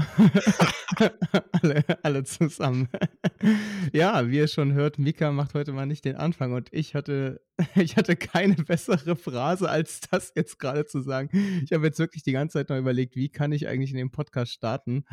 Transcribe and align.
Alle, 1.52 1.84
alle 2.02 2.24
zusammen. 2.24 2.88
ja, 3.92 4.28
wie 4.28 4.36
ihr 4.36 4.48
schon 4.48 4.72
hört, 4.72 4.98
Mika 4.98 5.32
macht 5.32 5.54
heute 5.54 5.72
mal 5.72 5.86
nicht 5.86 6.04
den 6.04 6.16
Anfang 6.16 6.52
und 6.52 6.68
ich 6.72 6.94
hatte, 6.94 7.40
ich 7.74 7.96
hatte 7.96 8.16
keine 8.16 8.54
bessere 8.54 9.16
Phrase, 9.16 9.68
als 9.68 10.00
das 10.10 10.32
jetzt 10.36 10.58
gerade 10.58 10.86
zu 10.86 11.00
sagen. 11.00 11.30
Ich 11.64 11.72
habe 11.72 11.86
jetzt 11.86 11.98
wirklich 11.98 12.22
die 12.22 12.32
ganze 12.32 12.54
Zeit 12.58 12.68
noch 12.68 12.76
überlegt, 12.76 13.16
wie 13.16 13.28
kann 13.28 13.52
ich 13.52 13.68
eigentlich 13.68 13.90
in 13.90 13.96
den 13.96 14.10
Podcast 14.10 14.52
starten? 14.52 15.04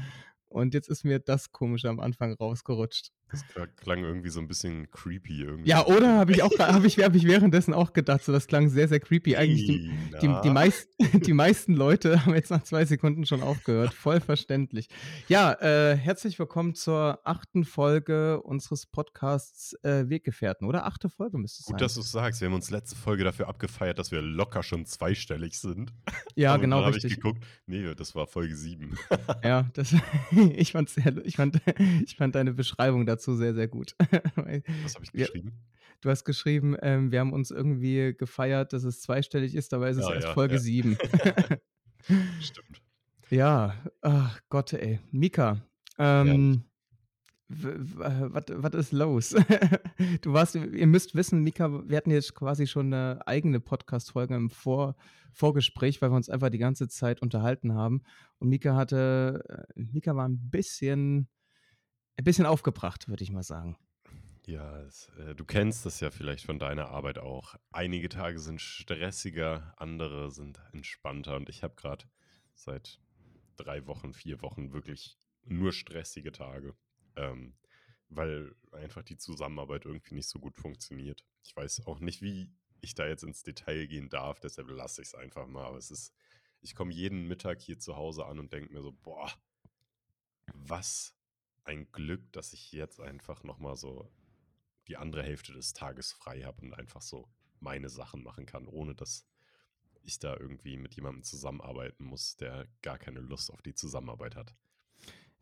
Und 0.47 0.73
jetzt 0.73 0.89
ist 0.89 1.05
mir 1.05 1.19
das 1.19 1.51
komische 1.51 1.89
am 1.89 1.99
Anfang 1.99 2.33
rausgerutscht. 2.33 3.11
Das 3.31 3.45
klang 3.75 4.03
irgendwie 4.03 4.29
so 4.29 4.39
ein 4.39 4.47
bisschen 4.47 4.89
creepy 4.89 5.43
irgendwie. 5.43 5.69
Ja, 5.69 5.85
oder 5.85 6.17
habe 6.17 6.31
ich 6.31 6.41
auch 6.41 6.49
habe 6.57 6.87
ich, 6.87 6.97
hab 6.97 7.13
ich 7.13 7.25
währenddessen 7.25 7.75
auch 7.75 7.93
gedacht, 7.93 8.23
so 8.23 8.31
das 8.31 8.47
klang 8.47 8.69
sehr, 8.69 8.87
sehr 8.87 8.99
creepy. 8.99 9.35
Eigentlich 9.35 9.67
die, 9.67 9.91
die, 10.19 10.35
die, 10.43 10.49
meist, 10.49 10.89
die 11.13 11.33
meisten 11.33 11.73
Leute 11.73 12.25
haben 12.25 12.33
jetzt 12.33 12.49
nach 12.49 12.63
zwei 12.63 12.85
Sekunden 12.85 13.27
schon 13.27 13.43
aufgehört. 13.43 13.93
Voll 13.93 14.19
verständlich. 14.19 14.87
Ja, 15.27 15.53
äh, 15.61 15.95
herzlich 15.95 16.39
willkommen 16.39 16.73
zur 16.73 17.19
achten 17.23 17.65
Folge 17.65 18.41
unseres 18.41 18.87
Podcasts 18.87 19.73
äh, 19.83 20.09
Weggefährten, 20.09 20.67
oder? 20.67 20.87
Achte 20.87 21.07
Folge 21.07 21.37
müsste 21.37 21.59
es 21.59 21.65
sein. 21.65 21.73
Gut, 21.73 21.81
dass 21.81 21.93
du 21.93 22.01
es 22.01 22.11
sagst. 22.11 22.41
Wir 22.41 22.47
haben 22.47 22.55
uns 22.55 22.71
letzte 22.71 22.95
Folge 22.95 23.23
dafür 23.23 23.47
abgefeiert, 23.47 23.99
dass 23.99 24.11
wir 24.11 24.23
locker 24.23 24.63
schon 24.63 24.87
zweistellig 24.87 25.59
sind. 25.59 25.93
Ja, 26.35 26.53
Aber 26.53 26.61
genau. 26.61 26.77
Dann 26.77 26.87
habe 26.87 26.97
ich 26.97 27.03
geguckt, 27.03 27.45
nee, 27.67 27.93
das 27.93 28.15
war 28.15 28.25
Folge 28.25 28.55
sieben. 28.55 28.97
ja, 29.43 29.69
das, 29.73 29.93
ich, 30.55 30.71
fand 30.71 30.89
sehr, 30.89 31.13
ich, 31.23 31.35
fand, 31.35 31.61
ich 32.03 32.15
fand 32.15 32.33
deine 32.33 32.53
Beschreibung 32.53 33.05
dazu 33.05 33.18
dazu 33.19 33.35
sehr, 33.35 33.53
sehr 33.53 33.67
gut. 33.67 33.95
Was 33.99 34.95
habe 34.95 35.03
ich 35.03 35.11
geschrieben? 35.11 35.53
du 36.01 36.09
hast 36.09 36.23
geschrieben, 36.23 36.77
ähm, 36.81 37.11
wir 37.11 37.19
haben 37.19 37.33
uns 37.33 37.51
irgendwie 37.51 38.15
gefeiert, 38.17 38.73
dass 38.73 38.83
es 38.83 39.01
zweistellig 39.01 39.55
ist, 39.55 39.73
dabei 39.73 39.89
ist 39.89 39.97
es 39.97 40.07
ja, 40.07 40.13
erst 40.15 40.27
ja, 40.27 40.33
Folge 40.33 40.55
ja. 40.55 40.59
7. 40.59 40.97
Stimmt. 42.41 42.81
Ja, 43.31 43.75
ach 44.01 44.41
Gott, 44.49 44.73
ey. 44.73 44.99
Mika, 45.11 45.61
ähm, 45.99 46.63
was 47.47 48.73
ist 48.73 48.91
los? 48.91 49.35
du 50.21 50.33
warst, 50.33 50.55
ihr 50.55 50.87
müsst 50.87 51.13
wissen, 51.13 51.43
Mika, 51.43 51.87
wir 51.87 51.95
hatten 51.95 52.09
jetzt 52.09 52.33
quasi 52.33 52.65
schon 52.65 52.91
eine 52.91 53.21
eigene 53.27 53.59
Podcast-Folge 53.59 54.33
im 54.33 54.49
Vor 54.49 54.95
Vorgespräch, 55.31 56.01
weil 56.01 56.09
wir 56.09 56.15
uns 56.15 56.31
einfach 56.31 56.49
die 56.49 56.57
ganze 56.57 56.87
Zeit 56.87 57.21
unterhalten 57.21 57.75
haben. 57.75 58.01
Und 58.39 58.49
Mika 58.49 58.75
hatte, 58.75 59.67
äh, 59.75 59.79
Mika 59.79 60.15
war 60.15 60.27
ein 60.27 60.49
bisschen 60.49 61.27
ein 62.19 62.25
bisschen 62.25 62.45
aufgebracht, 62.45 63.07
würde 63.07 63.23
ich 63.23 63.31
mal 63.31 63.43
sagen. 63.43 63.77
Ja, 64.45 64.81
es, 64.81 65.07
äh, 65.17 65.35
du 65.35 65.45
kennst 65.45 65.85
das 65.85 66.01
ja 66.01 66.11
vielleicht 66.11 66.45
von 66.45 66.59
deiner 66.59 66.89
Arbeit 66.89 67.17
auch. 67.17 67.55
Einige 67.71 68.09
Tage 68.09 68.39
sind 68.39 68.59
stressiger, 68.59 69.73
andere 69.77 70.29
sind 70.29 70.59
entspannter. 70.73 71.37
Und 71.37 71.47
ich 71.47 71.63
habe 71.63 71.75
gerade 71.75 72.05
seit 72.55 72.99
drei 73.55 73.87
Wochen, 73.87 74.13
vier 74.13 74.41
Wochen 74.41 74.73
wirklich 74.73 75.17
nur 75.45 75.71
stressige 75.71 76.33
Tage, 76.33 76.75
ähm, 77.15 77.55
weil 78.09 78.53
einfach 78.73 79.03
die 79.03 79.17
Zusammenarbeit 79.17 79.85
irgendwie 79.85 80.15
nicht 80.15 80.27
so 80.27 80.39
gut 80.39 80.57
funktioniert. 80.57 81.25
Ich 81.43 81.55
weiß 81.55 81.87
auch 81.87 82.01
nicht, 82.01 82.21
wie 82.21 82.51
ich 82.81 82.95
da 82.95 83.07
jetzt 83.07 83.23
ins 83.23 83.43
Detail 83.43 83.87
gehen 83.87 84.09
darf, 84.09 84.41
deshalb 84.41 84.69
lasse 84.69 85.01
ich 85.01 85.09
es 85.09 85.15
einfach 85.15 85.47
mal. 85.47 85.67
Aber 85.67 85.77
es 85.77 85.89
ist, 85.89 86.13
ich 86.59 86.75
komme 86.75 86.91
jeden 86.91 87.29
Mittag 87.29 87.61
hier 87.61 87.79
zu 87.79 87.95
Hause 87.95 88.25
an 88.25 88.39
und 88.39 88.51
denke 88.51 88.73
mir 88.73 88.81
so, 88.81 88.91
boah, 88.91 89.31
was 90.53 91.15
ein 91.69 91.91
Glück, 91.91 92.31
dass 92.31 92.51
ich 92.53 92.71
jetzt 92.71 92.99
einfach 92.99 93.43
nochmal 93.43 93.75
so 93.75 94.11
die 94.87 94.97
andere 94.97 95.21
Hälfte 95.21 95.53
des 95.53 95.73
Tages 95.73 96.11
frei 96.11 96.41
habe 96.41 96.61
und 96.61 96.73
einfach 96.73 97.01
so 97.01 97.29
meine 97.59 97.89
Sachen 97.89 98.23
machen 98.23 98.47
kann, 98.47 98.65
ohne 98.65 98.95
dass 98.95 99.27
ich 100.01 100.17
da 100.17 100.35
irgendwie 100.35 100.77
mit 100.77 100.95
jemandem 100.95 101.23
zusammenarbeiten 101.23 102.05
muss, 102.05 102.37
der 102.37 102.67
gar 102.81 102.97
keine 102.97 103.19
Lust 103.19 103.51
auf 103.51 103.61
die 103.61 103.75
Zusammenarbeit 103.75 104.35
hat. 104.35 104.55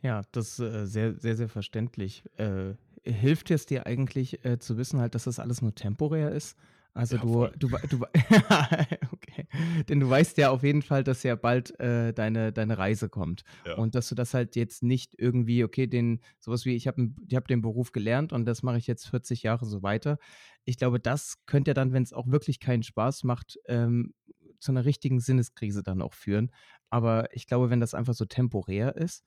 Ja, 0.01 0.23
das 0.31 0.59
ist 0.59 0.59
äh, 0.59 0.85
sehr, 0.85 1.15
sehr, 1.15 1.37
sehr 1.37 1.49
verständlich. 1.49 2.23
Äh, 2.37 2.73
hilft 3.03 3.49
es 3.49 3.65
dir 3.65 3.85
eigentlich 3.85 4.43
äh, 4.43 4.59
zu 4.59 4.77
wissen 4.77 4.99
halt, 4.99 5.15
dass 5.15 5.23
das 5.23 5.39
alles 5.39 5.61
nur 5.61 5.73
temporär 5.73 6.31
ist? 6.31 6.57
Also 6.93 7.15
ja, 7.15 7.21
du, 7.57 7.69
du, 7.69 7.77
du, 7.87 8.05
okay. 9.37 9.47
Denn 9.89 9.99
du 9.99 10.09
weißt 10.09 10.37
ja 10.37 10.49
auf 10.49 10.63
jeden 10.63 10.81
Fall, 10.81 11.03
dass 11.03 11.23
ja 11.23 11.35
bald 11.35 11.79
äh, 11.79 12.13
deine, 12.13 12.51
deine 12.51 12.77
Reise 12.77 13.09
kommt. 13.09 13.43
Ja. 13.65 13.75
Und 13.75 13.95
dass 13.95 14.09
du 14.09 14.15
das 14.15 14.33
halt 14.33 14.55
jetzt 14.55 14.83
nicht 14.83 15.15
irgendwie, 15.17 15.63
okay, 15.63 15.87
den, 15.87 16.21
sowas 16.39 16.65
wie, 16.65 16.75
ich 16.75 16.87
habe 16.87 17.09
ich 17.27 17.35
hab 17.35 17.47
den 17.47 17.61
Beruf 17.61 17.91
gelernt 17.91 18.33
und 18.33 18.45
das 18.45 18.63
mache 18.63 18.77
ich 18.77 18.87
jetzt 18.87 19.07
40 19.07 19.43
Jahre 19.43 19.65
so 19.65 19.83
weiter. 19.83 20.17
Ich 20.65 20.77
glaube, 20.77 20.99
das 20.99 21.45
könnte 21.45 21.71
ja 21.71 21.73
dann, 21.73 21.93
wenn 21.93 22.03
es 22.03 22.13
auch 22.13 22.27
wirklich 22.27 22.59
keinen 22.59 22.83
Spaß 22.83 23.23
macht, 23.23 23.59
ähm, 23.67 24.13
zu 24.59 24.71
einer 24.71 24.85
richtigen 24.85 25.19
Sinneskrise 25.19 25.83
dann 25.83 26.01
auch 26.01 26.13
führen. 26.13 26.51
Aber 26.89 27.33
ich 27.35 27.45
glaube, 27.45 27.69
wenn 27.69 27.79
das 27.79 27.93
einfach 27.93 28.13
so 28.13 28.25
temporär 28.25 28.95
ist, 28.95 29.23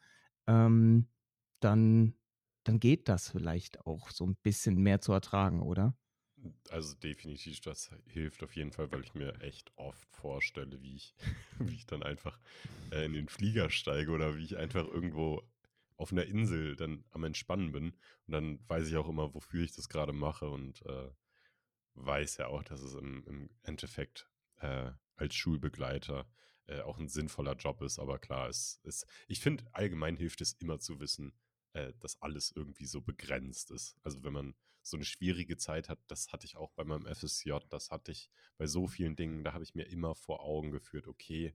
ähm, 0.47 1.09
dann, 1.61 2.15
dann 2.65 2.81
geht 2.81 3.09
das 3.09 3.31
vielleicht 3.31 3.87
auch 3.87 4.11
so 4.11 4.27
ein 4.27 4.37
bisschen 4.43 4.77
mehr 4.77 5.01
zu 5.01 5.13
ertragen, 5.13 5.63
oder? 5.63 5.95
Also 6.71 6.95
definitiv, 6.97 7.61
das 7.61 7.91
hilft 8.07 8.43
auf 8.43 8.55
jeden 8.57 8.73
Fall, 8.73 8.91
weil 8.93 9.03
ich 9.03 9.15
mir 9.15 9.41
echt 9.41 9.73
oft 9.77 10.09
vorstelle, 10.13 10.81
wie 10.83 10.97
ich, 10.97 11.15
wie 11.59 11.75
ich 11.75 11.87
dann 11.87 12.03
einfach 12.03 12.39
äh, 12.91 13.05
in 13.05 13.13
den 13.13 13.29
Flieger 13.29 13.71
steige 13.71 14.11
oder 14.11 14.37
wie 14.37 14.45
ich 14.45 14.57
einfach 14.57 14.87
irgendwo 14.87 15.43
auf 15.97 16.13
einer 16.13 16.25
Insel 16.25 16.77
dann 16.77 17.05
am 17.11 17.25
Entspannen 17.25 17.73
bin. 17.73 17.91
Und 18.27 18.33
dann 18.33 18.61
weiß 18.69 18.89
ich 18.89 18.97
auch 18.97 19.09
immer, 19.09 19.35
wofür 19.35 19.63
ich 19.63 19.73
das 19.73 19.89
gerade 19.89 20.13
mache 20.15 20.49
und 20.49 20.85
äh, 20.87 21.11
weiß 21.95 22.39
ja 22.39 22.47
auch, 22.47 22.63
dass 22.63 22.81
es 22.81 22.95
im, 22.95 23.25
im 23.27 23.51
Endeffekt 23.63 24.29
äh, 24.61 24.93
als 25.17 25.35
Schulbegleiter 25.35 26.27
äh, 26.67 26.81
auch 26.81 26.99
ein 26.99 27.09
sinnvoller 27.09 27.55
Job 27.55 27.83
ist. 27.83 27.99
Aber 27.99 28.19
klar, 28.19 28.49
es 28.49 28.81
ist, 28.85 29.07
ich 29.29 29.41
finde, 29.41 29.65
allgemein 29.73 30.17
hilft 30.17 30.41
es 30.41 30.55
immer 30.55 30.79
zu 30.79 31.01
wissen, 31.01 31.35
äh, 31.75 31.93
dass 32.01 32.21
alles 32.23 32.53
irgendwie 32.55 32.87
so 32.87 33.01
begrenzt 33.01 33.71
ist. 33.71 33.97
Also 34.03 34.23
wenn 34.23 34.33
man 34.33 34.55
so 34.91 34.97
eine 34.97 35.05
schwierige 35.05 35.57
Zeit 35.57 35.89
hat, 35.89 35.99
das 36.09 36.33
hatte 36.33 36.47
ich 36.47 36.57
auch 36.57 36.73
bei 36.73 36.85
meinem 36.85 37.07
FSJ, 37.07 37.53
das 37.69 37.91
hatte 37.91 38.13
ich 38.13 38.31
bei 38.59 38.67
so 38.67 38.87
vielen 38.87 39.17
Dingen, 39.17 39.45
da 39.45 39.53
habe 39.53 39.65
ich 39.65 39.75
mir 39.75 39.85
immer 39.85 40.15
vor 40.15 40.43
Augen 40.43 40.71
geführt, 40.71 41.09
okay, 41.09 41.55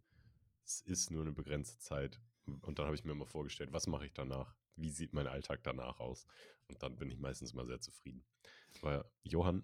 es 0.64 0.82
ist 0.82 1.12
nur 1.12 1.22
eine 1.22 1.32
begrenzte 1.32 1.80
Zeit. 1.80 2.20
Und 2.46 2.80
dann 2.80 2.86
habe 2.86 2.96
ich 2.96 3.04
mir 3.04 3.12
immer 3.12 3.26
vorgestellt, 3.26 3.72
was 3.74 3.88
mache 3.88 4.06
ich 4.06 4.14
danach? 4.14 4.56
Wie 4.76 4.90
sieht 4.90 5.14
mein 5.14 5.28
Alltag 5.28 5.62
danach 5.64 6.00
aus? 6.00 6.26
Und 6.68 6.82
dann 6.82 6.96
bin 6.98 7.10
ich 7.10 7.18
meistens 7.18 7.54
mal 7.54 7.66
sehr 7.66 7.80
zufrieden. 7.80 8.24
Aber 8.82 9.10
Johann. 9.24 9.64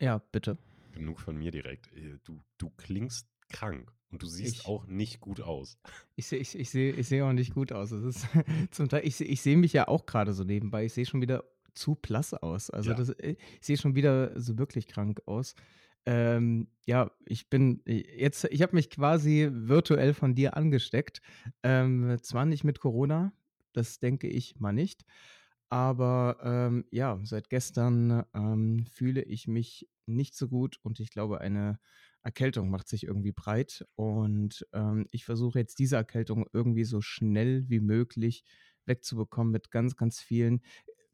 Ja, 0.00 0.18
bitte. 0.18 0.58
Genug 0.92 1.20
von 1.20 1.36
mir 1.36 1.50
direkt. 1.50 1.92
Äh, 1.92 2.18
du, 2.24 2.42
du 2.58 2.70
klingst 2.70 3.28
krank 3.48 3.92
und 4.10 4.22
du 4.22 4.26
siehst 4.26 4.60
ich, 4.60 4.66
auch 4.66 4.86
nicht 4.86 5.20
gut 5.20 5.40
aus. 5.40 5.78
Ich 6.16 6.26
sehe 6.26 6.38
ich, 6.38 6.58
ich 6.58 6.70
seh, 6.70 6.90
ich 6.90 7.08
seh 7.08 7.22
auch 7.22 7.32
nicht 7.32 7.54
gut 7.54 7.72
aus. 7.72 7.92
ist 7.92 8.26
zum 8.70 8.88
Teil, 8.88 9.06
ich, 9.06 9.20
ich 9.20 9.40
sehe 9.40 9.56
mich 9.56 9.72
ja 9.72 9.88
auch 9.88 10.06
gerade 10.06 10.32
so 10.32 10.44
nebenbei. 10.44 10.84
Ich 10.84 10.92
sehe 10.92 11.06
schon 11.06 11.20
wieder 11.20 11.44
zu 11.74 11.94
blass 11.94 12.34
aus. 12.34 12.70
Also 12.70 12.90
ja. 12.90 12.96
das, 12.96 13.10
äh, 13.10 13.36
ich 13.60 13.66
sehe 13.66 13.76
schon 13.76 13.94
wieder 13.94 14.38
so 14.40 14.58
wirklich 14.58 14.86
krank 14.86 15.22
aus. 15.26 15.54
Ähm, 16.06 16.68
ja, 16.86 17.10
ich 17.26 17.50
bin 17.50 17.82
jetzt, 17.86 18.44
ich 18.44 18.62
habe 18.62 18.74
mich 18.74 18.90
quasi 18.90 19.48
virtuell 19.52 20.14
von 20.14 20.34
dir 20.34 20.56
angesteckt. 20.56 21.20
Ähm, 21.62 22.16
zwar 22.22 22.46
nicht 22.46 22.64
mit 22.64 22.80
Corona, 22.80 23.32
das 23.72 23.98
denke 24.00 24.28
ich 24.28 24.58
mal 24.58 24.72
nicht. 24.72 25.04
Aber 25.68 26.38
ähm, 26.42 26.84
ja, 26.90 27.20
seit 27.22 27.48
gestern 27.48 28.24
ähm, 28.34 28.86
fühle 28.90 29.22
ich 29.22 29.46
mich 29.46 29.88
nicht 30.06 30.34
so 30.34 30.48
gut 30.48 30.78
und 30.82 30.98
ich 30.98 31.10
glaube, 31.10 31.40
eine 31.40 31.78
Erkältung 32.22 32.70
macht 32.70 32.88
sich 32.88 33.04
irgendwie 33.04 33.32
breit. 33.32 33.86
Und 33.94 34.66
ähm, 34.72 35.06
ich 35.10 35.24
versuche 35.24 35.58
jetzt 35.58 35.78
diese 35.78 35.96
Erkältung 35.96 36.46
irgendwie 36.52 36.84
so 36.84 37.00
schnell 37.00 37.64
wie 37.68 37.80
möglich 37.80 38.44
wegzubekommen 38.86 39.52
mit 39.52 39.70
ganz, 39.70 39.96
ganz 39.96 40.20
vielen. 40.20 40.62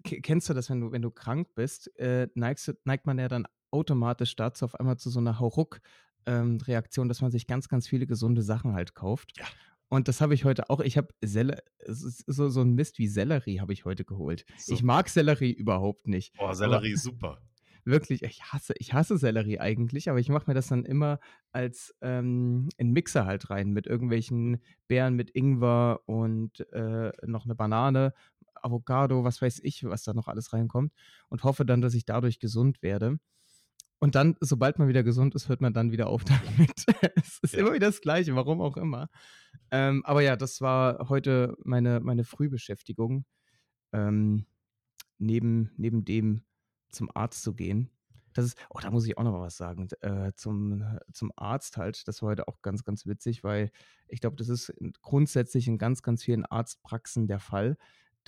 Kennst 0.06 0.48
du 0.48 0.54
das, 0.54 0.70
wenn 0.70 0.80
du, 0.80 0.92
wenn 0.92 1.02
du 1.02 1.10
krank 1.10 1.48
bist, 1.54 1.96
äh, 1.98 2.28
neigst, 2.34 2.74
neigt 2.84 3.06
man 3.06 3.18
ja 3.18 3.28
dann 3.28 3.46
automatisch 3.70 4.36
dazu 4.36 4.64
auf 4.64 4.74
einmal 4.74 4.96
zu 4.96 5.10
so 5.10 5.20
einer 5.20 5.38
Hauruck-Reaktion, 5.38 7.04
ähm, 7.04 7.08
dass 7.08 7.20
man 7.20 7.30
sich 7.30 7.46
ganz, 7.46 7.68
ganz 7.68 7.86
viele 7.86 8.06
gesunde 8.06 8.42
Sachen 8.42 8.74
halt 8.74 8.94
kauft. 8.94 9.38
Ja. 9.38 9.44
Und 9.88 10.08
das 10.08 10.20
habe 10.20 10.34
ich 10.34 10.44
heute 10.44 10.68
auch. 10.70 10.80
Ich 10.80 10.96
habe 10.96 11.08
so, 11.22 12.48
so 12.48 12.60
ein 12.60 12.74
Mist 12.74 12.98
wie 12.98 13.06
Sellerie 13.06 13.60
habe 13.60 13.72
ich 13.72 13.84
heute 13.84 14.04
geholt. 14.04 14.44
So. 14.58 14.74
Ich 14.74 14.82
mag 14.82 15.08
Sellerie 15.08 15.52
überhaupt 15.52 16.08
nicht. 16.08 16.34
Oh, 16.38 16.52
Sellerie 16.52 16.92
ist 16.92 17.04
super 17.04 17.40
wirklich, 17.86 18.22
ich 18.22 18.42
hasse, 18.42 18.74
ich 18.78 18.92
hasse 18.92 19.16
Sellerie 19.16 19.60
eigentlich, 19.60 20.10
aber 20.10 20.18
ich 20.18 20.28
mache 20.28 20.44
mir 20.48 20.54
das 20.54 20.66
dann 20.66 20.84
immer 20.84 21.20
als 21.52 21.94
ähm, 22.02 22.68
in 22.76 22.90
Mixer 22.90 23.24
halt 23.24 23.48
rein 23.48 23.70
mit 23.70 23.86
irgendwelchen 23.86 24.60
Beeren 24.88 25.14
mit 25.14 25.30
Ingwer 25.30 26.00
und 26.06 26.60
äh, 26.72 27.12
noch 27.24 27.44
eine 27.44 27.54
Banane, 27.54 28.12
Avocado, 28.62 29.24
was 29.24 29.42
weiß 29.42 29.60
ich, 29.62 29.84
was 29.84 30.02
da 30.02 30.14
noch 30.14 30.28
alles 30.28 30.52
reinkommt 30.52 30.92
und 31.28 31.44
hoffe 31.44 31.64
dann, 31.64 31.80
dass 31.80 31.94
ich 31.94 32.04
dadurch 32.04 32.38
gesund 32.38 32.82
werde. 32.82 33.18
Und 33.98 34.14
dann, 34.14 34.36
sobald 34.40 34.78
man 34.78 34.88
wieder 34.88 35.02
gesund 35.02 35.34
ist, 35.34 35.48
hört 35.48 35.60
man 35.60 35.72
dann 35.72 35.90
wieder 35.90 36.08
auf 36.08 36.24
damit. 36.24 36.84
es 37.16 37.38
ist 37.42 37.54
ja. 37.54 37.60
immer 37.60 37.72
wieder 37.72 37.86
das 37.86 38.00
Gleiche, 38.00 38.34
warum 38.36 38.60
auch 38.60 38.76
immer. 38.76 39.08
Ähm, 39.70 40.04
aber 40.04 40.22
ja, 40.22 40.36
das 40.36 40.60
war 40.60 41.08
heute 41.08 41.56
meine, 41.64 42.00
meine 42.00 42.24
Frühbeschäftigung. 42.24 43.24
Ähm, 43.92 44.46
neben, 45.18 45.72
neben 45.76 46.04
dem, 46.04 46.44
zum 46.90 47.10
Arzt 47.14 47.42
zu 47.42 47.54
gehen. 47.54 47.90
das 48.32 48.44
ist 48.46 48.58
oh, 48.70 48.78
da 48.80 48.90
muss 48.90 49.06
ich 49.06 49.18
auch 49.18 49.24
noch 49.24 49.32
mal 49.32 49.40
was 49.40 49.56
sagen, 49.56 49.88
äh, 50.00 50.32
zum 50.34 50.98
zum 51.12 51.32
Arzt 51.36 51.76
halt. 51.76 52.06
Das 52.06 52.22
war 52.22 52.30
heute 52.30 52.48
auch 52.48 52.62
ganz, 52.62 52.84
ganz 52.84 53.06
witzig, 53.06 53.42
weil 53.44 53.70
ich 54.08 54.20
glaube, 54.20 54.36
das 54.36 54.48
ist 54.48 54.72
grundsätzlich 55.02 55.68
in 55.68 55.78
ganz, 55.78 56.02
ganz 56.02 56.22
vielen 56.22 56.44
Arztpraxen 56.44 57.28
der 57.28 57.40
Fall, 57.40 57.76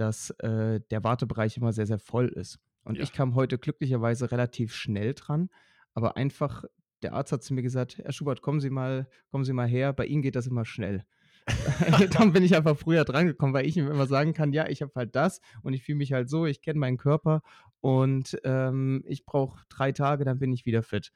dass, 0.00 0.30
äh, 0.40 0.80
der 0.90 1.04
Wartebereich 1.04 1.56
immer 1.56 1.72
sehr, 1.72 1.86
sehr 1.86 1.98
voll 1.98 2.28
ist. 2.28 2.58
Und 2.84 3.00
ich 3.00 3.12
Ja. 3.12 3.12
kam 3.12 3.34
heute 3.34 3.58
glücklicherweise 3.58 4.30
relativ 4.32 4.74
schnell 4.74 5.14
dran, 5.14 5.50
aber 5.94 6.16
einfach 6.16 6.64
der 7.02 7.12
Arzt 7.14 7.32
hat 7.32 7.42
zu 7.42 7.54
mir 7.54 7.62
gesagt: 7.62 7.98
„Herr 7.98 8.12
Schubert, 8.12 8.42
kommen 8.42 8.60
Sie 8.60 8.70
mal 8.70 9.08
kommen 9.30 9.44
Sie 9.44 9.52
mal 9.52 9.68
her, 9.68 9.92
bei 9.92 10.06
Ihnen 10.06 10.22
geht 10.22 10.36
das 10.36 10.46
immer 10.46 10.64
schnell.“ 10.64 11.04
Dann 12.12 12.32
bin 12.32 12.42
ich 12.42 12.54
einfach 12.56 12.76
früher 12.78 13.04
drangekommen, 13.04 13.54
weil 13.54 13.66
ich 13.66 13.76
ihm 13.76 13.88
immer 13.90 14.06
sagen 14.06 14.32
kann: 14.34 14.52
„Ja, 14.52 14.68
ich 14.68 14.82
habe 14.82 14.92
halt 14.96 15.16
das 15.16 15.40
und 15.62 15.72
ich 15.74 15.82
fühle 15.84 15.98
mich 15.98 16.12
halt 16.12 16.28
so, 16.28 16.46
ich 16.46 16.62
kenne 16.62 16.78
meinen 16.78 16.98
Körper 16.98 17.42
und, 17.80 18.38
ähm, 18.44 19.02
ich 19.06 19.24
brauche 19.26 19.64
3 19.68 19.92
Tage, 19.92 20.24
dann 20.24 20.38
bin 20.38 20.52
ich 20.52 20.66
wieder 20.66 20.82
fit.“ 20.82 21.12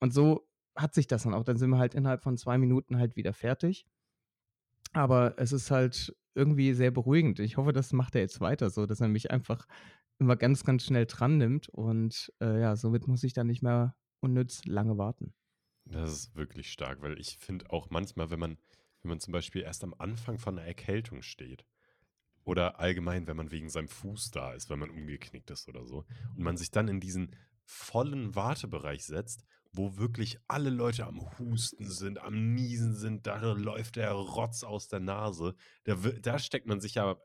Und 0.00 0.12
so 0.14 0.48
hat 0.76 0.94
sich 0.94 1.06
das 1.06 1.24
dann 1.24 1.34
auch. 1.34 1.44
Dann 1.44 1.56
sind 1.58 1.70
wir 1.70 1.78
halt 1.78 1.94
innerhalb 1.94 2.22
von 2.22 2.36
2 2.36 2.58
Minuten 2.58 2.98
halt 2.98 3.16
wieder 3.16 3.32
fertig. 3.34 3.86
Aber 4.92 5.34
es 5.38 5.52
ist 5.52 5.70
halt 5.70 6.14
irgendwie 6.34 6.74
sehr 6.74 6.90
beruhigend. 6.90 7.40
Ich 7.40 7.56
hoffe, 7.56 7.72
das 7.72 7.92
macht 7.92 8.14
er 8.14 8.20
jetzt 8.22 8.40
weiter 8.40 8.70
so, 8.70 8.86
dass 8.86 9.00
er 9.00 9.08
mich 9.08 9.30
einfach 9.30 9.66
immer 10.18 10.36
ganz, 10.36 10.64
ganz 10.64 10.84
schnell 10.84 11.06
dran 11.06 11.38
nimmt 11.38 11.68
und, 11.68 12.32
äh, 12.40 12.60
ja, 12.60 12.76
somit 12.76 13.06
muss 13.08 13.24
ich 13.24 13.32
dann 13.32 13.46
nicht 13.48 13.62
mehr 13.62 13.96
unnütz 14.20 14.64
lange 14.66 14.98
warten. 14.98 15.34
Das 15.86 16.12
ist 16.12 16.36
wirklich 16.36 16.70
stark, 16.72 17.02
weil 17.02 17.18
ich 17.18 17.36
finde 17.38 17.70
auch 17.70 17.90
manchmal, 17.90 18.30
wenn 18.30 18.38
man 18.40 18.58
wenn 19.02 19.08
man 19.08 19.20
zum 19.20 19.32
Beispiel 19.32 19.62
erst 19.62 19.82
am 19.82 19.94
Anfang 19.98 20.38
von 20.38 20.56
'ner 20.56 20.62
Erkältung 20.66 21.22
steht 21.22 21.64
oder 22.44 22.80
allgemein, 22.80 23.26
wenn 23.26 23.36
man 23.36 23.50
wegen 23.52 23.70
seinem 23.70 23.88
Fuß 23.88 24.30
da 24.32 24.52
ist, 24.54 24.70
wenn 24.70 24.78
man 24.80 24.90
umgeknickt 24.90 25.50
ist 25.50 25.68
oder 25.68 25.86
so 25.86 26.06
und 26.36 26.42
man 26.44 26.56
sich 26.58 26.70
dann 26.70 26.88
in 26.88 27.00
diesen 27.00 27.36
vollen 27.64 28.34
Wartebereich 28.36 29.04
setzt, 29.06 29.44
wo 29.72 29.96
wirklich 29.96 30.38
alle 30.48 30.70
Leute 30.70 31.06
am 31.06 31.20
Husten 31.38 31.88
sind, 31.88 32.18
am 32.18 32.54
Niesen 32.54 32.94
sind, 32.94 33.26
da 33.26 33.52
läuft 33.52 33.96
der 33.96 34.12
Rotz 34.12 34.64
aus 34.64 34.88
der 34.88 35.00
Nase. 35.00 35.54
Da 35.84 35.94
da 35.94 36.38
steckt 36.38 36.66
man 36.66 36.80
sich 36.80 36.94
ja 36.94 37.16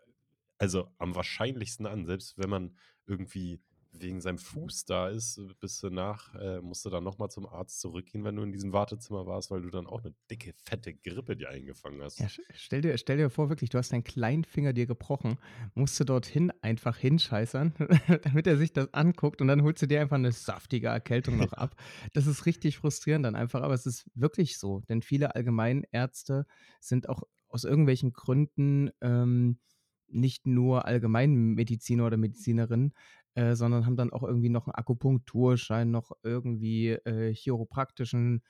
also 0.58 0.90
am 0.98 1.16
wahrscheinlichsten 1.16 1.86
an, 1.86 2.06
selbst 2.06 2.38
wenn 2.38 2.50
man 2.50 2.78
irgendwie 3.06 3.62
wegen 4.02 4.22
seinem 4.22 4.38
Fuß 4.40 4.86
da 4.86 5.10
ist, 5.10 5.38
äh, 5.38 5.48
bist 5.60 5.82
du 5.84 5.90
nach 5.90 6.34
äh, 6.36 6.62
musst 6.62 6.86
du 6.86 6.90
dann 6.90 7.04
noch 7.04 7.18
mal 7.18 7.30
zum 7.30 7.46
Arzt 7.48 7.80
zurückgehen, 7.82 8.24
wenn 8.24 8.36
du 8.36 8.44
in 8.44 8.52
diesem 8.52 8.74
Wartezimmer 8.74 9.26
warst, 9.26 9.52
weil 9.52 9.62
du 9.62 9.70
dann 9.70 9.88
auch 9.88 10.04
'ne 10.04 10.16
dicke, 10.32 10.54
fette 10.54 10.94
Grippe 10.96 11.36
dir 11.38 11.50
eingefangen 11.50 12.02
hast. 12.04 12.20
Ja, 12.20 12.30
st 12.30 12.42
stell 12.54 12.82
dir 12.82 12.98
stell 12.98 13.18
dir 13.18 13.30
vor, 13.30 13.50
wirklich, 13.50 13.70
du 13.72 13.78
hast 13.78 13.92
deinen 13.92 14.06
kleinen 14.06 14.46
Finger 14.46 14.72
dir 14.72 14.86
gebrochen, 14.88 15.38
musst 15.74 16.00
du 16.00 16.06
dorthin 16.06 16.52
einfach 16.62 16.96
hinscheißern, 16.98 17.74
damit 18.24 18.48
er 18.48 18.56
sich 18.58 18.72
das 18.72 18.94
anguckt 18.94 19.42
und 19.42 19.48
dann 19.50 19.64
holst 19.64 19.82
du 19.82 19.86
dir 19.88 20.00
einfach 20.00 20.18
'ne 20.18 20.32
saftige 20.32 20.88
Erkältung 20.88 21.36
noch 21.38 21.52
ab. 21.52 21.76
Das 22.14 22.26
ist 22.26 22.46
richtig 22.46 22.78
frustrierend 22.78 23.26
dann 23.26 23.36
einfach, 23.36 23.62
aber 23.62 23.74
es 23.74 23.86
ist 23.86 24.10
wirklich 24.14 24.58
so, 24.58 24.80
denn 24.88 25.02
viele 25.02 25.36
Allgemeinärzte 25.36 26.46
sind 26.80 27.10
auch 27.10 27.24
aus 27.50 27.66
irgendwelchen 27.66 28.14
Gründen, 28.14 28.92
ähm, 29.02 29.60
nicht 30.08 30.48
nur 30.48 30.86
Allgemeinmediziner 30.86 32.06
oder 32.06 32.16
Medizinerinnen, 32.18 32.94
äh, 33.36 33.56
sondern 33.56 33.86
haben 33.86 33.98
dann 33.98 34.12
auch 34.14 34.24
irgendwie 34.24 34.50
noch 34.50 34.68
'n 34.68 34.72
Akupunkturschein, 34.76 35.92
noch 35.92 36.12
irgendwie, 36.24 36.90
äh, 36.92 37.34
chiropraktischen 37.34 38.44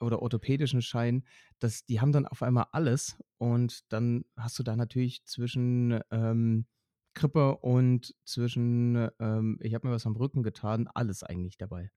oder 0.00 0.22
orthopädischen 0.22 0.82
Schein. 0.82 1.24
Das 1.58 1.84
die 1.86 2.00
haben 2.00 2.12
dann 2.12 2.26
auf 2.26 2.42
einmal 2.42 2.66
alles 2.72 3.18
und 3.38 3.92
dann 3.92 4.24
hast 4.36 4.58
du 4.58 4.62
da 4.62 4.76
natürlich 4.76 5.24
zwischen, 5.26 6.00
ähm, 6.10 6.66
Grippe 7.14 7.56
und 7.58 8.14
zwischen, 8.24 9.08
ähm, 9.18 9.58
ich 9.62 9.74
habe 9.74 9.88
mir 9.88 9.94
was 9.94 10.06
am 10.06 10.16
Rücken 10.16 10.42
getan, 10.44 10.88
alles 10.94 11.22
eigentlich 11.24 11.58
dabei. 11.58 11.90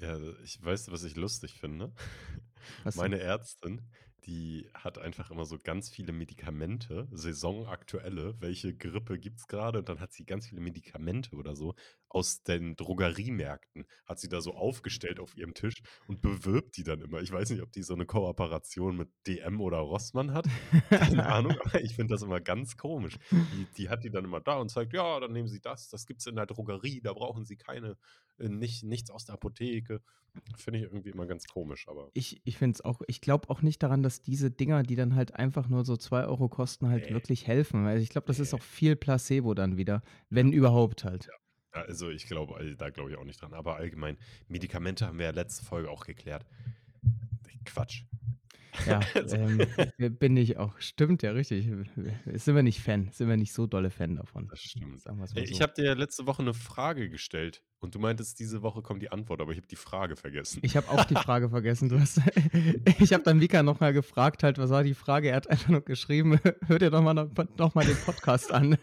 Ja, 0.00 0.16
ich 0.44 0.62
weißt 0.62 0.88
du, 0.88 0.92
was 0.92 1.02
ich 1.02 1.16
lustig 1.16 1.58
finde? 1.58 1.92
Was? 2.84 2.96
Meine 2.96 3.18
Ärztin, 3.20 3.90
die 4.24 4.68
hat 4.74 4.98
einfach 4.98 5.30
immer 5.30 5.44
so 5.44 5.58
ganz 5.58 5.88
viele 5.88 6.12
Medikamente, 6.12 7.08
saisonaktuelle. 7.10 8.34
Welche 8.40 8.74
Grippe 8.74 9.18
gibt's 9.18 9.46
grade? 9.46 9.78
Und 9.78 9.88
dann 9.88 10.00
hat 10.00 10.12
sie 10.12 10.24
ganz 10.24 10.48
viele 10.48 10.60
Medikamente 10.60 11.36
oder 11.36 11.54
so 11.56 11.74
aus 12.10 12.42
den 12.42 12.76
Drogeriemärkten 12.76 13.86
hat 14.06 14.18
sie 14.20 14.28
da 14.28 14.40
so 14.40 14.54
aufgestellt 14.54 15.20
auf 15.20 15.36
ihrem 15.36 15.54
Tisch 15.54 15.82
und 16.06 16.20
bewirbt 16.22 16.76
die 16.76 16.84
dann 16.84 17.00
immer. 17.02 17.20
Ich 17.20 17.32
weiß 17.32 17.50
nicht, 17.50 17.62
ob 17.62 17.72
die 17.72 17.82
so 17.82 17.94
'ne 17.94 18.06
Kooperation 18.06 18.96
mit 18.96 19.10
DM 19.26 19.60
oder 19.60 19.78
Rossmann 19.78 20.32
hat. 20.32 20.46
Keine 20.94 21.26
Ahnung, 21.26 21.58
aber 21.64 21.80
ich 21.82 21.94
finde 21.96 22.14
das 22.14 22.22
immer 22.22 22.40
ganz 22.40 22.76
komisch. 22.76 23.16
Die 23.50 23.70
die 23.70 23.88
hat 23.88 24.04
die 24.04 24.10
dann 24.10 24.24
immer 24.24 24.40
da 24.40 24.56
und 24.58 24.70
sagt: 24.70 24.92
„Ja, 24.94 25.20
dann 25.20 25.32
nehmen 25.32 25.48
Sie 25.48 25.60
das. 25.60 25.88
Das 25.90 26.06
gibt's 26.06 26.26
in 26.26 26.36
der 26.36 26.46
Drogerie. 26.46 27.00
Da 27.00 27.12
brauchen 27.12 27.44
Sie 27.44 27.56
keine 27.56 27.96
äh, 28.38 28.48
nicht 28.48 28.82
nichts 28.84 29.10
aus 29.10 29.24
der 29.26 29.34
Apotheke.“ 29.34 30.02
Finde 30.56 30.78
ich 30.80 30.84
irgendwie 30.86 31.10
immer 31.10 31.26
ganz 31.26 31.46
komisch, 31.46 31.88
aber 31.88 32.12
Ich 32.14 32.40
ich 32.44 32.56
finde 32.58 32.74
es 32.76 32.80
auch 32.84 33.02
ich 33.06 33.20
glaube 33.20 33.50
auch 33.50 33.62
nicht 33.62 33.82
daran, 33.82 34.02
dass 34.02 34.22
diese 34.22 34.50
Dinger, 34.50 34.82
die 34.82 34.96
dann 34.96 35.14
halt 35.14 35.34
einfach 35.34 35.68
nur 35.68 35.84
so 35.84 35.96
2 35.96 36.26
€ 36.26 36.48
kosten, 36.48 36.88
halt 36.88 37.08
Ne. 37.08 37.10
wirklich 37.10 37.46
helfen, 37.46 37.84
weil 37.84 38.00
ich 38.00 38.08
glaube, 38.08 38.26
das 38.26 38.38
ist 38.40 38.54
Ne. 38.54 38.54
auch 38.54 38.62
viel 38.62 38.96
Placebo 38.96 39.54
dann 39.54 39.76
wieder, 39.76 40.02
wenn 40.30 40.52
überhaupt 40.52 41.04
halt. 41.04 41.30
Ja. 41.30 41.38
Also, 41.82 42.10
ich 42.10 42.26
glaube 42.26 42.56
al 42.56 42.76
da 42.76 42.90
glaube 42.90 43.10
ich 43.10 43.16
auch 43.16 43.24
nicht 43.24 43.40
dran. 43.40 43.54
Aber 43.54 43.76
allgemein, 43.76 44.16
Medikamente 44.48 45.06
haben 45.06 45.18
wir 45.18 45.26
ja 45.26 45.32
letzte 45.32 45.64
Folge 45.64 45.90
auch 45.90 46.04
geklärt. 46.04 46.44
Quatsch. 47.64 48.02
Ja, 48.86 49.00
Also 49.14 49.36
ähm, 49.36 49.58
bin 49.98 50.36
ich 50.36 50.56
auch. 50.56 50.78
Stimmt, 50.80 51.22
ja, 51.22 51.32
richtig. 51.32 51.68
W 51.70 52.36
sind 52.38 52.54
wir 52.54 52.62
nicht 52.62 52.80
Fan 52.80 53.10
sind 53.12 53.28
wir 53.28 53.36
nicht 53.36 53.52
so 53.52 53.66
dolle 53.66 53.90
Fan 53.90 54.16
davon. 54.16 54.48
Das 54.48 54.60
stimmt. 54.60 55.00
Sagen 55.00 55.18
mal 55.18 55.26
ich 55.34 55.50
so. 55.50 55.60
habe 55.60 55.72
dir 55.74 55.94
letzte 55.94 56.26
Woche 56.26 56.42
'ne 56.42 56.54
Frage 56.54 57.10
gestellt 57.10 57.62
und 57.80 57.94
du 57.94 57.98
meintest, 57.98 58.38
diese 58.40 58.62
Woche 58.62 58.82
kommt 58.82 59.02
die 59.02 59.10
Antwort, 59.10 59.40
aber 59.40 59.52
ich 59.52 59.58
habe 59.58 59.66
die 59.68 59.76
Frage 59.76 60.16
vergessen. 60.16 60.60
Ich 60.62 60.76
habe 60.76 60.88
auch 60.88 61.04
die 61.04 61.14
Frage 61.14 61.48
vergessen. 61.50 61.88
Du 61.88 62.00
hast 62.00 62.20
ich 63.00 63.12
habe 63.12 63.22
dann 63.24 63.38
Mika 63.38 63.62
noch 63.62 63.80
mal 63.80 63.92
gefragt 63.92 64.42
halt, 64.42 64.58
was 64.58 64.70
war 64.70 64.82
die 64.84 64.94
Frage? 64.94 65.28
Er 65.30 65.36
hat 65.36 65.48
einfach 65.50 65.68
nur 65.68 65.82
geschrieben: 65.82 66.38
„Hör 66.66 66.78
dir 66.78 66.90
doch 66.90 67.02
mal 67.02 67.14
noch 67.14 67.74
mal 67.74 67.84
den 67.84 67.96
Podcast 67.96 68.52
an.“ 68.52 68.78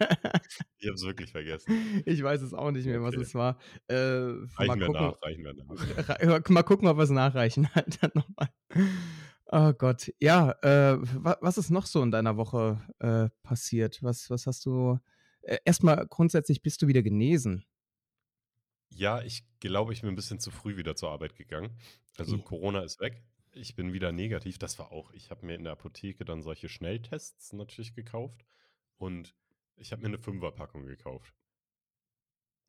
Ich 0.78 0.88
habe 0.88 0.96
es 0.96 1.04
wirklich 1.04 1.32
vergessen. 1.32 1.74
Ich 2.06 2.22
weiß 2.24 2.42
es 2.42 2.54
auch 2.54 2.72
nicht 2.72 2.86
mehr, 2.86 3.02
was 3.02 3.16
Okay. 3.16 3.22
es 3.22 3.34
war. 3.34 3.58
Äh, 3.88 3.96
mal 4.60 4.78
Reichen 4.78 4.80
wir 4.80 4.88
gucken 4.88 4.92
nach, 4.92 5.22
reichen 5.22 5.44
wir 5.44 5.54
nach. 5.54 6.50
mal 6.50 6.64
gucken, 6.64 6.88
ob 6.88 6.98
wir's 6.98 7.10
nachreichen 7.10 7.74
halt 7.76 8.02
dann 8.02 8.12
noch 8.14 8.28
mal. 8.38 8.50
Oh 9.52 9.74
Gott. 9.74 10.12
Ja, 10.20 10.52
äh, 10.64 10.98
wa 11.24 11.38
was 11.42 11.58
ist 11.60 11.70
noch 11.70 11.86
so 11.86 12.02
in 12.02 12.10
deiner 12.12 12.36
Woche, 12.38 12.82
äh, 13.00 13.30
passiert? 13.44 14.02
Was 14.02 14.30
was 14.32 14.48
hast 14.48 14.66
du 14.66 15.00
äh, 15.44 15.58
erst 15.66 15.84
mal 15.84 16.06
grundsätzlich 16.10 16.64
bist 16.64 16.82
du 16.82 16.88
wieder 16.88 17.04
genesen? 17.04 17.66
Ja, 18.92 19.22
ich 19.22 19.44
glaube, 19.60 19.94
ich 19.94 20.02
bin 20.02 20.10
'n 20.12 20.16
bisschen 20.16 20.40
zu 20.40 20.52
früh 20.52 20.78
wieder 20.78 20.96
zur 20.96 21.12
Arbeit 21.12 21.36
gegangen. 21.36 21.78
Also, 22.18 22.38
Wie? 22.38 22.44
Corona 22.44 22.82
ist 22.84 23.00
weg. 23.00 23.24
Ich 23.54 23.76
bin 23.76 23.94
wieder 23.94 24.12
negativ. 24.12 24.58
Das 24.58 24.80
war 24.80 24.92
auch 24.92 25.12
ich 25.12 25.32
habe 25.32 25.46
mir 25.46 25.56
in 25.56 25.64
der 25.64 25.74
Apotheke 25.74 26.26
dann 26.26 26.42
solche 26.42 26.70
Schnelltests 26.70 27.54
natürlich 27.54 27.94
gekauft 27.96 28.46
und 28.98 29.36
ich 29.76 29.92
habe 29.92 30.04
mir 30.04 30.10
'ne 30.10 30.20
Fünferpackung 30.20 30.86
gekauft. 30.86 31.34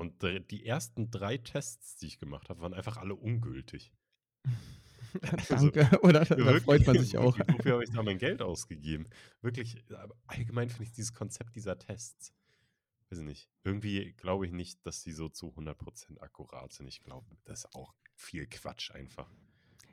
Und 0.01 0.23
die 0.51 0.67
ersten 0.67 1.11
3 1.11 1.39
Tests, 1.39 1.97
die 1.97 2.07
ich 2.07 2.19
gemacht 2.19 2.51
habe, 2.51 2.61
waren 2.61 2.75
einfach 2.75 2.99
alle 2.99 3.15
ungültig. 3.15 3.93
Also, 5.51 5.71
Danke, 5.71 5.89
oder? 6.03 6.25
Da 6.25 6.55
wirklich, 6.55 6.57
freut 6.57 6.87
man 6.87 6.99
sich 6.99 7.19
auch. 7.19 7.39
wofür 7.49 7.75
habe 7.75 7.85
ich 7.85 7.91
da 7.93 8.03
mein 8.03 8.19
Geld 8.19 8.43
ausgegeben? 8.43 9.09
Wirklich, 9.43 9.85
allgemein 10.27 10.71
finde 10.71 10.85
ich 10.85 10.93
dieses 10.93 11.15
Konzept 11.15 11.57
dieser 11.57 11.79
Tests 11.79 12.33
weiß 13.11 13.21
ich 13.21 13.25
nicht. 13.27 13.51
Irgendwie 13.65 14.15
glaube 14.15 14.47
ich 14.47 14.53
nicht, 14.53 14.87
dass 14.87 15.03
die 15.03 15.13
so 15.13 15.29
zu 15.29 15.55
100 15.57 15.79
% 15.79 16.23
akkurat 16.23 16.73
sind. 16.73 16.89
Ich 16.89 17.03
glaube, 17.03 17.37
das 17.45 17.61
ist 17.65 17.75
auch 17.75 17.95
viel 18.17 18.47
Quatsch 18.49 18.91
einfach. 18.93 19.31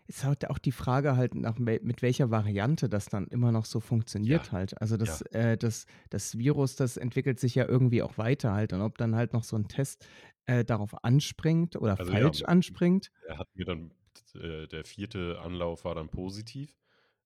Ist 0.10 0.26
halt 0.26 0.50
auch 0.50 0.58
die 0.58 0.74
Frage 0.74 1.16
halt 1.16 1.34
nach 1.34 1.58
mit 1.60 2.02
welcher 2.02 2.30
Variante 2.30 2.90
das 2.90 3.06
dann 3.06 3.28
immer 3.28 3.54
noch 3.54 3.64
so 3.66 3.80
funktioniert 3.80 4.52
Ja, 4.52 4.52
halt. 4.52 4.80
Also, 4.82 4.98
ja. 5.06 5.20
das 5.20 5.22
äh, 5.32 5.58
das 5.58 5.86
das 6.10 6.38
Virus, 6.38 6.76
das 6.76 6.98
entwickelt 6.98 7.40
sich 7.40 7.56
ja 7.56 7.66
irgendwie 7.68 8.02
auch 8.02 8.18
weiter 8.18 8.52
halt 8.54 8.74
und 8.74 8.82
ob 8.82 8.98
dann 8.98 9.16
halt 9.16 9.32
noch 9.32 9.44
so 9.46 9.56
'n 9.56 9.70
Test, 9.70 10.06
äh, 10.46 10.66
darauf 10.66 11.06
anspringt 11.06 11.78
oder 11.78 11.96
Also, 11.98 12.12
ja, 12.14 12.32
falsch 12.32 12.44
anspringt. 12.44 13.12
er 13.22 13.38
hat 13.40 13.50
mir 13.56 13.66
dann 13.66 13.94
äh, 14.36 14.68
der 14.68 14.86
4. 14.86 15.42
Anlauf 15.42 15.86
war 15.86 15.96
dann 15.96 16.10
positiv. 16.10 16.78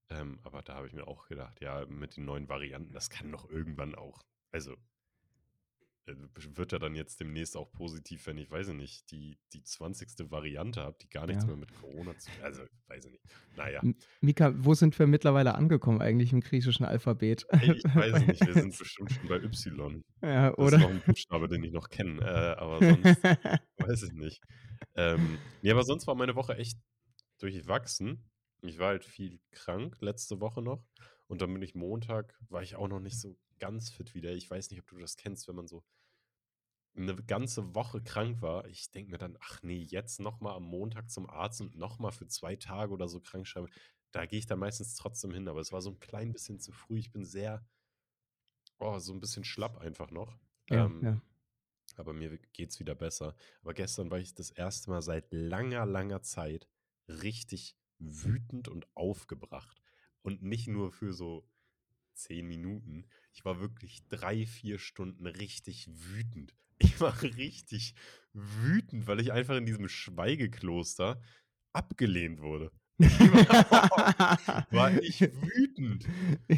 Ähm, 0.10 0.40
aber 0.44 0.62
da 0.64 0.76
habe 0.76 0.88
ich 0.88 0.94
mir 0.94 1.08
auch 1.08 1.28
gedacht: 1.28 1.62
„Ja, 1.62 1.86
mit 1.88 2.18
den 2.18 2.26
neuen 2.26 2.50
Varianten, 2.50 2.94
das 2.94 3.10
kann 3.10 3.32
doch 3.32 3.50
irgendwann 3.50 3.96
auch 3.96 4.24
also“ 4.52 4.76
äh, 6.08 6.16
wird 6.56 6.74
er 6.74 6.80
dann 6.80 6.96
jetzt 6.96 7.20
demnächst 7.20 7.56
auch 7.58 7.72
positiv, 7.72 8.26
wenn 8.28 8.38
ich, 8.38 8.50
weiß 8.50 8.70
ich 8.70 8.74
nicht, 8.76 9.12
die 9.12 9.40
die 9.54 9.64
20. 9.64 10.32
Variante 10.32 10.82
habe, 10.82 10.98
die 11.02 11.10
gar 11.10 11.28
nichts 11.28 11.46
Ja. 11.46 11.48
mehr 11.48 11.56
mit 11.58 11.74
Corona 11.74 12.18
zu 12.18 12.32
also, 12.42 12.64
weiß 12.88 13.06
ich 13.06 13.12
nicht. 13.12 13.24
Na 13.56 13.70
ja. 13.70 13.84
M 13.84 13.96
Mika, 14.22 14.54
wo 14.58 14.74
sind 14.74 14.98
wir 14.98 15.06
mittlerweile 15.08 15.54
angekommen 15.56 16.02
eigentlich 16.02 16.34
im 16.34 16.42
griechischen 16.42 16.86
Alphabet? 16.86 17.46
Ey, 17.60 17.72
ich 17.78 17.86
weiß 17.96 18.24
nicht. 18.24 18.46
Wir 18.46 18.56
sind 18.56 18.76
bestimmt 18.78 19.12
schon 19.12 19.28
bei 19.28 19.38
Y. 19.38 20.04
Ja, 20.24 20.54
Das 20.60 20.72
ist 20.72 20.76
oder? 20.76 20.80
noch 20.80 20.90
'n 20.90 21.02
Buchstabe, 21.04 21.48
den 21.48 21.64
ich 21.64 21.72
noch 21.72 21.90
kenne, 21.90 22.22
äh, 22.22 22.60
aber 22.60 22.84
sonst 22.84 23.26
weiß 23.80 24.04
ich 24.04 24.14
nicht. 24.14 24.42
Ähm, 24.96 25.42
ne, 25.62 25.72
aber 25.72 25.84
sonst 25.84 26.08
war 26.08 26.16
meine 26.16 26.36
Woche 26.36 26.58
echt 26.58 26.80
durchwachsen. 27.38 28.30
Ich 28.62 28.80
war 28.80 28.90
halt 28.90 29.06
viel 29.06 29.40
krank 29.52 29.98
letzte 30.02 30.42
Woche 30.42 30.62
noch 30.62 30.86
und 31.28 31.42
dann 31.42 31.54
bin 31.54 31.62
ich 31.62 31.76
Montag 31.76 32.36
war 32.50 32.64
ich 32.64 32.76
auch 32.76 32.88
noch 32.88 33.00
nicht 33.00 33.20
so 33.20 33.40
ganz 33.60 33.90
fit 33.92 34.14
wieder. 34.16 34.34
Ich 34.34 34.50
weiß 34.50 34.72
nicht, 34.72 34.80
ob 34.82 34.88
du 34.88 34.98
das 35.00 35.18
kennst, 35.18 35.48
wenn 35.48 35.56
man 35.56 35.68
so 35.68 35.84
'ne 36.96 37.16
ganze 37.16 37.76
Woche 37.76 38.02
krank 38.02 38.42
war, 38.42 38.66
ich 38.68 38.92
denke 38.92 39.12
mir 39.12 39.18
dann: 39.18 39.38
„Ach 39.40 39.62
ne, 39.64 39.74
jetzt 39.78 40.20
noch 40.20 40.40
mal 40.42 40.56
am 40.56 40.64
Montag 40.64 41.10
zum 41.12 41.30
Arzt 41.30 41.62
und 41.62 41.76
noch 41.76 42.00
mal 42.00 42.12
für 42.12 42.28
2 42.28 42.56
Tage 42.56 42.92
oder 42.94 43.08
so 43.08 43.20
krankschreiben.“ 43.22 43.70
Da 44.12 44.26
gehe 44.26 44.40
ich 44.40 44.48
dann 44.48 44.60
meistens 44.60 44.96
trotzdem 44.96 45.32
hin, 45.32 45.48
aber 45.48 45.60
es 45.62 45.72
war 45.72 45.82
so 45.82 45.90
'n 45.92 46.00
klein 46.00 46.32
bisschen 46.34 46.60
zu 46.60 46.72
früh. 46.72 46.98
Ich 47.00 47.12
bin 47.12 47.24
sehr 47.26 47.68
oh, 48.80 49.00
so 49.00 49.12
'n 49.14 49.20
bisschen 49.20 49.44
schlapp 49.44 49.78
einfach 49.80 50.12
noch. 50.12 50.38
Ja, 50.70 50.86
Ähm, 50.86 51.02
ja. 51.02 51.22
aber 51.98 52.14
mir 52.14 52.32
w 52.34 52.40
geht's 52.54 52.80
wieder 52.80 52.96
besser. 52.96 53.36
Aber 53.62 53.74
gestern 53.74 54.12
war 54.12 54.20
ich 54.20 54.36
das 54.36 54.52
1. 54.52 54.90
Mal 54.92 55.02
seit 55.02 55.28
langer, 55.34 55.86
langer 55.86 56.22
Zeit 56.24 56.70
richtig 57.08 57.76
wütend 58.00 58.68
und 58.68 58.88
aufgebracht. 58.96 59.82
Und 60.22 60.44
nicht 60.44 60.68
nur 60.68 60.92
für 60.92 61.14
so 61.14 61.50
10 62.16 62.48
Minuten. 62.48 63.08
Ich 63.34 63.46
war 63.46 63.60
wirklich 63.60 64.08
3, 64.10 64.46
4 64.46 64.80
Stunden 64.80 65.26
richtig 65.28 65.88
wütend. 65.92 66.56
Ich 66.80 67.02
war 67.02 67.24
richtig 67.24 67.96
wütend, 68.34 69.08
weil 69.08 69.20
ich 69.20 69.32
einfach 69.32 69.56
in 69.58 69.66
diesem 69.66 69.88
Schweigekloster 69.88 71.20
abgelehnt 71.74 72.40
wurde. 72.40 72.72
War 74.70 74.92
ich 75.02 75.22
wütend. 75.22 76.06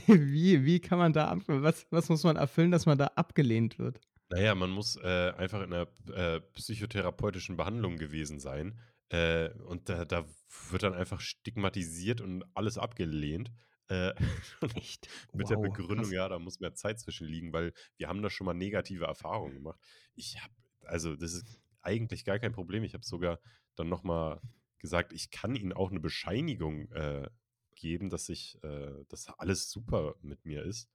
Wie 0.07 0.65
wie 0.65 0.79
kann 0.81 0.99
man 0.99 1.13
da 1.13 1.29
ab 1.29 1.39
was 1.47 1.87
was 1.89 2.09
muss 2.09 2.23
man 2.23 2.35
erfüllen, 2.35 2.71
dass 2.71 2.85
man 2.85 2.97
da 2.97 3.07
abgelehnt 3.15 3.79
wird? 3.79 4.01
Na 4.31 4.39
ja, 4.39 4.53
man 4.53 4.69
muss, 4.69 4.95
äh, 4.97 5.31
einfach 5.37 5.61
in 5.63 5.69
'ner, 5.71 5.87
äh, 6.13 6.39
psychotherapeutischen 6.53 7.57
Behandlung 7.57 7.97
gewesen 7.97 8.39
sein. 8.39 8.79
Äh, 9.09 9.49
und 9.65 9.89
da 9.89 10.05
da 10.05 10.27
wird 10.69 10.83
dann 10.83 10.93
einfach 10.93 11.19
stigmatisiert 11.21 12.21
und 12.21 12.43
alles 12.55 12.77
abgelehnt. 12.77 13.51
Äh, 13.87 14.13
Echt? 14.73 15.09
mit 15.33 15.49
der 15.49 15.57
Wow, 15.57 15.57
Begründung, 15.57 16.11
krass. 16.11 16.13
ja, 16.13 16.29
da 16.29 16.39
muss 16.39 16.59
mehr 16.59 16.73
Zeit 16.75 16.99
zwischen 16.99 17.27
liegen, 17.27 17.53
weil 17.53 17.73
wir 17.97 18.07
haben 18.07 18.21
da 18.21 18.29
schon 18.29 18.45
mal 18.45 18.53
negative 18.53 19.05
Erfahrungen 19.05 19.55
gemacht. 19.55 19.79
Ich 20.15 20.41
habe 20.43 20.53
also, 20.85 21.15
das 21.15 21.33
ist 21.33 21.61
eigentlich 21.81 22.25
gar 22.25 22.39
kein 22.39 22.51
Problem. 22.53 22.83
Ich 22.83 22.93
habe 22.93 23.05
sogar 23.05 23.39
dann 23.75 23.89
noch 23.89 24.03
mal 24.03 24.41
gesagt, 24.79 25.13
ich 25.13 25.29
kann 25.31 25.55
ihnen 25.55 25.73
auch 25.73 25.91
'ne 25.91 25.99
Bescheinigung, 25.99 26.91
äh, 26.91 27.29
geben, 27.75 28.09
dass 28.09 28.29
ich 28.29 28.59
äh, 28.63 29.05
dass 29.09 29.27
alles 29.39 29.69
super 29.71 30.15
mit 30.21 30.45
mir 30.45 30.63
ist. 30.63 30.89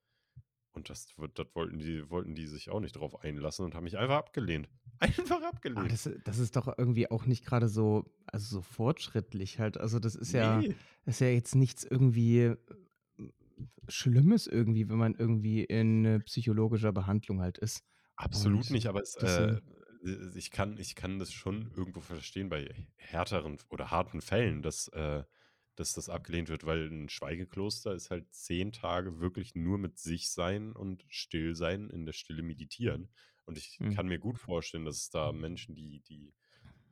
Und 0.72 0.90
das 0.90 1.06
das 1.34 1.46
wollten 1.54 1.78
die 1.78 2.10
wollten 2.10 2.34
die 2.34 2.46
sich 2.46 2.70
auch 2.70 2.80
nicht 2.80 2.96
drauf 2.96 3.20
einlassen 3.22 3.64
und 3.64 3.74
haben 3.74 3.84
mich 3.84 3.98
einfach 3.98 4.16
abgelehnt. 4.18 4.68
Einfach 5.00 5.42
Ah, 5.76 5.88
abgelehnt. 5.88 5.88
das 5.88 6.08
das 6.22 6.38
ist 6.38 6.54
doch 6.56 6.72
irgendwie 6.78 7.10
auch 7.10 7.26
nicht 7.26 7.44
grade 7.44 7.68
so 7.68 8.04
also, 8.26 8.56
so 8.56 8.62
fortschrittlich 8.62 9.58
halt. 9.58 9.76
Also, 9.78 9.98
das 9.98 10.14
ist 10.14 10.32
ja 10.32 10.62
Ne. 10.62 10.74
ist 11.04 11.20
ja 11.20 11.26
jetzt 11.28 11.54
nichts 11.56 11.84
irgendwie, 11.84 12.38
äh, 12.42 12.56
Schlimmes 13.88 14.46
irgendwie, 14.46 14.88
wenn 14.88 14.98
man 14.98 15.14
irgendwie 15.16 15.64
in 15.64 16.02
'ne 16.02 16.20
psychologischer 16.20 16.92
Behandlung 16.92 17.40
halt 17.42 17.58
ist. 17.58 17.84
Absolut 18.18 18.70
Und 18.70 18.70
nicht, 18.70 18.86
aber 18.86 19.00
es, 19.02 19.16
äh 19.16 19.58
äh, 20.04 20.38
ich 20.38 20.50
kann 20.52 20.78
ich 20.78 20.94
kann 20.94 21.18
das 21.18 21.32
schon 21.32 21.72
irgendwo 21.74 22.00
verstehen 22.00 22.48
bei 22.48 22.72
härteren 22.96 23.58
oder 23.70 23.90
harten 23.90 24.20
Fällen, 24.20 24.62
dass 24.62 24.86
äh, 24.88 25.24
dass 25.76 25.94
das 25.94 26.08
abgelehnt 26.08 26.48
wird, 26.48 26.64
weil 26.64 26.86
'n 26.88 27.08
Schweigekloster 27.08 27.92
ist 27.94 28.10
halt 28.10 28.32
10 28.32 28.70
Tage 28.70 29.18
wirklich 29.18 29.56
nur 29.56 29.78
mit 29.78 29.98
sich 29.98 30.30
sein 30.30 30.72
und 30.72 31.04
still 31.08 31.56
sein, 31.56 31.90
in 31.90 32.06
der 32.06 32.12
Stille 32.12 32.42
meditieren. 32.44 33.12
Und 33.46 33.58
ich 33.58 33.80
Mhm. 33.80 33.94
kann 33.94 34.08
mir 34.08 34.18
gut 34.18 34.38
vorstellen, 34.38 34.84
dass 34.84 34.96
es 34.98 35.10
da 35.10 35.32
Menschen, 35.32 35.74
die 35.74 36.00
die, 36.02 36.34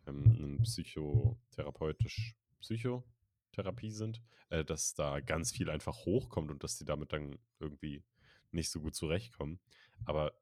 ähm, 0.06 0.61
psychotherapeutisch 0.62 2.37
Psychotherapie 2.61 3.90
sind, 3.92 4.23
äh, 4.50 4.64
dass 4.64 4.94
da 4.94 5.21
ganz 5.21 5.52
viel 5.52 5.71
einfach 5.71 6.06
hochkommt 6.06 6.50
und 6.50 6.64
dass 6.64 6.76
die 6.78 6.85
damit 6.85 7.12
dann 7.12 7.38
irgendwie 7.61 8.04
nicht 8.52 8.71
so 8.71 8.80
gut 8.80 8.94
zurechtkommen. 8.94 9.61
Aber 10.04 10.35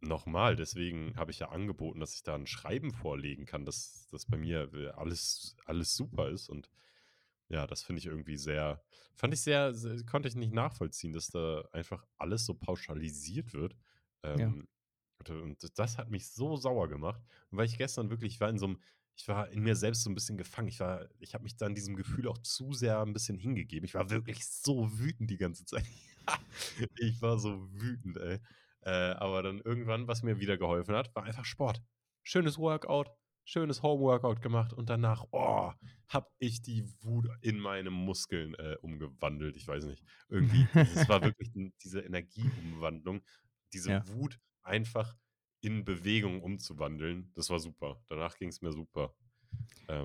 noch 0.00 0.26
mal, 0.26 0.56
deswegen 0.56 1.16
habe 1.16 1.30
ich 1.32 1.40
ja 1.40 1.50
angeboten, 1.50 2.00
dass 2.00 2.14
ich 2.14 2.22
da 2.22 2.34
'n 2.36 2.46
Schreiben 2.46 2.92
vorlegen 2.92 3.46
kann, 3.46 3.64
dass 3.66 4.08
dass 4.10 4.26
bei 4.26 4.38
mir 4.38 4.72
w 4.72 4.88
alles 4.90 5.56
alles 5.66 5.94
super 5.96 6.30
ist. 6.30 6.48
Und 6.48 6.70
ja, 7.48 7.66
das 7.66 7.82
finde 7.82 7.98
ich 8.00 8.06
irgendwie 8.06 8.36
sehr 8.36 8.84
fand 9.16 9.34
ich 9.34 9.42
sehr 9.42 9.74
se 9.74 10.04
konnte 10.06 10.28
ich 10.28 10.36
nicht 10.36 10.52
nachvollziehen, 10.54 11.12
dass 11.12 11.28
da 11.28 11.62
einfach 11.72 12.06
alles 12.18 12.46
so 12.46 12.54
pauschalisiert 12.54 13.52
wird. 13.54 13.76
Ja. 14.34 14.54
Ähm, 14.54 14.68
und 14.79 14.79
und 15.28 15.78
das 15.78 15.98
hat 15.98 16.10
mich 16.10 16.30
so 16.30 16.56
sauer 16.56 16.88
gemacht. 16.88 17.22
Weil 17.50 17.66
ich 17.66 17.76
gestern 17.78 18.08
wirklich 18.10 18.34
ich 18.34 18.40
war 18.40 18.48
in 18.48 18.58
so 18.58 18.66
'nem 18.68 18.80
ich 19.16 19.28
war 19.28 19.48
in 19.50 19.60
mir 19.62 19.76
selbst 19.76 20.02
so 20.04 20.10
'n 20.10 20.14
bisschen 20.14 20.38
gefangen. 20.38 20.68
Ich 20.68 20.80
war 20.80 21.08
ich 21.18 21.34
habe 21.34 21.44
mich 21.44 21.56
da 21.56 21.66
in 21.66 21.74
diesem 21.74 21.96
Gefühl 21.96 22.28
auch 22.28 22.38
zu 22.38 22.72
sehr 22.72 22.98
'n 23.02 23.12
bisschen 23.12 23.38
hingegeben. 23.38 23.84
Ich 23.84 23.94
war 23.94 24.08
wirklich 24.10 24.46
so 24.46 24.98
wütend 24.98 25.30
die 25.30 25.36
ganze 25.38 25.64
Zeit. 25.66 25.84
Ich 26.98 27.22
war 27.22 27.38
so 27.38 27.68
wütend, 27.72 28.16
ey. 28.18 28.40
Äh, 28.82 28.90
aber 28.90 29.42
dann 29.42 29.60
irgendwann, 29.60 30.08
was 30.08 30.22
mir 30.22 30.40
wieder 30.40 30.56
geholfen 30.58 30.94
hat, 30.96 31.14
war 31.16 31.24
einfach 31.24 31.44
Sport. 31.44 31.82
Schönes 32.22 32.58
Workout, 32.58 33.10
schönes 33.44 33.82
Homeworkout 33.82 34.40
gemacht 34.42 34.72
und 34.72 34.90
danach, 34.90 35.26
oh, 35.32 35.72
habe 36.08 36.28
ich 36.38 36.62
die 36.62 36.84
Wut 37.02 37.28
in 37.42 37.58
meine 37.60 37.90
Muskeln, 37.90 38.54
äh, 38.54 38.76
umgewandelt. 38.82 39.56
Ich 39.56 39.66
weiß 39.68 39.84
nicht. 39.86 40.04
Irgendwie, 40.28 40.70
das 40.90 41.08
war 41.08 41.22
wirklich 41.24 41.50
diese 41.82 42.00
Energieumwandlung, 42.00 43.22
diese 43.72 43.88
Ja. 43.88 44.06
Wut 44.08 44.38
einfach 44.70 45.16
in 45.62 45.84
Bewegung 45.84 46.42
umzuwandeln. 46.42 47.32
Das 47.34 47.50
war 47.50 47.60
super. 47.60 48.02
Danach 48.08 48.38
ging's 48.38 48.62
mir 48.62 48.72
super. 48.72 49.14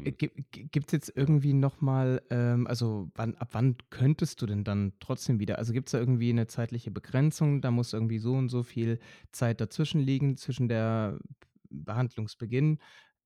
Äh, 0.04 0.12
Ähm 0.12 0.18
gi 0.18 0.30
gi 0.52 0.66
gibt's 0.72 0.92
jetzt 0.94 1.12
irgendwie 1.16 1.54
noch 1.54 1.82
mal 1.82 2.22
ähm, 2.30 2.68
also, 2.68 3.10
wann 3.16 3.36
ab 3.36 3.50
wann 3.52 3.78
könntest 3.90 4.42
du 4.42 4.46
denn 4.46 4.64
dann 4.64 4.94
trotzdem 5.00 5.40
wieder 5.40 5.58
also, 5.58 5.74
gibt's 5.74 5.92
da 5.92 6.00
irgendwie 6.00 6.32
'ne 6.34 6.48
zeitliche 6.48 6.92
Begrenzung? 6.92 7.62
Da 7.62 7.72
muss 7.72 7.94
irgendwie 7.94 8.20
so 8.20 8.34
und 8.34 8.50
so 8.50 8.64
viel 8.64 9.00
Zeit 9.32 9.62
dazwischen 9.62 10.02
liegen, 10.02 10.38
zwischen 10.38 10.68
der 10.70 11.20
Behandlungsbeginn, 11.70 12.80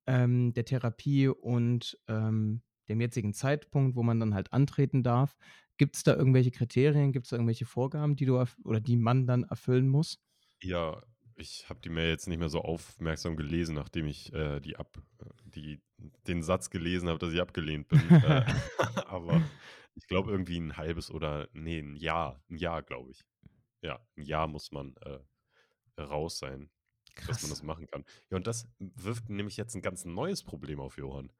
ähm, 0.08 0.54
der 0.54 0.66
Therapie 0.66 1.28
und, 1.30 1.98
ähm, 2.08 2.64
dem 2.90 3.02
jetzigen 3.02 3.34
Zeitpunkt, 3.34 3.96
wo 3.96 4.04
man 4.04 4.20
dann 4.20 4.34
halt 4.36 4.54
antreten 4.54 5.04
darf. 5.04 5.38
Gibt's 5.78 6.04
da 6.04 6.16
irgendwelche 6.16 6.52
Kriterien? 6.52 7.12
Gibt's 7.14 7.30
da 7.30 7.38
irgendwelche 7.38 7.66
Vorgaben, 7.66 8.16
die 8.16 8.26
du 8.26 8.44
oder 8.66 8.82
die 8.82 8.98
man 8.98 9.28
dann 9.28 9.44
erfüllen 9.46 9.88
muss? 9.90 10.18
Ja, 10.62 11.02
ich 11.40 11.70
habe 11.70 11.80
die 11.82 11.90
Mail 11.90 12.10
jetzt 12.10 12.28
nicht 12.28 12.40
mehr 12.40 12.50
so 12.50 12.62
aufmerksam 12.62 13.36
gelesen, 13.38 13.76
nachdem 13.76 14.08
ich, 14.08 14.34
äh, 14.34 14.60
die 14.60 14.78
ab 14.78 15.02
die 15.46 15.82
den 16.28 16.44
Satz 16.44 16.70
gelesen 16.70 17.10
habe, 17.10 17.20
dass 17.20 17.34
ich 17.34 17.42
abgelehnt 17.42 17.88
bin. 17.90 18.16
Äh, 18.22 18.44
aber 19.06 19.44
ich 19.96 20.08
glaube 20.08 20.32
irgendwie 20.32 20.58
'n 20.58 20.78
1/2 20.78 21.12
oder 21.12 21.50
ne, 21.54 21.80
'n 21.80 21.96
Jahr 21.96 22.44
'n 22.50 22.58
Jahr, 22.58 22.84
glaube 22.84 23.12
ich. 23.12 23.22
Ja, 23.84 24.06
'n 24.18 24.24
Jahr 24.24 24.48
muss 24.48 24.72
man, 24.72 24.96
äh, 25.02 25.20
raus 26.02 26.40
sein, 26.40 26.72
dass 27.26 27.42
man 27.42 27.50
Krass. 27.50 27.52
das 27.52 27.64
machen 27.64 27.88
kann. 27.88 28.06
Ja, 28.32 28.38
und 28.38 28.48
das 28.48 28.70
wirft 28.80 29.30
nämlich 29.30 29.58
jetzt 29.58 29.76
'n 29.76 29.82
ganz 29.84 30.06
neues 30.06 30.44
Problem 30.44 30.80
auf, 30.82 30.98
Johann. 30.98 31.34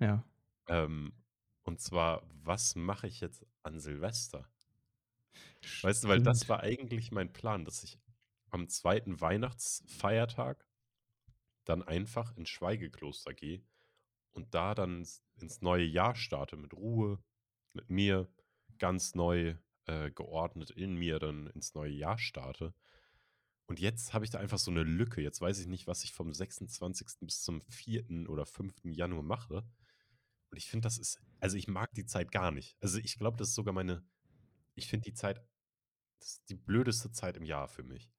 Ja. 0.00 0.24
Ähm, 0.68 1.24
und 1.64 1.80
zwar, 1.80 2.22
was 2.32 2.74
mache 2.74 3.06
ich 3.06 3.20
jetzt 3.20 3.46
an 3.62 3.78
Silvester? 3.80 4.48
Weißt 5.84 6.04
du, 6.04 6.08
weil 6.08 6.20
das 6.20 6.38
Stimmt. 6.38 6.48
war 6.48 6.60
eigentlich 6.60 7.10
mein 7.10 7.32
Plan, 7.32 7.64
dass 7.64 7.82
ich 7.82 7.98
am 8.52 8.68
2. 8.68 9.20
Weihnachtsfeiertag 9.20 10.64
dann 11.66 11.82
einfach 11.82 12.36
ins 12.36 12.48
Schweigekloster 12.48 13.34
gehe 13.34 13.62
und 14.32 14.54
da 14.54 14.74
dann 14.74 15.06
ins 15.40 15.60
neue 15.62 15.84
Jahr 15.84 16.14
starte 16.16 16.56
mit 16.56 16.74
Ruhe, 16.74 17.22
mit 17.74 17.90
mir, 17.90 18.28
ganz 18.78 19.14
neu, 19.14 19.56
äh, 19.86 20.10
geordnet 20.12 20.70
in 20.70 20.96
mir 20.96 21.18
dann 21.18 21.48
ins 21.48 21.74
neue 21.74 21.92
Jahr 21.92 22.18
starte. 22.18 22.74
Und 23.68 23.80
jetzt 23.80 24.14
habe 24.14 24.24
ich 24.26 24.30
da 24.32 24.38
einfach 24.40 24.58
so 24.58 24.70
'ne 24.72 24.82
Lücke. 24.84 25.22
Jetzt 25.22 25.40
weiß 25.40 25.60
ich 25.60 25.68
nicht, 25.68 25.86
was 25.88 26.04
ich 26.04 26.12
vom 26.12 26.32
26. 26.34 27.26
bis 27.26 27.42
zum 27.42 27.62
4. 27.62 28.28
oder 28.28 28.46
5. 28.46 28.92
Januar 28.92 29.22
mache. 29.24 29.64
Und 30.50 30.58
ich 30.58 30.68
finde, 30.70 30.86
das 30.86 30.98
ist 30.98 31.20
also, 31.40 31.56
ich 31.58 31.68
mag 31.68 31.92
die 31.94 32.06
Zeit 32.06 32.32
gar 32.32 32.52
nicht. 32.52 32.76
Also, 32.82 32.98
ich 32.98 33.18
glaube, 33.18 33.36
das 33.38 33.50
ist 33.50 33.54
sogar 33.56 33.74
meine 33.74 34.04
ich 34.76 34.88
finde 34.88 35.04
die 35.10 35.14
Zeit 35.14 35.42
das 36.20 36.30
ist 36.34 36.50
die 36.50 36.56
blödeste 36.56 37.12
Zeit 37.12 37.36
im 37.38 37.44
Jahr 37.46 37.68
für 37.68 37.82
mich. 37.84 38.10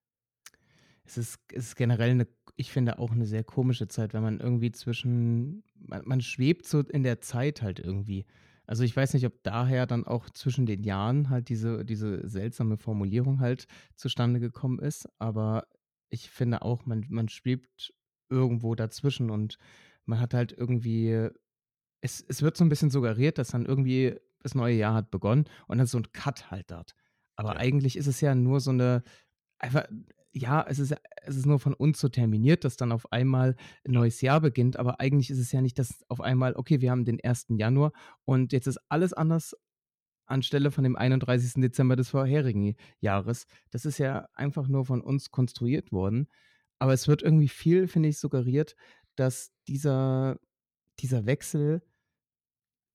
Es 1.06 1.18
ist 1.18 1.40
es 1.52 1.68
ist 1.68 1.76
generell 1.76 2.16
'ne 2.16 2.28
ich 2.56 2.72
finde 2.72 2.98
auch 3.00 3.14
'ne 3.14 3.26
sehr 3.26 3.44
komische 3.44 3.88
Zeit, 3.88 4.14
wenn 4.14 4.24
man 4.24 4.40
irgendwie 4.40 4.72
zwischen 4.72 5.64
man 5.76 6.02
man 6.06 6.22
schwebt 6.22 6.66
so 6.66 6.80
in 6.82 7.04
der 7.04 7.20
Zeit 7.22 7.62
halt 7.62 7.80
irgendwie. 7.80 8.26
Also, 8.66 8.84
ich 8.86 8.96
weiß 8.96 9.14
nicht, 9.14 9.26
ob 9.26 9.44
daher 9.44 9.86
dann 9.86 10.06
auch 10.08 10.30
zwischen 10.30 10.66
den 10.66 10.84
Jahren 10.84 11.30
halt 11.30 11.50
diese 11.50 11.84
diese 11.84 12.28
seltsame 12.30 12.78
Formulierung 12.78 13.42
halt 13.42 13.66
zustande 13.96 14.40
gekommen 14.40 14.80
ist, 14.80 15.08
aber 15.20 15.68
ich 16.10 16.30
finde 16.30 16.62
auch, 16.62 16.86
man 16.86 17.06
man 17.10 17.28
schwebt 17.28 17.94
irgendwo 18.30 18.74
dazwischen 18.76 19.30
und 19.30 19.58
man 20.06 20.20
hat 20.22 20.34
halt 20.34 20.54
irgendwie 20.54 21.28
es 22.02 22.24
es 22.30 22.42
wird 22.44 22.58
so 22.58 22.66
'n 22.66 22.70
bisschen 22.70 22.92
suggeriert, 22.92 23.38
dass 23.40 23.50
dann 23.50 23.66
irgendwie 23.66 24.18
das 24.42 24.56
neue 24.56 24.76
Jahr 24.78 24.96
hat 24.96 25.12
begonnen 25.12 25.46
und 25.68 25.80
dann 25.80 25.88
so 25.88 25.98
'n 26.00 26.12
Cut 26.14 26.52
halt 26.52 26.72
dort. 26.72 26.94
Aber 27.38 27.56
Ja. 27.56 27.58
eigentlich 27.58 27.98
ist 27.98 28.08
es 28.08 28.22
ja 28.22 28.36
nur 28.36 28.60
so 28.62 28.72
'ne 28.74 29.04
einfach 29.60 29.86
ja, 30.34 30.66
es 30.68 30.80
ist 30.80 30.96
es 31.26 31.38
ist 31.38 31.46
nur 31.46 31.60
von 31.60 31.74
uns 31.74 32.00
so 32.00 32.10
terminiert, 32.10 32.66
dass 32.66 32.78
dann 32.78 32.92
auf 32.92 33.12
einmal 33.12 33.56
'n 33.86 33.94
Ja. 33.94 33.94
neues 33.94 34.22
Jahr 34.22 34.42
beginnt, 34.42 34.78
aber 34.78 35.00
eigentlich 35.00 35.30
ist 35.30 35.40
es 35.40 35.52
ja 35.52 35.62
nicht, 35.62 35.80
dass 35.80 36.04
auf 36.10 36.22
einmal: 36.22 36.56
„Okay, 36.56 36.82
wir 36.82 36.92
haben 36.92 37.06
den 37.06 37.20
1. 37.20 37.58
Januar 37.58 37.94
und 38.26 38.54
jetzt 38.54 38.68
ist 38.68 38.80
alles 38.90 39.14
anders 39.14 39.56
anstelle 40.28 40.72
von 40.72 40.84
dem 40.86 40.96
31. 40.98 41.62
Dezember 41.62 41.96
des 41.98 42.10
vorherigen 42.10 42.76
Jahres.“ 43.02 43.48
Das 43.72 43.86
ist 43.86 44.00
ja 44.00 44.28
einfach 44.36 44.68
nur 44.70 44.86
von 44.86 45.02
uns 45.02 45.32
konstruiert 45.32 45.92
worden. 45.94 46.28
Aber 46.80 46.94
es 46.94 47.08
wird 47.08 47.24
irgendwie 47.24 47.50
viel, 47.50 47.88
finde 47.88 48.10
ich, 48.10 48.20
suggeriert, 48.20 48.76
dass 49.16 49.54
dieser 49.68 50.40
dieser 51.00 51.26
Wechsel 51.28 51.84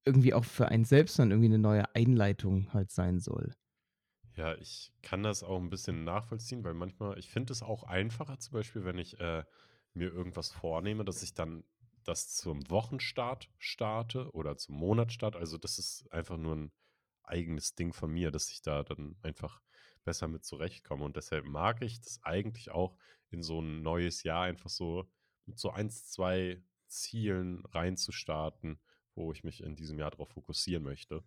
irgendwie 0.06 0.34
auch 0.34 0.44
für 0.44 0.68
einen 0.68 0.84
selbst 0.84 1.18
dann 1.18 1.30
irgendwie 1.30 1.48
'ne 1.48 1.58
neue 1.58 1.94
Einleitung 1.94 2.72
halt 2.72 2.90
sein 2.90 3.18
soll. 3.18 3.52
Ja, 4.38 4.54
ich 4.54 4.92
kann 5.02 5.24
das 5.24 5.42
auch 5.42 5.58
'n 5.58 5.68
bisschen 5.68 6.04
nachvollziehen, 6.04 6.62
weil 6.62 6.72
manchmal 6.72 7.18
ich 7.18 7.28
finde 7.28 7.52
es 7.52 7.60
auch 7.64 7.82
einfacher, 7.82 8.38
zum 8.38 8.52
Beispiel, 8.52 8.84
wenn 8.84 8.96
ich, 8.96 9.18
äh, 9.18 9.42
mir 9.94 10.12
irgendwas 10.12 10.52
vornehme, 10.52 11.04
dass 11.04 11.24
ich 11.24 11.34
dann 11.34 11.64
das 12.04 12.36
zum 12.36 12.70
Wochenstart 12.70 13.50
starte 13.58 14.30
oder 14.32 14.56
zum 14.56 14.76
Monatsstart. 14.76 15.34
Also, 15.34 15.58
das 15.58 15.80
ist 15.80 16.06
einfach 16.12 16.36
nur 16.36 16.52
'n 16.54 16.72
eigenes 17.24 17.74
Ding 17.74 17.92
von 17.92 18.12
mir, 18.12 18.30
dass 18.30 18.48
ich 18.50 18.62
da 18.62 18.84
dann 18.84 19.16
einfach 19.22 19.60
besser 20.04 20.28
mit 20.28 20.44
zurechtkomme. 20.44 21.04
Und 21.04 21.16
deshalb 21.16 21.44
mag 21.44 21.82
ich 21.82 22.00
das 22.00 22.20
eigentlich 22.22 22.70
auch 22.70 22.96
in 23.30 23.42
so 23.42 23.58
'n 23.60 23.82
neues 23.82 24.22
Jahr 24.22 24.44
einfach 24.44 24.70
so 24.70 25.10
mit 25.46 25.58
so 25.58 25.70
1, 25.72 26.06
2 26.12 26.62
Zielen 26.86 27.64
reinzustarten, 27.66 28.80
wo 29.16 29.32
ich 29.32 29.42
mich 29.42 29.64
in 29.64 29.74
diesem 29.74 29.98
Jahr 29.98 30.12
drauf 30.12 30.28
fokussieren 30.30 30.84
möchte. 30.84 31.24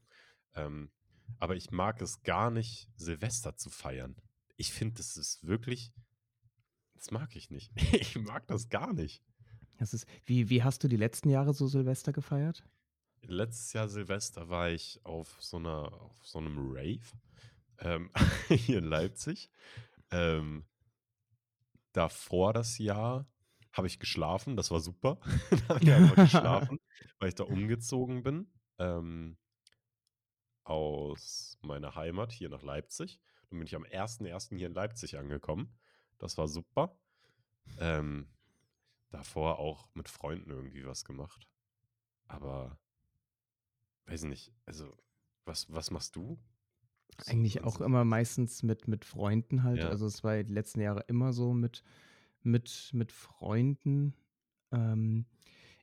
Ähm, 0.56 0.92
aber 1.40 1.56
ich 1.56 1.72
mag 1.72 2.02
es 2.02 2.24
gar 2.24 2.52
nicht, 2.52 2.90
Silvester 2.96 3.56
zu 3.58 3.70
feiern. 3.70 4.16
Ich 4.58 4.74
finde, 4.74 4.96
das 4.96 5.18
ist 5.18 5.46
wirklich 5.46 5.92
das 6.96 7.10
mag 7.12 7.36
ich 7.36 7.50
nicht. 7.50 7.72
Ich 7.94 8.16
mag 8.18 8.46
das 8.48 8.70
gar 8.70 8.94
nicht. 8.94 9.24
Das 9.80 9.94
ist 9.94 10.06
wie 10.26 10.50
wie 10.50 10.64
hast 10.64 10.84
du 10.84 10.88
die 10.88 10.98
letzten 10.98 11.30
Jahre 11.30 11.54
so 11.54 11.68
Silvester 11.68 12.14
gefeiert? 12.14 12.64
Letztes 13.24 13.74
Jahr 13.74 13.88
Silvester 13.88 14.50
war 14.50 14.70
ich 14.72 15.00
auf 15.06 15.38
so 15.40 15.60
'ner 15.60 15.94
auf 16.02 16.26
so 16.26 16.42
'nem 16.42 16.58
Rave, 16.58 17.02
ähm, 17.80 18.12
hier 18.50 18.80
in 18.80 18.86
Leipzig. 18.86 19.50
Ähm 20.12 20.66
davor 21.96 22.54
das 22.54 22.78
Jahr 22.78 23.28
habe 23.74 23.88
ich 23.88 24.00
geschlafen, 24.00 24.56
das 24.58 24.72
war 24.72 24.80
super. 24.80 25.20
Da 25.68 25.76
habe 25.76 25.80
ich 25.84 25.92
einfach 25.92 26.20
geschlafen, 26.20 26.78
weil 27.20 27.30
ich 27.30 27.36
da 27.36 27.44
umgezogen 27.44 28.24
bin, 28.24 28.52
ähm 28.80 29.38
aus 30.64 31.58
meiner 31.62 31.96
Heimat 31.96 32.32
hier 32.32 32.50
nach 32.50 32.64
Leipzig. 32.64 33.20
Dann 33.50 33.60
bin 33.60 33.68
ich 33.68 33.76
am 33.76 33.84
1.1. 33.84 34.56
hier 34.58 34.68
in 34.68 34.74
Leipzig 34.74 35.18
angekommen. 35.18 35.74
Das 36.18 36.38
war 36.38 36.48
super. 36.48 36.98
Ähm, 37.80 38.28
davor 39.10 39.60
auch 39.60 39.88
mit 39.94 40.10
Freunden 40.10 40.52
irgendwie 40.52 40.86
was 40.86 41.04
gemacht. 41.04 41.48
Aber 42.28 42.80
weiß 44.06 44.24
nicht, 44.24 44.54
also 44.66 44.96
was 45.46 45.72
was 45.74 45.92
machst 45.92 46.16
du? 46.16 46.40
So 47.20 47.32
Eigentlich 47.32 47.64
auch 47.64 47.82
immer 47.82 48.06
meistens 48.06 48.64
mit 48.64 48.88
mit 48.88 49.06
Freunden 49.06 49.64
halt. 49.64 49.80
Ja. 49.80 49.90
Also, 49.90 50.06
es 50.06 50.24
war 50.24 50.42
die 50.44 50.54
letzten 50.54 50.82
Jahre 50.82 51.04
immer 51.08 51.34
so 51.34 51.54
mit 51.54 51.84
mit 52.42 52.92
mit 52.94 53.12
Freunden. 53.12 54.16
Ähm, 54.72 55.26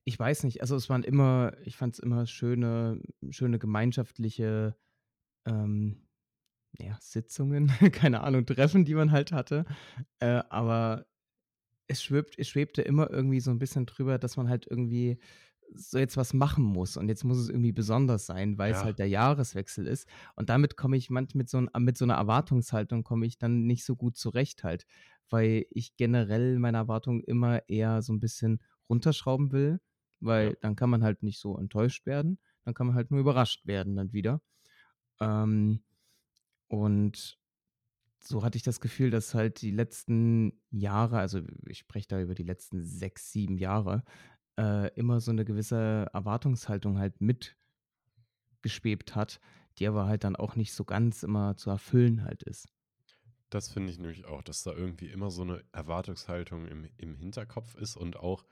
ich 0.08 0.18
weiß 0.18 0.44
nicht, 0.44 0.60
also, 0.62 0.76
es 0.76 0.88
waren 0.90 1.04
immer 1.04 1.52
ich 1.64 1.76
fand's 1.76 1.98
immer 2.00 2.26
schöne 2.26 3.00
schöne 3.30 3.58
gemeinschaftliche, 3.58 4.76
ähm, 5.46 6.08
ja, 6.80 6.98
Sitzungen, 7.02 7.68
keine 7.92 8.22
Ahnung, 8.22 8.46
Treffen, 8.46 8.84
die 8.86 8.94
man 8.96 9.12
halt 9.12 9.32
hatte. 9.32 9.66
Äh, 10.20 10.42
aber 10.50 11.06
es 11.88 12.02
schwirbt 12.02 12.36
es 12.38 12.48
schwebte 12.48 12.82
immer 12.82 13.10
irgendwie 13.10 13.40
so 13.40 13.50
'n 13.52 13.58
bisschen 13.60 13.86
drüber, 13.86 14.18
dass 14.18 14.36
man 14.38 14.48
halt 14.50 14.66
irgendwie 14.70 15.18
so 15.74 15.98
jetzt 15.98 16.16
was 16.18 16.34
machen 16.34 16.64
muss 16.64 16.96
und 16.98 17.08
jetzt 17.10 17.24
muss 17.24 17.38
es 17.38 17.48
irgendwie 17.50 17.72
besonders 17.72 18.26
sein, 18.26 18.58
weil's 18.58 18.82
Ja. 18.82 18.84
halt 18.84 18.98
der 19.00 19.08
Jahreswechsel 19.08 19.86
ist. 19.88 20.08
Und 20.36 20.50
damit 20.50 20.76
komme 20.78 20.96
ich 20.98 21.10
manch 21.10 21.34
mit 21.36 21.48
so 21.50 21.58
'n 21.58 21.70
mit 21.80 21.98
so 21.98 22.06
'ner 22.06 22.14
Erwartungshaltung 22.16 23.04
komme 23.04 23.26
ich 23.26 23.38
dann 23.38 23.66
nicht 23.66 23.84
so 23.86 23.96
gut 23.96 24.16
zurecht 24.18 24.64
halt, 24.64 24.86
weil 25.30 25.66
ich 25.70 25.96
generell 25.96 26.58
meine 26.60 26.78
Erwartungen 26.78 27.22
immer 27.24 27.68
eher 27.70 28.02
so 28.02 28.12
'n 28.14 28.20
bisschen 28.20 28.60
runterschrauben 28.90 29.52
will, 29.52 29.80
Ja. 30.36 30.50
weil 30.50 30.56
dann 30.62 30.76
kann 30.76 30.90
man 30.90 31.02
halt 31.04 31.22
nicht 31.22 31.40
so 31.40 31.58
enttäuscht 31.58 32.06
werden. 32.06 32.38
Dann 32.64 32.74
kann 32.74 32.86
man 32.88 32.96
halt 32.96 33.10
nur 33.10 33.20
überrascht 33.20 33.66
werden 33.66 33.96
dann 33.96 34.12
wieder. 34.12 34.42
Ähm, 35.20 35.84
und 36.68 37.38
so 38.20 38.44
hatte 38.44 38.56
ich 38.58 38.64
das 38.64 38.80
Gefühl, 38.80 39.10
dass 39.10 39.34
halt 39.34 39.62
die 39.62 39.70
letzten 39.72 40.62
Jahre 40.70 41.18
also, 41.20 41.40
ich 41.68 41.78
spreche 41.80 42.08
da 42.08 42.20
über 42.22 42.34
die 42.36 42.44
letzten 42.44 42.84
6, 42.84 43.32
7 43.32 43.58
Jahre, 43.58 44.04
äh, 44.58 44.92
immer 44.96 45.20
so 45.20 45.32
'ne 45.32 45.44
gewisse 45.46 46.08
Erwartungshaltung 46.14 46.98
halt 46.98 47.20
mitgeschwebt 47.20 49.14
hat, 49.16 49.40
die 49.78 49.86
aber 49.88 50.06
halt 50.06 50.24
dann 50.24 50.36
auch 50.36 50.56
nicht 50.56 50.72
so 50.74 50.84
ganz 50.84 51.22
immer 51.24 51.56
zu 51.56 51.70
erfüllen 51.70 52.24
halt 52.24 52.42
ist. 52.44 52.68
Das 53.52 53.70
finde 53.70 53.90
ich 53.92 53.98
nämlich 53.98 54.26
auch, 54.26 54.42
dass 54.42 54.62
da 54.62 54.72
irgendwie 54.72 55.08
immer 55.08 55.30
so 55.30 55.42
'ne 55.44 55.64
Erwartungshaltung 55.72 56.66
im 56.66 56.86
im 56.98 57.14
Hinterkopf 57.16 57.74
ist 57.76 57.96
und 57.96 58.16
auch 58.16 58.44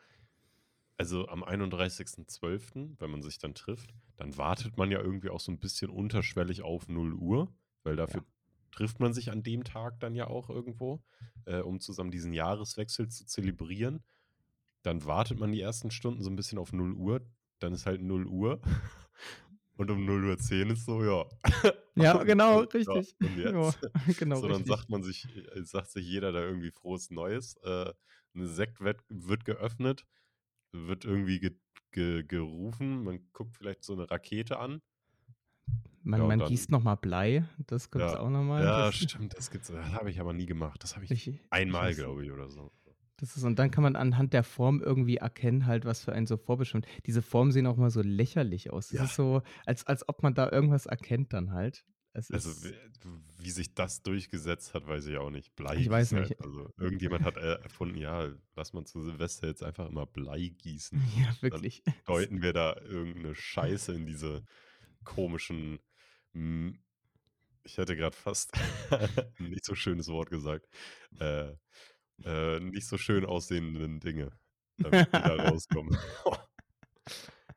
also, 0.99 1.29
am 1.29 1.45
31.12., 1.45 2.97
wenn 3.01 3.11
man 3.11 3.23
sich 3.23 3.39
dann 3.39 3.55
trifft, 3.55 3.95
dann 4.17 4.37
wartet 4.39 4.77
man 4.79 4.91
ja 4.91 5.01
irgendwie 5.01 5.31
auch 5.31 5.41
so 5.41 5.53
'n 5.53 5.59
bisschen 5.61 5.91
unterschwellig 5.91 6.63
auf 6.63 6.89
0:00, 6.89 7.55
weil 7.85 7.97
dafür 7.97 8.23
Ja. 8.23 8.27
trifft 8.73 9.01
man 9.01 9.13
sich 9.15 9.31
an 9.31 9.43
dem 9.43 9.65
Tag 9.65 10.01
dann 10.01 10.15
ja 10.15 10.27
auch 10.29 10.51
irgendwo, 10.51 11.05
äh, 11.47 11.61
um 11.61 11.81
zusammen 11.81 12.11
diesen 12.11 12.33
Jahreswechsel 12.33 13.09
zu 13.09 13.27
zelebrieren. 13.27 14.05
Dann 14.83 15.05
wartet 15.07 15.41
man 15.41 15.53
die 15.53 15.61
ersten 15.63 15.91
Stunden 15.93 16.23
so 16.23 16.31
'n 16.31 16.37
bisschen 16.37 16.59
auf 16.59 16.73
0:00, 16.73 17.23
dann 17.61 17.75
ist 17.75 17.87
halt 17.87 18.03
0:00 18.03 18.61
und 19.77 19.91
um 19.91 20.05
0:10 20.07 20.71
ist 20.71 20.87
so, 20.87 21.05
ja. 21.05 21.27
Ja, 21.99 22.23
genau, 22.25 22.61
und 22.61 22.69
ja, 22.87 23.01
richtig. 23.01 23.17
und 23.23 23.39
Ja, 23.43 23.73
jetzt? 23.73 23.81
genau 24.17 24.41
So, 24.41 24.49
dann 24.49 24.65
richtig. 24.65 24.67
sagt 24.67 24.91
man 24.91 25.03
sich 25.05 25.29
äh, 25.37 25.65
sagt 25.65 25.91
sich 25.93 26.07
jeder 26.07 26.33
da 26.33 26.41
irgendwie 26.43 26.71
frohes 26.73 27.11
Neues. 27.11 27.57
Äh, 27.65 27.93
'n 28.37 28.47
Sekt 28.49 28.81
werd 28.83 29.03
wird 29.09 29.45
geöffnet, 29.47 30.07
wird 30.87 31.05
irgendwie 31.05 31.41
ge 31.41 31.57
ge 31.93 32.23
gerufen. 32.25 33.05
Man 33.05 33.29
guckt 33.33 33.57
vielleicht 33.57 33.85
so 33.85 33.95
'ne 33.95 34.11
Rakete 34.11 34.59
an. 34.59 34.83
Ja, 36.15 36.23
Man 36.23 36.25
und 36.25 36.39
man 36.39 36.41
dann 36.41 36.53
gießt 36.53 36.71
noch 36.71 36.83
mal 36.83 36.95
Blei, 36.95 37.45
das 37.67 37.91
gibt's 37.91 38.15
Ja, 38.15 38.15
auch 38.15 38.31
noch 38.31 38.45
mal. 38.45 38.71
ja, 38.71 38.91
Das 38.91 38.93
stimmt, 38.93 39.37
das 39.37 39.51
gibt's 39.51 39.69
das 39.69 39.93
habe 39.93 40.11
ich 40.11 40.21
aber 40.21 40.33
nie 40.33 40.47
gemacht. 40.47 40.83
Das 40.83 40.95
habe 40.97 41.05
ich 41.05 41.15
ich 41.15 41.41
einmal, 41.51 41.95
glaube 41.95 42.25
ich, 42.25 42.31
oder 42.33 42.51
so. 42.51 42.73
Das 43.19 43.37
ist 43.37 43.45
und 43.45 43.59
dann 43.59 43.71
kann 43.71 43.83
man 43.83 43.97
anhand 43.97 44.35
der 44.35 44.45
Form 44.45 44.83
irgendwie 44.83 45.17
erkennen 45.17 45.65
halt, 45.67 45.85
was 45.87 46.05
für 46.05 46.13
einen 46.13 46.27
so 46.27 46.37
vorbestimmt 46.37 46.87
diese 47.07 47.23
Formen 47.23 47.51
sehen 47.51 47.67
auch 47.67 47.79
immer 47.79 47.91
so 47.91 48.03
lächerlich 48.03 48.71
aus. 48.71 48.91
Das 48.91 49.01
Ja. 49.01 49.03
ist 49.03 49.15
so, 49.15 49.43
als 49.65 49.87
als 49.87 50.07
ob 50.09 50.23
man 50.23 50.35
da 50.35 50.51
irgendwas 50.51 50.85
erkennt 50.87 51.33
dann 51.33 51.53
halt. 51.53 51.87
Es 52.17 52.31
Also, 52.33 52.55
wie 53.39 53.51
sich 53.51 53.75
das 53.75 54.03
durchgesetzt 54.03 54.75
hat, 54.75 54.87
weiß 54.87 55.07
ich 55.07 55.17
auch 55.19 55.31
nicht. 55.31 55.55
Blei 55.57 55.77
Ich 55.77 55.89
weiß 55.89 56.13
halt. 56.13 56.33
nicht. 56.33 56.37
Also, 56.41 56.71
irgendjemand 56.79 57.25
hat, 57.25 57.37
äh, 57.37 57.55
erfunden: 57.63 57.97
„Ja, 57.99 58.33
lass 58.57 58.73
mal 58.73 58.85
zu 58.85 59.03
Silvester 59.05 59.47
jetzt 59.49 59.63
einfach 59.63 59.89
immer 59.89 60.07
Blei 60.07 60.49
gießen.“ 60.49 61.03
Ja, 61.17 61.37
Dann 61.49 61.65
wirklich. 61.65 61.83
Es 62.15 62.29
deuten 62.29 62.43
wir 62.43 62.53
da 62.53 62.77
irgend 62.81 63.23
'ne 63.23 63.35
Scheiße 63.35 63.93
in 63.95 64.07
diese 64.07 64.45
komischen, 65.05 65.81
hm 66.35 66.83
ich 67.65 67.79
hätte 67.79 67.97
grad 67.97 68.15
fast 68.17 68.53
'n 68.57 69.27
nicht 69.51 69.65
so 69.67 69.75
schönes 69.77 70.09
Wort 70.09 70.31
gesagt, 70.31 70.69
äh, 71.21 71.55
äh, 72.25 72.61
nicht 72.61 72.87
so 72.89 72.99
schön 72.99 73.25
aussehenden 73.27 74.01
Dinge, 74.01 74.39
damit 74.83 75.15
die 75.15 75.23
da 75.25 75.37
rauskommen. 75.37 75.99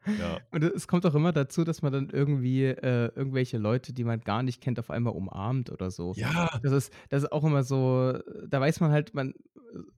Ja. 0.06 0.50
Und 0.52 0.64
es 0.64 0.88
kommt 0.88 1.06
auch 1.06 1.16
immer 1.16 1.32
dazu, 1.34 1.64
dass 1.64 1.82
man 1.82 1.94
dann 1.94 2.10
irgendwie, 2.10 2.66
äh, 2.66 3.12
irgendwelche 3.16 3.58
Leute, 3.58 3.94
die 3.94 4.04
man 4.04 4.22
gar 4.22 4.44
nicht 4.44 4.62
kennt, 4.62 4.80
auf 4.80 4.90
einmal 4.92 5.14
umarmt 5.14 5.72
oder 5.72 5.92
so. 5.92 6.18
Ja. 6.18 6.50
Das 6.62 6.74
ist 6.74 6.94
das 7.10 7.24
ist 7.24 7.32
auch 7.32 7.44
immer 7.44 7.64
so 7.64 8.14
da 8.48 8.60
weiß 8.62 8.80
man 8.82 8.92
halt, 8.92 9.14
man 9.14 9.34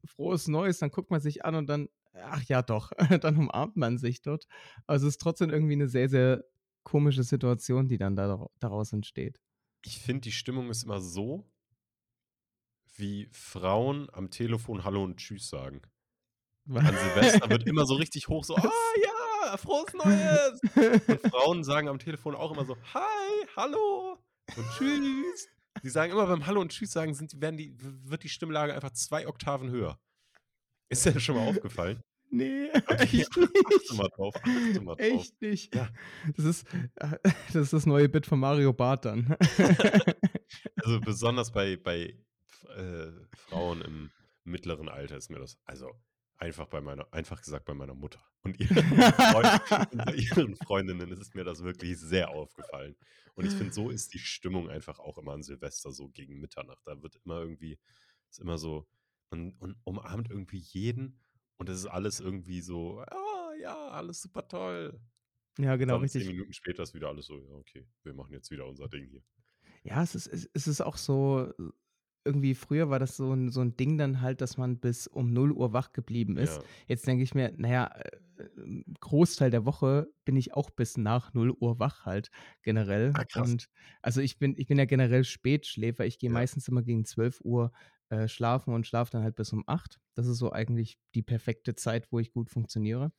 frohes 0.05 0.47
Neues, 0.47 0.79
dann 0.79 0.91
guckt 0.91 1.11
man 1.11 1.21
sich 1.21 1.45
an 1.45 1.55
und 1.55 1.67
dann 1.69 1.89
ach 2.13 2.43
ja 2.43 2.61
doch, 2.61 2.91
dann 3.21 3.37
umarmt 3.37 3.77
man 3.77 3.97
sich 3.97 4.21
dort. 4.21 4.45
Also, 4.87 5.07
es 5.07 5.13
ist 5.15 5.21
trotzdem 5.21 5.49
irgendwie 5.51 5.75
'ne 5.77 5.87
sehr, 5.87 6.09
sehr 6.09 6.43
komische 6.83 7.23
Situation, 7.23 7.87
die 7.87 7.97
dann 7.97 8.15
da 8.15 8.47
daraus 8.59 8.93
entsteht. 8.93 9.39
Ich 9.83 9.99
finde, 9.99 10.21
die 10.21 10.31
Stimmung 10.31 10.69
ist 10.71 10.83
immer 10.83 11.01
so 11.01 11.51
wie 12.95 13.29
Frauen 13.31 14.09
am 14.11 14.29
Telefon 14.29 14.83
„Hallo“ 14.83 15.03
und 15.03 15.17
„Tschüss“ 15.17 15.49
sagen. 15.49 15.81
An 16.83 16.97
Silvester 16.97 17.49
wird 17.51 17.67
immer 17.67 17.85
so 17.85 17.95
richtig 17.95 18.27
hoch 18.29 18.43
so: 18.45 18.57
„Ah 18.57 18.63
Was? 18.63 19.01
Ja, 19.45 19.57
frohes 19.57 19.93
Neues!“ 19.93 20.61
Und 21.07 21.21
Frauen 21.29 21.63
sagen 21.63 21.87
am 21.87 21.99
Telefon 21.99 22.35
auch 22.35 22.51
immer 22.51 22.65
so: 22.65 22.75
„Hi, 22.93 23.47
hallo 23.55 24.17
und 24.55 24.65
tschüss.“ 24.77 25.47
Die 25.83 25.89
sagen 25.89 26.11
immer 26.11 26.27
beim 26.27 26.45
„Hallo“ 26.45 26.61
und 26.61 26.71
„Tschüss“ 26.71 26.91
sagen, 26.91 27.13
sind 27.13 27.41
werden 27.41 27.57
die 27.57 27.73
wird 27.79 28.23
die 28.23 28.29
Stimmlage 28.29 28.73
einfach 28.73 28.91
2 28.91 29.27
Oktaven 29.27 29.69
höher. 29.69 29.99
Ist 30.89 31.05
dir 31.05 31.13
das 31.13 31.23
schon 31.23 31.35
mal 31.35 31.47
aufgefallen? 31.47 32.01
Ne, 32.29 32.71
Okay, 32.73 32.85
echt 32.99 33.37
achte 33.37 33.39
nicht. 33.39 33.93
mal 33.93 34.09
drauf, 34.15 34.35
mal 34.45 34.95
drauf. 34.95 34.97
Echt 34.97 35.41
nicht. 35.41 35.75
Ja. 35.75 35.89
Das 36.37 36.45
ist 36.45 36.67
äh, 36.95 37.17
das 37.47 37.55
ist 37.55 37.73
das 37.73 37.85
neue 37.85 38.07
Bit 38.09 38.25
von 38.25 38.39
Mario 38.39 38.73
Barth 38.73 39.05
dann. 39.05 39.35
Also, 40.83 40.99
besonders 40.99 41.51
bei 41.51 41.77
bei 41.77 42.15
äh, 42.75 43.11
Frauen 43.35 43.81
im 43.81 44.09
mittleren 44.43 44.89
Alter 44.89 45.15
ist 45.17 45.29
mir 45.29 45.39
das 45.39 45.57
also, 45.65 45.91
einfach 46.37 46.67
bei 46.67 46.81
meiner 46.81 47.07
einfach 47.13 47.41
gesagt 47.41 47.65
bei 47.65 47.73
meiner 47.73 47.93
Mutter 47.93 48.19
und 48.43 48.59
ihren 48.59 49.13
Freunden 49.13 49.61
und 49.91 50.03
bei 50.05 50.15
ihren 50.15 50.55
Freundinnen 50.55 51.11
ist 51.11 51.19
es 51.19 51.33
mir 51.33 51.43
das 51.43 51.63
wirklich 51.63 51.97
sehr 51.99 52.31
aufgefallen. 52.31 52.95
Und 53.35 53.45
ich 53.45 53.55
finde, 53.55 53.73
so 53.73 53.89
ist 53.89 54.13
die 54.13 54.19
Stimmung 54.19 54.69
einfach 54.69 54.99
auch 54.99 55.17
immer 55.17 55.33
an 55.33 55.43
Silvester 55.43 55.91
so 55.91 56.09
gegen 56.09 56.39
Mitternacht. 56.39 56.81
Da 56.85 57.01
wird 57.01 57.17
immer 57.25 57.39
irgendwie 57.41 57.79
ist 58.29 58.39
immer 58.39 58.57
so 58.57 58.87
und 59.29 59.53
und 59.61 59.77
umarmt 59.85 60.29
irgendwie 60.29 60.57
jeden 60.59 61.19
und 61.57 61.69
das 61.69 61.77
ist 61.79 61.85
alles 61.87 62.19
irgendwie 62.19 62.61
so: 62.61 62.99
„Ah, 63.01 63.53
ja, 63.59 63.75
alles 63.89 64.21
super 64.21 64.47
toll.“ 64.47 64.99
Ja, 65.57 65.75
genau, 65.77 65.97
Dann 65.97 66.07
10 66.07 66.25
richtig. 66.25 66.27
Minuten 66.27 66.53
später 66.53 66.83
ist 66.83 66.93
wieder 66.95 67.09
alles 67.09 67.27
so: 67.27 67.39
„Ja, 67.39 67.53
okay, 67.55 67.87
wir 68.03 68.13
machen 68.15 68.33
jetzt 68.33 68.51
wieder 68.51 68.67
unser 68.67 68.87
Ding 68.89 69.07
hier.“ 69.09 69.23
Ja, 69.83 70.03
es 70.03 70.15
ist 70.15 70.27
es 70.27 70.49
es 70.53 70.67
ist 70.67 70.81
auch 70.81 70.97
so 70.97 71.51
irgendwie 72.23 72.53
früher 72.53 72.89
war 72.89 72.99
das 72.99 73.17
so 73.17 73.31
'n 73.33 73.49
so 73.49 73.61
'n 73.61 73.75
Ding 73.77 73.97
dann 73.97 74.21
halt, 74.21 74.41
dass 74.41 74.57
man 74.57 74.79
bis 74.79 75.07
um 75.07 75.33
null 75.33 75.51
Uhr 75.51 75.73
wach 75.73 75.91
geblieben 75.93 76.37
ist. 76.37 76.61
Ja. 76.61 76.71
Jetzt 76.87 77.07
denke 77.07 77.23
ich 77.23 77.33
mir: 77.35 77.53
„Na 77.57 77.67
ja, 77.69 77.85
äh, 77.87 78.19
Großteil 78.99 79.51
der 79.51 79.65
Woche 79.65 80.07
bin 80.25 80.35
ich 80.35 80.53
auch 80.53 80.69
bis 80.71 80.97
nach 80.97 81.33
null 81.33 81.51
Uhr 81.51 81.79
wach 81.79 82.05
halt 82.05 82.31
generell.“ 82.63 83.19
Ah, 83.19 83.23
krass. 83.25 83.55
Und 83.55 83.67
also, 84.01 84.21
ich 84.21 84.39
bin 84.39 84.55
ich 84.57 84.67
bin 84.67 84.77
ja 84.79 84.85
generell 84.85 85.23
Spätschläfer. 85.23 86.05
Ich 86.05 86.19
gehe 86.19 86.29
Ja. 86.29 86.31
meistens 86.31 86.67
immer 86.67 86.83
gegen 86.83 87.05
12:00, 87.05 87.71
äh, 88.09 88.27
schlafen 88.27 88.73
und 88.73 88.87
schlafe 88.87 89.11
dann 89.11 89.23
halt 89.23 89.35
bis 89.35 89.53
um 89.53 89.63
8. 89.67 89.99
Das 90.15 90.27
ist 90.27 90.37
so 90.39 90.51
eigentlich 90.51 90.97
die 91.15 91.23
perfekte 91.23 91.75
Zeit, 91.75 92.11
wo 92.11 92.19
ich 92.19 92.31
gut 92.33 92.49
funktioniere. 92.49 93.11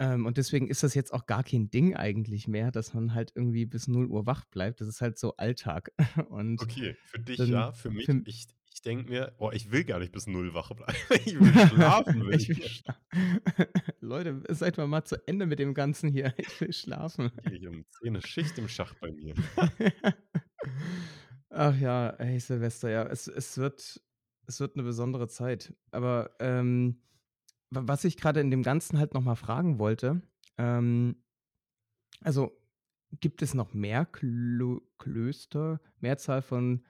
Ähm, 0.00 0.26
und 0.26 0.36
deswegen 0.38 0.68
ist 0.68 0.82
das 0.82 0.94
jetzt 0.94 1.12
auch 1.14 1.26
gar 1.26 1.44
kein 1.44 1.70
Ding 1.70 1.94
eigentlich 1.96 2.48
mehr, 2.48 2.70
dass 2.72 2.94
man 2.94 3.14
halt 3.14 3.32
irgendwie 3.34 3.66
bis 3.66 3.88
null 3.88 4.06
Uhr 4.08 4.26
wach 4.26 4.44
bleibt. 4.46 4.80
Das 4.80 4.88
ist 4.88 5.00
halt 5.00 5.18
so 5.18 5.36
Alltag. 5.36 5.92
Und 6.30 6.68
Okay, 6.68 6.96
für 7.04 7.18
dich 7.18 7.46
dann 7.46 7.48
ja, 7.48 7.72
für 7.72 7.90
mich 7.90 8.08
für 8.08 8.22
ich 8.24 8.46
ich 8.76 8.82
denke 8.82 9.10
mir: 9.10 9.34
„Oh, 9.38 9.50
ich 9.52 9.70
will 9.72 9.84
gar 9.84 9.98
nicht 9.98 10.12
bis 10.12 10.26
0 10.26 10.52
wach 10.54 10.70
bleiben. 10.74 10.92
Ich 11.26 11.40
will 11.40 11.54
schlafen 11.56 12.20
will 12.26 12.34
Ich 12.34 12.48
ich 12.48 12.48
will 12.48 12.60
nur.“ 12.60 12.68
schla 12.68 12.96
Leute, 14.00 14.42
seid 14.50 14.76
mal 14.78 14.86
mal 14.86 15.04
zu 15.04 15.16
Ende 15.26 15.46
mit 15.46 15.58
dem 15.58 15.74
Ganzen 15.74 16.10
hier. 16.10 16.34
Ich 16.38 16.60
will 16.60 16.72
schlafen. 16.72 17.30
Hier 17.44 17.70
um 17.70 17.84
10 17.90 18.14
ist 18.14 18.28
Schicht 18.28 18.58
im 18.58 18.68
Schacht 18.68 18.98
bei 19.00 19.10
mir. 19.12 19.36
Ach 21.50 21.76
ja, 21.78 22.10
ey, 22.10 22.38
Silvester, 22.40 22.90
ja, 22.90 23.04
es 23.04 23.28
es 23.28 23.56
wird 23.58 24.00
es 24.46 24.60
wird 24.60 24.76
'ne 24.76 24.82
besondere 24.82 25.28
Zeit. 25.28 25.74
Aber, 25.92 26.30
ähm, 26.40 27.02
wa 27.70 27.82
was 27.86 28.04
ich 28.04 28.16
grade 28.18 28.40
in 28.40 28.50
dem 28.50 28.62
Ganzen 28.62 28.98
halt 28.98 29.14
noch 29.14 29.22
mal 29.22 29.36
fragen 29.36 29.78
wollte, 29.78 30.22
ähm 30.58 31.16
also, 32.22 32.58
gibt 33.20 33.42
es 33.42 33.54
noch 33.54 33.72
mehr 33.74 34.04
Klo 34.06 34.80
Klöster, 34.98 35.80
Mehrzahl 36.00 36.42
von, 36.42 36.84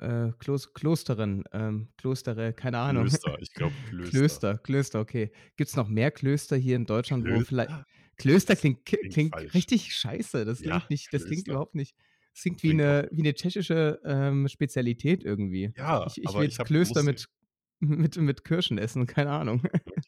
äh, 0.00 0.32
Klos 0.38 0.72
Klosteren, 0.74 1.44
ähm, 1.52 1.88
Klostere, 1.96 2.52
keine 2.52 2.78
Ahnung. 2.78 3.10
Klöster, 3.10 3.38
ich 3.40 3.52
glaube 3.54 3.80
Klöster. 3.84 4.10
Klöster, 4.10 4.58
Klöster, 4.58 5.00
okay. 5.00 5.32
Gibt's 5.56 5.76
noch 5.76 5.88
mehr 5.88 6.10
Klöster 6.10 6.56
hier 6.56 6.76
in 6.76 6.86
Deutschland, 6.86 7.28
wo 7.28 7.40
viellei 7.40 7.66
Klöster? 7.66 7.84
Klöster 8.18 8.56
klingt 8.56 8.84
klingt 8.86 9.10
klingt 9.10 9.54
richtig 9.54 9.94
scheiße. 9.96 10.44
Das 10.44 10.60
Ja, 10.60 10.64
klingt 10.64 10.90
nicht 10.90 11.12
das 11.14 11.24
klingt 11.26 11.46
Klöster. 11.46 11.48
überhaupt 11.48 11.74
nicht 11.74 11.96
das 12.34 12.42
klingt 12.42 12.62
wie 12.62 12.66
Klingt 12.66 12.84
auch 12.86 12.94
'ne 12.94 13.08
wie 13.12 13.22
'ne 13.22 13.34
tschechische, 13.34 14.00
ähm, 14.04 14.48
Spezialität 14.48 15.24
irgendwie. 15.24 15.72
Ja, 15.76 16.04
Ich 16.04 16.22
ich 16.22 16.36
will 16.38 16.40
aber 16.40 16.46
ich 16.46 16.48
jetzt 16.48 16.58
habe 16.58 16.64
Klöster 16.64 17.02
mit 17.02 17.26
mit 17.80 18.16
mit 18.18 18.44
Kirschen 18.44 18.78
essen, 18.78 19.06
keine 19.06 19.30
Ahnung. 19.32 19.62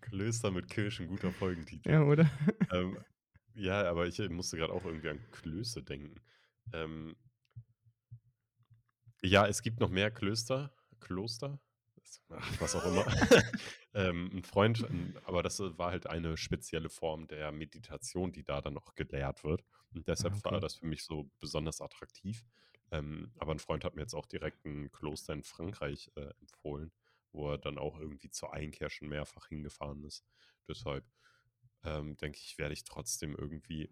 Klöster 0.00 0.50
mit 0.50 0.68
Kirschen, 0.68 1.06
guter 1.08 1.32
Folgentitel. 1.32 1.84
Ja, 1.84 2.02
oder? 2.04 2.30
Ähm, 2.70 2.98
ja, 3.54 3.88
aber 3.90 4.06
ich, 4.06 4.18
musste 4.30 4.56
grad 4.58 4.70
auch 4.70 4.84
irgendwie 4.84 5.08
an 5.10 5.30
Klöße 5.30 5.82
denken. 5.82 6.20
Ähm 6.72 7.16
Ja, 9.24 9.46
es 9.46 9.62
gibt 9.62 9.78
noch 9.80 9.88
mehr 9.90 10.10
Klöster 10.10 10.74
Kloster? 11.00 11.60
Ach, 12.30 12.60
was 12.60 12.74
auch 12.74 12.84
immer. 12.84 13.06
Ähm, 13.94 14.30
'n 14.32 14.42
Freund, 14.42 14.86
aber 15.24 15.42
das, 15.42 15.60
äh, 15.60 15.76
war 15.78 15.90
halt 15.90 16.06
eine 16.06 16.38
spezielle 16.38 16.88
Form 16.88 17.26
der 17.28 17.52
Meditation, 17.52 18.32
die 18.32 18.42
da 18.42 18.62
dann 18.62 18.78
auch 18.78 18.94
gelehrt 18.94 19.44
wird. 19.44 19.64
Und 19.94 20.08
Ah, 20.18 20.24
deshalb 20.24 20.42
war 20.44 20.58
okay. 20.58 20.62
das 20.62 20.76
für 20.76 20.86
mich 20.86 21.04
so 21.04 21.30
besonders 21.40 21.82
attraktiv. 21.82 22.44
Ähm, 22.90 23.32
aber 23.38 23.52
'n 23.52 23.58
Freund 23.58 23.84
hat 23.84 23.94
mir 23.94 24.00
jetzt 24.02 24.14
auch 24.14 24.24
direkt 24.26 24.64
'n 24.64 24.90
Kloster 24.92 25.34
in 25.34 25.42
Frankreich, 25.44 26.10
äh, 26.16 26.30
empfohlen, 26.40 26.92
wo 27.32 27.50
er 27.52 27.58
dann 27.58 27.76
auch 27.78 27.98
irgendwie 28.00 28.30
zur 28.30 28.54
Einkehr 28.54 28.88
schon 28.90 29.08
mehrfach 29.08 29.48
hingefahren 29.48 30.04
ist. 30.04 30.24
Deshalb, 30.68 31.04
ähm, 31.84 32.16
denke 32.16 32.38
ich, 32.42 32.58
werde 32.58 32.74
ich 32.74 32.84
trotzdem 32.84 33.34
irgendwie 33.36 33.90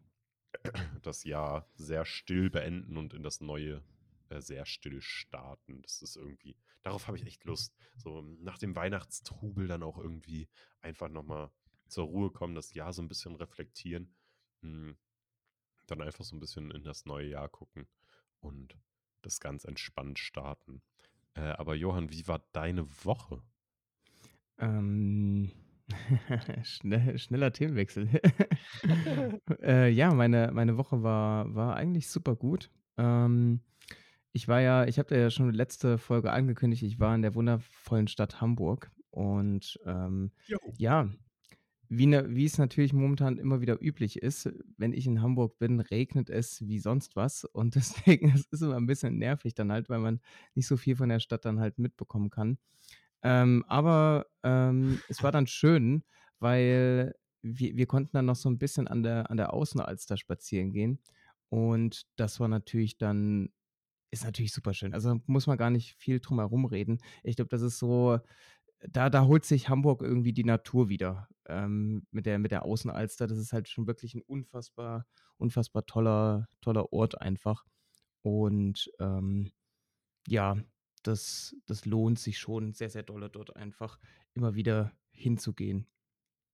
das 1.02 1.24
Jahr 1.24 1.70
sehr 1.76 2.04
still 2.06 2.50
beenden 2.50 2.96
und 2.98 3.14
in 3.14 3.22
das 3.24 3.40
Neue, 3.40 3.84
äh, 4.30 4.40
sehr 4.40 4.66
still 4.66 5.00
starten. 5.02 5.82
Das 5.82 6.02
ist 6.02 6.16
irgendwie 6.16 6.56
darauf 6.82 7.06
habe 7.08 7.18
ich 7.18 7.26
echt 7.26 7.44
Lust. 7.44 7.76
So 7.96 8.22
nach 8.22 8.58
dem 8.58 8.76
Weihnachtstrubel 8.76 9.68
dann 9.68 9.82
auch 9.82 9.98
irgendwie 9.98 10.48
einfach 10.80 11.08
noch 11.10 11.24
mal 11.24 11.52
zur 11.88 12.06
Ruhe 12.06 12.30
kommen, 12.30 12.54
das 12.54 12.74
Jahr 12.74 12.92
so 12.92 13.02
'n 13.02 13.08
bisschen 13.08 13.36
reflektieren. 13.36 14.14
Hm, 14.62 14.96
dann 15.86 16.02
einfach 16.02 16.24
so 16.24 16.36
'n 16.36 16.40
bisschen 16.40 16.70
in 16.70 16.84
das 16.84 17.04
neue 17.06 17.28
Jahr 17.28 17.48
gucken 17.48 17.88
und 18.40 18.78
das 19.22 19.40
ganz 19.40 19.64
entspannt 19.64 20.18
starten. 20.18 20.82
Äh, 21.34 21.42
aber 21.42 21.74
Johann, 21.76 22.10
wie 22.12 22.26
war 22.28 22.40
deine 22.52 22.86
Woche? 23.04 23.42
Ähm, 24.58 25.50
schnell 26.64 27.18
schneller 27.18 27.52
Themenwechsel. 27.52 28.08
Äh, 29.62 29.90
ja, 29.90 30.12
meine 30.14 30.50
meine 30.52 30.76
Woche 30.78 31.02
war 31.02 31.54
war 31.54 31.76
eigentlich 31.76 32.08
super 32.08 32.36
gut. 32.36 32.70
Ähm, 32.96 33.60
ich 34.32 34.48
war 34.48 34.60
ja 34.60 34.84
ich 34.86 34.98
habe 34.98 35.16
ja 35.16 35.30
schon 35.30 35.52
letzte 35.52 35.98
Folge 35.98 36.32
angekündigt, 36.32 36.82
ich 36.82 37.00
war 37.00 37.14
in 37.14 37.22
der 37.22 37.34
wundervollen 37.34 38.08
Stadt 38.08 38.40
Hamburg 38.40 38.90
und, 39.10 39.78
ähm, 39.86 40.32
ja, 40.76 41.08
wie 41.88 42.06
ne 42.06 42.26
wie 42.36 42.46
es 42.46 42.58
natürlich 42.58 42.92
momentan 42.94 43.38
immer 43.38 43.60
wieder 43.62 43.82
üblich 43.82 44.18
ist, 44.22 44.50
wenn 44.78 44.92
ich 44.94 45.06
in 45.06 45.22
Hamburg 45.22 45.58
bin, 45.58 45.80
regnet 45.80 46.30
es 46.30 46.66
wie 46.68 46.78
sonst 46.80 47.16
was 47.16 47.44
und 47.46 47.74
deswegen 47.76 48.30
es 48.30 48.46
ist 48.50 48.62
immer 48.62 48.76
'n 48.78 48.86
bisschen 48.86 49.18
nervig 49.18 49.54
dann 49.54 49.72
halt, 49.72 49.88
weil 49.90 50.00
man 50.00 50.20
nicht 50.54 50.66
so 50.68 50.76
viel 50.78 50.96
von 50.96 51.08
der 51.10 51.20
Stadt 51.20 51.44
dann 51.46 51.60
halt 51.60 51.78
mitbekommen 51.78 52.30
kann. 52.30 52.58
Ähm, 53.22 53.64
aber, 53.68 54.26
ähm, 54.42 55.02
es 55.08 55.22
war 55.22 55.32
dann 55.32 55.46
schön, 55.46 56.04
weil 56.38 57.14
wir 57.42 57.76
wir 57.76 57.86
konnten 57.86 58.12
dann 58.16 58.26
noch 58.26 58.36
so 58.36 58.48
'n 58.48 58.58
bisschen 58.58 58.88
an 58.88 59.02
der 59.02 59.30
an 59.30 59.36
der 59.38 59.52
Außenalster 59.54 60.16
spazieren 60.16 60.72
gehen 60.72 61.00
und 61.50 62.04
das 62.16 62.40
war 62.40 62.48
natürlich 62.48 62.98
dann 62.98 63.50
ist 64.10 64.24
natürlich 64.24 64.52
superschön. 64.52 64.94
Also, 64.94 65.20
muss 65.26 65.46
man 65.46 65.58
gar 65.58 65.70
nicht 65.70 65.94
viel 65.96 66.20
drum 66.20 66.38
herum 66.40 66.64
reden. 66.66 66.98
Ich 67.24 67.36
glaube, 67.36 67.48
das 67.50 67.62
ist 67.62 67.78
so 67.78 68.20
da 68.80 69.10
da 69.10 69.26
holt 69.26 69.44
sich 69.44 69.68
Hamburg 69.68 70.02
irgendwie 70.02 70.32
die 70.34 70.44
Natur 70.44 70.88
wieder, 70.90 71.28
ähm, 71.48 72.06
mit 72.12 72.26
der 72.26 72.38
mit 72.38 72.52
der 72.52 72.64
Außenalster. 72.64 73.26
Das 73.28 73.38
ist 73.38 73.52
halt 73.52 73.68
schon 73.68 73.86
wirklich 73.86 74.14
'n 74.14 74.22
unfassbar 74.22 75.06
unfassbar 75.38 75.86
toller 75.86 76.48
toller 76.62 76.92
Ort 76.92 77.20
einfach. 77.20 77.64
Und, 78.22 78.90
ähm, 79.00 79.52
ja, 80.28 80.56
das 81.04 81.56
das 81.66 81.86
lohnt 81.86 82.18
sich 82.18 82.38
schon 82.38 82.72
sehr, 82.74 82.90
sehr 82.90 83.02
dolle, 83.04 83.30
dort 83.30 83.56
einfach 83.56 83.98
immer 84.34 84.54
wieder 84.54 84.92
hinzugehen. 85.12 85.86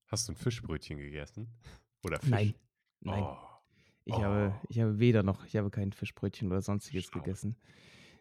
Hast 0.06 0.28
du 0.28 0.32
'n 0.32 0.36
Fischbrötchen 0.36 0.98
gegessen 0.98 1.58
oder 2.04 2.20
Nein, 2.22 2.54
Fisch? 2.54 2.56
nein. 3.00 3.28
Oh, 3.28 3.45
Ich 4.08 4.22
habe 4.22 4.54
oh. 4.54 4.66
ich 4.68 4.78
habe 4.80 4.98
weder 5.00 5.22
noch 5.24 5.44
ich 5.46 5.56
habe 5.56 5.70
kein 5.70 5.92
Fischbrötchen 5.92 6.48
oder 6.48 6.62
Sonstiges 6.62 7.10
Schade. 7.10 7.20
gegessen. 7.24 7.56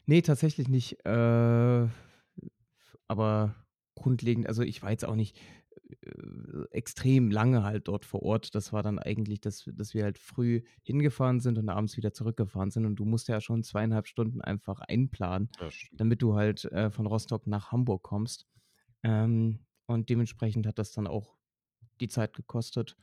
Ne, 0.07 0.21
tatsächlich 0.23 0.67
nicht, 0.67 1.05
äh, 1.05 1.87
aber 3.07 3.55
grundlegend 3.95 4.47
also, 4.47 4.63
ich 4.63 4.81
war 4.83 4.91
jetzt 4.91 5.05
auch 5.05 5.15
nicht, 5.15 5.39
äh, 6.01 6.65
extrem 6.71 7.31
lange 7.31 7.63
halt 7.63 7.87
dort 7.87 8.05
vor 8.05 8.23
Ort. 8.23 8.55
Das 8.55 8.73
war 8.73 8.83
dann 8.83 8.99
eigentlich, 8.99 9.41
dass 9.41 9.65
dass 9.73 9.93
wir 9.93 10.03
halt 10.03 10.17
früh 10.19 10.63
hingefahren 10.83 11.39
sind 11.39 11.57
und 11.59 11.69
abends 11.69 11.97
wieder 11.97 12.13
zurückgefahren 12.13 12.71
sind 12.71 12.85
und 12.85 12.95
du 12.97 13.05
musst 13.05 13.27
ja 13.29 13.41
schon 13.41 13.63
2 13.63 13.83
1/2 13.83 14.07
Stunden 14.07 14.41
einfach 14.41 14.81
einplanen, 14.81 15.49
damit 15.97 16.21
du 16.21 16.35
halt, 16.35 16.65
äh, 16.65 16.91
von 16.91 17.07
Rostock 17.07 17.47
nach 17.47 17.71
Hamburg 17.71 18.03
kommst. 18.03 18.47
Ähm, 19.03 19.65
und 19.87 20.09
dementsprechend 20.09 20.67
hat 20.67 20.79
das 20.79 20.91
dann 20.93 21.07
auch 21.07 21.37
die 22.01 22.09
Zeit 22.09 22.33
gekostet. 22.35 22.97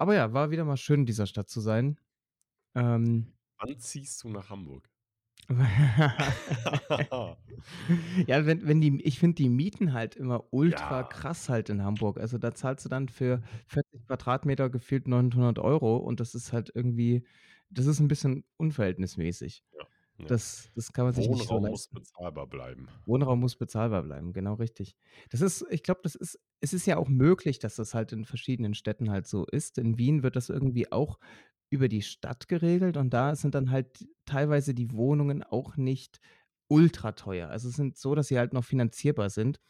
Aber 0.00 0.14
ja, 0.14 0.32
war 0.32 0.50
wieder 0.50 0.64
mal 0.64 0.78
schön, 0.78 1.00
in 1.00 1.06
dieser 1.06 1.26
Stadt 1.26 1.50
zu 1.50 1.60
sein. 1.60 2.00
Ähm 2.74 3.34
Wann 3.58 3.78
ziehst 3.78 4.22
du 4.24 4.28
nach 4.30 4.48
Hamburg? 4.50 4.90
Ja, 8.26 8.46
wenn 8.46 8.66
wenn 8.66 8.80
die 8.80 9.02
ich 9.04 9.18
finde 9.18 9.36
die 9.36 9.48
Mieten 9.48 9.92
halt 9.92 10.16
immer 10.16 10.44
ultra 10.52 11.02
Ja. 11.02 11.04
krass 11.04 11.48
halt 11.48 11.70
in 11.70 11.82
Hamburg. 11.84 12.18
Also, 12.20 12.38
da 12.38 12.54
zahlst 12.54 12.84
du 12.84 12.88
dann 12.88 13.08
für 13.08 13.42
40 13.66 14.06
Quadratmeter 14.06 14.70
gefühlt 14.70 15.08
900 15.08 15.58
€ 15.60 15.96
und 15.98 16.20
das 16.20 16.34
ist 16.34 16.52
halt 16.52 16.70
irgendwie 16.74 17.26
das 17.70 17.86
ist 17.86 18.00
'n 18.00 18.08
bisschen 18.08 18.44
unverhältnismäßig. 18.58 19.62
Ja. 20.20 20.26
Das 20.28 20.70
das 20.74 20.92
kann 20.92 21.04
man 21.06 21.14
sich 21.14 21.28
nicht 21.28 21.48
so 21.48 21.54
Wohnraum 21.54 21.64
muss 21.66 21.88
bezahlbar 21.88 22.46
bleiben. 22.46 22.88
Wohnraum 23.06 23.40
muss 23.40 23.56
bezahlbar 23.56 24.02
bleiben, 24.02 24.32
genau 24.32 24.54
richtig. 24.54 24.96
Das 25.30 25.40
ist 25.40 25.64
ich 25.70 25.82
glaube, 25.82 26.00
das 26.02 26.14
ist 26.14 26.38
es 26.60 26.72
ist 26.72 26.86
ja 26.86 26.96
auch 26.96 27.08
möglich, 27.08 27.58
dass 27.58 27.76
das 27.76 27.94
halt 27.94 28.12
in 28.12 28.24
verschiedenen 28.24 28.74
Städten 28.74 29.10
halt 29.10 29.26
so 29.26 29.46
ist. 29.46 29.78
In 29.78 29.98
Wien 29.98 30.22
wird 30.22 30.36
das 30.36 30.48
irgendwie 30.50 30.92
auch 30.92 31.18
über 31.70 31.88
die 31.88 32.02
Stadt 32.02 32.48
geregelt 32.48 32.96
und 32.96 33.10
da 33.14 33.34
sind 33.36 33.54
dann 33.54 33.70
halt 33.70 34.06
teilweise 34.26 34.74
die 34.74 34.92
Wohnungen 34.92 35.42
auch 35.42 35.76
nicht 35.76 36.20
ultrateuer. 36.68 37.48
Also, 37.48 37.68
es 37.68 37.76
sind 37.76 37.96
so, 37.98 38.14
dass 38.14 38.28
sie 38.28 38.38
halt 38.38 38.52
noch 38.52 38.64
finanzierbar 38.64 39.30
sind. 39.30 39.60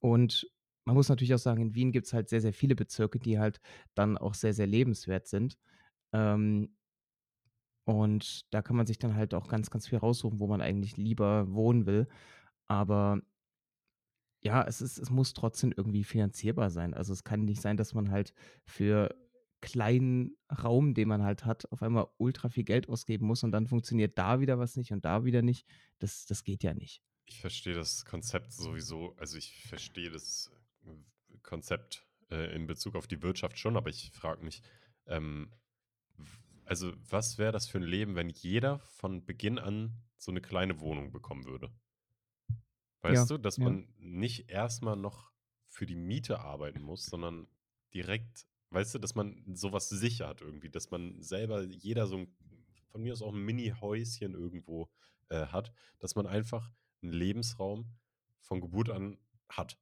Und 0.00 0.50
man 0.84 0.96
muss 0.96 1.08
natürlich 1.08 1.34
auch 1.34 1.38
sagen, 1.38 1.62
in 1.62 1.74
Wien 1.74 1.92
gibt's 1.92 2.12
halt 2.12 2.28
sehr, 2.28 2.40
sehr 2.40 2.52
viele 2.52 2.74
Bezirke, 2.76 3.18
die 3.18 3.38
halt 3.38 3.60
dann 3.94 4.18
auch 4.18 4.34
sehr, 4.34 4.54
sehr 4.54 4.66
lebenswert 4.66 5.26
sind. 5.26 5.56
Ähm 6.12 6.76
und 7.84 8.52
da 8.52 8.62
kann 8.62 8.76
man 8.76 8.86
sich 8.86 8.98
dann 8.98 9.14
halt 9.14 9.34
auch 9.34 9.48
ganz, 9.48 9.70
ganz 9.70 9.88
viel 9.88 9.98
raussuchen, 9.98 10.40
wo 10.40 10.46
man 10.46 10.60
eigentlich 10.60 10.96
lieber 10.96 11.52
wohnen 11.52 11.86
will. 11.86 12.08
Aber 12.66 13.20
ja, 14.42 14.62
es 14.64 14.80
ist 14.80 14.98
es 14.98 15.10
muss 15.10 15.32
trotzdem 15.34 15.72
irgendwie 15.76 16.04
finanzierbar 16.04 16.70
sein. 16.70 16.94
Also, 16.94 17.12
es 17.12 17.24
kann 17.24 17.44
nicht 17.44 17.60
sein, 17.62 17.76
dass 17.76 17.94
man 17.94 18.10
halt 18.10 18.34
für 18.66 19.14
kleinen 19.60 20.36
Raum, 20.62 20.92
den 20.94 21.08
man 21.08 21.22
halt 21.22 21.46
hat, 21.46 21.70
auf 21.72 21.82
einmal 21.82 22.06
ultra 22.18 22.50
viel 22.50 22.64
Geld 22.64 22.88
ausgeben 22.88 23.26
muss 23.26 23.42
und 23.42 23.52
dann 23.52 23.66
funktioniert 23.66 24.18
da 24.18 24.40
wieder 24.40 24.58
was 24.58 24.76
nicht 24.76 24.92
und 24.92 25.04
da 25.04 25.24
wieder 25.24 25.42
nicht. 25.42 25.66
Das 25.98 26.26
das 26.26 26.44
geht 26.44 26.62
ja 26.62 26.74
nicht. 26.74 27.02
Ich 27.26 27.40
verstehe 27.40 27.74
das 27.74 28.04
Konzept 28.04 28.52
sowieso 28.52 29.14
also, 29.16 29.38
ich 29.38 29.66
verstehe 29.66 30.10
das, 30.10 30.52
äh, 30.84 31.38
Konzept, 31.42 32.06
äh, 32.30 32.54
in 32.54 32.66
Bezug 32.66 32.96
auf 32.96 33.06
die 33.06 33.22
Wirtschaft 33.22 33.58
schon, 33.58 33.76
aber 33.76 33.88
ich 33.88 34.10
frage 34.12 34.44
mich, 34.44 34.62
ähm, 35.06 35.50
also, 36.66 36.92
was 37.10 37.38
wäre 37.38 37.52
das 37.52 37.68
für 37.68 37.78
'n 37.78 37.84
Leben, 37.84 38.14
wenn 38.16 38.30
jeder 38.30 38.80
von 38.80 39.24
Beginn 39.26 39.58
an 39.58 40.02
so 40.18 40.32
'ne 40.32 40.40
kleine 40.40 40.80
Wohnung 40.80 41.12
bekommen 41.12 41.44
würde? 41.46 41.72
Ja, 43.08 43.26
Weißt 43.26 43.28
du, 43.30 43.38
dass 43.38 43.60
ja. 43.60 43.66
man 43.66 43.92
nicht 43.98 44.50
erst 44.50 44.82
mal 44.82 44.96
noch 44.96 45.32
für 45.68 45.84
die 45.86 45.94
Miete 45.96 46.40
arbeiten 46.40 46.80
muss, 46.80 47.08
sondern 47.10 47.48
direkt 47.92 48.46
weißt 48.70 48.94
du, 48.94 48.98
dass 48.98 49.14
man 49.14 49.54
so 49.54 49.72
was 49.72 49.88
sicher 49.90 50.26
hat 50.28 50.40
irgendwie, 50.40 50.70
dass 50.70 50.90
man 50.90 51.22
selber 51.22 51.62
jeder 51.64 52.06
so 52.06 52.16
'n 52.16 52.34
von 52.88 53.02
mir 53.02 53.12
aus 53.12 53.22
auch 53.22 53.32
'n 53.34 53.44
Mini-Häuschen 53.44 54.34
irgendwo, 54.34 54.90
äh, 55.28 55.46
hat, 55.48 55.72
dass 55.98 56.14
man 56.16 56.26
einfach 56.26 56.72
'n 57.02 57.12
Lebensraum 57.12 57.98
von 58.40 58.60
Geburt 58.62 58.88
an 58.90 59.18
hat. 59.50 59.78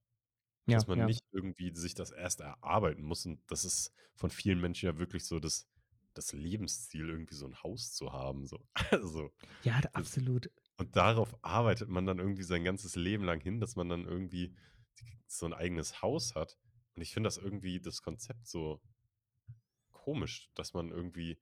Ja, 0.68 0.78
Dass 0.78 0.88
man 0.88 1.04
ja. 1.04 1.06
nicht 1.06 1.22
irgendwie 1.32 1.74
sich 1.76 1.94
das 1.94 2.12
erst 2.12 2.40
erarbeiten 2.40 3.02
muss 3.04 3.26
und 3.26 3.42
das 3.50 3.64
ist 3.66 3.92
von 4.16 4.30
vielen 4.30 4.60
Menschen 4.60 4.86
ja 4.86 4.98
wirklich 4.98 5.26
so 5.26 5.40
das 5.40 5.71
das 6.14 6.32
Lebensziel, 6.32 7.08
irgendwie 7.10 7.34
so 7.34 7.46
'n 7.46 7.62
Haus 7.62 7.92
zu 7.94 8.12
haben, 8.12 8.46
so. 8.46 8.66
Also, 8.92 9.32
Ja, 9.64 9.80
das 9.80 9.92
absolut. 9.94 10.50
und 10.78 10.96
darauf 10.96 11.36
arbeitet 11.44 11.88
man 11.90 12.06
dann 12.06 12.18
irgendwie 12.20 12.42
sein 12.44 12.64
ganzes 12.64 12.96
Leben 12.96 13.24
lang 13.24 13.40
hin, 13.42 13.60
dass 13.60 13.76
man 13.76 13.88
dann 13.90 14.06
irgendwie 14.06 14.56
so 15.28 15.46
'n 15.46 15.54
eigenes 15.54 16.02
Haus 16.02 16.34
hat. 16.36 16.58
Und 16.96 17.02
ich 17.02 17.12
finde 17.14 17.28
das 17.28 17.38
irgendwie 17.38 17.80
das 17.80 18.02
Konzept 18.02 18.46
so 18.48 18.82
komisch, 19.92 20.50
dass 20.54 20.74
man 20.74 20.90
irgendwie 20.90 21.40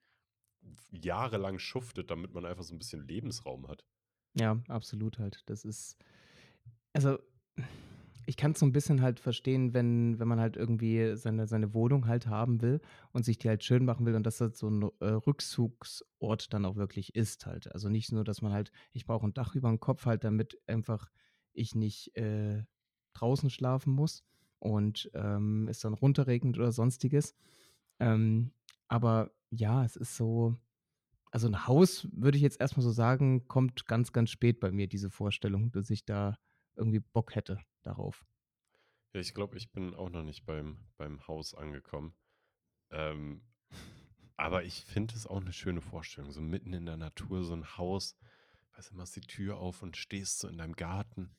jahrelang 0.90 1.58
schuftet, 1.58 2.10
damit 2.10 2.32
man 2.34 2.46
einfach 2.46 2.64
so 2.64 2.74
'n 2.74 2.78
bisschen 2.78 3.06
Lebensraum 3.06 3.68
hat. 3.68 3.84
Ja, 4.34 4.60
absolut 4.68 5.18
halt. 5.18 5.42
Das 5.46 5.64
ist 5.64 5.96
also, 6.94 7.18
ich 8.26 8.36
kann's 8.36 8.60
so 8.60 8.66
'n 8.66 8.72
bisschen 8.72 9.02
halt 9.02 9.20
verstehen, 9.20 9.74
wenn 9.74 10.18
wenn 10.18 10.28
man 10.28 10.40
halt 10.40 10.56
irgendwie 10.56 11.16
seine 11.16 11.46
seine 11.46 11.74
Wohnung 11.74 12.06
halt 12.06 12.26
haben 12.26 12.60
will 12.62 12.80
und 13.12 13.24
sich 13.24 13.38
die 13.38 13.48
halt 13.48 13.64
schön 13.64 13.84
machen 13.84 14.06
will 14.06 14.14
und 14.14 14.24
dass 14.26 14.38
das 14.38 14.58
so 14.58 14.68
'n, 14.68 14.90
äh, 15.00 15.06
Rückzugsort 15.06 16.52
dann 16.52 16.64
auch 16.66 16.76
wirklich 16.76 17.14
ist 17.14 17.46
halt. 17.46 17.72
Also, 17.72 17.88
nicht 17.88 18.12
nur, 18.12 18.24
dass 18.24 18.42
man 18.42 18.52
halt 18.52 18.72
ich 18.92 19.06
brauche 19.06 19.26
'n 19.26 19.34
Dach 19.34 19.54
überm 19.54 19.80
Kopf 19.80 20.06
halt, 20.06 20.24
damit 20.24 20.58
einfach 20.66 21.10
ich 21.52 21.74
nicht, 21.74 22.16
äh, 22.16 22.64
draußen 23.14 23.50
schlafen 23.50 23.92
muss 23.94 24.24
und, 24.60 25.10
ähm, 25.14 25.66
es 25.68 25.80
dann 25.80 25.94
runterregnet 25.94 26.56
oder 26.58 26.72
Sonstiges. 26.72 27.34
Ähm, 28.00 28.52
aber 28.88 29.32
ja, 29.50 29.84
es 29.84 29.96
ist 29.96 30.16
so 30.16 30.56
also, 31.32 31.48
'n 31.48 31.66
Haus, 31.68 32.08
würde 32.12 32.38
ich 32.38 32.42
jetzt 32.44 32.60
erst 32.60 32.76
mal 32.78 32.82
so 32.84 32.90
sagen, 32.92 33.48
kommt 33.48 33.86
ganz, 33.86 34.12
ganz 34.12 34.30
spät 34.30 34.60
bei 34.60 34.72
mir, 34.72 34.88
diese 34.88 35.10
Vorstellung, 35.10 35.72
dass 35.72 35.90
ich 35.90 36.04
da 36.06 36.38
irgendwie 36.80 37.00
Bock 37.00 37.36
hätte 37.36 37.60
darauf. 37.82 38.26
Ja, 39.14 39.20
ich 39.20 39.34
glaube, 39.34 39.56
ich 39.58 39.72
bin 39.72 39.94
auch 39.94 40.08
noch 40.10 40.22
nicht 40.22 40.44
beim 40.46 40.86
beim 40.96 41.26
Haus 41.26 41.54
angekommen. 41.54 42.14
Ähm, 42.90 43.42
aber 44.36 44.64
ich 44.64 44.84
finde 44.84 45.14
es 45.16 45.26
auch 45.26 45.40
'ne 45.42 45.52
schöne 45.52 45.82
Vorstellung, 45.82 46.32
so 46.32 46.40
mitten 46.42 46.72
in 46.74 46.86
der 46.86 46.96
Natur, 46.98 47.44
so 47.44 47.54
'n 47.54 47.76
Haus. 47.78 48.18
Weißt 48.76 48.92
du, 48.92 48.96
machst 48.96 49.16
die 49.16 49.22
Tür 49.22 49.58
auf 49.58 49.82
und 49.82 49.96
stehst 49.96 50.40
so 50.40 50.48
in 50.48 50.58
deinem 50.58 50.74
Garten. 50.76 51.36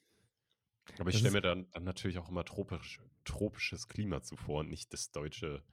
Aber 1.00 1.10
ich 1.10 1.18
stelle 1.18 1.34
mir 1.34 1.42
dann 1.42 1.70
dann 1.72 1.84
natürlich 1.84 2.18
auch 2.20 2.30
immer 2.30 2.46
tropisch 2.46 3.02
tropisches 3.24 3.88
Klima 3.88 4.22
zuvor 4.22 4.62
und 4.62 4.70
nicht 4.70 4.94
das 4.94 5.12
deutsche 5.12 5.64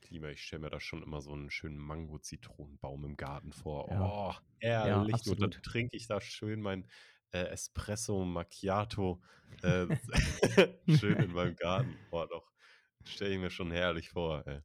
Klima. 0.00 0.28
Ich 0.28 0.42
stelle 0.44 0.60
mir 0.62 0.70
da 0.70 0.80
schon 0.80 1.02
immer 1.02 1.20
so 1.20 1.32
'n 1.34 1.50
schönen 1.50 1.78
Mango-Zitronenbaum 1.78 3.04
im 3.04 3.16
Garten 3.16 3.52
vor. 3.52 3.88
Ja. 3.88 4.12
Oh, 4.30 4.34
Ja, 4.62 5.06
herrlich. 5.08 5.26
Und 5.26 5.40
dann 5.42 5.60
trinke 5.62 5.96
ich 5.96 6.06
da 6.06 6.20
schön 6.20 6.60
mein, 6.60 6.88
äh, 7.32 7.44
Espresso 7.48 8.24
Macchiato, 8.24 9.22
äh, 9.62 9.86
schön 10.86 11.20
in 11.20 11.32
meinem 11.32 11.56
Garten. 11.56 11.98
Oh, 12.10 12.24
doch, 12.28 12.52
stelle 13.04 13.34
ich 13.34 13.40
mir 13.40 13.50
schon 13.50 13.70
herrlich 13.72 14.10
vor, 14.10 14.46
ey. 14.46 14.60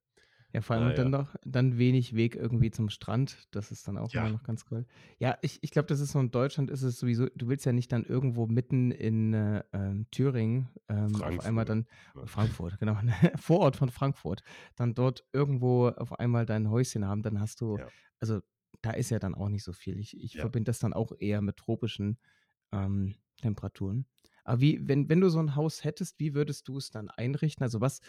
Ja, 0.53 0.61
vor 0.61 0.75
allem 0.75 0.85
und 0.85 0.97
dann 0.99 1.09
ja. 1.09 1.09
noch 1.09 1.35
dann 1.43 1.79
wenig 1.79 2.13
Weg 2.15 2.35
irgendwie 2.35 2.69
zum 2.69 2.89
Strand. 2.89 3.47
Das 3.55 3.71
ist 3.71 3.87
dann 3.87 3.97
auch 3.97 4.13
immer 4.13 4.29
Ja. 4.29 4.29
noch 4.29 4.43
ganz 4.43 4.65
cool. 4.69 4.85
Ja, 5.17 5.35
ich 5.41 5.57
ich 5.63 5.71
glaube, 5.71 5.87
das 5.87 5.99
ist 5.99 6.11
so 6.11 6.19
in 6.19 6.29
Deutschland 6.29 6.69
ist 6.69 6.83
es 6.83 6.99
sowieso 6.99 7.25
du 7.35 7.47
willst 7.47 7.65
ja 7.65 7.71
nicht 7.73 7.91
dann 7.91 8.03
irgendwo 8.05 8.45
mitten 8.45 8.91
in, 8.91 9.33
äh, 9.33 9.63
ähm, 9.73 10.05
Thüringen, 10.11 10.69
ähm, 10.89 11.23
auf 11.23 11.39
einmal 11.39 11.65
dann 11.65 11.87
ja. 12.13 12.25
Frankfurt, 12.25 12.77
genau, 12.79 12.97
Vorort 13.37 13.75
von 13.77 13.89
Frankfurt, 13.89 14.43
dann 14.75 14.93
dort 14.93 15.25
irgendwo 15.33 15.87
auf 15.87 16.13
einmal 16.19 16.45
dein 16.45 16.69
Häuschen 16.69 17.05
haben, 17.07 17.23
dann 17.23 17.39
hast 17.39 17.59
du 17.61 17.79
also, 18.19 18.39
da 18.81 18.91
ist 18.91 19.09
ja 19.09 19.19
dann 19.19 19.35
auch 19.35 19.49
nicht 19.49 19.63
so 19.63 19.73
viel. 19.73 19.99
Ich 19.99 20.15
ich 20.17 20.37
verbinde 20.37 20.69
das 20.69 20.79
dann 20.79 20.93
auch 20.93 21.11
eher 21.19 21.41
mit 21.41 21.57
tropischen, 21.57 22.19
ähm, 22.73 23.15
Temperaturen. 23.41 24.07
Aber 24.45 24.61
wie 24.61 24.87
wenn 24.89 25.09
wenn 25.09 25.21
du 25.21 25.29
so 25.29 25.39
'n 25.41 25.55
Haus 25.57 25.85
hättest, 25.85 26.19
wie 26.19 26.35
würdest 26.35 26.67
du 26.69 26.77
es 26.79 26.91
dann 26.91 27.09
einrichten? 27.11 27.63
Also, 27.65 27.81
was 27.81 28.01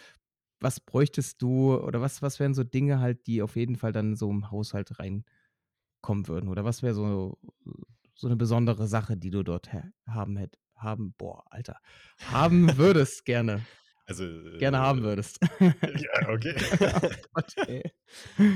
was 0.61 0.79
bräuchtest 0.81 1.41
du 1.43 1.75
oder 1.77 2.01
was 2.01 2.21
was 2.23 2.39
wären 2.41 2.55
so 2.55 2.63
Dinge 2.65 2.99
halt, 3.01 3.27
die 3.27 3.41
auf 3.43 3.55
jeden 3.57 3.77
Fall 3.77 3.93
dann 3.93 4.15
so 4.17 4.31
im 4.31 4.51
Haushalt 4.51 4.99
reinkommen 4.99 6.27
würden? 6.27 6.49
Oder 6.49 6.65
was 6.65 6.83
wäre 6.83 6.93
so 6.95 7.39
so 8.15 8.27
'ne 8.29 8.35
besondere 8.37 8.87
Sache, 8.87 9.17
die 9.17 9.31
du 9.31 9.43
dort 9.43 9.69
haben 10.07 10.37
hätt 10.37 10.57
haben 10.75 11.13
boah, 11.17 11.45
Alter, 11.51 11.77
haben 12.21 12.77
würdest 12.77 13.25
gerne 13.25 13.67
Also, 14.07 14.23
gerne 14.59 14.79
haben 14.79 15.01
äh 15.01 15.03
würdest. 15.03 15.39
ja, 15.85 16.29
okay. 16.29 16.55
Oh 17.03 17.11
Gott. 17.33 17.55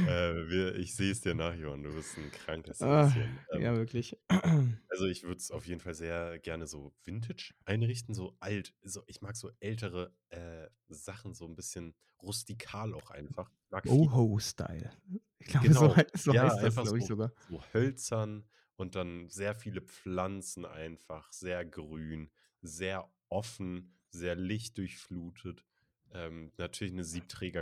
Äh, 0.05 0.49
wir 0.49 0.75
ich 0.75 0.95
sehe 0.95 1.11
es 1.11 1.21
dir 1.21 1.35
nach, 1.35 1.55
Johann, 1.55 1.83
du 1.83 1.93
bist 1.93 2.17
'n 2.17 2.31
krankes 2.31 2.81
Ah, 2.81 3.11
Häschen. 3.13 3.45
ja, 3.53 3.75
Ähm, 3.75 3.75
wirklich. 3.75 4.15
also, 4.89 5.05
ich 5.07 5.23
würde 5.23 5.37
es 5.37 5.51
auf 5.51 5.67
jeden 5.67 5.81
Fall 5.81 5.95
sehr 5.95 6.39
gerne 6.39 6.67
so 6.67 6.95
Vintage 7.05 7.53
einrichten, 7.65 8.15
so 8.15 8.37
alt 8.41 8.75
so 8.83 9.03
ich 9.07 9.21
mag 9.21 9.37
so 9.37 9.51
ältere, 9.59 10.15
äh, 10.29 10.69
Sachen, 10.89 11.33
so 11.35 11.45
'n 11.47 11.55
bisschen 11.55 11.95
rustikal 12.21 12.93
auch 12.95 13.11
einfach. 13.11 13.51
Boho-Style. 13.83 14.91
Ich 15.39 15.47
glaube, 15.47 15.73
so 15.73 15.95
Genau. 15.95 15.95
hei 15.95 16.05
so 16.15 16.33
Ja, 16.33 16.41
heißt 16.41 16.61
das, 16.63 16.81
glaube 16.81 16.99
ich 16.99 17.05
so 17.05 17.07
sogar. 17.07 17.31
so 17.47 17.63
hölzern 17.73 18.47
und 18.75 18.95
dann 18.95 19.29
sehr 19.29 19.55
viele 19.55 19.81
Pflanzen 19.81 20.65
einfach, 20.65 21.31
sehr 21.31 21.65
grün, 21.65 22.31
sehr 22.61 23.11
offen, 23.29 23.98
sehr 24.11 24.35
lichtdurchflutet. 24.35 25.65
Ähm, 26.11 26.51
natürlich 26.57 26.93
'ne 26.93 27.03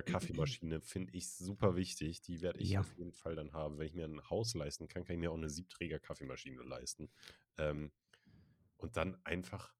Siebträger-Kaffeemaschine 0.61 0.81
finde 0.81 1.13
ich 1.15 1.31
super 1.31 1.75
wichtig. 1.75 2.21
Die 2.21 2.41
werde 2.41 2.59
ich 2.61 2.77
Ja. 2.77 2.81
auf 2.81 2.93
jeden 2.97 3.13
Fall 3.13 3.35
dann 3.35 3.53
haben. 3.53 3.77
Wenn 3.79 3.87
ich 3.87 3.93
mir 3.93 4.05
'n 4.05 4.29
Haus 4.29 4.55
leisten 4.55 4.87
kann, 4.87 5.03
kann 5.05 5.15
ich 5.15 5.19
mir 5.21 5.31
auch 5.31 5.37
'ne 5.37 5.49
Siebträger-Kaffeemaschine 5.49 6.63
leisten. 6.63 7.11
Ähm, 7.57 7.91
und 8.77 8.97
dann 8.97 9.17
einfach 9.25 9.73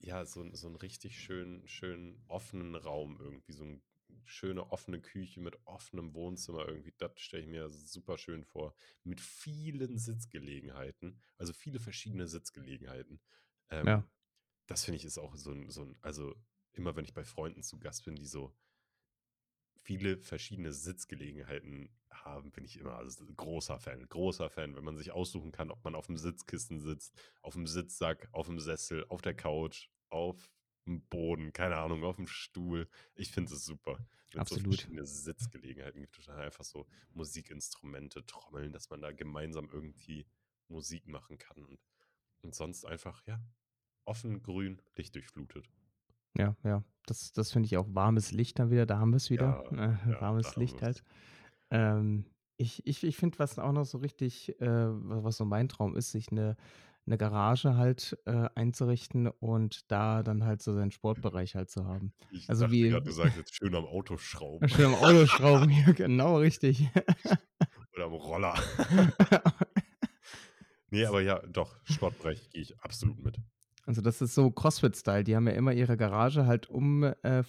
ja, 0.00 0.24
so 0.26 0.44
so 0.54 0.68
'n 0.68 0.76
richtig 0.76 1.18
schönen 1.20 1.66
schönen 1.66 2.22
offenen 2.28 2.74
Raum 2.74 3.18
irgendwie, 3.18 3.52
so 3.52 3.64
'n 3.64 3.82
schöne 4.24 4.70
offene 4.70 5.00
Küche 5.00 5.40
mit 5.40 5.56
offenem 5.64 6.14
Wohnzimmer 6.14 6.68
irgendwie. 6.68 6.92
Das 6.98 7.12
stelle 7.20 7.42
ich 7.44 7.48
mir 7.48 7.70
super 7.70 8.18
schön 8.18 8.44
vor, 8.44 8.74
mit 9.04 9.20
vielen 9.20 9.96
Sitzgelegenheiten, 9.98 11.22
also, 11.38 11.52
viele 11.52 11.80
verschiedene 11.80 12.26
Sitzgelegenheiten. 12.28 13.20
Ja. 13.82 14.06
Das 14.68 14.84
finde 14.84 14.96
ich 14.96 15.04
ist 15.04 15.18
auch 15.18 15.36
so 15.36 15.52
'n 15.52 15.70
so 15.70 15.82
'n 15.82 15.96
also, 16.02 16.34
immer 16.72 16.96
wenn 16.96 17.04
ich 17.04 17.14
bei 17.14 17.24
Freunden 17.24 17.62
zu 17.62 17.78
Gast 17.78 18.04
bin, 18.04 18.16
die 18.16 18.26
so 18.26 18.56
viele 19.84 20.18
verschiedene 20.18 20.72
Sitzgelegenheiten 20.72 21.96
haben, 22.10 22.50
bin 22.50 22.64
ich 22.64 22.76
immer 22.78 22.96
also, 22.96 23.24
großer 23.24 23.78
Fan 23.78 24.08
großer 24.08 24.50
Fan, 24.50 24.74
wenn 24.74 24.84
man 24.84 24.96
sich 24.96 25.12
aussuchen 25.12 25.52
kann, 25.52 25.70
ob 25.70 25.84
man 25.84 25.94
auf'm 25.94 26.16
Sitzkissen 26.18 26.80
sitzt, 26.80 27.20
auf'm 27.42 27.66
Sitzsack, 27.68 28.28
auf'm 28.32 28.58
Sessel, 28.58 29.06
auf 29.08 29.22
der 29.22 29.34
Couch, 29.36 29.88
auf'm 30.10 30.48
Boden, 31.08 31.52
keine 31.52 31.76
Ahnung, 31.76 32.02
auf'm 32.04 32.26
Stuhl. 32.26 32.88
Ich 33.14 33.30
finde 33.30 33.54
es 33.54 33.64
super, 33.64 34.00
wenn's 34.32 34.48
so 34.48 34.56
Absolut. 34.56 34.56
verschiedene 34.58 35.06
Sitzgelegenheiten 35.06 36.00
gibt 36.00 36.18
oder 36.18 36.36
einfach 36.38 36.64
so 36.64 36.88
Musikinstrumente, 37.12 38.26
Trommeln, 38.26 38.72
dass 38.72 38.90
man 38.90 39.00
da 39.02 39.12
gemeinsam 39.12 39.68
irgendwie 39.70 40.26
Musik 40.68 41.06
machen 41.06 41.38
kann 41.38 41.64
und 41.64 41.78
und 42.42 42.54
sonst 42.54 42.84
einfach, 42.84 43.26
ja, 43.26 43.40
offen, 44.06 44.42
grün, 44.42 44.82
lichtdurchflutet. 44.96 45.68
Ja, 46.36 46.56
ja, 46.64 46.84
das 47.06 47.32
das 47.32 47.52
finde 47.52 47.66
ich 47.66 47.76
auch 47.76 47.86
warmes 47.88 48.32
Licht 48.32 48.58
dann 48.58 48.70
wieder, 48.70 48.86
da 48.86 48.98
haben 48.98 49.12
wir's 49.12 49.30
wieder, 49.30 49.58
Ja, 49.60 49.70
äh, 49.70 49.94
ja, 50.06 50.20
warmes 50.20 50.56
Licht 50.56 50.82
halt. 50.82 51.02
Ähm, 51.70 52.26
ich 52.58 52.86
ich 52.86 53.04
ich 53.04 53.16
finde, 53.16 53.38
was 53.38 53.58
auch 53.58 53.72
noch 53.72 53.84
so 53.86 53.98
richtig, 53.98 54.60
äh 54.60 54.66
wa 54.68 55.24
was 55.24 55.36
so 55.38 55.44
mein 55.46 55.68
Traum 55.68 55.96
ist, 55.96 56.12
sich 56.12 56.30
'ne 56.32 56.56
'ne 57.06 57.18
Garage 57.18 57.76
halt, 57.76 58.18
äh, 58.26 58.48
einzurichten 58.54 59.28
und 59.28 59.90
da 59.92 60.22
dann 60.22 60.44
halt 60.44 60.62
so 60.62 60.74
seinen 60.74 60.90
Sportbereich 60.92 61.54
halt 61.56 61.70
zu 61.70 61.86
haben. 61.86 62.14
Ich 62.28 62.48
Also, 62.48 62.70
wie 62.70 62.88
grad, 62.88 63.06
du 63.06 63.10
sagst 63.12 63.36
jetzt 63.36 63.54
schön 63.54 63.74
am 63.74 63.84
Auto 63.86 64.16
schrauben. 64.16 64.68
schön 64.68 64.86
am 64.86 64.94
Auto 64.94 65.26
schrauben, 65.26 65.70
ja, 65.70 65.92
genau 65.92 66.38
richtig. 66.38 66.88
Oder 67.94 68.04
am 68.06 68.12
Roller. 68.14 68.54
Ne, 70.90 71.04
aber 71.06 71.20
ja, 71.22 71.38
doch, 71.46 71.78
Sportbereich 71.84 72.50
gehe 72.50 72.62
ich 72.62 72.78
absolut 72.80 73.18
mit. 73.22 73.38
Also, 73.88 74.00
das 74.02 74.20
ist 74.20 74.34
so 74.34 74.50
CrossFit-Style. 74.50 75.22
Die 75.22 75.36
haben 75.36 75.46
ja 75.46 75.52
immer 75.54 75.72
ihre 75.72 75.96
Garage 75.96 76.44
halt 76.44 76.68
um 76.68 77.04
äh, 77.04 77.44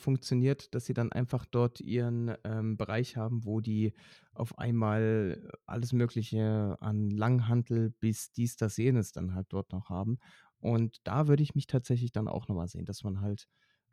dass 0.72 0.86
sie 0.86 0.94
dann 0.94 1.12
einfach 1.12 1.46
dort 1.48 1.82
ihren, 1.82 2.32
ähm, 2.44 2.78
Bereich 2.78 3.18
haben, 3.18 3.44
wo 3.44 3.60
die 3.60 3.94
auf 4.34 4.60
einmal 4.60 5.50
alles 5.66 5.94
Mögliche 5.94 6.78
an 6.80 7.10
Langhantel 7.10 7.90
bis 7.90 8.32
dies, 8.34 8.56
das, 8.56 8.78
jenes 8.78 9.12
dann 9.14 9.34
halt 9.34 9.48
dort 9.50 9.72
noch 9.72 9.90
haben. 9.90 10.20
Und 10.60 10.98
da 11.06 11.28
würde 11.28 11.42
ich 11.42 11.56
mich 11.56 11.66
tatsächlich 11.66 12.12
dann 12.12 12.28
auch 12.28 12.48
noch 12.48 12.56
mal 12.56 12.68
sehen, 12.68 12.86
dass 12.86 13.04
man 13.04 13.20
halt 13.20 13.48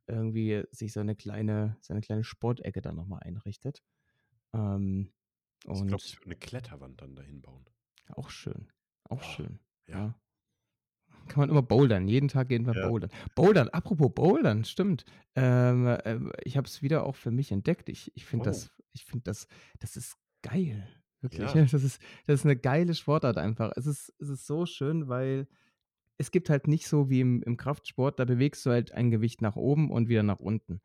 irgendwie 0.07 0.64
sich 0.70 0.92
so 0.92 1.02
'ne 1.02 1.16
kleine 1.16 1.78
seine 1.80 2.02
kleine 2.02 2.24
Sportecke 2.24 2.83
dann 2.83 2.96
noch 2.96 3.07
mal 3.07 3.20
einrichtet. 3.20 3.80
Ähm, 4.54 5.12
Ich 5.72 5.85
glaube, 5.87 6.07
ich 6.07 6.16
und 6.16 6.20
würde 6.20 6.30
'ne 6.30 6.37
Kletterwand 6.37 7.02
dann 7.02 7.16
dahin 7.16 7.42
bauen. 7.42 7.66
auch 8.16 8.30
schön, 8.30 8.72
auch 9.04 9.22
Oh, 9.22 9.22
schön, 9.22 9.61
ja. 9.87 10.04
ja. 10.04 10.18
Kann 11.28 11.40
man 11.40 11.48
immer 11.50 11.62
bouldern. 11.62 12.06
Jeden 12.08 12.28
Tag 12.28 12.48
gehen 12.48 12.66
wir 12.66 12.74
Ja. 12.74 12.90
bouldern. 12.90 13.10
Bouldern, 13.34 13.68
apropos 13.70 14.10
Bouldern, 14.14 14.64
stimmt. 14.64 15.04
Ähm, 15.34 15.96
ähm, 16.04 16.32
ich 16.44 16.56
habe 16.56 16.66
es 16.66 16.82
wieder 16.82 17.04
auch 17.06 17.16
für 17.16 17.30
mich 17.30 17.50
entdeckt. 17.50 17.88
Ich 17.88 18.12
ich 18.14 18.24
finde 18.26 18.48
Oh. 18.48 18.50
das 18.50 18.70
ich 18.92 19.04
finde 19.04 19.24
das 19.24 19.46
das 19.78 19.96
ist 19.96 20.16
geil, 20.42 20.87
wirklich. 21.20 21.52
Ja. 21.52 21.54
Das 21.72 21.82
ist 21.82 22.00
das 22.26 22.40
ist 22.40 22.44
'ne 22.44 22.56
geile 22.56 22.94
Sportart 22.94 23.38
einfach. 23.38 23.72
Es 23.76 23.87
ist 23.87 24.12
es 24.18 24.28
ist 24.28 24.46
so 24.46 24.66
schön, 24.66 25.08
weil 25.08 25.48
es 26.18 26.30
gibt 26.30 26.50
halt 26.50 26.68
nicht 26.68 26.88
so 26.88 27.10
wie 27.10 27.20
im 27.20 27.42
im 27.44 27.56
Kraftsport, 27.56 28.18
da 28.20 28.24
bewegst 28.26 28.66
du 28.66 28.70
halt 28.70 28.92
ein 28.92 29.10
Gewicht 29.10 29.42
nach 29.42 29.56
oben 29.56 29.90
und 29.90 30.08
wieder 30.08 30.22
nach 30.24 30.40
unten. 30.40 30.80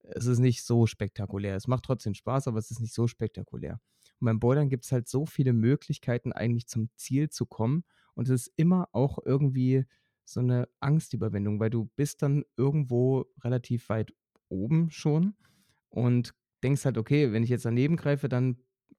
Es 0.00 0.26
ist 0.26 0.38
nicht 0.40 0.64
so 0.64 0.86
spektakulär. 0.86 1.56
Es 1.56 1.68
macht 1.68 1.84
trotzdem 1.84 2.14
Spaß, 2.14 2.48
aber 2.48 2.58
es 2.58 2.70
ist 2.72 2.80
nicht 2.80 2.94
so 2.94 3.08
spektakulär. 3.08 3.80
Und 4.20 4.26
beim 4.26 4.40
Bouldern 4.40 4.68
gibt's 4.70 4.92
halt 4.92 5.08
so 5.08 5.26
viele 5.26 5.52
Möglichkeiten, 5.54 6.32
eigentlich 6.32 6.68
zum 6.68 6.90
Ziel 6.96 7.30
zu 7.30 7.46
kommen. 7.46 7.84
Und 8.18 8.28
es 8.30 8.48
ist 8.48 8.54
immer 8.56 8.88
auch 8.92 9.18
irgendwie 9.24 9.86
so 10.26 10.42
'ne 10.42 10.68
Angstüberwindung, 10.80 11.60
weil 11.60 11.70
du 11.70 11.86
bist 11.96 12.22
dann 12.22 12.44
irgendwo 12.58 13.26
relativ 13.44 13.88
weit 13.90 14.12
oben 14.50 14.90
schon 14.90 15.36
und 15.90 16.34
denkst 16.64 16.84
halt: 16.86 16.98
„Okay, 16.98 17.32
wenn 17.32 17.44
ich 17.44 17.50
jetzt 17.50 17.64
daneben 17.66 17.96
greife, 17.96 18.28
dann 18.28 18.58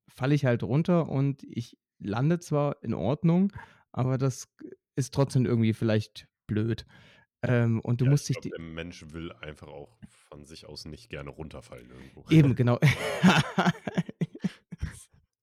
falle 0.10 0.36
ich 0.36 0.45
halt 0.45 0.63
runter 0.63 1.10
und 1.10 1.43
ich 1.43 1.77
lande 1.99 2.39
zwar 2.39 2.84
in 2.84 2.93
Ordnung, 2.95 3.53
aber 3.91 4.17
das 4.17 4.49
ist 4.95 5.13
trotzdem 5.13 5.45
irgendwie 5.45 5.73
vielleicht 5.73 6.27
blöd.“ 6.47 6.86
Ähm, 7.43 7.82
und 7.82 8.01
du 8.01 8.05
Ja, 8.05 8.08
musst 8.08 8.29
ich 8.29 8.29
dich 8.29 8.39
glaube, 8.39 8.47
die 8.53 8.55
der 8.55 8.63
Mensch 8.63 9.12
will 9.12 9.32
einfach 9.34 9.67
auch 9.67 9.97
von 10.08 10.45
sich 10.45 10.65
aus 10.65 10.86
nicht 10.86 11.10
gerne 11.10 11.29
runterfallen 11.32 11.89
irgendwo. 11.91 12.25
Eben, 12.29 12.55
genau. 12.55 12.79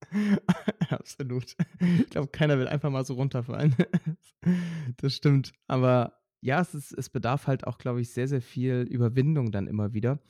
Absolut. 1.07 1.57
Ich 2.01 2.11
glaube, 2.11 2.29
keiner 2.29 2.59
will 2.59 2.69
einfach 2.69 2.91
mal 2.91 3.05
so 3.05 3.15
runterfallen. 3.15 3.75
Das 4.99 5.15
stimmt. 5.15 5.53
Aber 5.67 6.21
ja, 6.41 6.61
es 6.61 6.73
ist 6.75 6.93
es 6.93 7.11
bedarf 7.11 7.49
halt 7.49 7.67
auch, 7.67 7.79
glaube 7.79 8.01
ich, 8.01 8.11
sehr, 8.11 8.29
sehr 8.29 8.43
viel 8.43 8.87
Überwindung 8.89 9.51
dann 9.51 9.67
immer 9.67 9.93
wieder. 9.93 10.21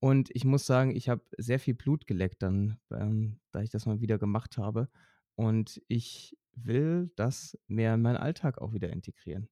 Und 0.00 0.28
ich 0.34 0.44
muss 0.44 0.66
sagen, 0.66 0.94
ich 0.94 1.08
habe 1.08 1.22
sehr 1.38 1.58
viel 1.58 1.72
Blut 1.72 2.06
geleckt 2.06 2.42
dann, 2.42 2.78
ähm, 2.90 3.40
da 3.52 3.62
ich 3.62 3.70
das 3.70 3.86
mal 3.86 4.00
wieder 4.02 4.18
gemacht 4.18 4.58
habe. 4.58 4.90
Und 5.34 5.80
ich 5.88 6.36
will 6.54 7.10
das 7.16 7.58
mehr 7.68 7.94
in 7.94 8.02
meinen 8.02 8.18
Alltag 8.18 8.58
auch 8.58 8.74
wieder 8.74 8.90
integrieren. 8.90 9.48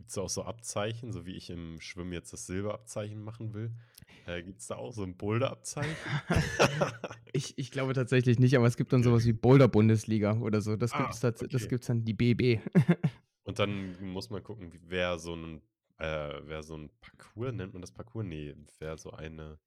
Gibt's 0.00 0.14
da 0.14 0.22
auch 0.22 0.30
so 0.30 0.44
Abzeichen, 0.44 1.12
so 1.12 1.26
wie 1.26 1.36
ich 1.36 1.50
im 1.50 1.78
Schwimmen 1.78 2.14
jetzt 2.14 2.32
das 2.32 2.46
Silberabzeichen 2.46 3.20
machen 3.22 3.52
will? 3.52 3.74
Äh, 4.24 4.42
gibt's 4.42 4.66
da 4.66 4.76
auch 4.76 4.92
so 4.94 5.02
'n 5.02 5.14
Boulderabzeichen? 5.18 6.22
Ich 7.32 7.56
ich 7.58 7.70
glaube 7.70 7.92
tatsächlich 7.94 8.38
nicht, 8.38 8.56
aber 8.56 8.66
es 8.66 8.76
gibt 8.76 8.92
dann 8.92 9.02
so 9.04 9.12
Okay. 9.12 9.14
was 9.14 9.24
wie 9.26 9.32
Boulder-Bundesliga 9.32 10.38
oder 10.40 10.60
so. 10.60 10.76
Das 10.76 10.92
Ah, 10.92 11.20
tats 11.20 11.20
das 11.20 11.38
okay. 11.40 11.72
dann, 11.88 12.04
die 12.04 12.14
BB. 12.14 12.60
Und 13.46 13.58
dann 13.58 13.98
muss 14.12 14.30
man 14.30 14.42
gucken, 14.42 14.72
wer 14.82 15.18
so 15.18 15.34
'n 15.34 15.62
äh, 15.98 16.40
wer 16.44 16.62
so 16.62 16.74
'n 16.76 16.90
Parcours 17.00 17.52
nennt 17.54 17.72
man 17.72 17.82
das 17.82 17.92
Parcours? 17.92 18.24
Ne, 18.26 18.54
wer 18.78 18.96
so 18.98 19.10
eine 19.12 19.58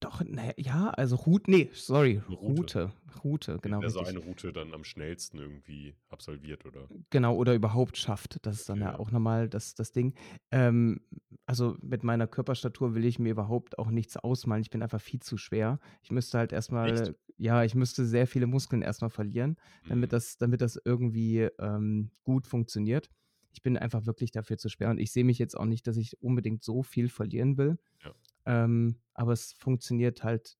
Doch, 0.00 0.22
na 0.24 0.52
ja, 0.56 0.90
also 0.90 1.16
Rout 1.16 1.42
ne, 1.48 1.70
sorry, 1.72 2.20
'ne 2.28 2.36
Route. 2.36 2.72
Route. 2.76 2.92
Route, 3.24 3.58
genau 3.60 3.80
wer 3.80 3.90
so 3.90 4.00
richtig. 4.00 4.04
eine 4.04 4.20
Route 4.20 4.52
dann 4.52 4.72
am 4.74 4.84
schnellsten 4.84 5.38
irgendwie 5.38 5.96
absolviert, 6.08 6.64
oder? 6.66 6.90
Genau, 7.10 7.36
oder 7.36 7.54
überhaupt 7.54 7.98
schafft. 7.98 8.38
Das 8.46 8.56
ist 8.60 8.68
dann 8.70 8.80
ja 8.80 8.94
ja. 8.94 8.98
auch 8.98 9.10
noch 9.10 9.20
mal 9.20 9.48
das 9.48 9.74
das 9.74 9.92
Ding. 9.92 10.14
Ähm, 10.50 11.00
also, 11.46 11.76
mit 11.82 12.02
meiner 12.02 12.26
Körperstatur 12.26 12.94
will 12.94 13.04
ich 13.04 13.18
mir 13.18 13.30
überhaupt 13.30 13.78
auch 13.78 13.90
nichts 13.90 14.16
ausmalen. 14.16 14.62
Ich 14.62 14.70
bin 14.70 14.82
einfach 14.82 15.00
viel 15.00 15.20
zu 15.20 15.36
schwer. 15.36 15.80
Ich 16.02 16.10
müsste 16.10 16.38
halt 16.38 16.52
erst 16.52 16.70
Echt? 16.82 17.12
ja, 17.36 17.62
ich 17.62 17.74
müsste 17.74 18.04
sehr 18.06 18.26
viele 18.26 18.46
Muskeln 18.46 18.82
erst 18.82 19.00
mal 19.02 19.10
verlieren, 19.10 19.56
damit 19.86 20.12
Mhm. 20.12 20.14
das 20.14 20.38
damit 20.38 20.60
das 20.62 20.80
irgendwie, 20.84 21.48
ähm, 21.60 22.10
gut 22.24 22.46
funktioniert. 22.46 23.10
Ich 23.52 23.62
bin 23.62 23.76
einfach 23.76 24.06
wirklich 24.06 24.30
dafür 24.32 24.56
zu 24.58 24.68
schwer 24.68 24.90
und 24.90 24.98
ich 24.98 25.12
sehe 25.12 25.24
mich 25.24 25.38
jetzt 25.38 25.56
auch 25.56 25.64
nicht, 25.66 25.86
dass 25.86 25.96
ich 25.98 26.20
unbedingt 26.22 26.64
so 26.64 26.82
viel 26.82 27.08
verlieren 27.08 27.56
will. 27.58 27.78
Ja. 28.04 28.12
Ähm, 28.48 29.02
aber 29.14 29.34
es 29.34 29.54
funktioniert 29.54 30.24
halt 30.24 30.58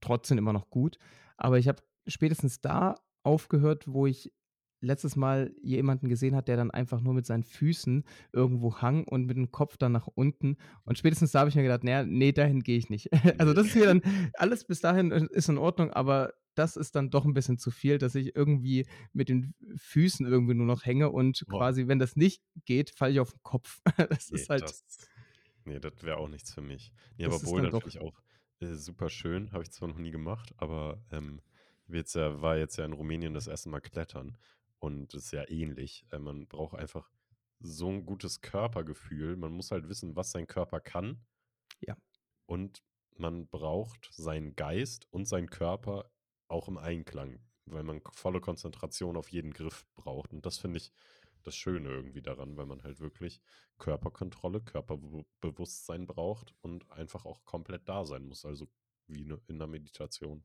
trotzdem 0.00 0.38
immer 0.38 0.52
noch 0.52 0.70
gut. 0.70 0.98
Aber 1.36 1.58
ich 1.58 1.68
habe 1.68 1.82
spätestens 2.06 2.60
da 2.60 2.96
aufgehört, 3.22 3.86
wo 3.92 4.06
ich 4.06 4.32
letztes 4.82 5.16
Mal 5.16 5.54
jemanden 5.62 6.08
gesehen 6.08 6.36
habe, 6.36 6.44
der 6.44 6.56
dann 6.56 6.70
einfach 6.70 7.00
nur 7.00 7.14
mit 7.14 7.26
seinen 7.26 7.44
Füßen 7.44 8.04
irgendwo 8.32 8.76
hang 8.82 9.04
und 9.04 9.26
mit 9.26 9.36
dem 9.36 9.50
Kopf 9.50 9.76
dann 9.78 9.92
nach 9.92 10.06
unten. 10.08 10.56
Und 10.84 10.98
spätestens 10.98 11.32
da 11.32 11.40
habe 11.40 11.50
ich 11.50 11.56
mir 11.56 11.62
gedacht: 11.62 11.82
„Na 11.84 11.90
ja, 11.92 12.04
ne, 12.04 12.32
dahin 12.32 12.60
gehe 12.62 12.78
ich 12.78 12.90
nicht.“ 12.90 13.10
Also, 13.40 13.54
das 13.54 13.68
ist 13.68 13.76
mir 13.76 13.86
dann 13.86 14.02
alles 14.34 14.64
bis 14.66 14.80
dahin 14.80 15.10
i 15.12 15.26
ist 15.32 15.48
in 15.48 15.58
Ordnung, 15.58 15.90
aber 15.92 16.34
das 16.54 16.76
ist 16.76 16.94
dann 16.96 17.10
doch 17.10 17.24
'n 17.26 17.34
bisschen 17.34 17.58
zu 17.58 17.70
viel, 17.70 17.98
dass 17.98 18.14
ich 18.14 18.36
irgendwie 18.36 18.86
mit 19.12 19.28
den 19.30 19.54
Füßen 19.76 20.26
irgendwie 20.26 20.54
nur 20.54 20.66
noch 20.66 20.84
hänge 20.84 21.10
und 21.10 21.46
Boah. 21.48 21.66
quasi, 21.66 21.88
wenn 21.88 21.98
das 21.98 22.16
nicht 22.16 22.42
geht, 22.66 22.90
falle 22.90 23.12
ich 23.14 23.20
auf 23.20 23.34
'n 23.34 23.40
Kopf. 23.42 23.80
Das 24.10 24.30
Ne, 24.30 24.46
ist 24.46 24.48
halt 24.50 24.74
das 24.84 24.84
ne, 25.66 25.80
das 25.80 26.02
wäre 26.02 26.18
auch 26.18 26.28
nichts 26.28 26.52
für 26.54 26.62
mich. 26.62 26.92
Ne, 27.18 27.26
aber 27.26 27.38
das 27.38 27.52
dann 27.54 27.70
Bouldern 27.70 27.74
finde 27.74 27.88
ich 27.88 28.00
auch, 28.00 28.22
äh, 28.60 28.74
super 28.74 29.10
schön. 29.10 29.52
Habe 29.52 29.62
ich 29.64 29.70
zwar 29.72 29.88
noch 29.88 29.98
nie 29.98 30.10
gemacht, 30.10 30.52
aber, 30.58 31.02
ähm, 31.10 31.42
jetzt 31.88 32.14
ja 32.14 32.40
war 32.42 32.56
jetzt 32.56 32.76
ja 32.78 32.84
in 32.84 32.92
Rumänien 32.92 33.34
das 33.34 33.48
1. 33.48 33.70
Mal 33.70 33.80
klettern 33.80 34.38
und 34.78 35.14
das 35.14 35.24
ist 35.26 35.32
ja 35.32 35.48
ähnlich. 35.48 36.06
Äh, 36.10 36.18
man 36.18 36.46
braucht 36.48 36.76
einfach 36.76 37.10
so 37.60 37.88
'n 37.88 38.04
gutes 38.06 38.40
Körpergefühl. 38.42 39.36
Man 39.36 39.52
muss 39.52 39.70
halt 39.70 39.88
wissen, 39.88 40.16
was 40.16 40.30
sein 40.32 40.46
Körper 40.46 40.80
kann. 40.80 41.24
Ja. 41.80 41.96
Und 42.48 42.82
man 43.16 43.48
braucht 43.48 44.08
seinen 44.12 44.54
Geist 44.56 45.06
und 45.10 45.26
seinen 45.26 45.50
Körper 45.50 46.10
auch 46.48 46.68
im 46.68 46.78
Einklang, 46.78 47.40
weil 47.66 47.82
man 47.82 48.00
volle 48.12 48.40
Konzentration 48.40 49.16
auf 49.16 49.30
jeden 49.32 49.52
Griff 49.52 49.86
braucht. 49.96 50.32
Und 50.32 50.46
das 50.46 50.58
finde 50.58 50.78
ich 50.78 50.92
das 51.46 51.56
Schöne 51.56 51.88
irgendwie 51.90 52.22
daran, 52.22 52.56
weil 52.56 52.66
man 52.66 52.82
halt 52.84 53.00
wirklich 53.00 53.40
Körperkontrolle, 53.78 54.60
Körperbewu 54.62 55.24
Bewusstsein 55.40 56.06
braucht 56.06 56.54
und 56.62 56.90
einfach 56.90 57.24
auch 57.26 57.44
komplett 57.44 57.88
da 57.88 58.04
sein 58.04 58.24
muss, 58.26 58.44
also 58.44 58.68
wie 59.08 59.24
'ne 59.24 59.40
in 59.48 59.56
'ner 59.58 59.66
Meditation 59.68 60.44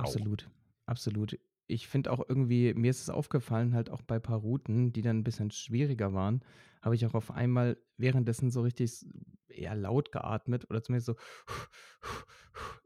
auch. 0.00 0.26
Absolut, 0.26 0.50
absolut. 0.86 1.38
Ich 1.66 1.88
finde 1.88 2.12
auch 2.12 2.22
irgendwie 2.28 2.74
mir 2.74 2.90
ist 2.90 3.00
es 3.02 3.10
aufgefallen, 3.10 3.74
halt 3.74 3.88
auch 3.90 4.02
bei 4.02 4.18
paar 4.18 4.38
Routen, 4.38 4.92
die 4.92 5.02
dann 5.02 5.18
'n 5.20 5.24
bisschen 5.24 5.50
schwieriger 5.50 6.12
waren, 6.12 6.40
habe 6.82 6.94
ich 6.94 7.06
auch 7.06 7.14
auf 7.14 7.30
einmal 7.30 7.78
währenddessen 7.96 8.50
so 8.50 8.62
richtig 8.62 9.06
eher 9.48 9.74
laut 9.74 10.10
geatmet 10.12 10.68
oder 10.68 10.82
zumindest 10.82 11.06
so 11.06 11.14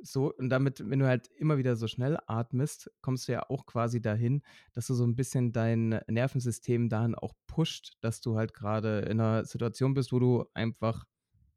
so. 0.02 0.32
Und 0.34 0.50
damit 0.50 0.88
wenn 0.88 0.98
du 1.00 1.06
halt 1.06 1.28
immer 1.36 1.58
wieder 1.58 1.76
so 1.76 1.88
schnell 1.88 2.18
atmest, 2.26 2.90
kommst 3.02 3.28
du 3.28 3.32
ja 3.32 3.48
auch 3.50 3.66
quasi 3.66 4.00
dahin, 4.02 4.42
dass 4.72 4.86
du 4.88 4.94
so 4.94 5.04
'n 5.04 5.16
bisschen 5.16 5.52
dein 5.52 6.00
Nervensystem 6.08 6.88
dahin 6.88 7.14
auch 7.14 7.34
pusht, 7.46 7.94
dass 8.00 8.20
du 8.20 8.36
halt 8.36 8.54
grade 8.54 9.00
in 9.00 9.18
'ner 9.18 9.44
Situation 9.44 9.94
bist, 9.94 10.12
wo 10.12 10.18
du 10.20 10.44
einfach, 10.54 11.04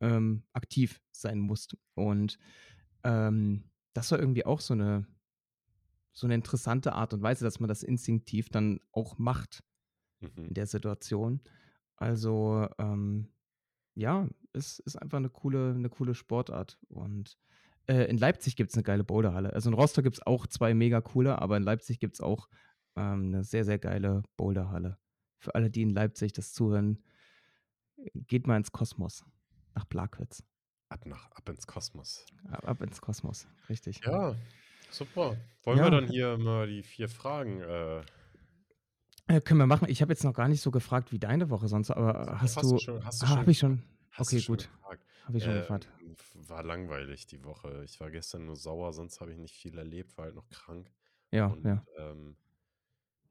ähm, 0.02 0.46
aktiv 0.54 1.02
sein 1.12 1.40
musst. 1.40 1.78
Und, 1.96 2.38
ähm, 3.04 3.72
das 3.94 4.12
war 4.12 4.20
irgendwie 4.20 4.46
auch 4.46 4.62
so 4.62 4.76
'ne 4.76 5.08
so 6.16 6.28
'ne 6.28 6.36
interessante 6.36 6.94
Art 6.94 7.14
und 7.14 7.22
Weise, 7.22 7.44
dass 7.46 7.60
man 7.60 7.70
das 7.70 7.84
instinktiv 7.84 8.50
dann 8.50 8.80
auch 8.92 9.18
macht 9.18 9.64
Mhm. 10.22 10.52
in 10.52 10.56
der 10.56 10.68
Situation. 10.68 11.42
Also, 11.98 12.68
ähm, 12.80 13.34
ja, 13.96 14.30
es 14.54 14.80
ist 14.80 14.98
einfach 14.98 15.20
'ne 15.22 15.30
coole 15.30 15.76
'ne 15.76 15.90
coole 15.90 16.16
Sportart. 16.16 16.80
Und, 16.90 17.38
äh, 17.88 18.06
in 18.06 18.18
Leipzig 18.18 18.56
gibt's 18.56 18.76
'ne 18.76 18.84
geile 18.84 19.04
Boulderhalle. 19.04 19.54
Also, 19.54 19.70
in 19.70 19.76
Rostock 19.76 20.04
gibt's 20.04 20.26
auch 20.26 20.48
2 20.48 20.74
mega 20.74 21.02
coole, 21.02 21.40
aber 21.42 21.58
in 21.58 21.64
Leipzig 21.64 22.00
gibt's 22.00 22.22
auch, 22.22 22.50
ähm, 22.96 23.30
'ne 23.32 23.44
sehr, 23.44 23.66
sehr 23.66 23.80
geile 23.80 24.24
Boulderhalle. 24.38 24.98
Für 25.40 25.56
alle, 25.56 25.70
die 25.72 25.82
in 25.84 25.90
Leipzig 25.92 26.34
das 26.34 26.54
zuhören, 26.54 27.04
geht 28.16 28.48
mal 28.48 28.58
ins 28.58 28.72
Kosmos 28.72 29.26
nach 29.76 29.88
Plagwitz. 29.90 30.44
Ab 30.92 31.06
nach 31.06 31.32
ab 31.32 31.48
ins 31.48 31.66
Kosmos. 31.66 32.28
A 32.50 32.60
ab 32.72 32.82
ins 32.82 33.02
Kosmos, 33.02 33.48
richtig. 33.70 34.04
Ja, 34.04 34.36
super. 34.90 35.38
Wollen 35.64 35.82
wir 35.84 35.90
Ja. 35.90 35.92
dann 35.92 36.08
hier 36.08 36.38
mal 36.38 36.68
die 36.68 36.82
4 36.84 37.08
Fragen, 37.08 37.62
äh 37.62 38.04
Äh, 39.28 39.42
können 39.42 39.60
wir 39.60 39.68
machen. 39.68 39.88
Ich 39.90 40.02
habe 40.02 40.12
jetzt 40.12 40.24
noch 40.24 40.34
gar 40.34 40.48
nicht 40.48 40.62
so 40.62 40.72
gefragt, 40.72 41.12
wie 41.12 41.20
deine 41.20 41.50
Woche 41.50 41.68
sonst 41.68 41.92
aber 41.92 42.42
hast 42.42 42.56
hast 42.56 42.72
du 42.72 42.78
du 42.78 42.80
schon 42.80 43.04
hast 43.06 43.22
du 43.22 43.26
ah, 43.26 43.28
schon 43.28 43.40
habe 43.40 43.52
ich 43.52 43.60
schon? 43.60 43.84
Hast 44.12 44.34
du 44.36 44.38
Okay, 44.38 44.42
schon 44.42 44.58
gut. 44.58 44.70
Habe 45.22 45.38
ich 45.38 45.44
schon 45.44 45.56
Ähm, 45.56 45.56
gefragt. 45.56 45.90
War 46.50 46.64
langweilig 46.64 47.28
die 47.28 47.44
Woche. 47.44 47.84
Ich 47.86 48.00
war 48.00 48.12
gestern 48.12 48.46
nur 48.46 48.56
sauer, 48.56 48.94
sonst 48.94 49.20
habe 49.22 49.32
ich 49.34 49.38
nicht 49.38 49.56
viel 49.56 49.78
erlebt, 49.78 50.18
war 50.18 50.26
halt 50.26 50.36
noch 50.36 50.50
krank. 50.50 50.92
Ja, 51.32 51.58
Und, 51.58 51.64
ja. 51.64 51.86
ähm, 51.98 52.38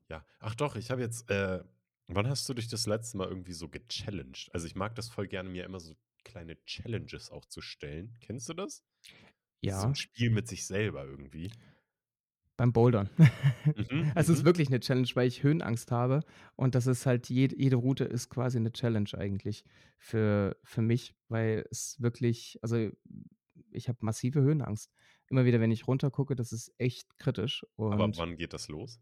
ja 0.09 0.25
ach 0.41 0.55
doch, 0.55 0.77
ich 0.77 0.91
habe 0.91 1.01
jetzt, 1.03 1.31
äh 1.31 1.65
Wann 2.13 2.27
hast 2.29 2.49
du 2.49 2.55
dich 2.55 2.67
das 2.67 2.87
letzte 2.87 3.19
Mal 3.19 3.29
irgendwie 3.29 3.53
so 3.53 3.69
gechallenged? 3.69 4.51
Also, 4.53 4.67
ich 4.67 4.75
mag 4.75 4.97
das 4.97 5.09
voll 5.09 5.29
gerne, 5.29 5.49
mir 5.49 5.65
immer 5.65 5.79
so 5.79 5.95
kleine 6.25 6.57
Challenges 6.65 7.31
auch 7.31 7.47
zu 7.47 7.61
stellen. 7.61 8.17
Kennst 8.21 8.49
du 8.49 8.55
das? 8.55 8.85
Das 9.65 9.75
ist 9.77 9.81
so 9.83 9.89
'n 9.89 9.95
Ja. 9.95 9.97
Spiel 9.97 10.31
mit 10.31 10.49
sich 10.49 10.67
selber 10.67 11.05
irgendwie. 11.05 11.53
Beim 12.61 12.75
Bouldern. 12.75 13.09
Mhm, 13.77 14.13
Es 14.15 14.29
ist 14.29 14.45
mhm. 14.45 14.45
wirklich 14.45 14.69
'ne 14.69 14.81
Challenge, 14.81 15.09
weil 15.15 15.27
ich 15.27 15.43
Höhenangst 15.43 15.91
habe 15.91 16.21
und 16.57 16.75
das 16.75 16.87
ist 16.87 17.07
halt 17.07 17.31
jed 17.31 17.55
jede 17.59 17.77
Route 17.77 18.05
ist 18.05 18.29
quasi 18.29 18.61
'ne 18.61 18.71
Challenge 18.71 19.09
eigentlich 19.17 19.65
für 19.99 20.59
für 20.63 20.83
mich, 20.83 21.15
weil 21.29 21.65
es 21.71 21.97
wirklich 22.03 22.59
also, 22.61 22.91
ich 23.71 23.89
habe 23.89 23.99
massive 24.03 24.43
Höhenangst. 24.43 24.93
Immer 25.29 25.47
wieder, 25.47 25.61
wenn 25.61 25.71
ich 25.71 25.89
runter 25.89 26.11
gucke, 26.11 26.35
das 26.37 26.53
ist 26.53 26.75
echt 26.79 27.17
kritisch 27.19 27.65
Aber 27.91 28.07
und 28.07 28.17
wann 28.17 28.37
geht 28.37 28.53
das 28.53 28.69
los? 28.69 29.01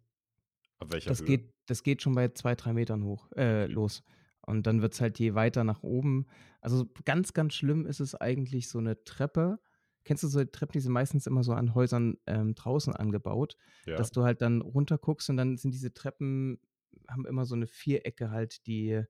Ab 0.79 0.91
welcher 0.91 1.17
das 1.17 1.25
Höhe? 1.25 1.25
geht 1.25 1.55
das 1.67 1.83
geht 1.83 2.03
schon 2.03 2.15
bei 2.15 2.29
2, 2.31 2.55
3 2.55 2.73
Metern 2.73 3.05
hoch 3.05 3.31
äh, 3.37 3.67
Okay. 3.71 3.79
los. 3.79 4.03
Und 4.47 4.67
dann 4.67 4.81
wird's 4.81 5.01
halt 5.03 5.19
je 5.19 5.35
weiter 5.35 5.65
nach 5.65 5.83
oben 5.83 6.27
also, 6.61 6.87
ganz, 7.05 7.33
ganz 7.35 7.55
schlimm 7.55 7.87
ist 7.87 8.01
es 8.01 8.15
eigentlich 8.15 8.69
so 8.69 8.81
'ne 8.81 9.03
Treppe. 9.05 9.61
Kennst 10.05 10.23
du 10.25 10.29
so 10.29 10.45
Treppen, 10.45 10.73
die 10.75 10.81
sind 10.81 10.93
meistens 10.93 11.27
immer 11.27 11.43
so 11.45 11.53
an 11.53 11.75
Häusern, 11.75 12.17
ähm, 12.27 12.55
draußen 12.55 12.95
angebaut, 12.95 13.57
Ja. 13.87 13.97
dass 13.97 14.13
du 14.13 14.23
halt 14.25 14.43
dann 14.43 14.61
runter 14.63 14.99
guckst 14.99 15.29
und 15.31 15.37
dann 15.37 15.57
sind 15.59 15.73
diese 15.75 15.93
Treppen 15.95 16.61
haben 17.09 17.27
immer 17.27 17.47
so 17.47 17.57
'ne 17.57 17.67
Vierecke 17.67 18.31
halt, 18.31 18.67
die 18.67 19.03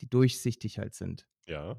die 0.00 0.08
durchsichtig 0.10 0.78
halt 0.78 0.94
sind. 0.94 1.26
Ja. 1.48 1.76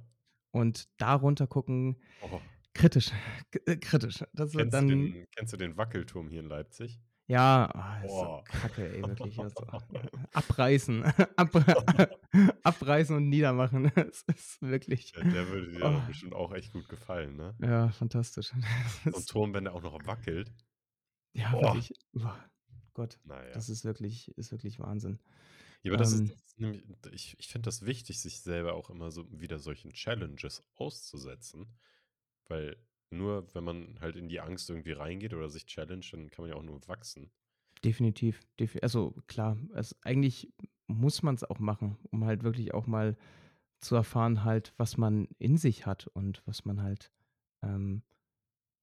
Und 0.53 0.89
da 0.97 1.13
runter 1.15 1.47
gucken, 1.47 2.01
Oh. 2.21 2.47
kritisch, 2.73 3.11
kritisch. 3.81 4.23
Das 4.33 4.53
Kennst 4.57 4.79
du 4.79 4.85
dann 4.85 4.87
den 4.87 5.25
kennst 5.35 5.53
du 5.53 5.57
den 5.57 5.77
Wackelturm 5.77 6.29
hier 6.29 6.39
in 6.39 6.47
Leipzig? 6.49 6.99
Ja, 7.27 7.69
ah, 7.73 8.01
ist 8.03 8.11
so. 8.11 8.41
Kacke, 8.45 8.95
ey, 8.95 9.03
wirklich. 9.03 9.37
Also, 9.37 9.65
abreißen, 10.33 11.03
ab 11.35 11.53
abreißen 12.63 13.15
und 13.17 13.27
niedermachen. 13.27 13.91
Es 13.95 14.23
ist 14.23 14.61
wirklich 14.61 15.11
Ja, 15.11 15.23
der 15.23 15.49
würde 15.49 15.71
dir 15.71 15.85
oh. 15.85 16.07
bestimmt 16.07 16.33
auch 16.33 16.53
echt 16.53 16.71
gut 16.71 16.87
gefallen, 16.87 17.35
ne? 17.35 17.53
Ja, 17.59 17.89
fantastisch. 17.89 18.53
So 19.03 19.11
Das 19.11 19.25
Turm, 19.25 19.53
wenn 19.53 19.65
der 19.65 19.75
auch 19.75 19.83
noch 19.83 20.05
wackelt. 20.05 20.53
Ja, 21.33 21.51
Boah. 21.51 21.63
wirklich. 21.63 21.93
Boah, 22.13 22.39
Gott, 22.93 23.19
Na 23.25 23.45
ja. 23.45 23.51
das 23.51 23.67
ist 23.67 23.83
wirklich 23.83 24.29
ist 24.37 24.51
wirklich 24.53 24.79
Wahnsinn. 24.79 25.19
Ja, 25.83 25.91
aber 25.91 25.97
das 25.97 26.13
ist 26.13 26.21
Ähm 26.21 26.27
das 26.29 26.37
ist 26.37 26.59
nämlich 26.59 26.83
ich 27.11 27.35
ich 27.39 27.47
finde 27.49 27.67
das 27.67 27.85
wichtig, 27.85 28.21
sich 28.21 28.39
selber 28.39 28.73
auch 28.73 28.89
immer 28.89 29.11
so 29.11 29.29
wieder 29.29 29.59
solchen 29.59 29.91
Challenges 29.91 30.63
auszusetzen, 30.75 31.77
weil 32.47 32.77
nur 33.11 33.53
wenn 33.55 33.63
man 33.63 33.99
halt 34.01 34.15
in 34.17 34.29
die 34.29 34.39
Angst 34.41 34.69
irgendwie 34.69 34.91
reingeht 34.93 35.33
oder 35.33 35.49
sich 35.49 35.65
challenged, 35.65 36.13
dann 36.13 36.29
kann 36.29 36.43
man 36.43 36.51
ja 36.51 36.57
auch 36.57 36.63
nur 36.63 36.85
wachsen. 36.87 37.31
Definitiv, 37.83 38.41
defi 38.59 38.79
also, 38.81 39.13
klar, 39.27 39.57
es 39.75 39.95
eigentlich 40.03 40.51
muss 40.87 41.21
man's 41.21 41.43
auch 41.43 41.59
machen, 41.59 41.97
um 42.11 42.25
halt 42.25 42.43
wirklich 42.43 42.73
auch 42.73 42.87
mal 42.87 43.17
zu 43.81 43.95
erfahren 43.95 44.43
halt, 44.43 44.73
was 44.77 44.97
man 44.97 45.27
in 45.39 45.57
sich 45.57 45.85
hat 45.85 46.07
und 46.07 46.41
was 46.47 46.65
man 46.65 46.81
halt 46.81 47.11
ähm, 47.63 48.03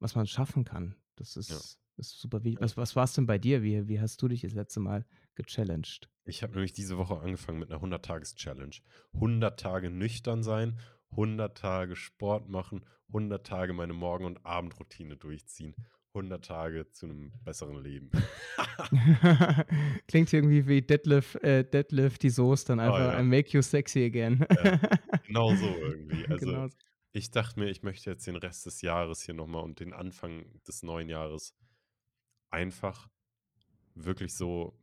was 0.01 0.16
man 0.16 0.27
schaffen 0.27 0.64
kann. 0.64 0.97
Das 1.16 1.37
Ja. 1.49 1.61
ist 1.61 1.81
ist 1.99 2.20
super 2.20 2.45
wi 2.45 2.57
Ja. 2.57 2.62
was 2.62 2.77
was 2.79 2.97
war's 2.97 3.14
denn 3.14 3.27
bei 3.27 3.39
dir? 3.39 3.62
Wie 3.62 3.89
wie 3.89 4.01
hast 4.01 4.22
du 4.22 4.29
dich 4.29 4.43
das 4.43 4.55
letzte 4.55 4.81
Mal 4.81 5.07
gechallenged? 5.37 6.09
Ich 6.27 6.43
habe 6.43 6.55
nämlich 6.55 6.72
diese 6.72 6.97
Woche 6.97 7.18
angefangen 7.20 7.59
mit 7.59 7.68
'ner 7.68 7.83
100- 7.83 8.05
Tages-Challenge. 8.05 8.77
100 9.12 9.61
Tage 9.61 9.91
nüchtern 9.91 10.43
sein, 10.43 10.79
100 11.17 11.57
Tage 11.57 11.97
Sport 11.97 12.49
machen, 12.49 12.85
100 13.09 13.47
Tage 13.47 13.73
meine 13.73 13.93
Morgen 13.93 14.25
und 14.25 14.45
Abendroutine 14.45 15.17
durchziehen, 15.17 15.75
100 16.15 16.45
Tage 16.45 16.91
zu 16.91 17.07
'nem 17.07 17.33
besseren 17.45 17.83
Leben. 17.83 18.11
Klingt 20.09 20.33
irgendwie 20.33 20.67
wie 20.67 20.83
Deadlift 20.83 21.37
äh, 21.37 21.65
Deadlift 21.65 22.23
die 22.23 22.31
Soße 22.31 22.67
dann 22.67 22.79
Oh 22.79 22.83
einfach 22.83 23.12
ja. 23.15 23.21
I 23.21 23.23
make 23.23 23.51
you 23.51 23.62
sexy 23.62 24.05
again. 24.05 24.47
Ja, 24.62 24.81
genau 25.27 25.55
so 25.55 25.67
irgendwie. 25.67 26.27
Also, 26.29 26.47
Genau 26.47 26.69
ich 27.17 27.31
dachte 27.31 27.61
mir, 27.61 27.71
ich 27.71 27.85
möchte 27.85 28.11
jetzt 28.11 28.27
den 28.27 28.35
Rest 28.35 28.67
des 28.67 28.83
Jahres 28.83 29.23
hier 29.23 29.35
noch 29.35 29.47
mal 29.47 29.61
und 29.61 29.79
den 29.79 29.93
Anfang 29.93 30.61
des 30.65 30.83
neuen 30.83 31.09
Jahres 31.09 31.57
einfach 32.51 33.09
wirklich 33.95 34.35
so 34.35 34.77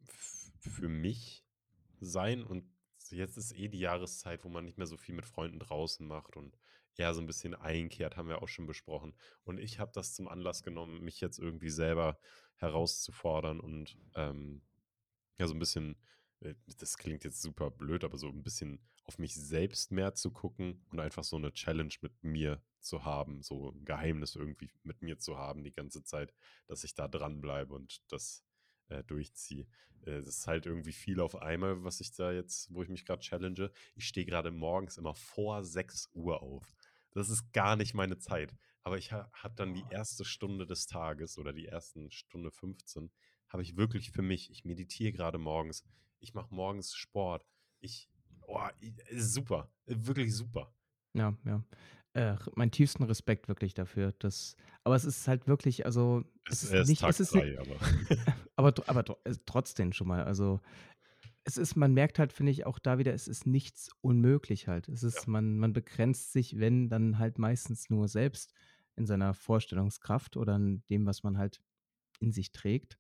für 0.60 0.88
mich 0.88 1.46
sein 2.00 2.44
und 2.44 2.64
jetzt 3.16 3.38
ist 3.38 3.54
eh 3.58 3.68
die 3.70 3.80
Jahreszeit, 3.80 4.44
wo 4.44 4.50
man 4.50 4.66
nicht 4.66 4.78
mehr 4.78 4.88
so 4.88 4.98
viel 4.98 5.16
mit 5.16 5.26
Freunden 5.26 5.60
draußen 5.60 6.06
macht 6.08 6.36
und 6.38 6.58
eher 6.98 7.14
so 7.14 7.22
'n 7.22 7.28
bisschen 7.28 7.56
einkehrt, 7.56 8.18
haben 8.18 8.30
wir 8.30 8.42
auch 8.42 8.48
schon 8.50 8.68
besprochen. 8.68 9.16
Und 9.44 9.60
ich 9.60 9.80
habe 9.80 9.92
das 9.94 10.14
zum 10.14 10.28
Anlass 10.28 10.64
genommen, 10.64 11.02
mich 11.04 11.22
jetzt 11.22 11.40
irgendwie 11.40 11.70
selber 11.70 12.20
herauszufordern 12.58 13.60
und, 13.60 13.98
ähm, 14.16 14.64
ja, 15.40 15.48
so 15.48 15.54
'n 15.56 15.60
bisschen 15.60 15.98
äh, 16.42 16.56
das 16.80 16.98
klingt 16.98 17.24
jetzt 17.26 17.42
super 17.42 17.72
blöd, 17.72 18.04
aber 18.06 18.18
so 18.18 18.30
'n 18.30 18.44
bisschen 18.44 18.82
auf 19.06 19.20
mich 19.20 19.36
selbst 19.36 19.92
mehr 19.92 20.14
zu 20.16 20.32
gucken 20.32 20.86
und 20.92 21.00
einfach 21.00 21.24
so 21.26 21.40
'ne 21.40 21.54
Challenge 21.54 21.94
mit 22.02 22.24
mir 22.24 22.64
zu 22.80 23.06
haben, 23.06 23.44
so 23.44 23.70
'n 23.72 23.86
Geheimnis 23.86 24.36
irgendwie 24.36 24.72
mit 24.84 25.02
mir 25.04 25.20
zu 25.20 25.38
haben 25.38 25.64
die 25.64 25.74
ganze 25.74 26.04
Zeit, 26.04 26.34
dass 26.68 26.84
ich 26.86 26.96
da 26.96 27.08
dranbleibe 27.10 27.74
und 27.76 28.02
das, 28.12 28.46
äh, 28.92 29.04
durchziehe. 29.04 29.68
Äh, 30.06 30.20
das 30.22 30.28
ist 30.28 30.48
halt 30.48 30.66
irgendwie 30.66 30.92
viel 30.94 31.20
auf 31.20 31.36
einmal, 31.42 31.84
was 31.84 32.02
ich 32.02 32.12
da 32.16 32.32
jetzt 32.32 32.74
wo 32.74 32.84
ich 32.84 32.90
mich 32.90 33.06
grad 33.06 33.22
challenge. 33.22 33.72
Ich 33.96 34.08
stehe 34.08 34.26
grade 34.26 34.52
morgens 34.52 34.98
immer 34.98 35.16
vor 35.16 35.64
6:00 35.64 36.42
auf. 36.42 36.76
Das 37.12 37.30
ist 37.30 37.52
gar 37.54 37.76
nicht 37.76 37.94
meine 37.94 38.18
Zeit, 38.18 38.56
aber 38.84 38.98
ich 38.98 39.12
ha 39.12 39.30
habe 39.34 39.56
dann 39.56 39.74
die 39.74 39.84
Boah. 39.84 40.00
1. 40.00 40.24
Stunde 40.26 40.66
des 40.66 40.88
Tages 40.88 41.38
oder 41.38 41.54
die 41.54 41.66
ersten 41.68 42.12
Stunde 42.12 42.52
15 42.52 43.12
habe 43.50 43.64
ich 43.64 43.76
wirklich 43.76 44.12
für 44.12 44.22
mich. 44.22 44.50
Ich 44.50 44.64
meditiere 44.66 45.12
grade 45.12 45.38
morgens. 45.38 45.84
Ich 46.20 46.34
mache 46.34 46.54
morgens 46.54 46.94
Sport. 46.96 47.46
Ich 47.80 48.10
oh, 48.48 48.60
super, 49.14 49.72
wirklich 49.86 50.34
super. 50.36 50.74
Ja, 51.14 51.38
ja. 51.46 51.64
Äh, 52.14 52.36
meinen 52.56 52.72
tiefsten 52.72 53.04
Respekt 53.04 53.48
wirklich 53.48 53.74
dafür, 53.74 54.12
dass 54.20 54.56
aber 54.84 54.96
es 54.96 55.06
ist 55.06 55.28
halt 55.28 55.48
wirklich 55.48 55.86
also, 55.86 56.24
Es 56.50 56.64
es 56.64 56.72
ist 56.72 56.90
nicht 56.90 57.04
es 57.04 57.20
ist 57.22 57.36
ni 57.36 57.42
3, 57.42 57.58
aber 58.62 58.70
aber 58.70 58.74
tro 58.76 58.84
aber 58.88 59.04
tro 59.06 59.18
trotzdem 59.46 59.94
schon 59.94 60.08
mal. 60.08 60.24
Also, 60.24 60.62
es 61.46 61.58
ist 61.58 61.76
man 61.78 61.94
merkt 61.94 62.20
halt, 62.20 62.34
finde 62.34 62.52
ich, 62.54 62.66
auch 62.66 62.80
da 62.80 62.98
wieder, 63.00 63.14
es 63.14 63.28
ist 63.28 63.48
nichts 63.48 63.90
unmöglich 64.02 64.68
halt. 64.68 64.90
Es 64.90 65.04
Ja. 65.14 65.22
ist 65.22 65.28
man 65.28 65.58
man 65.60 65.74
begrenzt 65.74 66.34
sich, 66.34 66.60
wenn, 66.60 66.90
dann 66.90 67.20
halt 67.20 67.40
meistens 67.40 67.90
nur 67.90 68.08
selbst 68.10 68.54
in 68.98 69.06
seiner 69.08 69.34
Vorstellungskraft 69.36 70.38
oder 70.38 70.56
in 70.58 70.84
dem, 70.90 71.06
was 71.08 71.24
man 71.24 71.38
halt 71.38 71.62
in 72.22 72.32
sich 72.32 72.52
trägt. 72.54 73.00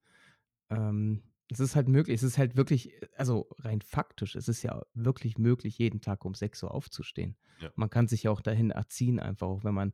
Ähm, 0.71 1.23
es 1.51 1.59
ist 1.61 1.75
halt 1.75 1.89
möglich. 1.89 2.15
Es 2.17 2.23
ist 2.23 2.37
halt 2.39 2.57
wirklich 2.57 2.93
also, 3.17 3.49
rein 3.59 3.81
faktisch, 3.81 4.35
es 4.35 4.49
ist 4.49 4.63
ja 4.63 4.83
wirklich 4.95 5.37
möglich, 5.39 5.77
jeden 5.79 6.01
Tag 6.01 6.25
um 6.25 6.35
6:00 6.35 6.73
aufzustehen. 6.73 7.37
Ja. 7.59 7.71
Man 7.75 7.89
kann 7.91 8.07
sich 8.09 8.23
ja 8.23 8.31
auch 8.31 8.41
dahin 8.41 8.71
erziehen 8.71 9.19
einfach, 9.19 9.47
auch 9.47 9.63
wenn 9.65 9.75
man 9.75 9.93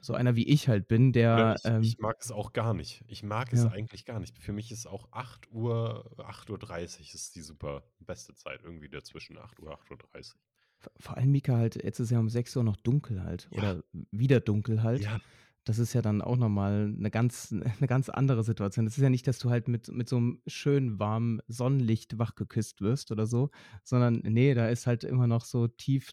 so 0.00 0.14
einer 0.14 0.36
wie 0.36 0.46
ich 0.48 0.68
halt 0.68 0.88
bin, 0.88 1.12
der, 1.12 1.60
ich 1.60 1.64
ähm 1.64 1.94
ich 1.94 1.98
mag 1.98 2.16
es 2.20 2.30
auch 2.30 2.52
gar 2.52 2.74
nicht. 2.74 3.04
Ich 3.06 3.22
mag 3.22 3.52
es 3.52 3.64
Ja. 3.64 3.70
eigentlich 3.70 4.04
gar 4.04 4.18
nicht. 4.20 4.38
Für 4.38 4.52
mich 4.52 4.72
ist 4.72 4.86
auch 4.86 5.08
8:00 5.12 6.10
8:30 6.18 7.14
ist 7.14 7.34
die 7.36 7.42
super 7.42 7.84
beste 8.00 8.34
Zeit 8.34 8.62
irgendwie 8.62 8.88
dazwischen 8.88 9.38
8:00, 9.38 9.72
8:30. 9.74 10.38
V 10.80 10.88
vor 11.00 11.16
allem, 11.16 11.30
Mika, 11.32 11.56
halt, 11.56 11.82
jetzt 11.82 11.98
ist 11.98 12.10
ja 12.10 12.20
um 12.20 12.28
6:00 12.28 12.62
noch 12.62 12.76
dunkel 12.76 13.22
halt 13.24 13.48
Ja. 13.52 13.68
oder 13.70 13.82
wieder 14.12 14.40
dunkel 14.40 14.82
halt. 14.82 15.08
Ja. 15.08 15.18
Das 15.64 15.78
ist 15.78 15.92
ja 15.92 16.02
dann 16.02 16.22
auch 16.22 16.36
noch 16.36 16.48
mal 16.48 16.88
'ne 16.90 17.10
ganz 17.10 17.50
'ne 17.80 17.86
ganz 17.88 18.08
andere 18.08 18.44
Situation. 18.44 18.86
Es 18.86 18.96
ist 18.96 19.02
ja 19.02 19.10
nicht, 19.10 19.26
dass 19.26 19.38
du 19.40 19.50
halt 19.50 19.68
mit 19.68 19.88
mit 19.92 20.08
so 20.08 20.20
'nem 20.20 20.42
schönen, 20.46 20.98
warmen 21.00 21.40
Sonnenlicht 21.48 22.18
wachgeküsst 22.18 22.80
wirst 22.80 23.10
oder 23.12 23.26
so, 23.26 23.50
sondern 23.84 24.20
ne, 24.24 24.54
da 24.54 24.68
ist 24.68 24.86
halt 24.86 25.04
immer 25.04 25.26
noch 25.26 25.44
so 25.44 25.66
tief 25.68 26.10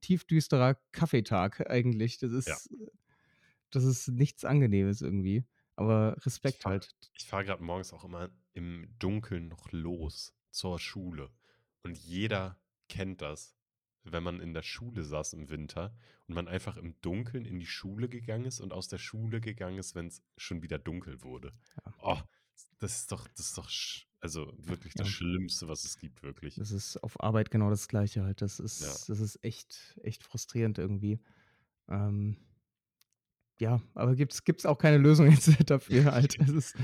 tiefdüsterer 0.00 0.76
Kaffeetag 0.92 1.68
eigentlich. 1.70 2.18
Das 2.18 2.32
Ja. 2.46 2.60
ist 2.60 2.70
das 3.70 3.84
ist 3.84 4.08
nichts 4.08 4.44
Angenehmes 4.44 5.00
irgendwie, 5.02 5.44
aber 5.76 6.16
Ich 6.16 6.26
Respekt 6.26 6.62
fahre 6.62 6.74
halt. 6.74 6.94
ich 7.14 7.26
fahre 7.26 7.44
grad 7.44 7.60
morgens 7.60 7.92
auch 7.92 8.04
immer 8.04 8.30
im 8.54 8.88
Dunkeln 8.98 9.48
noch 9.48 9.72
los 9.72 10.34
zur 10.50 10.78
Schule. 10.78 11.30
Und 11.82 11.98
jeder 11.98 12.60
kennt 12.88 13.22
das, 13.22 13.56
wenn 14.04 14.22
man 14.22 14.40
in 14.40 14.52
der 14.54 14.62
Schule 14.62 15.04
saß 15.04 15.32
im 15.34 15.48
Winter 15.50 15.96
und 16.28 16.34
man 16.34 16.48
einfach 16.48 16.76
im 16.76 17.00
Dunkeln 17.00 17.44
in 17.46 17.58
die 17.60 17.66
Schule 17.66 18.08
gegangen 18.08 18.44
ist 18.44 18.60
und 18.60 18.72
aus 18.72 18.88
der 18.88 18.98
Schule 18.98 19.40
gegangen 19.40 19.78
ist, 19.78 19.94
wenn's 19.94 20.22
schon 20.36 20.62
wieder 20.62 20.78
dunkel 20.78 21.22
wurde. 21.22 21.52
Ja. 21.86 21.94
Oh, 21.98 22.20
das 22.78 22.96
ist 23.00 23.12
doch 23.12 23.28
das 23.28 23.46
ist 23.48 23.58
doch 23.58 23.70
sch 23.70 24.06
also, 24.22 24.52
wirklich 24.56 24.94
das 24.94 25.08
Ja. 25.08 25.12
Schlimmste, 25.12 25.68
was 25.68 25.84
es 25.84 25.98
gibt, 25.98 26.22
wirklich. 26.22 26.54
Das 26.54 26.70
ist 26.70 26.96
auf 27.02 27.20
Arbeit 27.20 27.50
genau 27.50 27.70
das 27.70 27.88
Gleiche 27.88 28.22
halt. 28.24 28.40
Das 28.42 28.58
Ja. 28.58 28.64
ist 28.64 29.08
das 29.08 29.20
ist 29.20 29.44
echt 29.44 29.98
echt 30.02 30.22
frustrierend 30.24 30.78
irgendwie. 30.78 31.20
Ähm 31.88 32.36
ja, 33.60 33.80
aber 33.94 34.16
gibt's 34.16 34.44
gibt's 34.44 34.66
auch 34.66 34.78
keine 34.78 34.98
Lösung 34.98 35.26
jetzt 35.30 35.70
dafür 35.70 36.04
halt. 36.12 36.36
Es 36.40 36.48
ist 36.50 36.76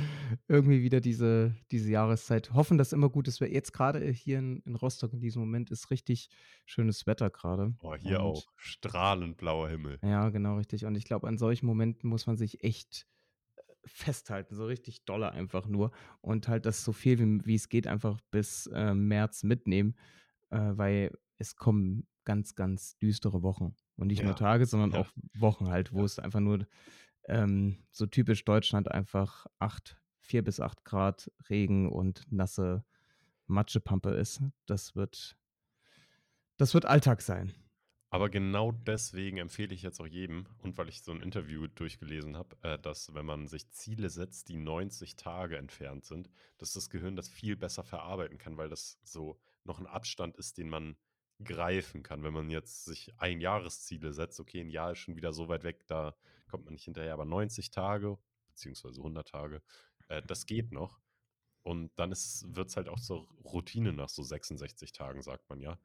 irgendwie 0.48 0.82
wieder 0.82 1.00
diese 1.00 1.54
diese 1.72 1.90
Jahreszeit. 1.90 2.52
Hoffen, 2.52 2.78
dass 2.78 2.92
immer 2.92 3.08
gutes 3.08 3.40
We 3.40 3.46
jetzt 3.50 3.72
grade 3.72 4.04
hier 4.10 4.38
in 4.38 4.60
in 4.64 4.74
Rostock 4.76 5.12
in 5.12 5.20
diesem 5.20 5.40
Moment 5.40 5.70
ist 5.70 5.90
richtig 5.90 6.28
schönes 6.66 7.06
Wetter 7.06 7.30
grade 7.30 7.74
Oh, 7.82 7.94
hier 7.96 8.22
auch. 8.22 8.44
und 8.46 8.52
Strahlend 8.56 9.36
blauer 9.38 9.68
Himmel. 9.68 9.98
Ja, 10.02 10.28
genau 10.30 10.56
richtig. 10.56 10.84
Und 10.84 10.94
ich 10.96 11.04
glaube, 11.04 11.26
an 11.28 11.38
solchen 11.38 11.66
Momenten 11.66 12.08
muss 12.10 12.26
man 12.26 12.36
sich 12.36 12.62
echt, 12.62 13.06
festhalten, 13.88 14.54
so 14.54 14.66
richtig 14.66 15.04
dolle 15.04 15.32
einfach 15.32 15.66
nur 15.66 15.90
und 16.20 16.48
halt 16.48 16.66
das 16.66 16.84
so 16.84 16.92
viel 16.92 17.18
wie 17.18 17.46
wie 17.46 17.54
es 17.54 17.68
geht 17.68 17.86
einfach 17.86 18.20
bis, 18.30 18.68
ähm, 18.72 19.08
März 19.08 19.42
mitnehmen. 19.42 19.94
äh, 20.50 20.58
weil 20.76 21.12
es 21.38 21.56
kommen 21.56 22.06
ganz, 22.24 22.54
ganz 22.54 22.98
düstere 22.98 23.42
Wochen. 23.42 23.74
Und 23.96 24.08
nicht 24.08 24.22
nur 24.22 24.32
Ja, 24.32 24.36
Tage, 24.36 24.66
sondern 24.66 24.92
ja, 24.92 25.00
auch 25.00 25.08
Wochen 25.34 25.68
halt, 25.68 25.92
wo 25.92 26.00
ja. 26.00 26.04
es 26.04 26.18
einfach 26.18 26.40
nur 26.40 26.66
ähm, 27.24 27.78
so 27.90 28.06
typisch 28.06 28.44
Deutschland 28.44 28.90
einfach 28.90 29.46
8, 29.58 30.00
4 30.20 30.44
bis 30.44 30.60
8 30.60 30.84
Grad 30.84 31.30
Regen 31.48 31.90
und 31.90 32.30
nasse 32.30 32.84
Matschepampe 33.46 34.10
ist. 34.10 34.42
Das 34.66 34.94
wird 34.94 35.36
das 36.58 36.74
wird 36.74 36.86
Alltag 36.86 37.22
sein. 37.22 37.52
Aber 38.10 38.30
genau 38.30 38.72
deswegen 38.72 39.36
empfehle 39.36 39.74
ich 39.74 39.82
jetzt 39.82 40.00
auch 40.00 40.06
jedem, 40.06 40.46
und 40.62 40.78
weil 40.78 40.88
ich 40.88 41.02
so 41.02 41.12
ein 41.12 41.20
Interview 41.20 41.66
durchgelesen 41.66 42.36
habe, 42.36 42.56
äh, 42.62 42.78
dass 42.78 43.14
wenn 43.14 43.26
man 43.26 43.46
sich 43.46 43.68
Ziele 43.70 44.08
setzt, 44.08 44.48
die 44.48 44.56
90 44.56 45.16
Tage 45.16 45.58
entfernt 45.58 46.06
sind, 46.06 46.30
dass 46.56 46.72
das 46.72 46.88
Gehirn 46.88 47.16
das 47.16 47.28
viel 47.28 47.56
besser 47.56 47.84
verarbeiten 47.84 48.38
kann, 48.38 48.56
weil 48.56 48.70
das 48.70 48.98
so 49.02 49.38
noch 49.64 49.78
ein 49.78 49.86
Abstand 49.86 50.36
ist, 50.36 50.56
den 50.56 50.70
man 50.70 50.96
greifen 51.44 52.02
kann. 52.02 52.22
Wenn 52.22 52.32
man 52.32 52.50
jetzt 52.50 52.86
sich 52.86 53.12
Einjahresziele 53.18 54.12
setzt, 54.14 54.40
okay, 54.40 54.60
ein 54.60 54.70
Jahr 54.70 54.92
ist 54.92 54.98
schon 54.98 55.16
wieder 55.16 55.34
so 55.34 55.48
weit 55.48 55.62
weg, 55.64 55.86
da 55.86 56.16
kommt 56.48 56.64
man 56.64 56.74
nicht 56.74 56.84
hinterher, 56.84 57.12
aber 57.12 57.26
90 57.26 57.70
Tage, 57.70 58.18
beziehungsweise 58.48 59.00
100 59.00 59.28
Tage, 59.28 59.62
äh, 60.08 60.22
das 60.22 60.46
geht 60.46 60.72
noch. 60.72 60.98
Und 61.62 61.90
dann 61.96 62.10
wird 62.10 62.68
es 62.68 62.76
halt 62.76 62.88
auch 62.88 63.00
zur 63.00 63.28
Routine 63.44 63.92
nach 63.92 64.08
so 64.08 64.22
66 64.22 64.92
Tagen, 64.92 65.20
sagt 65.20 65.50
man 65.50 65.60
ja. 65.60 65.78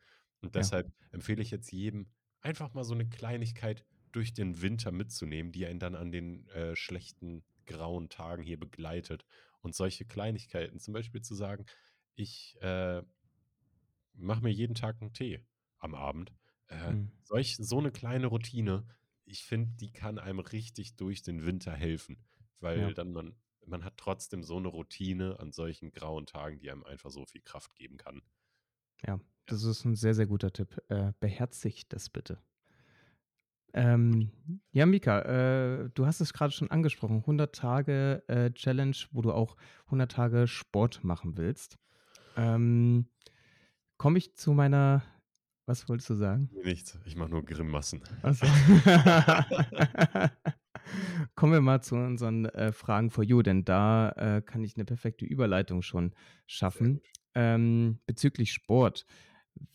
Und 0.44 0.56
Ja. 0.56 0.74
deshalb 0.74 0.92
empfehle 1.12 1.42
ich 1.42 1.52
jetzt 1.52 1.72
jedem, 1.72 2.12
einfach 2.42 2.74
mal 2.74 2.84
so 2.84 2.94
eine 2.94 3.10
Kleinigkeit 3.10 3.86
durch 4.12 4.34
den 4.34 4.62
Winter 4.62 4.92
mitzunehmen, 4.92 5.52
die 5.52 5.66
einen 5.66 5.80
dann 5.80 5.96
an 5.96 6.12
den 6.12 6.48
äh, 6.50 6.76
schlechten, 6.76 7.46
grauen 7.66 8.10
Tagen 8.10 8.44
hier 8.44 8.60
begleitet. 8.60 9.26
Und 9.62 9.76
solche 9.76 10.06
Kleinigkeiten, 10.06 10.80
zum 10.80 10.94
Beispiel 10.94 11.22
zu 11.22 11.36
sagen, 11.36 11.66
ich 12.16 12.58
äh, 12.62 13.04
mache 14.14 14.44
mir 14.44 14.52
jeden 14.52 14.76
Tag 14.76 15.02
einen 15.02 15.14
Tee 15.14 15.46
am 15.80 15.96
Abend. 15.96 16.34
Äh, 16.68 16.94
Mhm. 16.94 17.12
solch, 17.24 17.56
so 17.58 17.80
eine 17.80 17.92
kleine 17.92 18.28
Routine, 18.28 18.86
ich 19.26 19.44
finde, 19.44 19.72
die 19.80 19.92
kann 19.92 20.20
einem 20.20 20.40
richtig 20.40 20.96
durch 20.96 21.22
den 21.24 21.46
Winter 21.46 21.74
helfen, 21.74 22.26
weil 22.60 22.82
Ja. 22.82 22.94
dann 22.94 23.12
man, 23.14 23.36
man 23.66 23.84
hat 23.84 23.98
trotzdem 23.98 24.44
so 24.44 24.58
eine 24.58 24.68
Routine 24.68 25.40
an 25.40 25.52
solchen 25.52 25.92
grauen 25.92 26.26
Tagen, 26.26 26.60
die 26.60 26.70
einem 26.72 26.84
einfach 26.84 27.10
so 27.12 27.26
viel 27.26 27.42
Kraft 27.42 27.76
geben 27.76 27.98
kann. 27.98 28.22
Ja, 29.06 29.20
das 29.46 29.64
ist 29.64 29.86
ein 29.86 29.96
sehr, 29.96 30.14
sehr 30.14 30.28
guter 30.28 30.52
Tipp. 30.52 30.82
Äh, 30.90 31.14
beherzigt 31.20 31.94
das 31.94 32.10
bitte. 32.10 32.40
Ähm, 33.74 34.32
ja, 34.72 34.86
Mika, 34.86 35.22
äh, 35.22 35.90
du 35.94 36.06
hast 36.06 36.22
es 36.22 36.34
gerade 36.34 36.52
schon 36.52 36.70
angesprochen, 36.70 37.18
100 37.18 37.56
Tage 37.56 38.24
äh, 38.28 38.52
Challenge, 38.52 38.96
wo 39.12 39.22
du 39.22 39.32
auch 39.32 39.58
100 39.86 40.12
Tage 40.12 40.48
Sport 40.48 41.04
machen 41.04 41.38
willst. 41.38 41.78
Ähm, 42.38 43.08
komme 43.98 44.20
ich 44.20 44.36
zu 44.36 44.54
meiner 44.54 45.04
was 45.66 45.88
wolltest 45.88 46.10
du 46.10 46.16
sagen? 46.16 46.50
Nichts, 46.64 47.00
ich 47.06 47.16
mache 47.16 47.30
nur 47.30 47.46
Grimassen. 47.46 48.02
Ach 48.22 48.34
so. 48.34 48.46
Kommen 51.36 51.54
wir 51.54 51.62
mal 51.62 51.82
zu 51.82 51.96
unseren 51.96 52.46
äh, 52.46 52.74
Fragen 52.74 53.10
for 53.10 53.24
you, 53.24 53.42
denn 53.42 53.64
da 53.64 54.10
äh, 54.10 54.42
kann 54.42 54.66
ich 54.66 54.76
eine 54.76 54.84
perfekte 54.84 55.24
Überleitung 55.24 55.82
schon 55.82 56.14
schaffen. 56.48 57.00
Ähm, 57.34 58.00
bezüglich 58.06 58.52
Sport. 58.52 59.06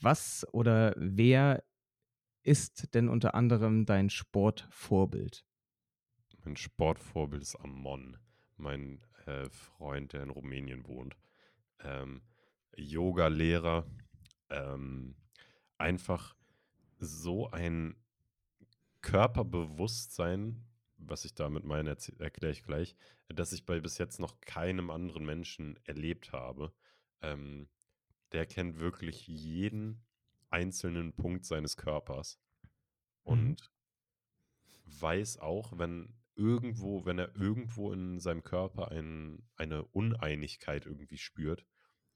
Was 0.00 0.46
oder 0.52 0.94
wer 0.96 1.64
ist 2.42 2.94
denn 2.94 3.08
unter 3.08 3.34
anderem 3.34 3.84
dein 3.84 4.10
Sportvorbild? 4.10 5.44
Mein 6.44 6.56
Sportvorbild 6.56 7.42
ist 7.42 7.56
Amon, 7.56 8.16
mein 8.56 9.02
äh, 9.26 9.48
Freund, 9.50 10.12
der 10.12 10.22
in 10.22 10.30
Rumänien 10.30 10.86
wohnt. 10.86 11.16
Ähm, 11.80 12.22
Yoga-Lehrer, 12.76 13.86
ähm, 14.50 15.16
einfach 15.76 16.34
so 16.98 17.50
ein 17.50 17.96
Körperbewusstsein, 19.02 20.64
was 20.96 21.24
ich 21.24 21.34
damit 21.34 21.64
meine, 21.64 21.96
erkläre 22.18 22.52
ich 22.52 22.62
gleich, 22.64 22.96
dass 23.28 23.52
ich 23.52 23.66
bei 23.66 23.80
bis 23.80 23.98
jetzt 23.98 24.18
noch 24.18 24.40
keinem 24.40 24.90
anderen 24.90 25.24
Menschen 25.24 25.78
erlebt 25.84 26.32
habe. 26.32 26.72
Ähm, 27.20 27.68
der 28.32 28.46
kennt 28.46 28.78
wirklich 28.78 29.26
jeden 29.26 30.04
einzelnen 30.50 31.12
Punkt 31.14 31.44
seines 31.44 31.76
Körpers 31.76 32.38
Mhm. 33.26 33.56
und 33.56 33.72
weiß 34.86 35.38
auch, 35.38 35.78
wenn 35.78 36.14
irgendwo, 36.34 37.04
wenn 37.04 37.18
er 37.18 37.34
irgendwo 37.36 37.92
in 37.92 38.20
seinem 38.20 38.42
Körper 38.42 38.90
ein, 38.90 39.48
eine 39.56 39.84
Uneinigkeit 39.86 40.86
irgendwie 40.86 41.18
spürt, 41.18 41.64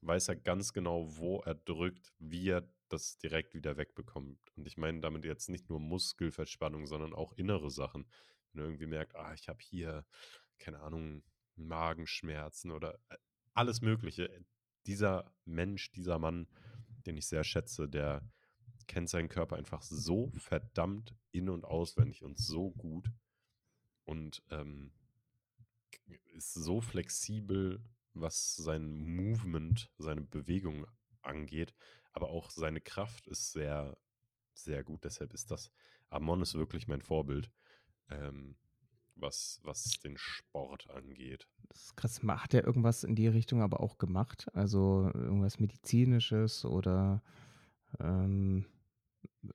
weiß 0.01 0.29
er 0.29 0.35
ganz 0.35 0.73
genau, 0.73 1.17
wo 1.17 1.39
er 1.41 1.55
drückt, 1.55 2.13
wie 2.19 2.49
er 2.49 2.67
das 2.89 3.17
direkt 3.17 3.53
wieder 3.53 3.77
wegbekommt. 3.77 4.39
Und 4.55 4.67
ich 4.67 4.77
meine 4.77 4.99
damit 5.01 5.25
jetzt 5.25 5.49
nicht 5.49 5.69
nur 5.69 5.79
Muskelverspannung, 5.79 6.85
sondern 6.87 7.13
auch 7.13 7.33
innere 7.33 7.69
Sachen. 7.71 8.05
Wenn 8.51 8.61
er 8.61 8.67
irgendwie 8.67 8.87
merkt, 8.87 9.15
ah, 9.15 9.33
ich 9.33 9.49
habe 9.49 9.59
hier, 9.61 10.05
keine 10.59 10.79
Ahnung, 10.81 11.23
Magenschmerzen 11.55 12.71
oder 12.71 12.95
äh, 13.09 13.17
alles 13.53 13.81
Mögliche. 13.81 14.29
Dieser 14.85 15.31
Mensch, 15.45 15.91
dieser 15.91 16.19
Mann, 16.19 16.47
den 17.05 17.17
ich 17.17 17.27
sehr 17.27 17.43
schätze, 17.43 17.87
der 17.87 18.21
kennt 18.87 19.09
seinen 19.09 19.29
Körper 19.29 19.55
einfach 19.55 19.81
so 19.81 20.31
verdammt 20.37 21.15
in- 21.31 21.49
und 21.49 21.65
auswendig 21.65 22.23
und 22.23 22.37
so 22.37 22.71
gut 22.71 23.09
und 24.05 24.43
ähm, 24.49 24.91
ist 26.33 26.53
so 26.53 26.81
flexibel, 26.81 27.83
was 28.13 28.55
sein 28.55 29.15
Movement, 29.15 29.91
seine 29.97 30.21
Bewegung 30.21 30.85
angeht, 31.21 31.73
aber 32.11 32.29
auch 32.29 32.49
seine 32.49 32.81
Kraft 32.81 33.27
ist 33.27 33.51
sehr, 33.51 33.97
sehr 34.53 34.83
gut. 34.83 35.03
Deshalb 35.03 35.33
ist 35.33 35.49
das, 35.51 35.71
Amon 36.09 36.41
ist 36.41 36.53
wirklich 36.53 36.87
mein 36.87 37.01
Vorbild, 37.01 37.49
ähm, 38.09 38.55
was, 39.15 39.59
was 39.63 39.83
den 40.03 40.17
Sport 40.17 40.89
angeht. 40.89 41.47
Das 41.69 41.83
ist 41.85 41.97
krass. 41.97 42.21
Hat 42.23 42.53
er 42.53 42.65
irgendwas 42.65 43.03
in 43.03 43.15
die 43.15 43.27
Richtung 43.27 43.61
aber 43.61 43.79
auch 43.79 43.97
gemacht? 43.97 44.47
Also 44.53 45.11
irgendwas 45.13 45.59
Medizinisches 45.59 46.65
oder 46.65 47.21
ähm, 47.99 48.65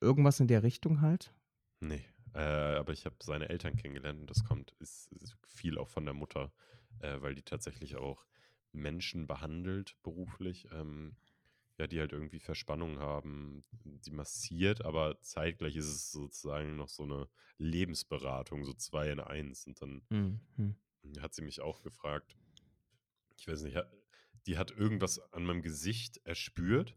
irgendwas 0.00 0.40
in 0.40 0.48
der 0.48 0.62
Richtung 0.62 1.00
halt? 1.00 1.32
Nee, 1.80 2.04
äh, 2.34 2.40
aber 2.76 2.92
ich 2.92 3.04
habe 3.04 3.16
seine 3.20 3.48
Eltern 3.48 3.76
kennengelernt 3.76 4.20
und 4.20 4.30
das 4.30 4.44
kommt, 4.44 4.72
ist, 4.80 5.10
ist 5.12 5.36
viel 5.46 5.78
auch 5.78 5.88
von 5.88 6.04
der 6.04 6.14
Mutter, 6.14 6.52
äh, 7.00 7.20
weil 7.20 7.34
die 7.34 7.42
tatsächlich 7.42 7.96
auch 7.96 8.26
Menschen 8.72 9.26
behandelt 9.26 9.96
beruflich, 10.02 10.68
ähm, 10.72 11.16
ja, 11.78 11.86
die 11.86 12.00
halt 12.00 12.12
irgendwie 12.12 12.40
Verspannung 12.40 12.98
haben, 12.98 13.64
die 13.84 14.10
massiert, 14.10 14.84
aber 14.84 15.20
zeitgleich 15.22 15.76
ist 15.76 15.86
es 15.86 16.10
sozusagen 16.10 16.76
noch 16.76 16.88
so 16.88 17.04
eine 17.04 17.28
Lebensberatung, 17.58 18.64
so 18.64 18.72
zwei 18.74 19.10
in 19.10 19.20
eins. 19.20 19.66
Und 19.66 19.80
dann 19.80 20.02
Mhm. 20.10 20.40
Mhm. 20.56 20.76
hat 21.20 21.34
sie 21.34 21.42
mich 21.42 21.60
auch 21.60 21.82
gefragt, 21.82 22.36
ich 23.36 23.46
weiß 23.46 23.62
nicht, 23.62 23.78
die 24.46 24.58
hat 24.58 24.70
irgendwas 24.70 25.18
an 25.32 25.44
meinem 25.44 25.62
Gesicht 25.62 26.18
erspürt 26.24 26.96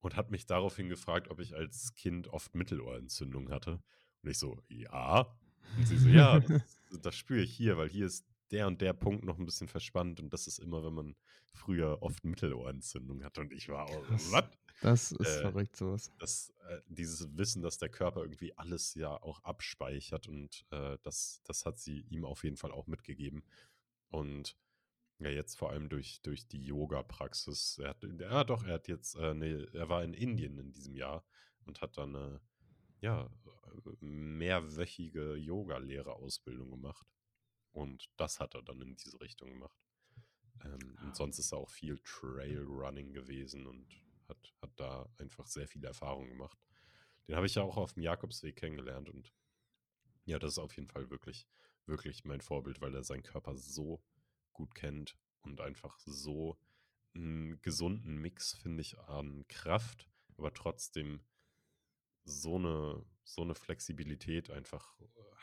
und 0.00 0.16
hat 0.16 0.30
mich 0.30 0.46
daraufhin 0.46 0.88
gefragt, 0.88 1.28
ob 1.28 1.40
ich 1.40 1.54
als 1.54 1.94
Kind 1.94 2.28
oft 2.28 2.54
Mittelohrentzündung 2.54 3.50
hatte. 3.50 3.82
Und 4.22 4.30
ich 4.30 4.38
so, 4.38 4.62
ja. 4.68 5.38
Und 5.76 5.86
sie 5.86 5.98
so, 5.98 6.08
ja, 6.08 6.40
das, 6.90 7.00
das 7.02 7.14
spüre 7.16 7.42
ich 7.42 7.54
hier, 7.54 7.76
weil 7.76 7.88
hier 7.88 8.06
ist 8.06 8.26
der 8.52 8.66
und 8.66 8.80
der 8.80 8.92
Punkt 8.92 9.24
noch 9.24 9.38
ein 9.38 9.44
bisschen 9.46 9.68
verspannt 9.68 10.20
und 10.20 10.32
das 10.32 10.46
ist 10.46 10.58
immer, 10.58 10.84
wenn 10.84 10.94
man 10.94 11.16
früher 11.52 12.02
oft 12.02 12.24
Mittelohrentzündung 12.24 13.24
hatte. 13.24 13.40
Und 13.40 13.52
ich 13.52 13.68
war, 13.68 13.86
Krass. 13.86 14.32
was? 14.32 14.44
Das 14.80 15.12
ist 15.12 15.20
Äh, 15.20 15.40
verrückt, 15.42 15.76
sowas. 15.76 16.12
das, 16.18 16.52
äh, 16.68 16.80
dieses 16.88 17.36
Wissen, 17.36 17.62
dass 17.62 17.78
der 17.78 17.88
Körper 17.88 18.22
irgendwie 18.22 18.56
alles 18.56 18.94
ja 18.94 19.10
auch 19.22 19.42
abspeichert 19.44 20.28
und 20.28 20.66
äh, 20.70 20.98
das, 21.02 21.40
das 21.44 21.64
hat 21.66 21.78
sie 21.78 22.00
ihm 22.10 22.24
auf 22.24 22.44
jeden 22.44 22.56
Fall 22.56 22.72
auch 22.72 22.86
mitgegeben. 22.86 23.44
Und 24.08 24.56
ja, 25.20 25.28
jetzt 25.30 25.56
vor 25.56 25.70
allem 25.70 25.88
durch, 25.88 26.20
durch 26.22 26.48
die 26.48 26.64
Yoga-Praxis. 26.64 27.78
Er 27.78 27.90
hat, 27.90 28.02
ja 28.18 28.44
doch, 28.44 28.64
er 28.64 28.74
hat 28.74 28.88
jetzt, 28.88 29.14
äh, 29.14 29.34
ne, 29.34 29.68
er 29.72 29.88
war 29.88 30.02
in 30.02 30.14
Indien 30.14 30.58
in 30.58 30.72
diesem 30.72 30.96
Jahr 30.96 31.24
und 31.64 31.80
hat 31.80 31.96
dann 31.96 32.16
eine, 32.16 32.40
ja, 33.00 33.30
äh, 33.86 34.04
mehrwöchige 34.04 35.36
Yoga-Lehrerausbildung 35.36 36.70
gemacht. 36.70 37.06
Und 37.72 38.10
das 38.16 38.40
hat 38.40 38.54
er 38.54 38.62
dann 38.62 38.80
in 38.80 38.96
diese 38.96 39.20
Richtung 39.20 39.50
gemacht. 39.50 39.78
Ähm, 40.64 40.98
und 41.02 41.16
sonst 41.16 41.38
ist 41.38 41.52
er 41.52 41.58
auch 41.58 41.70
viel 41.70 41.98
Trailrunning 41.98 43.12
gewesen 43.12 43.66
und 43.66 43.86
hat, 44.28 44.52
hat 44.60 44.70
da 44.76 45.08
einfach 45.18 45.46
sehr 45.46 45.66
viele 45.66 45.88
Erfahrungen 45.88 46.28
gemacht. 46.28 46.58
Den 47.26 47.36
habe 47.36 47.46
ich 47.46 47.54
ja 47.54 47.62
auch 47.62 47.76
auf 47.76 47.94
dem 47.94 48.02
Jakobsweg 48.02 48.56
kennengelernt 48.56 49.08
und 49.08 49.32
ja, 50.24 50.38
das 50.38 50.52
ist 50.52 50.58
auf 50.58 50.76
jeden 50.76 50.88
Fall 50.88 51.10
wirklich, 51.10 51.48
wirklich 51.86 52.24
mein 52.24 52.40
Vorbild, 52.40 52.80
weil 52.80 52.94
er 52.94 53.04
seinen 53.04 53.22
Körper 53.22 53.56
so 53.56 54.02
gut 54.52 54.74
kennt 54.74 55.16
und 55.42 55.60
einfach 55.60 55.98
so 56.00 56.58
einen 57.14 57.60
gesunden 57.62 58.16
Mix, 58.16 58.54
finde 58.54 58.82
ich, 58.82 58.98
an 58.98 59.46
Kraft, 59.48 60.08
aber 60.36 60.52
trotzdem 60.52 61.20
so 62.24 62.56
eine, 62.56 63.04
so 63.24 63.42
eine 63.42 63.54
Flexibilität 63.54 64.50
einfach 64.50 64.96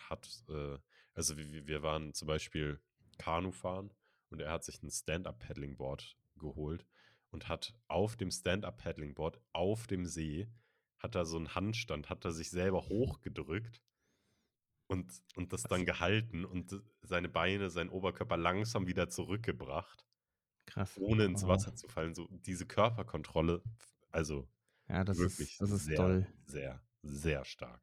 hat. 0.10 0.44
Äh, 0.48 0.78
also 1.14 1.38
wir, 1.38 1.68
wir 1.68 1.84
waren 1.84 2.14
zum 2.14 2.28
Beispiel 2.28 2.80
Kanu 3.18 3.52
fahren 3.52 3.94
und 4.30 4.42
er 4.42 4.52
hat 4.52 4.64
sich 4.64 4.82
ein 4.84 4.92
Stand-Up-Paddling-Board 4.92 6.18
geholt 6.38 6.86
und 7.32 7.48
hat 7.48 7.76
auf 7.88 8.16
dem 8.16 8.32
Stand-Up-Paddling-Board 8.32 9.40
auf 9.54 9.88
dem 9.88 10.06
See, 10.06 10.50
hat 10.98 11.16
er 11.16 11.26
so 11.26 11.38
einen 11.38 11.56
Handstand, 11.56 12.10
hat 12.10 12.26
er 12.26 12.32
sich 12.32 12.50
selber 12.50 12.82
hochgedrückt 12.90 13.84
und, 14.88 15.12
und 15.36 15.54
das 15.54 15.64
dann 15.64 15.86
gehalten 15.86 16.46
und 16.46 16.82
seine 17.02 17.30
Beine, 17.30 17.70
seinen 17.70 17.90
Oberkörper 17.90 18.38
langsam 18.38 18.88
wieder 18.88 19.10
zurückgebracht. 19.10 20.06
Krass. 20.66 20.98
Ohne 20.98 21.26
ins. 21.26 21.48
Wasser 21.48 21.76
zu 21.76 21.88
fallen. 21.88 22.14
So 22.14 22.28
diese 22.32 22.66
Körperkontrolle, 22.66 23.64
also 24.12 24.48
Ja, 24.88 25.04
das 25.04 25.18
wirklich 25.18 25.52
ist, 25.52 25.62
das 25.62 25.72
ist 25.72 25.86
sehr, 25.86 25.96
toll. 25.98 26.28
sehr, 26.46 26.82
sehr 27.02 27.46
stark. 27.46 27.82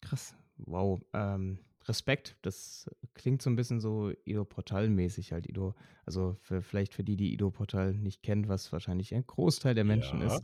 Krass. 0.00 0.34
Wow. 0.56 1.00
Ähm, 1.12 1.58
Respekt. 1.88 2.36
Das 2.42 2.88
klingt 3.14 3.42
so 3.42 3.50
ein 3.50 3.56
bisschen 3.56 3.80
so 3.80 4.12
Ido 4.24 4.44
Portal-mäßig 4.44 5.32
halt. 5.32 5.46
Ido, 5.48 5.74
also 6.06 6.36
für, 6.40 6.62
vielleicht 6.62 6.94
für 6.94 7.04
die, 7.04 7.16
die 7.16 7.32
Ido 7.32 7.50
Portal 7.50 7.94
nicht 7.94 8.22
kennt, 8.22 8.48
was 8.48 8.72
wahrscheinlich 8.72 9.14
ein 9.14 9.26
Großteil 9.26 9.74
der 9.74 9.84
Menschen 9.84 10.20
Ja. 10.20 10.36
ist. 10.36 10.42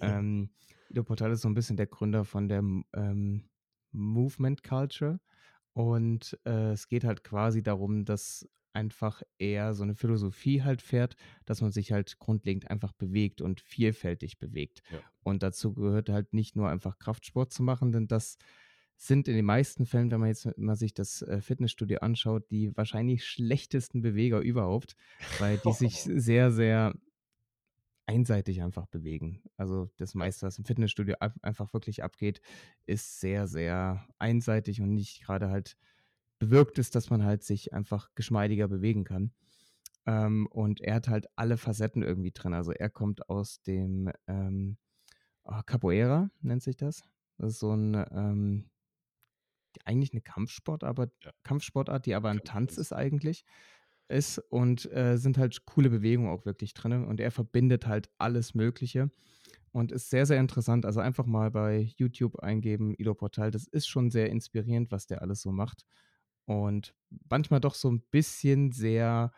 ähm, 0.00 0.50
Ido 0.88 1.04
Portal 1.04 1.30
ist 1.32 1.42
so 1.42 1.48
ein 1.48 1.54
bisschen 1.54 1.76
der 1.76 1.86
Gründer 1.86 2.24
von 2.24 2.48
der 2.48 2.60
ähm, 2.94 3.48
Movement 3.92 4.62
Culture. 4.62 5.20
Und 5.72 6.38
äh, 6.44 6.72
es 6.72 6.88
geht 6.88 7.04
halt 7.04 7.22
quasi 7.22 7.62
darum, 7.62 8.04
dass 8.04 8.48
einfach 8.72 9.22
er 9.38 9.74
so 9.74 9.82
eine 9.82 9.94
Philosophie 9.94 10.62
halt 10.62 10.82
fährt, 10.82 11.16
dass 11.44 11.60
man 11.60 11.72
sich 11.72 11.92
halt 11.92 12.18
grundlegend 12.18 12.70
einfach 12.70 12.92
bewegt 12.92 13.40
und 13.40 13.60
vielfältig 13.60 14.38
bewegt. 14.38 14.82
Ja. 14.90 15.00
Und 15.22 15.42
dazu 15.42 15.72
gehört 15.74 16.08
halt 16.08 16.32
nicht 16.32 16.56
nur 16.56 16.68
einfach 16.68 16.98
Kraftsport 16.98 17.52
zu 17.52 17.62
machen, 17.62 17.92
denn 17.92 18.06
das 18.06 18.36
sind 19.02 19.28
in 19.28 19.34
den 19.34 19.46
meisten 19.46 19.86
Fällen, 19.86 20.10
wenn 20.10 20.20
man 20.20 20.28
jetzt 20.28 20.58
mal 20.58 20.76
sich 20.76 20.92
das 20.92 21.22
äh, 21.22 21.40
Fitnessstudio 21.40 22.00
anschaut, 22.00 22.50
die 22.50 22.76
wahrscheinlich 22.76 23.24
schlechtesten 23.24 24.02
Beweger 24.02 24.40
überhaupt, 24.40 24.94
weil 25.38 25.56
die 25.56 25.72
sich 25.72 25.94
sehr, 26.02 26.52
sehr 26.52 26.94
einseitig 28.04 28.60
einfach 28.60 28.86
bewegen. 28.86 29.40
Also 29.56 29.88
das 29.96 30.14
meiste, 30.14 30.46
was 30.46 30.58
im 30.58 30.66
Fitnessstudio 30.66 31.14
ab- 31.18 31.34
einfach 31.40 31.72
wirklich 31.72 32.04
abgeht, 32.04 32.42
ist 32.84 33.20
sehr, 33.20 33.48
sehr 33.48 34.06
einseitig 34.18 34.82
und 34.82 34.92
nicht 34.92 35.22
gerade 35.22 35.48
halt 35.48 35.78
bewirkt 36.38 36.78
ist, 36.78 36.94
dass 36.94 37.08
man 37.08 37.24
halt 37.24 37.42
sich 37.42 37.72
einfach 37.72 38.10
geschmeidiger 38.14 38.68
bewegen 38.68 39.04
kann. 39.04 39.32
Ähm, 40.04 40.46
und 40.48 40.82
er 40.82 40.96
hat 40.96 41.08
halt 41.08 41.26
alle 41.36 41.56
Facetten 41.56 42.02
irgendwie 42.02 42.32
drin. 42.32 42.52
Also 42.52 42.72
er 42.72 42.90
kommt 42.90 43.30
aus 43.30 43.62
dem 43.62 44.10
ähm, 44.26 44.76
ah, 45.44 45.62
Capoeira, 45.62 46.30
nennt 46.42 46.62
sich 46.62 46.76
das. 46.76 47.02
Das 47.38 47.52
ist 47.52 47.60
so 47.60 47.74
ein 47.74 47.94
ähm, 48.12 48.69
eigentlich 49.84 50.12
eine 50.12 50.20
Kampfsport, 50.22 50.84
aber 50.84 51.10
Ja. 51.24 51.32
Kampfsportart, 51.44 52.06
die 52.06 52.14
aber 52.14 52.30
ein. 52.30 52.44
Tanz 52.44 52.76
ist 52.78 52.92
eigentlich 52.92 53.44
ist 54.08 54.38
und 54.50 54.90
äh, 54.92 55.16
sind 55.16 55.38
halt 55.38 55.64
coole 55.66 55.88
Bewegungen 55.88 56.30
auch 56.30 56.44
wirklich 56.44 56.74
drin. 56.74 57.04
Und 57.04 57.20
er 57.20 57.30
verbindet 57.30 57.86
halt 57.86 58.10
alles 58.18 58.54
Mögliche 58.54 59.10
und 59.72 59.92
ist 59.92 60.10
sehr, 60.10 60.26
sehr 60.26 60.40
interessant. 60.40 60.84
Also 60.84 61.00
einfach 61.00 61.26
mal 61.26 61.50
bei 61.50 61.88
YouTube 61.96 62.40
eingeben, 62.40 62.94
Ido 62.98 63.14
Portal. 63.14 63.50
Das 63.50 63.66
ist 63.66 63.86
schon 63.86 64.10
sehr 64.10 64.28
inspirierend, 64.30 64.90
was 64.90 65.06
der 65.06 65.22
alles 65.22 65.42
so 65.42 65.52
macht. 65.52 65.86
Und 66.44 66.94
manchmal 67.30 67.60
doch 67.60 67.74
so 67.74 67.90
ein 67.90 68.02
bisschen 68.10 68.72
sehr 68.72 69.32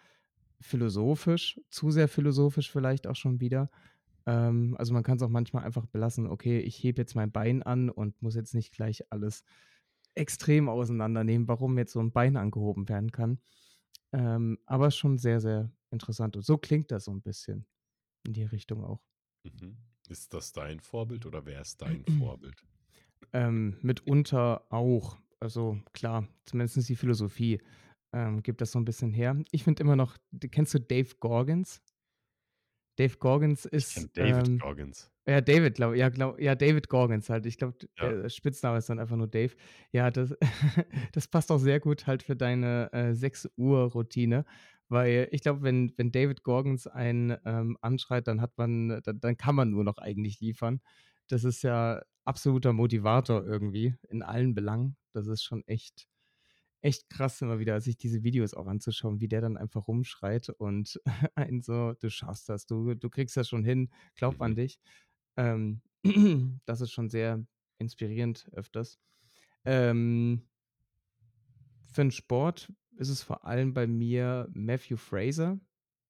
philosophisch, 0.61 1.61
zu 1.71 1.91
sehr 1.91 2.09
philosophisch 2.09 2.71
vielleicht 2.71 3.07
auch 3.07 3.17
schon 3.17 3.41
wieder. 3.41 3.71
Ähm, 4.27 4.75
also 4.79 4.95
man 4.95 5.03
kann 5.03 5.17
es 5.17 5.23
auch 5.23 5.29
manchmal 5.29 5.65
einfach 5.65 5.87
belassen, 5.87 6.27
okay, 6.27 6.61
ich 6.61 6.83
hebe 6.83 7.03
jetzt 7.03 7.15
mein 7.15 7.33
Bein 7.33 7.63
an 7.63 7.91
und 7.91 8.23
muss 8.23 8.35
jetzt 8.37 8.55
nicht 8.55 8.73
gleich 8.73 9.03
alles 9.11 9.45
extrem 10.15 10.69
auseinandernehmen, 10.69 11.49
warum 11.49 11.79
jetzt 11.79 11.93
so 11.93 12.01
ein 12.01 12.13
Bein 12.13 12.37
angehoben 12.37 12.89
werden 12.89 13.13
kann. 13.13 13.39
Ähm, 14.13 14.59
aber 14.67 14.91
schon 14.91 15.19
sehr, 15.19 15.41
sehr 15.41 15.71
interessant. 15.91 16.37
Und 16.37 16.45
so 16.45 16.59
klingt 16.59 16.91
das 16.91 17.05
so 17.05 17.13
ein 17.13 17.23
bisschen 17.23 17.67
in 18.27 18.33
die 18.35 18.45
Richtung 18.45 18.85
auch. 18.85 19.01
Mhm. 19.45 19.77
Ist 20.09 20.35
das 20.35 20.53
dein 20.53 20.81
Vorbild 20.81 21.27
oder 21.27 21.47
wer 21.47 21.61
ist 21.61 21.81
dein 21.81 22.05
Vorbild? 22.19 22.57
Ähm, 23.35 23.79
mitunter 23.81 24.67
auch. 24.71 25.17
Also 25.41 25.81
klar, 25.95 26.29
zumindest 26.45 26.89
die 26.89 26.97
Philosophie 26.97 27.63
ähm, 28.13 28.43
gibt 28.43 28.61
das 28.61 28.73
so 28.73 28.79
ein 28.79 28.85
bisschen 28.85 29.13
her. 29.13 29.41
Ich 29.53 29.65
finde 29.65 29.83
immer 29.83 29.97
noch, 29.97 30.19
kennst 30.51 30.75
du 30.75 30.81
Dave 30.81 31.15
Gorgons? 31.19 31.81
Dave 33.03 33.17
Gorgons 33.19 33.67
Ich 33.67 33.73
ist. 33.73 34.17
David 34.17 34.49
ähm, 34.49 34.59
Goggins. 34.59 35.11
Ja, 35.27 35.41
David, 35.41 35.77
glaube 35.77 35.97
ja, 35.97 36.09
glaub, 36.09 36.41
ja, 36.41 36.55
David 36.55 36.89
Gorgons 36.89 37.31
halt. 37.31 37.47
Ich 37.47 37.57
glaube, 37.57 37.77
Ja. 37.99 38.11
der 38.11 38.29
Spitzname 38.29 38.79
ist 38.79 38.89
dann 38.89 38.99
einfach 38.99 39.17
nur 39.17 39.29
Dave. 39.29 39.55
Ja, 39.93 40.11
das, 40.11 40.35
das 41.13 41.29
passt 41.29 41.51
auch 41.53 41.59
sehr 41.59 41.81
gut 41.81 42.07
halt 42.07 42.23
für 42.23 42.35
deine 42.37 42.93
äh, 42.93 43.15
6 43.15 43.49
Uhr 43.57 43.93
Routine, 43.93 44.45
weil 44.89 45.29
ich 45.31 45.43
glaube, 45.43 45.63
wenn, 45.63 45.93
wenn 45.97 46.11
David 46.11 46.43
Gorgons 46.43 46.87
einen 46.87 47.37
ähm, 47.45 47.77
anschreit, 47.81 48.27
dann 48.27 48.41
hat 48.41 48.57
man, 48.59 49.01
dann, 49.05 49.21
dann 49.21 49.37
kann 49.37 49.55
man 49.55 49.71
nur 49.71 49.85
noch 49.85 49.99
eigentlich 49.99 50.41
liefern. 50.41 50.81
Das 51.29 51.45
ist 51.45 51.63
ja 51.63 52.03
absoluter 52.25 52.73
Motivator 52.73 53.45
irgendwie 53.45 53.95
in 54.09 54.23
allen 54.23 54.55
Belangen. 54.55 54.97
Das 55.13 55.27
ist 55.29 55.43
schon 55.45 55.63
echt, 55.67 56.09
echt 56.83 57.09
krass 57.11 57.41
immer 57.43 57.59
wieder, 57.61 57.81
sich 57.81 57.97
diese 57.97 58.23
Videos 58.25 58.55
auch 58.55 58.67
anzuschauen, 58.67 59.21
wie 59.21 59.29
der 59.29 59.41
dann 59.41 59.57
einfach 59.57 59.89
rumschreit 59.89 60.51
und 60.51 61.01
einen 61.37 61.63
so, 61.63 61.95
du 61.95 62.11
schaffst 62.11 62.49
das, 62.49 62.67
du, 62.67 62.95
du 62.95 63.11
kriegst 63.11 63.37
das 63.37 63.49
schon 63.49 63.65
hin, 63.65 63.91
glaub 64.17 64.41
an 64.43 64.55
Mhm. 64.55 64.57
dich. 64.57 64.81
Ähm, 65.37 65.83
das 66.67 66.81
ist 66.81 66.93
schon 66.93 67.09
sehr 67.11 67.47
inspirierend 67.79 68.49
öfters. 68.53 68.99
Ähm, 69.65 70.49
für 71.87 72.03
den 72.03 72.11
Sport 72.11 72.73
ist 72.97 73.09
es 73.09 73.23
vor 73.23 73.45
allem 73.45 73.75
bei 73.75 73.87
mir 73.87 74.49
Matthew 74.53 74.97
Fraser, 74.97 75.61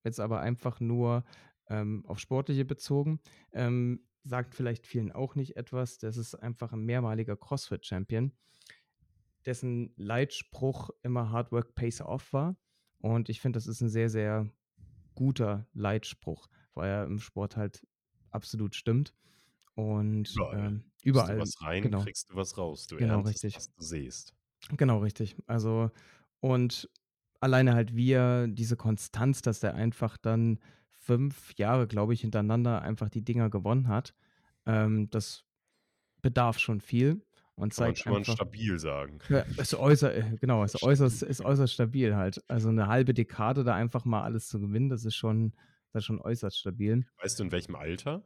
jetzt 0.05 0.21
aber 0.21 0.41
einfach 0.41 0.81
nur 0.81 1.25
ähm, 1.69 2.05
auf 2.07 2.19
Sportliche 2.19 2.65
bezogen. 2.65 3.21
Ähm, 3.53 4.07
sagt 4.25 4.55
vielleicht 4.55 4.87
vielen 4.87 5.11
auch 5.11 5.35
nicht 5.35 5.57
etwas. 5.57 5.99
Das 5.99 6.17
ist 6.17 6.35
einfach 6.37 6.73
ein 6.73 6.85
mehrmaliger 6.85 7.37
CrossFit-Champion, 7.37 8.33
dessen 9.47 9.93
Leitspruch 9.97 10.91
immer 11.03 11.31
Hard 11.31 11.53
Work 11.53 11.75
Pays 11.75 12.01
Off 12.01 12.33
war. 12.33 12.57
Und 12.99 13.29
ich 13.29 13.41
finde, 13.41 13.57
das 13.57 13.67
ist 13.67 13.81
ein 13.81 13.89
sehr, 13.89 14.09
sehr 14.09 14.49
guter 15.15 15.67
Leitspruch, 15.73 16.49
weil 16.75 16.91
er 16.91 17.05
im 17.05 17.19
Sport 17.19 17.57
halt 17.57 17.87
absolut 18.31 18.75
stimmt. 18.75 19.15
Und 19.75 20.33
Überall. 20.35 20.59
ähm, 20.59 20.85
Gibst 21.03 21.05
du 21.05 21.09
überall, 21.09 21.39
was 21.39 21.63
rein, 21.63 21.83
genau, 21.83 22.03
kriegst 22.03 22.31
du 22.31 22.37
was 22.37 22.57
raus. 22.59 22.87
Du 22.87 22.97
genau 22.97 23.19
erntest, 23.19 23.45
richtig. 23.45 23.57
was 23.57 23.73
du 23.73 23.83
siehst. 23.83 24.35
Genau, 24.77 24.99
richtig. 24.99 25.37
Also, 25.47 25.91
und 26.41 26.89
alleine 27.41 27.75
halt 27.75 27.97
wie 27.97 28.13
er 28.13 28.47
diese 28.47 28.77
Konstanz, 28.77 29.43
dass 29.43 29.61
der 29.61 29.75
einfach 29.75 30.17
dann 30.17 30.61
fünf 30.91 31.55
Jahre, 31.57 31.89
glaube 31.89 32.15
ich, 32.15 32.21
hintereinander 32.21 32.83
einfach 32.83 33.09
die 33.09 33.25
Dinger 33.25 33.51
gewonnen 33.51 33.89
hat, 33.89 34.15
ähm, 34.67 35.11
das 35.11 35.45
bedarf 36.21 36.59
schon 36.61 36.81
viel 36.81 37.25
und 37.63 37.75
Kann 37.75 37.87
man 37.87 37.95
zeigt 37.95 37.99
schon 37.99 38.13
mal 38.13 38.19
einfach, 38.19 38.35
stabil 38.35 38.79
sagen. 38.79 39.21
ja, 39.29 39.41
ist 39.57 39.75
äußerst, 39.75 40.17
äh, 40.17 40.37
genau, 40.41 40.65
ist 40.65 40.83
äußerst, 40.83 41.23
ist 41.23 41.41
ja. 41.41 41.47
äußerst 41.47 41.73
stabil 41.73 42.17
halt. 42.17 42.43
Also 42.49 42.71
eine 42.71 42.89
halbe 42.89 43.15
Dekade 43.15 43.63
da 43.63 43.75
einfach 43.75 44.05
mal 44.05 44.23
alles 44.23 44.49
zu 44.49 44.59
gewinnen, 44.59 44.89
das 44.89 45.05
ist 45.05 45.15
schon, 45.15 45.53
das 45.93 46.01
ist 46.01 46.07
schon 46.07 46.21
äußerst 46.21 46.59
stabil. 46.59 47.07
Weißt 47.23 47.39
du, 47.39 47.45
in 47.45 47.53
welchem 47.53 47.77
Alter 47.77 48.25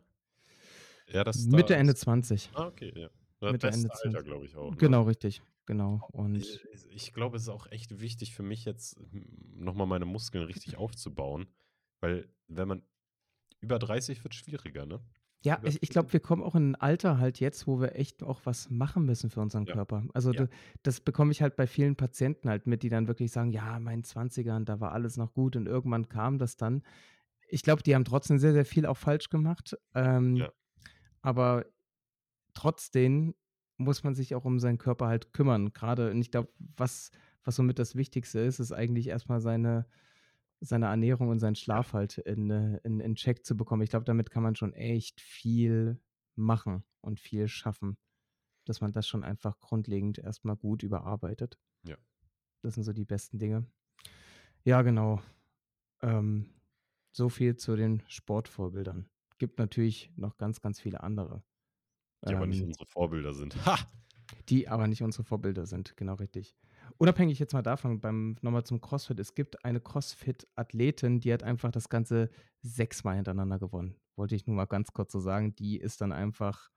er 1.07 1.22
das 1.22 1.47
da 1.47 1.57
Mitte, 1.57 1.76
Ende 1.76 1.93
ist? 1.93 2.01
20. 2.01 2.51
Ah, 2.55 2.66
okay, 2.66 2.93
ja. 2.97 3.11
Das 3.41 3.53
Mitte, 3.53 3.66
Ende 3.68 3.91
Alter, 3.91 4.11
20. 4.11 4.24
glaube 4.24 4.47
ich 4.47 4.57
auch, 4.57 4.70
ne? 4.70 4.76
Genau, 4.78 5.03
richtig. 5.03 5.43
Genau. 5.66 6.01
Ich, 6.09 6.14
Und 6.14 6.61
ich 6.91 7.12
glaube, 7.12 7.37
es 7.37 7.43
ist 7.43 7.49
auch 7.49 7.70
echt 7.70 8.01
wichtig 8.01 8.34
für 8.34 8.43
mich 8.43 8.64
jetzt 8.64 8.99
nochmal 9.55 9.87
meine 9.87 10.07
Muskeln 10.07 10.45
richtig 10.45 10.76
aufzubauen, 10.76 11.47
weil 12.01 12.28
wenn 12.49 12.68
man 12.68 12.82
über 13.61 13.78
30 13.78 14.24
wird 14.24 14.34
schwieriger, 14.34 14.87
ne? 14.87 15.01
Ja, 15.45 15.61
ich, 15.62 15.82
ich 15.82 15.91
glaube, 15.91 16.09
40. 16.09 16.12
wir 16.14 16.20
kommen 16.20 16.43
auch 16.43 16.55
in 16.55 16.72
ein 16.72 16.74
Alter 16.74 17.18
halt 17.18 17.39
jetzt, 17.39 17.66
wo 17.66 17.80
wir 17.80 17.95
echt 17.95 18.22
auch 18.22 18.41
was 18.45 18.68
machen 18.70 19.05
müssen 19.05 19.30
für 19.30 19.41
unseren 19.41 19.66
Ja, 19.66 19.74
Körper. 19.74 20.05
Also 20.12 20.32
ja, 20.32 20.45
du, 20.45 20.49
das 20.82 21.01
bekomme 21.01 21.30
ich 21.30 21.43
halt 21.43 21.57
bei 21.57 21.66
vielen 21.66 21.95
Patienten 21.95 22.49
halt 22.49 22.66
mit, 22.66 22.82
die 22.82 22.89
dann 22.89 23.07
wirklich 23.07 23.30
sagen, 23.30 23.51
ja, 23.51 23.76
in 23.76 23.84
meinen 23.84 24.03
20ern, 24.03 24.64
da 24.64 24.80
war 24.80 24.93
alles 24.93 25.16
noch 25.16 25.34
gut 25.34 25.55
und 25.55 25.66
irgendwann 25.66 26.09
kam 26.09 26.39
das 26.39 26.57
dann. 26.57 26.82
Ich 27.49 27.62
glaube, 27.62 27.82
die 27.82 27.95
haben 27.95 28.05
trotzdem 28.05 28.39
sehr, 28.39 28.53
sehr 28.53 28.64
viel 28.64 28.87
auch 28.87 28.97
falsch 28.97 29.28
gemacht. 29.28 29.76
Ähm, 29.95 30.37
ja, 30.37 30.51
aber 31.22 31.66
trotzdem 32.55 33.34
muss 33.78 34.05
man 34.05 34.14
sich 34.14 34.34
auch 34.34 34.45
um 34.45 34.59
seinen 34.59 34.78
Körper 34.78 35.07
halt 35.09 35.32
kümmern. 35.32 35.72
Gerade, 35.72 36.11
und 36.11 36.20
ich 36.20 36.30
glaube, 36.30 36.51
was, 36.76 37.11
was 37.45 37.57
somit 37.57 37.78
das 37.78 37.95
Wichtigste 37.97 38.41
ist, 38.41 38.61
ist 38.61 38.72
eigentlich 38.72 39.09
erstmal 39.09 39.41
seine, 39.41 39.87
seine 40.66 40.86
Ernährung 40.86 41.28
und 41.28 41.38
seinen 41.38 41.56
Schlaf 41.56 41.92
halt 41.92 42.18
in, 42.18 42.50
äh, 42.50 42.80
in, 42.84 43.00
in 43.00 43.14
Check 43.14 43.44
zu 43.44 43.56
bekommen. 43.56 43.82
Ich 43.82 43.90
glaube, 43.90 44.04
damit 44.04 44.30
kann 44.30 44.42
man 44.42 44.56
schon 44.56 44.72
echt 44.72 45.20
viel 45.20 46.00
machen 46.34 46.84
und 47.00 47.20
viel 47.20 47.48
schaffen, 47.48 47.96
dass 48.64 48.80
man 48.80 48.92
das 48.92 49.06
schon 49.08 49.24
einfach 49.24 49.58
grundlegend 49.60 50.18
erstmal 50.18 50.56
gut 50.56 50.82
überarbeitet. 50.82 51.58
ja. 51.86 51.96
Das 52.62 52.74
sind 52.74 52.84
so 52.84 52.92
die 52.92 53.04
besten 53.04 53.38
Dinge. 53.38 53.64
Ja, 54.64 54.82
genau. 54.82 55.22
Ähm, 56.02 56.50
so 57.12 57.28
viel 57.28 57.56
zu 57.56 57.76
den 57.76 58.02
Sportvorbildern. 58.08 59.08
Gibt 59.38 59.58
natürlich 59.58 60.10
noch 60.16 60.36
ganz, 60.36 60.60
ganz 60.60 60.80
viele 60.80 61.02
andere. 61.02 61.44
Die 62.26 62.34
aber 62.34 62.46
nicht 62.46 62.60
Ähm, 62.60 62.66
unsere 62.68 62.86
Vorbilder 62.86 63.34
sind. 63.34 63.54
Ha! 63.66 63.78
die 64.48 64.68
aber 64.68 64.88
nicht 64.88 65.02
unsere 65.02 65.22
Vorbilder 65.22 65.66
sind, 65.66 65.96
genau 65.96 66.14
richtig. 66.14 66.56
Unabhängig 66.99 67.39
jetzt 67.39 67.53
mal 67.53 67.62
davon, 67.62 68.01
beim 68.01 68.37
nochmal 68.41 68.64
zum 68.64 68.80
CrossFit, 68.80 69.18
es 69.20 69.34
gibt 69.34 69.64
eine 69.64 69.80
CrossFit-Athletin, 69.80 71.20
die 71.20 71.32
hat 71.32 71.43
einfach 71.43 71.70
das 71.70 71.89
Ganze 71.89 72.30
sechsmal 72.62 73.16
hintereinander 73.16 73.59
gewonnen. 73.59 73.97
wollte 74.16 74.34
ich 74.34 74.47
nur 74.47 74.57
mal 74.57 74.64
ganz 74.64 74.93
kurz 74.93 75.12
so 75.12 75.20
sagen, 75.20 75.55
die 75.57 75.76
ist 75.76 76.01
dann 76.01 76.12
einfach, 76.12 76.70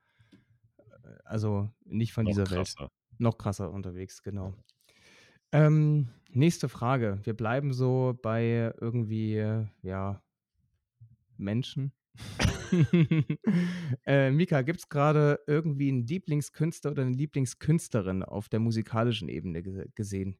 äh, 0.76 1.16
also 1.24 1.70
nicht 1.84 2.12
von 2.12 2.24
Noch 2.24 2.30
dieser 2.32 2.50
Welt. 2.50 2.66
krasser. 2.66 2.90
Noch 3.18 3.38
krasser 3.38 3.70
unterwegs, 3.72 4.22
genau. 4.22 4.54
Ähm, 5.52 6.08
nächste 6.30 6.68
Frage. 6.68 7.18
Wir 7.24 7.34
bleiben 7.34 7.72
so 7.72 8.18
bei 8.22 8.72
irgendwie, 8.80 9.66
ja, 9.82 10.22
Menschen. 11.36 11.92
äh, 14.06 14.30
Mika, 14.30 14.62
gibt 14.62 14.80
es 14.80 14.88
gerade 14.88 15.40
irgendwie 15.46 15.88
einen 15.88 16.06
Lieblingskünstler 16.06 16.92
oder 16.92 17.02
eine 17.02 17.16
Lieblingskünstlerin 17.16 18.22
auf 18.22 18.48
der 18.48 18.60
musikalischen 18.60 19.28
Ebene 19.28 19.62
ge 19.62 19.86
gesehen, 19.94 20.38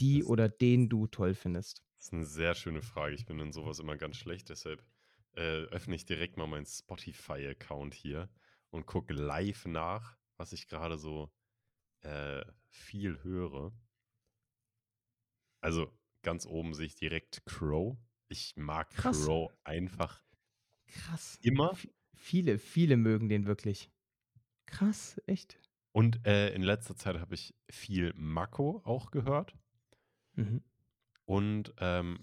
die 0.00 0.24
Das 0.24 0.26
oder 0.26 0.48
den 0.48 0.88
du 0.88 1.06
toll 1.08 1.34
findest? 1.34 1.82
ist 2.00 2.12
'ne 2.12 2.24
sehr 2.24 2.54
schöne 2.54 2.82
Frage. 2.82 3.14
Ich 3.14 3.26
bin 3.26 3.38
in 3.40 3.52
sowas 3.52 3.78
immer 3.78 3.96
ganz 3.96 4.16
schlecht, 4.16 4.48
deshalb, 4.50 4.84
äh, 5.34 5.64
öffne 5.64 5.96
ich 5.96 6.04
direkt 6.04 6.36
mal 6.36 6.46
meinen 6.46 6.66
Spotify-Account 6.66 7.94
hier 7.94 8.30
und 8.70 8.86
gucke 8.86 9.12
live 9.14 9.66
nach, 9.66 10.18
was 10.36 10.52
ich 10.52 10.68
gerade 10.68 10.98
so, 10.98 11.32
äh, 12.02 12.44
viel 12.70 13.22
höre. 13.24 13.72
Also, 15.62 15.92
ganz 16.22 16.46
oben 16.46 16.74
sehe 16.74 16.86
ich 16.86 16.96
direkt 16.96 17.44
Crow. 17.46 17.96
Ich 18.28 18.56
mag 18.56 18.96
Krass. 18.96 19.30
Crow 19.30 19.52
einfach 19.64 20.25
Krass. 20.88 21.40
immer. 21.42 21.70
V 21.72 21.88
viele, 22.14 22.58
viele 22.58 22.96
mögen 22.96 23.28
den 23.28 23.46
wirklich. 23.46 23.90
Krass, 24.66 25.20
echt? 25.26 25.60
Und, 25.94 26.26
äh, 26.26 26.50
in 26.54 26.62
letzter 26.62 26.94
Zeit 26.96 27.18
habe 27.18 27.34
ich 27.34 27.54
viel 27.70 28.12
Mako 28.16 28.82
auch 28.84 29.10
gehört. 29.10 29.56
Mhm. 30.36 30.58
Und, 31.28 31.74
ähm, 31.78 32.20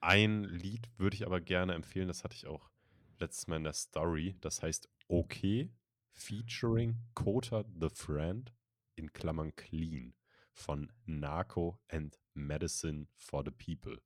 ein 0.00 0.44
Lied 0.44 0.90
würde 0.96 1.14
ich 1.14 1.26
aber 1.26 1.40
gerne 1.40 1.74
empfehlen, 1.74 2.08
das 2.08 2.24
hatte 2.24 2.34
ich 2.34 2.46
auch 2.46 2.70
letztes 3.18 3.46
Mal 3.46 3.56
in 3.56 3.64
der 3.64 3.72
Story. 3.74 4.36
Das 4.40 4.62
heißt 4.62 4.88
„Okay“ 5.08 5.70
featuring 6.12 6.96
Kota 7.14 7.64
the 7.78 7.88
Friend 7.92 8.54
in 8.96 9.12
Klammern 9.12 9.54
„Clean“ 9.54 10.14
von 10.52 10.90
Nako 11.04 11.78
and 11.88 12.18
Medicine 12.34 13.08
for 13.16 13.44
the 13.44 13.50
People. 13.50 14.00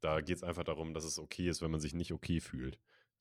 Da 0.00 0.20
geht's 0.22 0.42
einfach 0.44 0.64
darum, 0.64 0.94
dass 0.94 1.04
es 1.04 1.18
okay 1.18 1.48
ist, 1.48 1.62
wenn 1.62 1.70
man 1.72 1.80
sich 1.80 1.94
nicht 1.94 2.12
okay 2.12 2.40
fühlt. 2.40 2.78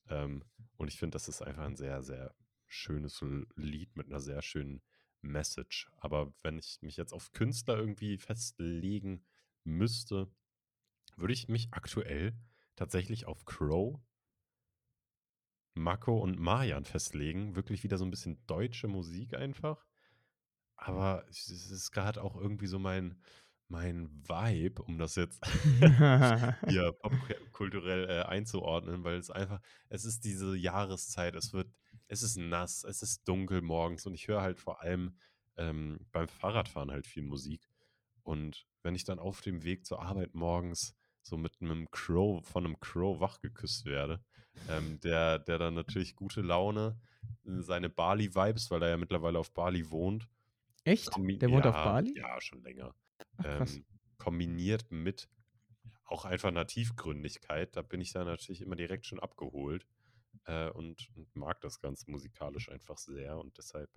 Ähm, 0.09 0.43
und 0.77 0.87
ich 0.89 0.99
finde, 0.99 1.15
das 1.15 1.27
ist 1.27 1.41
einfach 1.41 1.63
ein 1.65 1.75
sehr, 1.75 2.01
sehr 2.03 2.35
schönes 2.67 3.23
Lied 3.55 3.95
mit 3.95 4.07
'ner 4.09 4.19
sehr 4.19 4.41
schönen 4.41 4.81
Message. 5.21 5.89
Aber 5.97 6.33
wenn 6.43 6.57
ich 6.59 6.79
mich 6.81 6.97
jetzt 6.97 7.13
auf 7.13 7.31
Künstler 7.33 7.77
irgendwie 7.77 8.17
festlegen 8.17 9.25
müsste, 9.63 10.29
würde 11.17 11.33
ich 11.33 11.49
mich 11.49 11.69
aktuell 11.73 12.33
tatsächlich 12.75 13.27
auf 13.27 13.45
Crow 13.45 14.01
Mako 15.77 16.17
und 16.19 16.39
Mayan 16.39 16.85
festlegen. 16.85 17.55
Wirklich 17.55 17.83
wieder 17.83 17.97
so 17.97 18.05
'n 18.05 18.09
bisschen 18.09 18.45
deutsche 18.47 18.87
Musik 18.87 19.33
einfach. 19.35 19.85
Aber 20.77 21.25
es 21.29 21.49
ist 21.49 21.91
grad 21.91 22.17
auch 22.17 22.35
irgendwie 22.37 22.67
so 22.67 22.79
mein 22.79 23.21
mein 23.75 24.09
Vibe, 24.27 24.81
um 24.83 24.97
das 24.97 25.15
jetzt 25.15 25.41
hier 26.65 26.93
popkulturell, 27.01 28.09
äh, 28.09 28.21
einzuordnen, 28.23 29.03
weil 29.03 29.17
es 29.17 29.29
einfach 29.29 29.59
es 29.89 30.05
ist 30.05 30.23
diese 30.25 30.55
Jahreszeit, 30.55 31.35
es 31.35 31.53
wird 31.53 31.73
es 32.07 32.21
ist 32.23 32.37
nass, 32.37 32.83
es 32.83 33.01
ist 33.01 33.27
dunkel 33.27 33.61
morgens 33.61 34.05
und 34.05 34.13
ich 34.13 34.27
höre 34.27 34.41
halt 34.41 34.59
vor 34.59 34.81
allem, 34.81 35.17
ähm, 35.57 36.07
beim 36.11 36.27
Fahrradfahren 36.29 36.91
halt 36.91 37.07
viel 37.07 37.23
Musik. 37.23 37.69
Und 38.23 38.67
wenn 38.83 38.95
ich 38.95 39.03
dann 39.03 39.19
auf 39.19 39.41
dem 39.41 39.63
Weg 39.63 39.85
zur 39.85 40.01
Arbeit 40.01 40.33
morgens 40.35 40.95
so 41.21 41.37
mit 41.37 41.61
'nem 41.61 41.89
Crow 41.91 42.45
von 42.45 42.63
'nem 42.63 42.79
Crow 42.79 43.19
wachgeküsst 43.19 43.85
werde, 43.85 44.23
ähm, 44.67 44.99
der 45.01 45.39
der 45.39 45.57
dann 45.59 45.73
natürlich 45.75 46.15
gute 46.15 46.41
Laune, 46.41 46.99
seine 47.43 47.89
Bali-Vibes, 47.89 48.71
weil 48.71 48.81
er 48.83 48.89
ja 48.89 48.97
mittlerweile 48.97 49.39
auf 49.39 49.53
Bali 49.53 49.91
wohnt 49.91 50.29
Echt? 50.83 51.21
Der 51.41 51.51
wohnt 51.51 51.67
auf 51.67 51.81
ja, 51.81 51.81
Bali? 51.81 52.15
ja, 52.15 52.41
schon 52.41 52.61
länger. 52.63 52.95
Ach. 53.37 53.45
Ähm, 53.45 53.85
kombiniert 54.17 54.91
mit 54.91 55.29
auch 56.05 56.25
einfach 56.25 56.51
'ner 56.51 56.67
Tiefgründigkeit, 56.67 57.75
da 57.75 57.81
bin 57.83 58.01
ich 58.01 58.13
dann 58.13 58.27
natürlich 58.27 58.61
immer 58.61 58.75
direkt 58.77 59.05
schon 59.07 59.19
abgeholt, 59.19 59.87
äh, 60.45 60.69
und 60.71 61.09
und 61.15 61.35
mag 61.35 61.61
das 61.61 61.79
Ganze 61.81 62.11
musikalisch 62.11 62.69
einfach 62.71 62.97
sehr 62.99 63.37
und 63.39 63.57
deshalb, 63.57 63.91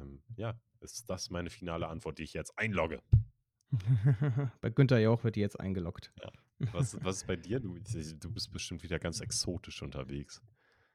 ähm, 0.00 0.22
ja, 0.36 0.60
ist 0.80 1.10
das 1.10 1.30
meine 1.30 1.50
finale 1.50 1.88
Antwort, 1.88 2.18
die 2.18 2.24
ich 2.24 2.34
jetzt 2.34 2.58
einlogge. 2.58 3.02
Bei 4.60 4.70
Günther 4.70 4.98
Jauch 4.98 5.24
wird 5.24 5.36
die 5.36 5.40
jetzt 5.40 5.58
eingeloggt. 5.60 6.12
Ja. 6.18 6.30
Was 6.72 7.02
was 7.02 7.16
ist 7.18 7.26
bei 7.26 7.36
dir? 7.36 7.60
Du 7.60 7.78
du 7.78 8.30
bist 8.32 8.52
bestimmt 8.52 8.82
wieder 8.82 8.98
ganz 8.98 9.20
exotisch 9.20 9.82
unterwegs. 9.82 10.42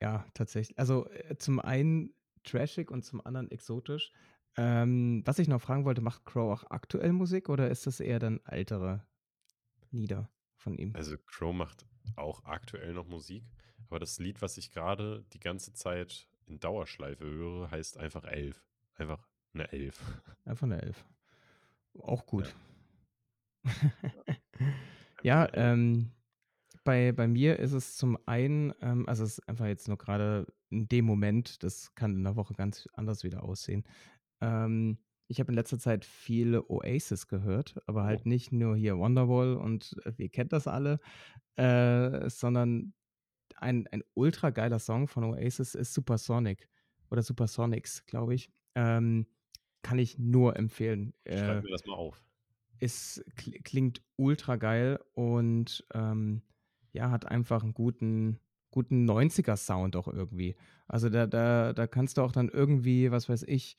Ja, 0.02 0.26
tatsächlich. 0.34 0.78
Also, 0.78 1.10
äh, 1.10 1.38
zum 1.38 1.60
einen 1.60 2.14
trashig 2.44 2.92
und 2.92 3.04
zum 3.04 3.26
anderen 3.26 3.50
exotisch. 3.50 4.12
Ähm, 4.58 5.22
was 5.26 5.40
ich 5.40 5.48
noch 5.50 5.62
fragen 5.62 5.84
wollte, 5.86 6.02
macht 6.02 6.26
Crow 6.26 6.52
auch 6.54 6.70
aktuell 6.70 7.12
Musik 7.12 7.50
oder 7.50 7.70
ist 7.70 7.88
das 7.88 8.00
eher 8.00 8.20
dann 8.20 8.40
ältere 8.46 9.06
Lieder 9.92 10.32
von 10.58 10.78
ihm? 10.78 10.96
Also, 10.96 11.18
Crow 11.18 11.54
macht 11.54 11.86
auch 12.16 12.46
aktuell 12.46 12.94
noch 12.94 13.06
Musik, 13.06 13.44
aber 13.90 14.00
das 14.00 14.18
Lied, 14.18 14.42
was 14.42 14.58
ich 14.58 14.72
grade 14.72 15.26
die 15.34 15.40
ganze 15.42 15.74
Zeit 15.74 16.30
in 16.46 16.60
Dauerschleife 16.62 17.26
höre, 17.26 17.70
heißt 17.70 17.98
einfach 17.98 18.24
„11“. 18.24 18.66
Einfach 18.96 19.28
'ne 19.54 19.70
11. 19.74 20.08
Einfach 20.46 20.68
'ne 20.68 20.82
11. 20.82 21.06
Auch 21.96 22.26
gut. 22.28 22.54
Ja. 22.54 22.86
Ja, 25.24 25.48
Einfach 25.48 25.54
11. 25.54 25.76
ähm, 25.76 26.12
bei 26.86 27.12
bei 27.14 27.28
mir 27.28 27.60
ist 27.60 27.74
es 27.74 27.98
zum 27.98 28.18
einen, 28.28 28.74
ähm 28.82 29.08
also, 29.10 29.24
es 29.26 29.40
ist 29.40 29.50
einfach 29.50 29.68
jetzt 29.68 29.88
nur 29.90 29.98
grade 29.98 30.48
in 30.72 30.88
dem 30.90 31.06
Moment, 31.06 31.64
das 31.64 31.96
kann 31.96 32.16
in 32.16 32.24
'ner 32.24 32.36
Woche 32.38 32.56
ganz 32.56 32.88
anders 32.94 33.24
wieder 33.24 33.44
aussehen. 33.44 33.86
Ähm, 34.46 35.00
ich 35.30 35.40
habe 35.42 35.52
in 35.52 35.56
letzter 35.56 35.80
Zeit 35.80 36.06
viel 36.06 36.60
Oasis 36.70 37.28
gehört, 37.28 37.78
aber 37.88 38.04
Oh. 38.04 38.06
halt 38.06 38.26
nicht 38.28 38.52
nur 38.54 38.78
hier 38.78 38.98
Wonderwall 39.00 39.56
und, 39.58 39.96
äh, 40.06 40.14
ihr 40.18 40.30
kennt 40.30 40.54
das 40.54 40.68
alle, 40.68 41.00
äh, 41.58 42.30
sondern 42.30 42.94
ein 43.58 43.88
ein 43.90 44.04
ultra 44.16 44.52
geiler 44.52 44.80
Song 44.80 45.08
von 45.10 45.26
Oasis 45.26 45.76
ist 45.76 45.94
„Supersonic“ 45.96 46.70
oder 47.12 47.24
„Supersonics“, 47.24 48.06
glaube 48.08 48.36
ich. 48.36 48.52
Ähm, 48.76 49.28
kann 49.84 50.00
ich 50.00 50.20
nur 50.20 50.58
empfehlen. 50.58 51.14
Äh 51.26 51.64
mir 51.64 51.72
das 51.72 51.86
mal 51.86 51.96
auf. 51.96 52.26
es 52.82 53.24
kli 53.36 53.60
klingt 53.64 54.02
ultra 54.18 54.58
geil 54.58 55.00
und, 55.14 55.86
ähm, 55.94 56.42
ja, 56.92 57.10
hat 57.12 57.26
einfach 57.26 57.64
'n 57.64 57.74
guten 57.74 58.40
guten 58.72 59.06
90er 59.06 59.56
Sound 59.56 59.96
auch 59.96 60.08
irgendwie. 60.10 60.56
Also, 60.88 61.10
da 61.10 61.28
da 61.28 61.72
da 61.74 61.88
kannst 61.88 62.18
du 62.18 62.22
auch 62.22 62.32
dann 62.34 62.50
irgendwie, 62.50 63.12
was 63.12 63.30
weiß 63.30 63.44
ich, 63.44 63.78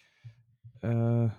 äh, 0.87 1.31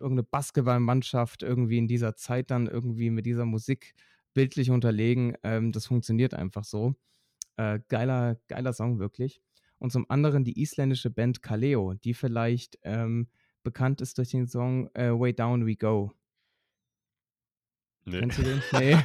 irgend 0.00 0.16
'ne 0.16 0.22
Basketballmannschaft 0.24 1.42
irgendwie 1.44 1.78
in 1.78 1.88
dieser 1.88 2.16
Zeit 2.16 2.50
dann 2.52 2.66
irgendwie 2.68 3.10
mit 3.10 3.26
dieser 3.26 3.46
Musik 3.46 3.94
bildlich 4.34 4.70
unterlegen. 4.70 5.34
Ähm, 5.44 5.72
das 5.72 5.86
funktioniert 5.86 6.34
einfach 6.34 6.64
so. 6.64 6.94
Äh, 7.58 7.80
geiler 7.88 8.36
geiler 8.48 8.72
Song 8.74 8.98
wirklich. 9.00 9.42
Und 9.78 9.92
zum 9.92 10.06
anderen 10.10 10.44
die 10.44 10.60
isländische 10.62 11.10
Band 11.10 11.42
Kaleo, 11.42 11.94
die 11.94 12.14
vielleicht, 12.14 12.78
ähm, 12.84 13.28
bekannt 13.64 14.00
ist 14.02 14.18
durch 14.18 14.30
den 14.30 14.48
Song, 14.48 14.88
äh, 14.94 15.10
„Way 15.12 15.34
Down 15.34 15.66
We 15.66 15.76
Go“. 15.76 16.12
Ne. 18.06 18.18
Kennst 18.20 18.38
du 18.38 18.42
den? 18.42 18.62
Ne. 18.72 19.02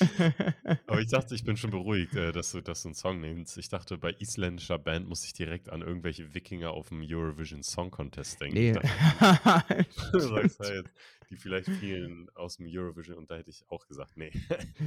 Aber 0.88 1.00
ich 1.00 1.08
dachte, 1.08 1.34
ich 1.34 1.44
bin 1.44 1.56
schon 1.56 1.70
beruhigt, 1.70 2.14
äh, 2.14 2.30
dass 2.32 2.52
du 2.52 2.60
dass 2.60 2.82
du 2.82 2.88
'n 2.90 2.94
Song 2.94 3.20
nennst. 3.20 3.56
Ich 3.58 3.68
dachte, 3.68 3.98
bei 3.98 4.12
isländischer 4.18 4.78
Band 4.78 5.08
muss 5.08 5.24
ich 5.24 5.32
direkt 5.32 5.68
an 5.70 5.82
irgendwelche 5.82 6.32
Wikinger 6.34 6.70
auf'm 6.70 7.02
Eurovision 7.04 7.62
Song 7.64 7.90
Contest 7.90 8.40
denken. 8.40 8.56
Ich 8.62 8.70
Ne. 8.70 8.72
dachte, 8.72 9.86
du 10.12 10.28
sagst 10.28 10.60
halt, 10.60 10.90
die 11.30 11.36
vielleicht 11.36 11.74
vielen 11.74 12.30
aus'm 12.30 12.66
Eurovision 12.68 13.18
und 13.18 13.30
da 13.30 13.36
hätte 13.36 13.50
ich 13.50 13.68
auch 13.68 13.86
gesagt: 13.86 14.16
„Ne.“ 14.16 14.32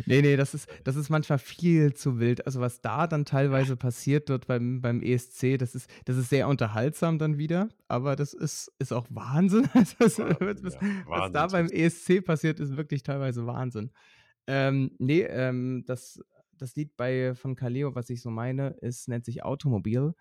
Ne, 0.06 0.22
ne, 0.22 0.38
das 0.38 0.54
ist 0.54 0.68
Äh. 0.68 0.84
das 0.84 0.96
ist 0.96 1.10
manchmal 1.10 1.40
viel 1.40 1.94
zu 1.94 2.20
wild. 2.20 2.46
Also, 2.46 2.60
was 2.60 2.82
da 2.82 3.08
dann 3.08 3.26
teilweise 3.26 3.76
passiert 3.76 4.30
dort 4.30 4.46
beim 4.48 4.82
beim 4.82 5.02
ESC, 5.02 5.58
das 5.58 5.74
ist 5.76 5.90
das 6.06 6.16
ist 6.18 6.30
sehr 6.30 6.48
unterhaltsam 6.48 7.18
dann 7.18 7.38
wieder, 7.40 7.70
aber 7.88 8.16
das 8.16 8.34
ist 8.34 8.72
ist 8.80 8.92
auch 8.94 9.08
Wahnsinn. 9.10 9.68
Also, 9.74 9.96
was 10.00 10.18
Wahnsinn, 10.18 10.64
was 10.64 10.76
ja. 10.76 10.84
was 11.12 11.32
da 11.32 11.48
beim. 11.48 11.72
ESC 11.72 12.22
passiert, 12.22 12.60
ist 12.60 12.78
wirklich 12.78 13.02
teilweise 13.04 13.46
Wahnsinn. 13.48 13.92
Ähm, 14.48 14.92
ne, 15.00 15.24
ähm, 15.30 15.84
das 15.88 16.22
das 16.54 16.76
Lied 16.76 16.98
bei 16.98 17.36
von 17.36 17.56
Kaleo, 17.56 17.96
was 17.96 18.10
ich 18.12 18.22
so 18.22 18.32
meine, 18.32 18.70
ist 18.82 19.08
nennt 19.10 19.26
sich 19.26 19.44
„Automobil“ 19.44 20.14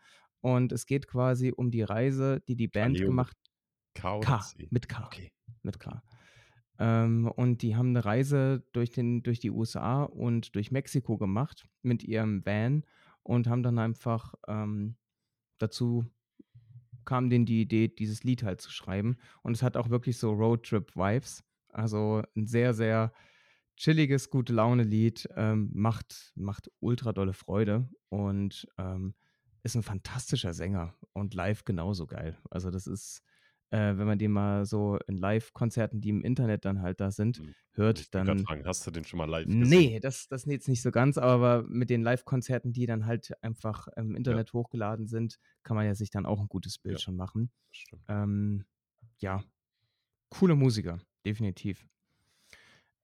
und 0.43 0.73
es 0.73 0.87
geht 0.87 1.09
quasi 1.09 1.53
um 1.57 1.71
die 1.71 1.83
Reise, 1.83 2.41
die 2.49 2.57
die 2.57 2.69
Band 2.69 3.03
Kaleo 3.03 3.05
gemacht 3.05 3.37
K 3.95 4.17
oder 4.19 4.35
K, 4.39 4.55
mit 4.71 4.89
K, 4.89 5.03
Okay, 5.05 5.33
mit 5.65 5.81
okay. 5.81 5.81
K. 5.81 6.03
Ähm, 6.81 7.29
und 7.37 7.63
die 7.63 7.77
haben 7.77 7.93
'ne 7.93 8.05
Reise 8.05 8.65
durch 8.73 8.91
den 8.91 9.23
durch 9.25 9.41
die 9.41 9.51
USA 9.53 10.05
und 10.05 10.55
durch 10.57 10.71
Mexiko 10.73 11.19
gemacht 11.19 11.69
mit 11.83 12.05
ihrem 12.05 12.45
Van 12.47 12.85
und 13.25 13.49
haben 13.49 13.63
dann 13.65 13.79
einfach, 13.79 14.35
ähm 14.49 14.97
dazu 15.59 16.07
kam 17.07 17.31
denen 17.31 17.47
die 17.47 17.63
Idee, 17.63 17.89
dieses 17.89 18.25
Lied 18.25 18.43
halt 18.45 18.61
zu 18.63 18.71
schreiben. 18.73 19.19
Und 19.43 19.55
es 19.55 19.63
hat 19.65 19.77
auch 19.79 19.91
wirklich 19.91 20.19
so 20.19 20.33
Roadtrip-Vibes. 20.33 21.45
Also, 21.73 22.23
'n 22.37 22.47
sehr, 22.47 22.75
sehr 22.75 23.13
chilliges, 23.79 24.31
Gute-Laune-Lied, 24.31 25.29
ähm, 25.37 25.71
macht 25.75 26.33
macht 26.37 26.71
ultra 26.81 27.13
dolle 27.15 27.35
Freude 27.35 27.91
und, 28.11 28.69
ähm, 28.79 29.15
ist 29.65 29.77
'n 29.77 29.83
fantastischer 29.85 30.55
Sänger 30.55 30.97
und 31.15 31.35
live 31.35 31.65
genauso 31.67 32.07
geil. 32.09 32.39
Also, 32.51 32.71
das 32.73 32.87
ist 32.89 33.23
äh, 33.71 33.97
wenn 33.99 34.07
man 34.07 34.19
den 34.19 34.33
mal 34.33 34.65
so 34.67 34.99
in 35.07 35.17
Livekonzerten, 35.17 36.01
die 36.01 36.11
im 36.11 36.23
Internet 36.23 36.65
dann 36.65 36.83
halt 36.83 37.01
da 37.01 37.11
sind. 37.11 37.43
Ich 37.43 37.57
hört, 37.73 38.15
grad 38.25 38.41
dann 38.41 38.47
fragen, 38.47 38.65
hast 38.67 38.87
du 38.87 38.91
den 38.91 39.05
schon 39.05 39.19
mal 39.19 39.29
live 39.29 39.57
gesehen? 39.59 39.91
ne, 39.91 40.01
das 40.01 40.29
das 40.29 40.47
jetzt 40.47 40.69
nicht 40.69 40.83
so 40.83 40.91
ganz, 40.93 41.19
aber 41.19 41.65
mit 41.65 41.91
den 41.91 42.03
Livekonzerten, 42.03 42.73
die 42.73 42.87
dann 42.87 43.07
halt 43.07 43.33
einfach 43.43 43.89
im 43.97 44.17
Ja. 44.27 44.39
Internet 44.39 44.53
hochgeladen 44.55 45.07
sind, 45.09 45.39
kann 45.65 45.77
man 45.77 45.87
ja 45.87 45.95
sich 45.95 46.11
dann 46.11 46.27
auch 46.27 46.41
'n 46.41 46.49
gutes 46.49 46.79
Bild 46.79 46.99
Ja. 46.99 47.03
schon 47.03 47.17
machen. 47.17 47.53
Das 47.73 47.79
stimmt. 47.79 48.09
Ähm, 48.09 48.67
ja, 49.19 49.45
cooler 50.31 50.57
Musiker, 50.57 51.01
definitiv. 51.27 51.87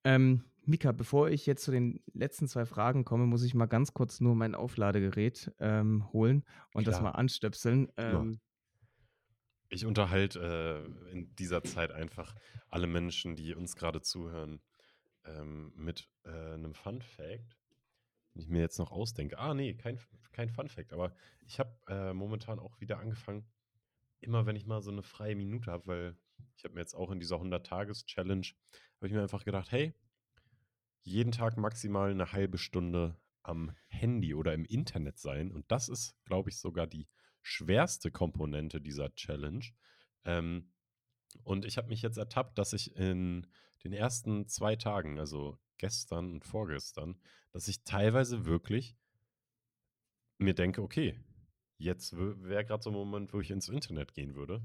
Ähm, 0.04 0.44
Mika, 0.66 0.92
bevor 0.92 1.28
ich 1.28 1.46
jetzt 1.46 1.64
zu 1.64 1.70
den 1.70 2.00
letzten 2.12 2.46
2 2.48 2.64
Fragen 2.66 3.04
komme, 3.04 3.26
muss 3.26 3.42
ich 3.42 3.54
mal 3.54 3.66
ganz 3.66 3.92
kurz 3.94 4.20
nur 4.20 4.34
mein 4.34 4.54
Aufladegerät, 4.54 5.52
ähm, 5.58 6.10
holen 6.12 6.44
und 6.72 6.88
das 6.88 7.00
Klar. 7.00 7.00
mal 7.00 7.10
anstöpseln. 7.10 7.88
Ähm 7.96 8.40
Ich 9.74 9.84
unterhalte, 9.86 10.86
äh, 11.10 11.10
in 11.10 11.34
dieser 11.34 11.64
Zeit 11.64 11.90
einfach 11.90 12.36
alle 12.70 12.86
Menschen, 12.86 13.34
die 13.34 13.54
uns 13.56 13.74
grade 13.74 14.00
zuhören, 14.02 14.62
ähm, 15.24 15.72
mit, 15.76 16.08
äh, 16.24 16.56
'nem 16.56 16.74
Fun 16.74 17.02
Fact, 17.02 17.58
den 18.34 18.42
ich 18.42 18.48
mir 18.48 18.60
jetzt 18.60 18.78
noch 18.78 18.92
ausdenke. 18.92 19.38
Ah, 19.38 19.54
ne, 19.54 19.74
kein 19.76 19.98
kein 20.32 20.50
Fun 20.50 20.68
Fact, 20.68 20.92
aber 20.92 21.14
ich 21.46 21.58
habe, 21.60 21.76
äh, 21.88 22.14
momentan 22.14 22.58
auch 22.60 22.80
wieder 22.80 22.98
angefangen 23.00 23.46
immer 24.22 24.46
wenn 24.46 24.56
ich 24.56 24.66
mal 24.66 24.82
so 24.82 24.90
'ne 24.92 25.02
freie 25.04 25.36
Minute 25.36 25.70
habe, 25.72 25.86
weil 25.88 26.18
ich 26.56 26.64
habe 26.64 26.74
mir 26.74 26.80
jetzt 26.80 26.94
auch 26.94 27.10
in 27.12 27.20
dieser 27.20 27.40
100-Tages-Challenge 27.40 28.46
habe 28.98 29.08
ich 29.08 29.12
mir 29.14 29.22
einfach 29.22 29.44
gedacht: 29.44 29.72
„Hey“ 29.72 29.94
„jeden 31.06 31.32
Tag 31.32 31.58
maximal 31.58 32.14
'ne 32.14 32.32
1/2 32.32 32.56
Stunde 32.56 33.16
am 33.42 33.72
Handy 33.88 34.34
oder 34.34 34.54
im 34.54 34.64
Internet 34.64 35.18
sein.“ 35.18 35.52
Und 35.52 35.70
das 35.70 35.90
ist, 35.90 36.16
glaube 36.24 36.48
ich, 36.48 36.58
sogar 36.58 36.86
die 36.86 37.06
schwerste 37.44 38.10
Komponente 38.10 38.80
dieser 38.80 39.14
Challenge. 39.14 39.64
Ähm, 40.24 40.72
und 41.44 41.64
ich 41.64 41.78
habe 41.78 41.88
mich 41.88 42.02
jetzt 42.02 42.18
ertappt, 42.18 42.58
dass 42.58 42.72
ich 42.72 42.96
in 42.96 43.46
den 43.84 43.92
ersten 43.92 44.48
2 44.48 44.76
Tagen, 44.76 45.18
also 45.18 45.58
gestern 45.78 46.32
und 46.32 46.44
vorgestern, 46.44 47.20
dass 47.52 47.68
ich 47.68 47.84
teilweise 47.84 48.46
wirklich 48.46 48.96
mir 50.38 50.54
denke: 50.54 50.82
„Okay, 50.82 51.18
jetzt 51.78 52.16
wäre 52.16 52.64
grad 52.64 52.82
so 52.82 52.90
'n 52.90 52.94
Moment, 52.94 53.32
wo 53.32 53.40
ich 53.40 53.50
ins 53.50 53.68
Internet 53.68 54.14
gehen 54.14 54.34
würde.“ 54.34 54.62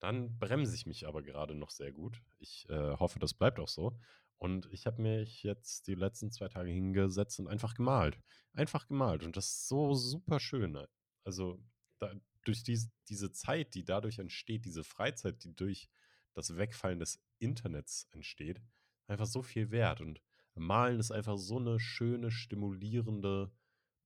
Dann 0.00 0.38
bremse 0.38 0.74
ich 0.74 0.86
mich 0.86 1.06
aber 1.08 1.22
gerade 1.22 1.54
noch 1.54 1.70
sehr 1.70 1.92
gut. 1.92 2.22
Ich, 2.38 2.68
äh, 2.68 2.96
hoffe, 2.98 3.18
das 3.18 3.34
bleibt 3.34 3.58
auch 3.58 3.68
so. 3.68 3.98
Und 4.38 4.68
ich 4.72 4.86
habe 4.86 5.02
mich 5.02 5.42
jetzt 5.42 5.88
die 5.88 5.96
letzten 5.96 6.30
2 6.30 6.48
Tage 6.48 6.70
hingesetzt 6.70 7.40
und 7.40 7.48
einfach 7.48 7.74
gemalt. 7.74 8.20
Einfach 8.52 8.86
gemalt 8.88 9.24
und 9.24 9.36
das 9.36 9.46
ist 9.46 9.68
so 9.68 9.94
super 9.94 10.38
schön, 10.40 10.72
ne? 10.72 10.88
Also, 11.24 11.60
da 11.98 12.14
durch 12.44 12.62
dies 12.64 12.90
diese 13.08 13.32
Zeit, 13.32 13.74
die 13.74 13.84
dadurch 13.84 14.18
entsteht, 14.18 14.64
diese 14.64 14.84
Freizeit, 14.84 15.44
die 15.44 15.54
durch 15.56 15.90
das 16.34 16.56
Wegfallen 16.56 16.98
des 17.00 17.22
Internets 17.38 18.08
entsteht, 18.12 18.62
einfach 19.08 19.26
so 19.26 19.42
viel 19.42 19.70
wert. 19.70 20.00
Und 20.00 20.22
Malen 20.54 21.00
ist 21.00 21.10
einfach 21.12 21.38
so 21.38 21.58
'ne 21.60 21.80
schöne, 21.80 22.30
stimulierende 22.30 23.52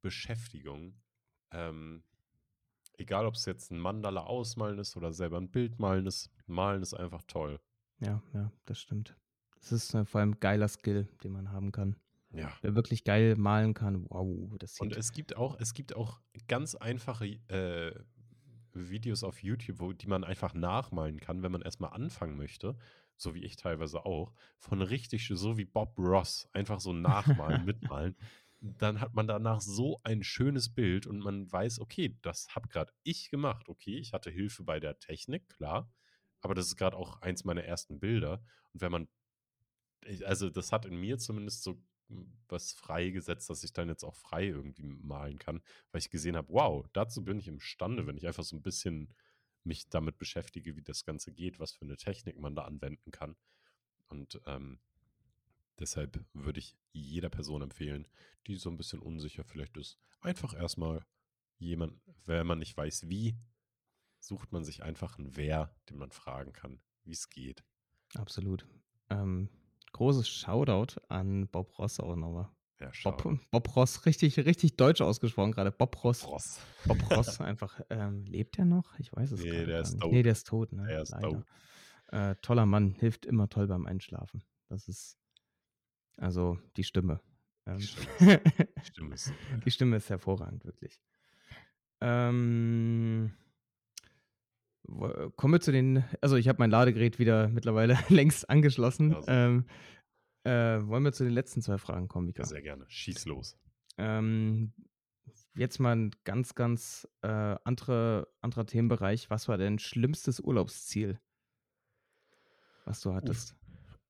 Beschäftigung. 0.03 1.03
Ähm, 1.53 2.05
egal, 2.99 3.27
ob's 3.27 3.47
jetzt 3.47 3.73
'n 3.73 3.79
Mandala 3.81 4.23
ausmalen 4.25 4.79
ist 4.81 4.97
oder 4.97 5.13
selber 5.15 5.39
'n 5.39 5.51
Bild 5.53 5.79
malen 5.81 6.07
ist. 6.07 6.31
Malen 6.47 6.83
ist 6.83 6.95
einfach 6.95 7.23
toll. 7.29 7.61
Ja, 8.01 8.23
ja, 8.33 8.51
das 8.65 8.81
stimmt. 8.81 9.17
Das 9.57 9.73
ist, 9.73 9.95
äh, 9.95 10.05
vor 10.05 10.21
allem 10.21 10.41
geiler 10.41 10.69
Skill, 10.69 11.09
den 11.23 11.33
man 11.33 11.53
haben 11.53 11.73
kann. 11.73 11.97
Ja. 12.33 12.63
Wer 12.63 12.75
wirklich 12.75 13.05
geil 13.05 13.37
malen 13.37 13.75
kann, 13.75 14.07
wow, 14.11 14.55
das 14.59 14.77
Und 14.79 14.93
sieht 14.93 14.97
es 14.97 15.13
gibt 15.13 15.37
auch 15.37 15.57
es 15.61 15.75
gibt 15.75 15.95
auch 15.95 16.21
ganz 16.49 16.75
einfache, 16.75 17.27
äh, 17.49 17.95
Videos 18.75 19.23
auf 19.23 19.43
YouTube, 19.43 19.81
wo 19.81 19.93
die 19.93 20.07
man 20.07 20.25
einfach 20.25 20.55
nachmalen 20.55 21.21
kann, 21.21 21.43
wenn 21.43 21.53
man 21.53 21.61
erst 21.63 21.81
mal 21.81 21.89
anfangen 21.89 22.37
möchte, 22.39 22.77
so 23.17 23.35
wie 23.35 23.45
ich 23.45 23.57
teilweise 23.57 24.07
auch, 24.07 24.35
von 24.59 24.81
richtig 24.83 25.29
so 25.29 25.59
wie 25.59 25.67
Bob 25.67 25.99
Ross, 25.99 26.49
einfach 26.55 26.81
so 26.81 26.93
nachmalen, 26.95 27.63
mitmalen. 27.65 28.17
Dann 28.61 29.01
hat 29.01 29.13
man 29.15 29.27
danach 29.27 29.61
so 29.61 30.01
ein 30.05 30.23
schönes 30.23 30.73
Bild 30.75 31.07
und 31.07 31.19
man 31.21 31.51
weiß: 31.53 31.81
„Okay, 31.81 32.19
das 32.23 32.55
habe 32.55 32.69
grad 32.69 32.93
ich 33.03 33.29
gemacht. 33.31 33.69
Okay, 33.69 33.99
ich 33.99 34.13
hatte 34.15 34.31
Hilfe 34.31 34.65
bei 34.65 34.81
der 34.81 34.99
Technik, 34.99 35.49
klar, 35.51 35.93
aber 36.41 36.55
das 36.55 36.67
ist 36.67 36.77
grad 36.77 36.95
auch 36.95 37.21
eins 37.23 37.45
meiner 37.45 37.65
ersten 37.65 38.01
Bilder.“ 38.01 38.43
Und 38.73 38.81
wenn 38.81 38.93
man 38.93 39.09
also, 40.25 40.51
das 40.51 40.73
hat 40.73 40.85
in 40.87 40.97
mir 40.97 41.19
zumindest 41.19 41.63
so, 41.63 41.83
was 42.49 42.73
freigesetzt, 42.73 43.51
dass 43.51 43.65
ich 43.65 43.73
dann 43.73 43.89
jetzt 43.89 44.05
auch 44.05 44.17
frei 44.17 44.47
irgendwie 44.49 44.85
malen 44.85 45.39
kann, 45.39 45.63
weil 45.93 46.01
ich 46.01 46.11
gesehen 46.11 46.37
habe: 46.37 46.49
„Wow, 46.53 46.87
dazu 46.93 47.25
bin 47.25 47.39
ich 47.39 47.49
imstande, 47.49 48.07
wenn 48.07 48.17
ich 48.19 48.27
einfach 48.27 48.45
so 48.45 48.57
'n 48.57 48.63
bisschen 48.63 49.15
mich 49.65 49.89
damit 49.91 50.19
beschäftige, 50.19 50.77
wie 50.77 50.83
das 50.83 51.05
Ganze 51.05 51.33
geht, 51.33 51.59
was 51.61 51.73
für 51.73 51.85
'ne 51.87 51.97
Technik 51.97 52.39
man 52.39 52.55
da 52.57 52.65
anwenden 52.65 53.11
kann.“ 53.13 53.37
Und, 54.09 54.41
ähm, 54.47 54.81
deshalb 55.81 56.25
würde 56.35 56.61
ich 56.61 56.77
jeder 56.93 57.31
Person 57.31 57.63
empfehlen, 57.63 58.09
die 58.49 58.57
so 58.57 58.71
'n 58.71 58.77
bisschen 58.79 59.01
unsicher 59.01 59.45
vielleicht 59.45 59.77
ist, 59.79 59.99
einfach 60.23 60.55
erst 60.55 60.79
mal 60.79 61.07
jemand 61.59 62.01
wenn 62.27 62.47
man 62.49 62.59
nicht 62.61 62.77
weiß 62.77 63.09
wie, 63.11 63.39
sucht 64.21 64.53
man 64.53 64.65
sich 64.65 64.83
einfach 64.85 65.19
'n 65.19 65.37
Wer, 65.37 65.77
den 65.91 65.99
man 65.99 66.13
fragen 66.13 66.53
kann, 66.55 66.83
wie's 67.05 67.31
geht. 67.31 67.65
Absolut. 68.17 68.67
Ähm, 69.11 69.49
großes 69.93 70.29
Shoutout 70.29 71.01
an 71.09 71.49
Bob 71.49 71.79
Ross 71.79 72.01
auch 72.01 72.17
noch 72.17 72.31
mal. 72.33 72.51
Ja, 72.81 72.91
Bob. 73.05 73.39
Bob 73.51 73.77
Ross, 73.77 74.07
richtig 74.07 74.37
richtig 74.39 74.77
deutsch 74.77 75.01
ausgesprochen 75.01 75.53
grade. 75.53 75.71
Bob 75.71 76.03
Ross. 76.03 76.27
Ross. 76.27 76.61
Bob 76.85 76.99
Ross 77.11 77.41
einfach. 77.41 77.81
Ähm, 77.91 78.25
lebt 78.27 78.59
der 78.59 78.65
noch? 78.65 78.99
Ich 78.99 79.13
weiß 79.13 79.31
es 79.33 79.41
Ne, 79.41 79.51
grade 79.51 79.67
der 79.67 79.75
gar 79.75 79.83
ist 79.83 79.93
nicht. 79.93 80.03
tot. 80.03 80.13
Ne, 80.13 80.23
der 80.23 80.33
ist 80.33 80.47
tot, 80.47 80.73
ne? 80.73 80.87
Der 80.87 81.03
ist 81.03 81.15
tot. 81.21 81.45
Äh, 82.09 82.35
toller 82.43 82.67
Mann, 82.67 82.93
hilft 82.99 83.25
immer 83.25 83.49
toll 83.49 83.69
beim 83.69 83.87
Einschlafen. 83.87 84.43
Das 84.69 84.89
ist 84.89 85.17
also, 86.17 86.59
die 86.77 86.85
Stimme. 86.85 87.21
Die 87.67 87.71
Ähm, 87.71 87.81
Stimme 87.81 88.35
ist 88.35 88.51
die 88.77 88.85
Stimme 88.91 89.15
ist 89.15 89.33
die 89.65 89.71
Stimme 89.71 89.97
ist 89.97 90.11
hervorragend, 90.11 90.65
wirklich. 90.65 91.01
Ähm 92.01 93.33
kommen 95.37 95.55
wir 95.55 95.61
zu 95.61 95.73
den 95.73 96.05
also, 96.21 96.37
ich 96.37 96.49
habe 96.49 96.59
mein 96.59 96.71
Ladegerät 96.71 97.19
wieder 97.19 97.49
mittlerweile 97.49 97.99
längst 98.09 98.49
angeschlossen. 98.51 99.11
Super. 99.11 99.25
Ähm, 99.29 99.67
äh, 100.45 100.87
wollen 100.87 101.05
wir 101.05 101.13
zu 101.13 101.25
den 101.25 101.33
letzten 101.35 101.63
2 101.63 101.79
Fragen 101.79 102.09
kommen, 102.09 102.27
Mika? 102.27 102.45
sehr 102.45 102.63
gerne. 102.63 102.85
Schieß 102.89 103.27
los. 103.27 103.57
Ähm, 103.99 104.73
jetzt 105.55 105.79
mal 105.81 105.93
'n 105.97 106.11
ganz, 106.25 106.55
ganz, 106.55 107.09
äh, 107.23 107.29
andere 107.65 108.29
anderer 108.41 108.67
Themenbereich. 108.67 109.31
Was 109.31 109.49
war 109.49 109.59
dein 109.59 109.79
schlimmstes 109.79 110.41
Urlaubsziel? 110.41 111.21
Was 112.87 113.01
du 113.01 113.13
Uff. 113.21 113.21
hattest? 113.21 113.57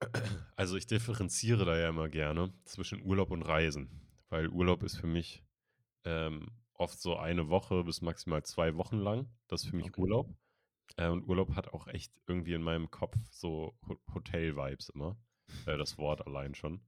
Also, 0.56 0.76
ich 0.76 0.86
differenziere 0.86 1.64
da 1.64 1.78
ja 1.78 1.88
immer 1.88 2.08
gerne 2.08 2.52
zwischen 2.64 3.02
Urlaub 3.02 3.30
und 3.30 3.42
Reisen, 3.42 3.88
weil 4.30 4.48
Urlaub 4.48 4.82
ist 4.82 4.96
für 4.96 5.06
mich, 5.06 5.44
ähm, 6.04 6.48
oft 6.74 7.00
so 7.00 7.16
1 7.16 7.48
Woche 7.50 7.84
bis 7.84 8.02
maximal 8.02 8.42
2 8.44 8.76
Wochen 8.76 8.98
lang. 8.98 9.28
Das 9.48 9.62
ist 9.64 9.70
für 9.70 9.76
mich 9.76 9.88
Okay. 9.88 10.00
Urlaub. 10.00 10.34
Äh, 10.96 11.08
und 11.08 11.24
Urlaub 11.28 11.54
hat 11.56 11.68
auch 11.72 11.86
echt 11.86 12.20
irgendwie 12.26 12.54
in 12.54 12.62
meinem 12.62 12.90
Kopf 12.90 13.16
so 13.30 13.78
Ho 13.88 13.96
Hotel-Vibes 14.14 14.90
immer, 14.90 15.16
äh, 15.66 15.76
das 15.76 15.98
Wort 15.98 16.26
allein 16.26 16.54
schon. 16.54 16.86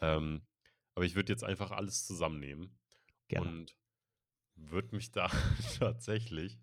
Ähm, 0.00 0.42
aber 0.94 1.04
ich 1.04 1.14
würde 1.14 1.32
jetzt 1.32 1.44
einfach 1.44 1.70
alles 1.70 2.06
zusammennehmen 2.06 2.78
Gerne. 3.28 3.46
und 3.48 3.76
würde 4.54 4.94
mich 4.94 5.10
da 5.12 5.28
tatsächlich, 5.78 6.58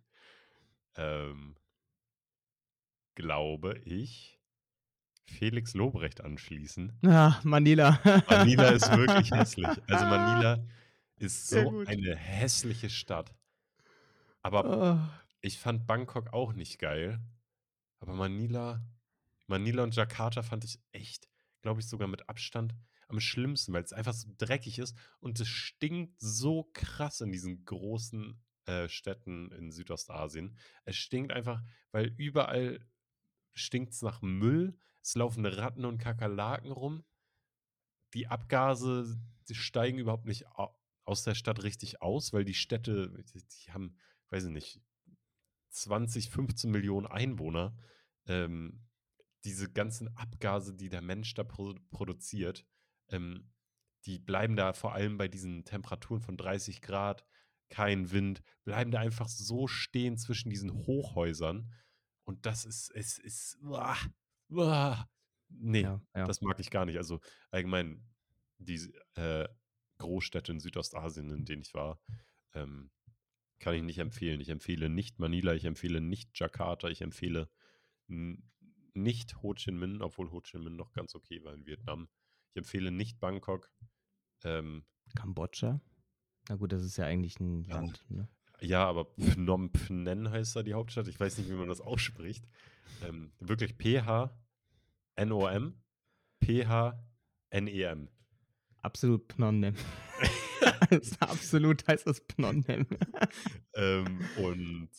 ähm 0.96 1.56
glaube 3.16 3.78
ich, 3.80 4.40
Felix 5.26 5.74
Lobrecht 5.74 6.22
anschließen. 6.22 7.00
Ah, 7.06 7.40
Manila. 7.44 8.00
Manila 8.30 8.70
ist 8.70 8.90
wirklich 8.96 9.32
hässlich. 9.34 9.68
Also, 9.88 10.06
Manila 10.06 10.64
ist 11.18 11.48
Sehr 11.48 11.64
so 11.64 11.72
gut. 11.72 11.88
eine 11.88 12.16
hässliche 12.16 12.90
Stadt. 12.90 13.36
Aber 14.42 14.66
Oh. 14.66 15.29
Ich 15.42 15.60
fand 15.60 15.88
Bangkok 15.88 16.34
auch 16.34 16.54
nicht 16.54 16.80
geil. 16.80 17.22
Aber 18.00 18.14
Manila 18.14 18.82
Manila 19.50 19.84
und 19.84 19.96
Jakarta 19.96 20.44
fand 20.44 20.64
ich 20.64 20.80
echt, 20.92 21.28
glaube 21.62 21.82
ich, 21.82 21.88
sogar 21.88 22.08
mit 22.08 22.30
Abstand 22.30 22.76
am 23.08 23.20
schlimmsten, 23.20 23.74
weil's 23.74 23.92
einfach 23.92 24.14
so 24.14 24.30
dreckig 24.38 24.78
ist 24.78 24.96
und 25.20 25.40
es 25.40 25.48
stinkt 25.48 26.20
so 26.20 26.70
krass 26.74 27.22
in 27.22 27.32
diesen 27.32 27.66
großen, 27.66 28.40
äh, 28.66 28.88
Städten 28.88 29.52
in 29.52 29.72
Südostasien. 29.72 30.56
Es 30.86 30.96
stinkt 30.96 31.32
einfach, 31.32 31.64
weil 31.92 32.14
überall 32.18 32.86
stinkt's 33.54 34.04
nach 34.04 34.22
Müll. 34.22 34.78
Es 35.02 35.16
laufen 35.16 35.46
Ratten 35.46 35.86
und 35.86 35.98
Kakerlaken 35.98 36.72
rum. 36.72 37.04
Die 38.14 38.28
Abgase, 38.28 39.20
die 39.48 39.56
steigen 39.56 39.98
überhaupt 39.98 40.26
nicht 40.26 40.46
aus 41.04 41.24
der 41.24 41.34
Stadt 41.34 41.64
richtig 41.64 42.04
aus, 42.04 42.32
weil 42.32 42.46
die 42.46 42.54
Städte, 42.54 43.24
die 43.34 43.72
haben, 43.72 43.98
weiß 44.30 44.46
ich 44.46 44.52
nicht, 44.52 44.82
20, 45.70 46.30
15.000.000 46.30 47.06
Einwohner. 47.06 47.76
Ähm, 48.26 48.86
diese 49.44 49.72
ganzen 49.72 50.16
Abgase, 50.18 50.76
die 50.76 50.90
der 50.90 51.02
Mensch 51.02 51.34
da 51.34 51.44
pro 51.44 51.76
produziert, 51.92 52.66
ähm, 53.10 53.52
die 54.06 54.20
bleiben 54.20 54.56
da 54.56 54.74
vor 54.74 54.94
allem 54.94 55.18
bei 55.18 55.28
diesen 55.28 55.66
Temperaturen 55.66 56.22
von 56.22 56.38
30 56.38 56.82
Grad, 56.82 57.26
kein 57.70 58.12
Wind, 58.12 58.42
bleiben 58.64 58.92
da 58.92 59.00
einfach 59.00 59.28
so 59.28 59.68
stehen 59.68 60.18
zwischen 60.18 60.50
diesen 60.50 60.74
Hochhäusern. 60.74 61.72
Und 62.24 62.46
das 62.46 62.66
ist, 62.66 62.92
es 62.96 63.18
ist, 63.18 63.58
uah, 63.62 63.98
uah. 64.50 65.10
nee, 65.50 65.82
Ja, 65.82 66.02
ja. 66.16 66.26
das 66.26 66.42
mag 66.42 66.60
ich 66.60 66.72
gar 66.72 66.86
nicht. 66.86 66.98
Also 66.98 67.20
allgemein, 67.52 68.08
die 68.58 68.94
äh, 69.16 69.48
Großstädte 69.98 70.52
in 70.52 70.60
Südostasien, 70.60 71.30
in 71.30 71.46
denen 71.46 71.62
ich 71.62 71.74
war, 71.74 72.02
ähm, 72.54 72.92
kann 73.60 73.76
ich 73.76 73.84
nicht 73.84 74.00
empfehlen. 74.00 74.40
Ich 74.42 74.50
empfehle 74.50 74.90
nicht 74.90 75.20
Manila, 75.20 75.54
ich 75.54 75.66
empfehle 75.66 76.02
nicht 76.02 76.32
Jakarta, 76.40 76.90
ich 76.90 77.02
empfehle 77.02 77.50
nicht 78.94 79.42
Ho 79.44 79.54
Chi 79.54 79.72
Minh, 79.72 80.02
obwohl 80.02 80.32
Ho 80.32 80.42
Chi 80.42 80.58
Minh 80.58 80.76
noch 80.76 80.94
ganz 80.94 81.14
okay 81.16 81.44
war 81.44 81.54
in 81.54 81.66
Vietnam. 81.66 82.10
Ich 82.52 82.58
empfehle 82.58 82.92
nicht 82.92 83.20
Bangkok. 83.20 83.72
Ähm, 84.44 84.86
Kambodscha? 85.16 85.80
Na 86.48 86.56
gut, 86.56 86.72
das 86.72 86.84
ist 86.84 86.98
ja 86.98 87.06
eigentlich 87.06 87.40
ein 87.40 87.64
Ja. 87.66 87.76
Land, 87.76 88.04
ne? 88.10 88.28
ja, 88.62 88.86
aber 88.88 89.06
Phnom 89.18 89.72
Penh 89.72 90.30
heißt 90.30 90.56
da 90.56 90.64
die 90.64 90.74
Hauptstadt. 90.74 91.08
Ich 91.08 91.20
weiß 91.20 91.38
nicht, 91.38 91.50
wie 91.50 91.54
man 91.56 91.68
das 91.70 91.82
ausspricht. 91.82 92.48
Ähm, 93.04 93.32
wirklich 93.40 93.78
P-H-N-O-M, 93.78 95.74
P-H-N-E-M. 96.40 98.10
Absolut 98.82 99.32
Phnom 99.34 99.62
Penh. 99.62 99.76
Also 100.90 101.16
absolut 101.20 101.88
heißt 101.88 102.08
das 102.08 102.20
Phnom 102.20 102.64
Penh. 102.64 102.88
ähm, 103.74 104.20
und 104.38 104.90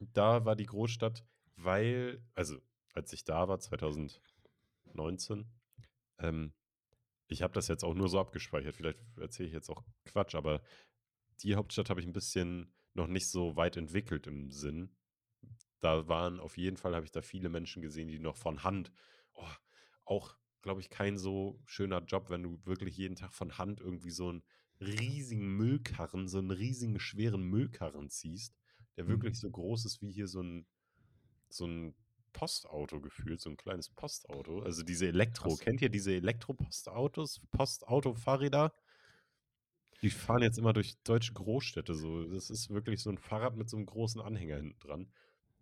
da 0.00 0.44
war 0.44 0.56
die 0.56 0.66
Großstadt, 0.66 1.24
weil, 1.56 2.22
also 2.34 2.58
als 2.94 3.12
ich 3.12 3.24
da 3.24 3.48
war, 3.48 3.58
2019, 3.58 5.50
ähm, 6.18 6.52
ich 7.28 7.42
habe 7.42 7.52
das 7.52 7.68
jetzt 7.68 7.84
auch 7.84 7.94
nur 7.94 8.08
so 8.08 8.18
abgespeichert, 8.18 8.74
vielleicht 8.74 8.98
erzähle 9.18 9.48
ich 9.48 9.54
jetzt 9.54 9.68
auch 9.68 9.84
Quatsch, 10.04 10.34
aber 10.34 10.62
die 11.42 11.54
Hauptstadt 11.54 11.90
habe 11.90 12.00
ich 12.00 12.06
ein 12.06 12.12
bisschen 12.12 12.72
noch 12.94 13.06
nicht 13.06 13.28
so 13.28 13.56
weit 13.56 13.76
entwickelt 13.76 14.26
im 14.26 14.50
Sinn. 14.50 14.96
Da 15.80 16.08
waren 16.08 16.40
auf 16.40 16.56
jeden 16.56 16.76
Fall, 16.76 16.94
habe 16.94 17.04
ich 17.04 17.12
da 17.12 17.22
viele 17.22 17.48
Menschen 17.48 17.82
gesehen, 17.82 18.08
die 18.08 18.18
noch 18.18 18.36
von 18.36 18.64
Hand, 18.64 18.90
oh, 19.34 19.46
auch, 20.04 20.36
glaube 20.62 20.80
ich, 20.80 20.90
kein 20.90 21.18
so 21.18 21.60
schöner 21.64 22.00
Job, 22.00 22.30
wenn 22.30 22.42
du 22.42 22.64
wirklich 22.64 22.96
jeden 22.96 23.14
Tag 23.14 23.32
von 23.32 23.58
Hand 23.58 23.80
irgendwie 23.80 24.10
so 24.10 24.30
einen 24.30 24.42
riesigen 24.80 25.56
Müllkarren, 25.56 26.28
so 26.28 26.38
einen 26.38 26.50
riesigen, 26.50 27.00
schweren 27.00 27.42
Müllkarren 27.42 28.10
ziehst, 28.10 28.56
der 28.96 29.08
Mhm. 29.08 29.08
wirklich 29.08 29.38
so 29.38 29.50
groß 29.50 29.84
ist 29.86 30.02
wie 30.02 30.12
hier 30.12 30.28
so 30.28 30.42
ein, 30.42 30.66
so 31.50 31.66
ein 31.66 31.94
Postauto 32.32 33.00
gefühlt, 33.00 33.40
so 33.40 33.50
ein 33.50 33.56
kleines 33.56 33.90
Postauto. 33.90 34.60
Also 34.62 34.82
diese 34.82 35.08
Elektro, 35.08 35.56
Krass. 35.56 35.58
kennt 35.58 35.82
ihr 35.82 35.90
diese 35.90 36.12
Elektropostautos, 36.14 37.40
Postauto-Fahrräder? 37.52 38.72
Die 40.02 40.10
fahren 40.10 40.42
jetzt 40.42 40.58
immer 40.58 40.72
durch 40.72 40.96
deutsche 41.02 41.32
Großstädte 41.34 41.94
so. 41.94 42.24
Das 42.24 42.50
ist 42.50 42.70
wirklich 42.70 43.00
so 43.02 43.10
ein 43.10 43.18
Fahrrad 43.18 43.56
mit 43.56 43.68
so 43.68 43.76
einem 43.76 43.86
großen 43.86 44.20
Anhänger 44.20 44.56
hinten 44.56 44.78
dran. 44.78 45.12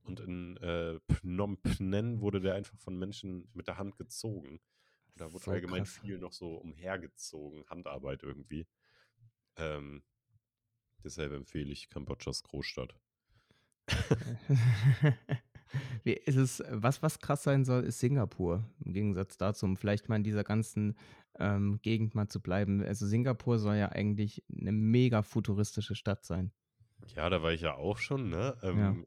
Und 0.02 0.20
in 0.20 0.56
äh, 0.58 1.00
Phnom 1.10 1.58
Penh 1.62 2.20
wurde 2.20 2.40
der 2.40 2.54
einfach 2.54 2.78
von 2.78 2.98
Menschen 2.98 3.48
mit 3.54 3.66
der 3.66 3.78
Hand 3.78 3.96
gezogen. 3.96 4.60
Und 5.08 5.20
da 5.20 5.32
wurde 5.32 5.48
So 5.48 5.50
allgemein 5.50 5.86
krass. 5.86 6.00
viel 6.02 6.18
noch 6.18 6.32
so 6.32 6.56
umhergezogen, 6.56 7.64
Handarbeit 7.68 8.22
irgendwie. 8.22 8.66
Ähm, 9.56 10.02
deshalb 11.04 11.32
empfehle 11.32 11.72
ich 11.72 11.88
Kambodschas 11.88 12.42
Großstadt. 12.42 12.94
Ist 16.04 16.36
es, 16.36 16.62
was, 16.70 17.02
was 17.02 17.18
krass 17.18 17.42
sein 17.42 17.64
soll, 17.64 17.84
ist 17.84 17.98
Singapur. 17.98 18.64
Im 18.84 18.92
Gegensatz 18.92 19.36
dazu, 19.36 19.66
um 19.66 19.76
vielleicht 19.76 20.08
mal 20.08 20.16
in 20.16 20.22
dieser 20.24 20.44
ganzen 20.44 20.96
ähm, 21.38 21.80
Gegend 21.82 22.14
mal 22.14 22.28
zu 22.28 22.40
bleiben. 22.40 22.82
Also 22.82 23.06
Singapur 23.06 23.58
soll 23.58 23.76
ja 23.76 23.90
eigentlich 23.90 24.44
eine 24.56 24.72
mega 24.72 25.22
futuristische 25.22 25.94
Stadt 25.94 26.24
sein. 26.24 26.52
Ja, 27.14 27.28
da 27.28 27.42
war 27.42 27.52
ich 27.52 27.62
ja 27.62 27.74
auch 27.74 27.98
schon, 27.98 28.28
ne? 28.30 28.56
Ja. 28.62 28.68
Ähm, 28.68 29.06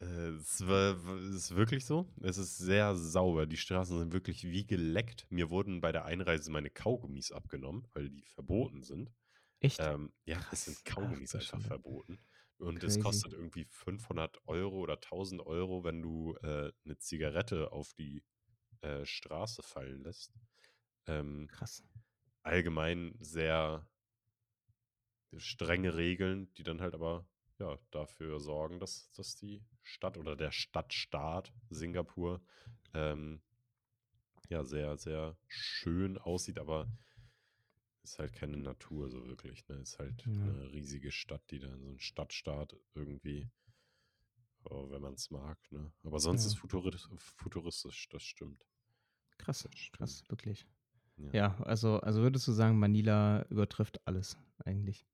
äh, 0.00 0.30
es, 0.30 0.66
war, 0.66 0.96
es 1.16 1.34
ist 1.34 1.54
wirklich 1.54 1.84
so. 1.84 2.08
Es 2.20 2.38
ist 2.38 2.58
sehr 2.58 2.96
sauber. 2.96 3.46
Die 3.46 3.56
Straßen 3.56 3.98
sind 3.98 4.12
wirklich 4.12 4.44
wie 4.44 4.66
geleckt. 4.66 5.26
Mir 5.30 5.50
wurden 5.50 5.80
bei 5.80 5.92
der 5.92 6.04
Einreise 6.04 6.50
meine 6.50 6.70
Kaugummis 6.70 7.30
abgenommen, 7.30 7.86
weil 7.94 8.10
die 8.10 8.22
verboten 8.22 8.82
sind. 8.82 9.10
Echt? 9.62 9.80
Ähm, 9.80 10.12
ja, 10.24 10.38
es 10.50 10.64
sind 10.66 10.84
Krass. 10.84 10.94
Ach, 10.94 10.94
Kaugummis 10.94 11.30
du 11.32 11.38
einfach 11.38 11.60
verboten. 11.60 12.18
Und 12.58 12.84
es 12.84 12.94
Crazy. 12.94 13.02
kostet 13.02 13.32
irgendwie 13.32 13.64
500 13.64 14.38
Euro 14.46 14.78
oder 14.80 15.00
1000 15.00 15.40
Euro, 15.46 15.84
wenn 15.84 16.02
du 16.02 16.36
äh, 16.42 16.72
eine 16.84 16.98
Zigarette 16.98 17.72
auf 17.72 17.92
die 17.94 18.22
äh, 18.82 19.04
Straße 19.04 19.62
fallen 19.62 20.02
lässt. 20.02 20.32
Ähm, 21.06 21.48
Krass. 21.48 21.82
allgemein 22.42 23.16
sehr 23.20 23.88
strenge 25.36 25.96
Regeln, 25.96 26.52
die 26.54 26.62
dann 26.62 26.80
halt 26.80 26.94
aber 26.94 27.26
ja, 27.58 27.78
dafür 27.90 28.40
sorgen, 28.40 28.80
dass, 28.80 29.10
dass 29.12 29.36
die 29.36 29.64
Stadt 29.82 30.18
oder 30.18 30.36
der 30.36 30.50
Stadtstaat 30.50 31.52
Singapur 31.70 32.42
ähm, 32.94 33.40
ja 34.48 34.64
sehr, 34.64 34.96
sehr 34.96 35.36
schön 35.48 36.18
aussieht, 36.18 36.58
aber 36.58 36.88
ist 38.04 38.18
halt 38.18 38.32
keine 38.32 38.56
Natur 38.56 39.10
so 39.10 39.26
wirklich. 39.26 39.66
Ne? 39.68 39.76
Ist 39.76 39.98
halt 39.98 40.24
Ja. 40.26 40.42
eine 40.42 40.72
riesige 40.72 41.12
Stadt, 41.12 41.42
die 41.50 41.58
dann 41.60 41.80
so 41.80 41.88
ein 41.88 42.00
Stadtstaat 42.00 42.76
irgendwie, 42.94 43.48
oh, 44.64 44.90
wenn 44.90 45.02
man 45.02 45.14
es 45.14 45.30
mag. 45.30 45.58
Ne? 45.70 45.92
Aber 46.02 46.18
sonst 46.18 46.44
Ja. 46.44 46.48
ist 46.48 46.58
futuristisch, 46.58 47.08
futuristisch, 47.18 48.08
das 48.08 48.22
stimmt. 48.22 48.66
Krass, 49.38 49.62
Das 49.62 49.78
stimmt. 49.78 49.98
krass, 49.98 50.24
wirklich. 50.28 50.66
Ja. 51.16 51.30
Ja, 51.32 51.60
also, 51.62 51.98
also 52.00 52.22
würdest 52.22 52.46
du 52.48 52.52
sagen, 52.52 52.78
Manila 52.78 53.44
übertrifft 53.48 54.06
alles 54.06 54.36
eigentlich. 54.64 55.06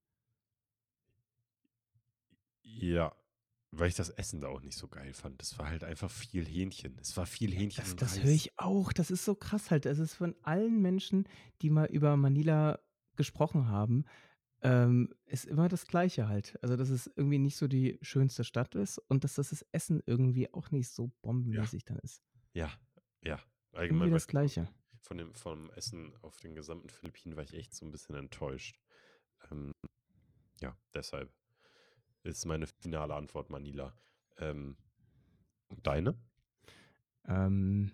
Ja, 2.62 3.12
weil 3.78 3.88
ich 3.88 3.94
das 3.94 4.10
Essen 4.10 4.40
da 4.40 4.48
auch 4.48 4.60
nicht 4.60 4.76
so 4.76 4.88
geil 4.88 5.12
fand. 5.12 5.42
Es 5.42 5.58
war 5.58 5.68
halt 5.68 5.84
einfach 5.84 6.10
viel 6.10 6.46
Hähnchen. 6.46 6.96
Es 7.00 7.16
war 7.16 7.26
viel 7.26 7.52
Hähnchen 7.52 7.84
Das, 7.84 7.96
das 7.96 8.22
höre 8.22 8.32
ich 8.32 8.58
auch. 8.58 8.92
Das 8.92 9.10
ist 9.10 9.24
so 9.24 9.34
krass 9.34 9.70
halt. 9.70 9.86
Es 9.86 9.98
ist 9.98 10.14
von 10.14 10.34
allen 10.42 10.80
Menschen, 10.80 11.28
die 11.62 11.70
mal 11.70 11.86
über 11.86 12.16
Manila 12.16 12.78
gesprochen 13.16 13.68
haben, 13.68 14.04
ähm, 14.62 15.14
ist 15.26 15.44
immer 15.44 15.68
das 15.68 15.86
Gleiche 15.86 16.28
halt. 16.28 16.58
Also, 16.62 16.76
dass 16.76 16.90
es 16.90 17.10
irgendwie 17.16 17.38
nicht 17.38 17.56
so 17.56 17.68
die 17.68 17.98
schönste 18.02 18.44
Stadt 18.44 18.74
ist 18.74 18.98
und 18.98 19.24
dass 19.24 19.34
das 19.34 19.62
Essen 19.72 20.02
irgendwie 20.06 20.52
auch 20.52 20.70
nicht 20.70 20.88
so 20.88 21.12
bombenmäßig 21.22 21.84
dann 21.84 21.98
ist. 21.98 22.22
Ja, 22.52 22.72
ja. 23.22 23.40
Irgendwie 23.72 23.78
Allgemein 23.78 24.10
war 24.10 24.16
das 24.16 24.24
ich 24.24 24.28
Gleiche. 24.28 24.68
von 25.00 25.18
dem 25.18 25.34
vom 25.34 25.70
Essen 25.70 26.14
auf 26.22 26.38
den 26.38 26.54
gesamten 26.54 26.88
Philippinen 26.88 27.36
war 27.36 27.44
ich 27.44 27.54
echt 27.54 27.74
so 27.74 27.86
ein 27.86 27.92
bisschen 27.92 28.16
enttäuscht. 28.16 28.80
Ähm, 29.50 29.72
ja, 30.60 30.76
deshalb 30.94 31.32
ist 32.28 32.44
meine 32.44 32.66
finale 32.66 33.14
Antwort 33.14 33.50
Manila. 33.50 33.94
Ähm, 34.38 34.76
deine? 35.82 36.14
Ähm, 37.26 37.90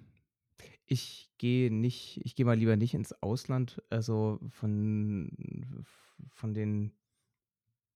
ich 0.87 1.31
gehe 1.39 1.73
nicht, 1.73 2.21
ich 2.25 2.35
gehe 2.35 2.45
mal 2.45 2.59
lieber 2.59 2.77
nicht 2.77 2.95
ins 2.95 3.13
Ausland, 3.23 3.83
also 3.91 4.39
von, 4.49 5.85
von 6.29 6.55
den 6.55 6.93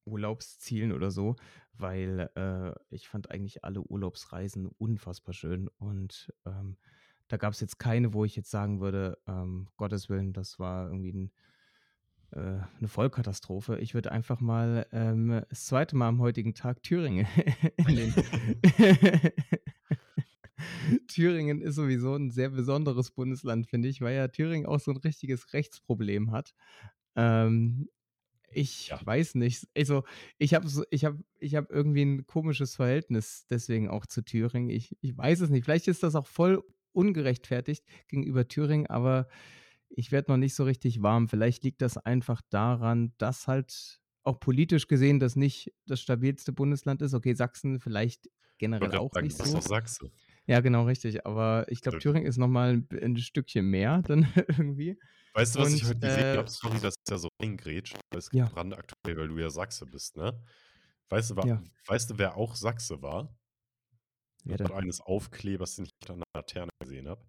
Urlaubszielen 0.04 0.92
oder 0.92 1.10
so, 1.10 1.36
weil 1.74 2.30
äh, 2.34 2.72
ich 2.88 3.08
fand 3.08 3.30
eigentlich 3.30 3.64
alle 3.64 3.82
Urlaubsreisen 3.82 4.66
unfassbar 4.66 5.34
schön 5.34 5.68
und 5.78 6.32
ähm, 6.46 6.78
da 7.28 7.36
gab 7.36 7.52
es 7.52 7.60
jetzt 7.60 7.78
keine, 7.78 8.14
wo 8.14 8.24
ich 8.24 8.36
jetzt 8.36 8.50
sagen 8.50 8.80
würde, 8.80 9.18
ähm, 9.26 9.68
Gottes 9.76 10.08
Willen, 10.08 10.32
das 10.32 10.58
war 10.58 10.86
irgendwie 10.86 11.12
ein, 11.12 11.30
äh, 12.32 12.38
eine 12.78 12.88
Vollkatastrophe. 12.88 13.78
Ich 13.78 13.94
würde 13.94 14.12
einfach 14.12 14.40
mal 14.40 14.86
ähm, 14.92 15.42
das 15.48 15.66
zweite 15.66 15.96
Mal 15.96 16.08
am 16.08 16.20
heutigen 16.20 16.54
Tag 16.54 16.82
Thüringen 16.82 17.26
Thüringen 21.08 21.60
ist 21.62 21.76
sowieso 21.76 22.14
ein 22.14 22.30
sehr 22.30 22.50
besonderes 22.50 23.10
Bundesland, 23.10 23.66
finde 23.68 23.88
ich, 23.88 24.00
weil 24.00 24.16
ja 24.16 24.28
Thüringen 24.28 24.66
auch 24.66 24.80
so 24.80 24.90
ein 24.90 24.96
richtiges 24.96 25.52
Rechtsproblem 25.52 26.32
hat. 26.32 26.54
Ähm, 27.16 27.88
ich 28.50 28.88
Ja. 28.88 29.04
weiß 29.04 29.34
nicht. 29.36 29.68
Also, 29.76 30.04
ich 30.38 30.54
habe 30.54 30.68
so, 30.68 30.84
ich 30.90 31.04
habe, 31.04 31.18
ich 31.38 31.54
habe 31.54 31.68
irgendwie 31.70 32.02
ein 32.02 32.26
komisches 32.26 32.76
Verhältnis 32.76 33.46
deswegen 33.50 33.88
auch 33.88 34.06
zu 34.06 34.22
Thüringen. 34.22 34.70
Ich, 34.70 34.96
ich 35.00 35.16
weiß 35.16 35.40
es 35.40 35.50
nicht. 35.50 35.64
Vielleicht 35.64 35.88
ist 35.88 36.02
das 36.02 36.14
auch 36.14 36.26
voll 36.26 36.62
ungerechtfertigt 36.92 37.84
gegenüber 38.08 38.48
Thüringen, 38.48 38.86
aber 38.86 39.28
ich 39.90 40.12
werde 40.12 40.30
noch 40.32 40.38
nicht 40.38 40.54
so 40.54 40.64
richtig 40.64 41.02
warm. 41.02 41.28
Vielleicht 41.28 41.64
liegt 41.64 41.82
das 41.82 41.96
einfach 41.98 42.42
daran, 42.50 43.14
dass 43.18 43.48
halt 43.48 44.00
auch 44.24 44.40
politisch 44.40 44.88
gesehen 44.88 45.20
das 45.20 45.36
nicht 45.36 45.72
das 45.86 46.00
stabilste 46.00 46.52
Bundesland 46.52 47.02
ist. 47.02 47.14
Okay, 47.14 47.34
Sachsen 47.34 47.80
vielleicht 47.80 48.26
Ich 48.26 48.30
generell 48.58 48.90
gerade 48.90 49.00
auch 49.00 49.10
sagen, 49.12 49.28
nicht 49.28 49.36
so. 49.36 49.54
doch 49.54 49.62
Sachse. 49.62 50.10
Ja, 50.46 50.60
genau, 50.60 50.84
richtig. 50.86 51.26
Aber 51.26 51.66
ich 51.70 51.82
glaube, 51.82 51.98
Thüringen 51.98 52.26
ist 52.26 52.38
noch 52.38 52.48
mal 52.48 52.72
ein, 52.74 52.88
ein 53.02 53.16
Stückchen 53.16 53.66
mehr 53.66 54.02
dann 54.02 54.26
irgendwie. 54.48 54.98
weißt 55.34 55.54
du, 55.54 55.58
was 55.60 55.72
ich 55.72 55.84
Und 55.84 55.84
heute 55.84 56.00
gesehen 56.00 56.24
äh, 56.32 56.36
habe? 56.36 56.50
Sorry, 56.50 56.80
dass 56.80 56.94
ich 56.98 57.04
da 57.10 57.18
so 57.18 57.28
reingrätscht. 57.42 57.96
Das 58.10 58.26
ist 58.28 58.32
ja, 58.32 58.52
brandaktuell, 58.52 59.16
weil 59.16 59.28
du 59.28 59.38
ja 59.38 59.50
Sachse 59.50 59.86
bist, 59.86 60.16
ne? 60.16 60.42
Weißt 61.10 61.30
du, 61.32 61.36
wa- 61.36 61.44
ja, 61.44 61.62
weißt 61.86 62.10
du, 62.10 62.18
wer 62.18 62.36
auch 62.36 62.56
Sachse 62.56 63.02
war? 63.02 63.38
wer 64.44 64.58
Anhand 64.62 64.70
denn? 64.70 64.72
eines 64.84 65.00
Aufklebers, 65.00 65.76
den 65.76 65.86
ich 65.86 66.10
an 66.10 66.18
der 66.18 66.26
Laterne 66.34 66.70
gesehen 66.80 67.08
habe. 67.08 67.24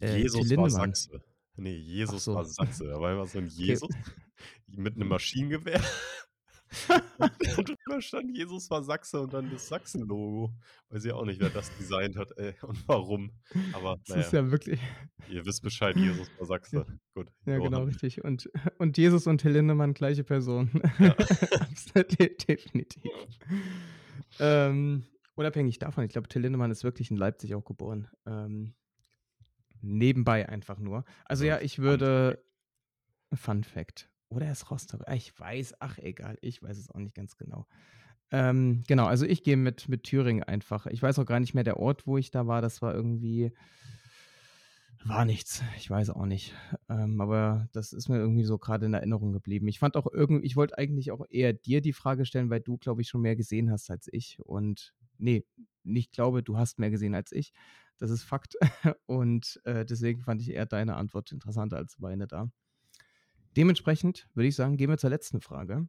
Äh, 0.00 0.18
Jesus 0.18 0.56
war. 0.56 0.70
Sachse. 0.70 1.22
Ne, 1.56 1.70
Ach 2.06 2.14
Jesus 2.14 2.22
so. 2.24 2.32
war 2.34 2.44
Sachse. 2.44 2.84
Da 2.86 3.00
war 3.00 3.12
immer 3.12 3.26
so 3.26 3.38
'n 3.38 3.48
Okay. 3.60 3.78
Jesus 3.86 3.90
mit 4.68 4.96
'nem 4.96 5.08
Maschinengewehr. 5.08 5.82
Und 7.56 7.68
drüber 7.68 8.02
stand: 8.02 8.36
„Jesus 8.36 8.70
war 8.70 8.84
Sachse“ 8.84 9.20
und 9.22 9.32
dann 9.34 9.50
das 9.50 9.68
Sachsen-Logo. 9.68 10.54
Weiß 10.90 11.04
ich 11.04 11.12
auch 11.12 11.24
nicht, 11.24 11.40
wer 11.40 11.50
das 11.50 11.72
designt 11.74 12.16
hat, 12.16 12.32
ey, 12.38 12.54
und 12.62 12.86
warum. 12.88 13.32
Aber 13.72 13.96
Das 14.06 14.08
na 14.08 14.16
ist 14.16 14.32
ja. 14.32 14.34
ja 14.34 14.50
wirklich 14.50 14.80
Ihr 15.26 15.44
wisst 15.46 15.62
Bescheid, 15.62 15.96
Jesus 15.98 16.28
war 16.36 16.46
Ja. 16.72 16.84
Sachse. 16.84 16.86
Gut, 17.14 17.30
Ja, 17.46 17.58
genau, 17.60 17.84
Johann. 17.84 17.84
richtig. 17.84 18.24
Und 18.24 18.50
und 18.78 18.98
Jesus 18.98 19.26
und 19.26 19.38
Till 19.40 19.52
Lindemann, 19.52 19.94
gleiche 19.94 20.24
Person. 20.24 20.70
Ja. 20.98 21.14
Definitiv. 22.48 23.12
Ähm, 24.40 25.04
unabhängig 25.34 25.78
davon, 25.78 26.04
ich 26.04 26.12
glaube, 26.12 26.28
Till 26.28 26.42
Lindemann 26.42 26.70
ist 26.70 26.84
wirklich 26.84 27.10
in 27.10 27.16
Leipzig 27.16 27.54
auch 27.54 27.64
geboren. 27.64 28.08
Ähm, 28.26 28.74
nebenbei 29.80 30.48
einfach 30.48 30.78
nur. 30.78 31.04
Also, 31.24 31.44
ja, 31.44 31.60
ich 31.60 31.76
Fun 31.76 31.84
Fact. 31.84 32.00
würde 32.00 32.44
Fun 33.34 33.64
Fact. 33.64 34.10
Oder 34.30 34.46
er 34.46 34.52
ist 34.52 34.70
Rostocker. 34.70 35.04
Ah, 35.08 35.14
ich 35.14 35.38
weiß 35.38 35.74
ach, 35.80 35.98
egal, 35.98 36.38
ich 36.42 36.62
weiß 36.62 36.76
es 36.78 36.90
auch 36.90 36.98
nicht 36.98 37.14
ganz 37.14 37.36
genau. 37.36 37.66
Ähm, 38.30 38.82
genau, 38.86 39.06
also 39.06 39.24
ich 39.24 39.42
gehe 39.42 39.56
mit 39.56 39.88
mit 39.88 40.02
Thüringen 40.02 40.42
einfach. 40.42 40.86
Ich 40.86 41.02
weiß 41.02 41.18
auch 41.18 41.24
gar 41.24 41.40
nicht 41.40 41.54
mehr 41.54 41.64
der 41.64 41.78
Ort, 41.78 42.06
wo 42.06 42.18
ich 42.18 42.30
da 42.30 42.46
war. 42.46 42.60
Das 42.60 42.82
war 42.82 42.94
irgendwie 42.94 43.52
war 45.04 45.24
nichts. 45.24 45.62
Ich 45.76 45.88
weiß 45.88 46.10
auch 46.10 46.26
nicht. 46.26 46.54
Ähm, 46.88 47.20
aber 47.20 47.68
das 47.72 47.92
ist 47.92 48.08
mir 48.08 48.18
irgendwie 48.18 48.44
so 48.44 48.58
grade 48.58 48.86
in 48.86 48.94
Erinnerung 48.94 49.32
geblieben. 49.32 49.68
Ich 49.68 49.78
fand 49.78 49.96
auch 49.96 50.12
irgend 50.12 50.44
ich 50.44 50.56
wollte 50.56 50.76
eigentlich 50.76 51.12
auch 51.12 51.24
eher 51.30 51.52
dir 51.52 51.80
die 51.80 51.92
Frage 51.92 52.26
stellen, 52.26 52.50
weil 52.50 52.60
du, 52.60 52.76
glaube 52.78 53.02
ich, 53.02 53.08
schon 53.08 53.22
mehr 53.22 53.36
gesehen 53.36 53.70
hast 53.70 53.90
als 53.90 54.08
ich. 54.12 54.38
Und 54.44 54.94
ne, 55.16 55.44
nicht 55.84 56.12
glaube, 56.12 56.42
du 56.42 56.58
hast 56.58 56.78
mehr 56.78 56.90
gesehen 56.90 57.14
als 57.14 57.32
ich. 57.32 57.52
Das 57.98 58.10
ist 58.10 58.22
Fakt. 58.24 58.56
Und, 59.06 59.60
äh, 59.64 59.84
deswegen 59.84 60.22
fand 60.22 60.40
ich 60.40 60.50
eher 60.50 60.66
deine 60.66 60.96
Antwort 60.96 61.32
interessanter 61.32 61.76
als 61.76 61.98
meine 61.98 62.26
da. 62.26 62.50
Dementsprechend 63.56 64.28
würde 64.34 64.48
ich 64.48 64.56
sagen, 64.56 64.76
gehen 64.76 64.90
wir 64.90 64.98
zur 64.98 65.10
letzten 65.10 65.40
Frage. 65.40 65.88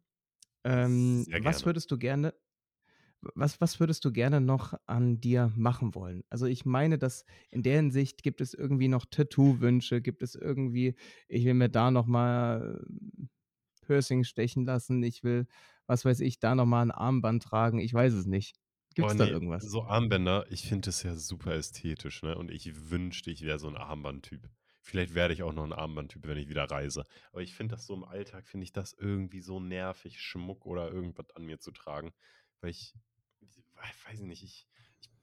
Ähm, 0.66 1.28
was 1.34 1.66
würdest 1.66 1.92
du 1.92 2.00
gerne 2.00 2.36
was 3.36 3.62
was 3.62 3.80
würdest 3.80 4.06
du 4.06 4.12
gerne 4.14 4.42
noch 4.42 4.76
an 4.88 5.22
dir 5.22 5.52
machen 5.56 5.96
wollen? 5.96 6.24
Also, 6.30 6.46
ich 6.46 6.66
meine, 6.66 6.98
dass 7.00 7.26
in 7.52 7.64
der 7.64 7.78
Hinsicht 7.78 8.24
gibt 8.24 8.42
es 8.42 8.54
irgendwie 8.54 8.88
noch 8.90 9.06
Tattoo-Wünsche? 9.06 10.02
Gibt 10.02 10.24
es 10.24 10.36
irgendwie 10.36 10.96
ich 11.30 11.46
will 11.46 11.56
mir 11.56 11.70
da 11.70 11.92
noch 11.92 12.08
mal 12.08 12.86
Piercing 13.86 14.24
stechen 14.24 14.66
lassen. 14.66 15.04
Ich 15.04 15.24
will, 15.24 15.48
was 15.88 16.06
weiß 16.06 16.20
ich, 16.22 16.40
da 16.40 16.56
noch 16.56 16.66
mal 16.66 16.84
'n 16.84 16.92
Armband 16.92 17.44
tragen. 17.44 17.80
Ich 17.80 17.94
weiß 17.94 18.14
es 18.14 18.26
nicht. 18.28 18.56
Oh 19.02 19.12
Gibt's 19.12 19.16
da 19.16 19.26
ne, 19.26 19.30
irgendwas? 19.30 19.70
so 19.70 19.84
Armbänder, 19.84 20.46
ich 20.52 20.68
finde 20.68 20.88
das 20.88 21.04
ja 21.04 21.16
super 21.16 21.54
ästhetisch, 21.56 22.22
ne? 22.24 22.38
Und 22.38 22.52
ich 22.52 22.90
wünschte, 22.90 23.32
ich 23.32 23.42
wäre 23.44 23.60
so 23.60 23.68
'n 23.68 23.76
Armbandtyp. 23.78 24.50
Vielleicht 24.82 25.14
werde 25.16 25.34
ich 25.34 25.44
auch 25.44 25.54
noch 25.54 25.64
'n 25.66 25.74
Armbandtyp, 25.74 26.26
wenn 26.28 26.38
ich 26.38 26.50
wieder 26.50 26.66
reise. 26.70 27.06
Aber 27.32 27.42
ich 27.42 27.54
finde 27.56 27.76
das 27.76 27.86
so 27.86 27.94
im 27.96 28.04
Alltag 28.04 28.48
finde 28.48 28.64
ich 28.66 28.72
das 28.74 28.94
irgendwie 28.94 29.42
so 29.42 29.60
nervig, 29.60 30.22
Schmuck 30.22 30.66
oder 30.66 30.92
irgendwas 30.92 31.30
an 31.32 31.44
mir 31.46 31.60
zu 31.60 31.72
tragen, 31.72 32.14
weil 32.62 32.72
ich 32.72 32.94
wei 33.76 33.92
weiß 34.10 34.20
ich 34.22 34.26
nicht, 34.28 34.44
ich 34.44 34.68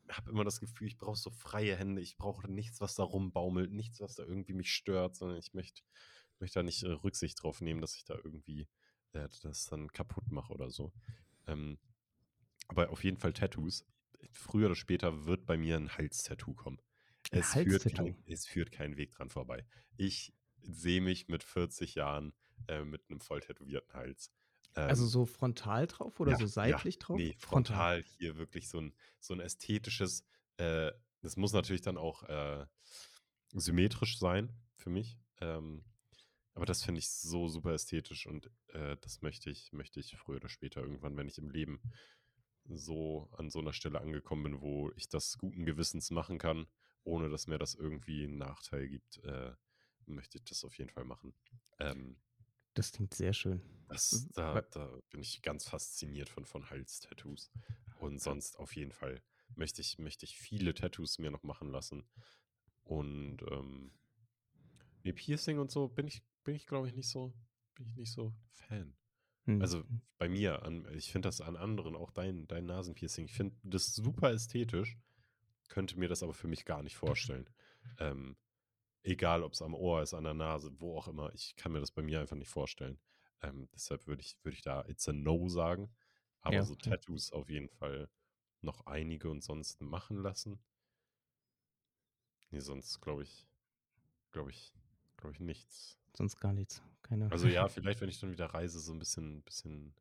ich 0.08 0.16
habe 0.16 0.30
immer 0.30 0.44
das 0.44 0.60
Gefühl, 0.60 0.86
ich 0.86 0.98
brauche 0.98 1.16
so 1.18 1.30
freie 1.30 1.76
Hände. 1.76 2.00
Ich 2.00 2.16
brauche 2.16 2.48
nichts, 2.50 2.80
was 2.80 2.94
da 2.94 3.02
rumbaumelt, 3.02 3.72
nichts, 3.72 4.00
was 4.00 4.14
da 4.14 4.22
irgendwie 4.22 4.52
mich 4.54 4.72
stört, 4.72 5.16
sondern 5.16 5.36
ich 5.38 5.52
möchte 5.52 5.82
möchte 6.38 6.60
da 6.60 6.62
nicht, 6.62 6.82
äh, 6.84 6.90
Rücksicht 6.92 7.42
drauf 7.42 7.60
nehmen, 7.60 7.80
dass 7.80 7.96
ich 7.96 8.04
da 8.04 8.14
irgendwie, 8.22 8.68
äh, 9.12 9.28
das 9.42 9.64
dann 9.66 9.88
kaputt 9.88 10.30
mache 10.30 10.52
oder 10.52 10.70
so. 10.70 10.92
Ähm, 11.46 11.78
aber 12.68 12.90
auf 12.90 13.04
jeden 13.04 13.18
Fall 13.18 13.32
Tattoos. 13.32 13.84
Früher 14.32 14.66
oder 14.66 14.74
später 14.76 15.26
wird 15.26 15.46
bei 15.46 15.56
mir 15.58 15.76
'n 15.76 15.96
Hals-Tattoo 15.96 16.54
kommen. 16.54 16.80
Es 17.32 17.54
führt 17.54 17.86
kein 17.88 18.22
es 18.26 18.46
führt 18.46 18.72
kein 18.72 18.96
Weg 18.96 19.12
dran 19.12 19.30
vorbei. 19.30 19.66
Ich 19.96 20.34
sehe 20.62 21.00
mich 21.00 21.28
mit 21.28 21.42
40 21.44 21.94
Jahren, 21.96 22.34
äh, 22.68 22.84
mit 22.84 23.08
'nem 23.10 23.20
voll 23.20 23.40
tätowierten 23.40 23.94
Hals. 23.94 24.32
Also, 24.88 25.04
Ähm 25.04 25.06
so 25.06 25.26
frontal 25.26 25.86
drauf 25.88 26.20
oder 26.20 26.34
Ja, 26.34 26.36
so 26.36 26.46
ja, 26.60 26.84
seitlich 26.86 26.98
drauf? 26.98 27.22
ne, 27.22 27.34
Frontal. 27.38 27.88
frontal 27.88 28.02
hier 28.02 28.36
wirklich 28.36 28.68
so 28.68 28.78
'n 28.78 28.94
so 29.20 29.34
'n 29.34 29.40
ästhetisches 29.40 30.24
äh, 30.56 30.92
das 31.22 31.36
muss 31.36 31.52
natürlich 31.52 31.82
dann 31.82 31.96
auch, 31.98 32.22
äh, 32.24 32.66
symmetrisch 33.52 34.18
sein 34.18 34.52
für 34.76 34.90
mich. 34.90 35.18
Ähm, 35.40 35.84
aber 36.54 36.66
das 36.66 36.84
finde 36.84 37.00
ich 37.00 37.10
so 37.10 37.48
super 37.48 37.72
ästhetisch 37.74 38.26
und, 38.26 38.50
äh, 38.68 38.96
das 39.00 39.22
möchte 39.22 39.50
ich 39.50 39.72
möchte 39.72 40.00
ich 40.00 40.16
früher 40.16 40.36
oder 40.36 40.48
später 40.48 40.80
irgendwann, 40.82 41.16
wenn 41.16 41.28
ich 41.28 41.38
im 41.38 41.50
Leben 41.50 41.82
so 42.68 43.28
an 43.32 43.50
so 43.50 43.60
'ner 43.62 43.72
Stelle 43.72 44.00
angekommen 44.00 44.44
bin, 44.44 44.60
wo 44.60 44.90
ich 44.96 45.08
das 45.08 45.38
guten 45.38 45.64
Gewissens 45.66 46.10
machen 46.10 46.38
kann, 46.38 46.66
ohne 47.04 47.28
dass 47.30 47.46
mir 47.46 47.58
das 47.58 47.74
irgendwie 47.74 48.24
'n 48.24 48.38
Nachteil 48.38 48.88
gibt, 48.88 49.18
äh, 49.24 49.54
möchte 50.06 50.38
ich 50.38 50.44
das 50.44 50.64
auf 50.64 50.76
jeden 50.78 50.90
Fall 50.90 51.04
machen. 51.04 51.34
Ähm 51.78 52.18
Das 52.76 52.92
klingt 52.92 53.14
sehr 53.14 53.32
schön. 53.32 53.62
das 53.88 54.28
da 54.34 54.62
da 54.62 54.98
bin 55.10 55.20
ich 55.22 55.42
ganz 55.42 55.68
fasziniert 55.68 56.28
von 56.28 56.44
von 56.44 56.70
Hals-Tattoos. 56.70 57.52
Und 57.94 58.18
sonst 58.20 58.58
auf 58.58 58.74
jeden 58.76 58.92
Fall 58.92 59.22
möchte 59.54 59.80
ich 59.80 59.98
möchte 59.98 60.24
ich 60.24 60.36
viele 60.38 60.74
Tattoos 60.74 61.18
mir 61.18 61.30
noch 61.30 61.42
machen 61.44 61.70
lassen. 61.70 62.08
Und, 62.84 63.42
ähm 63.50 63.92
Piercing 65.14 65.58
und 65.58 65.70
so 65.70 65.88
bin 65.88 66.06
ich 66.08 66.22
bin 66.44 66.54
ich, 66.54 66.66
glaube 66.66 66.88
ich, 66.88 66.94
nicht 66.94 67.08
so 67.08 67.32
bin 67.74 67.86
ich 67.86 67.96
nicht 67.96 68.12
so 68.12 68.34
Fan. 68.54 68.96
Mhm. 69.46 69.62
Also, 69.62 69.84
bei 70.18 70.28
mir 70.28 70.62
an 70.64 70.86
ich 70.94 71.10
finde 71.12 71.28
das 71.28 71.40
an 71.40 71.56
anderen, 71.56 71.96
auch 71.96 72.10
dein 72.10 72.46
dein 72.48 72.66
Nasenpiercing 72.66 73.26
ich 73.26 73.32
finde 73.34 73.56
das 73.62 73.94
super 73.94 74.30
ästhetisch, 74.32 74.98
könnte 75.68 75.98
mir 75.98 76.08
das 76.08 76.22
aber 76.22 76.34
für 76.34 76.48
mich 76.48 76.64
gar 76.64 76.82
nicht 76.82 76.96
vorstellen. 76.96 77.48
Ähm, 77.98 78.36
egal, 79.04 79.42
ob's 79.44 79.62
am 79.62 79.74
Ohr 79.74 80.02
ist, 80.02 80.14
an 80.14 80.24
der 80.24 80.34
Nase, 80.34 80.72
wo 80.80 80.98
auch 80.98 81.08
immer. 81.08 81.32
Ich 81.34 81.56
kann 81.56 81.72
mir 81.72 81.80
das 81.80 81.92
bei 81.92 82.02
mir 82.02 82.20
einfach 82.20 82.36
nicht 82.36 82.50
vorstellen. 82.50 83.00
Ähm, 83.42 83.68
deshalb 83.74 84.06
würde 84.06 84.22
ich 84.22 84.36
würde 84.44 84.56
ich 84.56 84.62
da 84.62 84.84
it's 84.86 85.08
a 85.08 85.12
no 85.14 85.48
sagen. 85.48 85.94
Aber 86.42 86.54
Ja, 86.54 86.64
so. 86.64 86.74
Tattoos 86.76 87.32
auf 87.32 87.50
jeden 87.50 87.68
Fall 87.70 88.10
noch 88.62 88.86
einige 88.86 89.30
und 89.30 89.42
sonst 89.44 89.80
machen 89.82 90.18
lassen. 90.18 90.60
Ne, 92.50 92.60
sonst 92.60 93.00
glaube 93.00 93.22
ich 93.22 93.46
glaube 94.32 94.50
ich 94.50 94.74
glaube 95.16 95.34
ich 95.34 95.40
nichts. 95.40 95.98
Sonst 96.16 96.38
gar 96.40 96.52
nichts. 96.54 96.82
Keine 97.02 97.30
Also, 97.30 97.48
ja, 97.48 97.68
vielleicht, 97.68 98.00
wenn 98.00 98.08
ich 98.08 98.20
dann 98.20 98.30
wieder 98.30 98.46
reise, 98.46 98.78
so 98.78 98.92
'n 98.92 98.98
bisschen 99.00 99.42
bisschen 99.42 99.94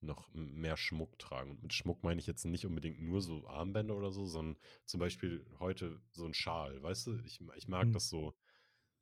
noch 0.00 0.28
mehr 0.34 0.76
Schmuck 0.76 1.18
tragen. 1.18 1.52
Und 1.52 1.62
mit 1.62 1.72
Schmuck 1.72 2.02
meine 2.02 2.20
ich 2.20 2.26
jetzt 2.26 2.44
nicht 2.44 2.66
unbedingt 2.66 3.00
nur 3.00 3.22
so 3.22 3.46
Armbänder 3.48 3.96
oder 3.96 4.10
so, 4.12 4.26
sondern 4.26 4.60
zum 4.84 5.00
Beispiel 5.00 5.46
heute 5.60 6.02
so 6.12 6.26
'n 6.26 6.34
Schal, 6.34 6.82
weißt 6.82 7.06
du? 7.06 7.18
Ich 7.24 7.40
ich 7.56 7.68
mag 7.68 7.90
Mhm. 7.90 7.92
das 7.92 8.08
so 8.08 8.36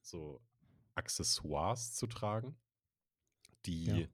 so 0.03 0.43
Accessoires 0.97 1.95
zu 1.95 2.07
tragen 2.09 2.57
Ja. 3.85 4.03
die 4.05 4.09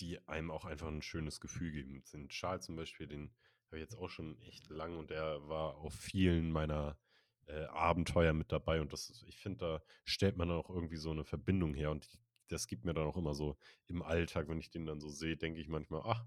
die 0.00 0.26
einem 0.28 0.50
auch 0.50 0.64
einfach 0.64 0.88
'n 0.88 1.02
schönes 1.02 1.40
Gefühl 1.40 1.72
geben. 1.72 2.02
So 2.06 2.18
'n 2.18 2.30
Schal 2.30 2.62
zum 2.62 2.76
Beispiel, 2.76 3.06
den 3.08 3.34
habe 3.66 3.78
ich 3.78 3.82
jetzt 3.82 3.96
auch 3.96 4.08
schon 4.10 4.40
echt 4.42 4.68
lang 4.70 4.98
und 4.98 5.10
der 5.10 5.48
war 5.48 5.76
auf 5.76 5.94
vielen 5.94 6.50
meiner, 6.52 6.98
äh, 7.46 7.64
Abenteuer 7.66 8.32
mit 8.34 8.52
dabei. 8.52 8.80
Und 8.80 8.92
das 8.92 9.10
ist 9.10 9.24
ich 9.28 9.38
finde, 9.38 9.58
da 9.58 9.82
stellt 10.04 10.36
man 10.36 10.50
auch 10.50 10.70
irgendwie 10.70 10.96
so 10.96 11.12
'ne 11.14 11.24
Verbindung 11.24 11.74
her 11.74 11.90
und 11.90 12.08
das 12.48 12.66
gibt 12.68 12.84
mir 12.84 12.94
dann 12.94 13.06
auch 13.06 13.16
immer 13.16 13.34
so 13.34 13.58
im 13.88 14.02
Alltag, 14.02 14.48
wenn 14.48 14.60
ich 14.60 14.70
den 14.70 14.86
dann 14.86 15.00
so 15.00 15.08
sehe, 15.08 15.36
denke 15.36 15.60
ich 15.60 15.68
manchmal: 15.68 16.02
„Ach, 16.04 16.26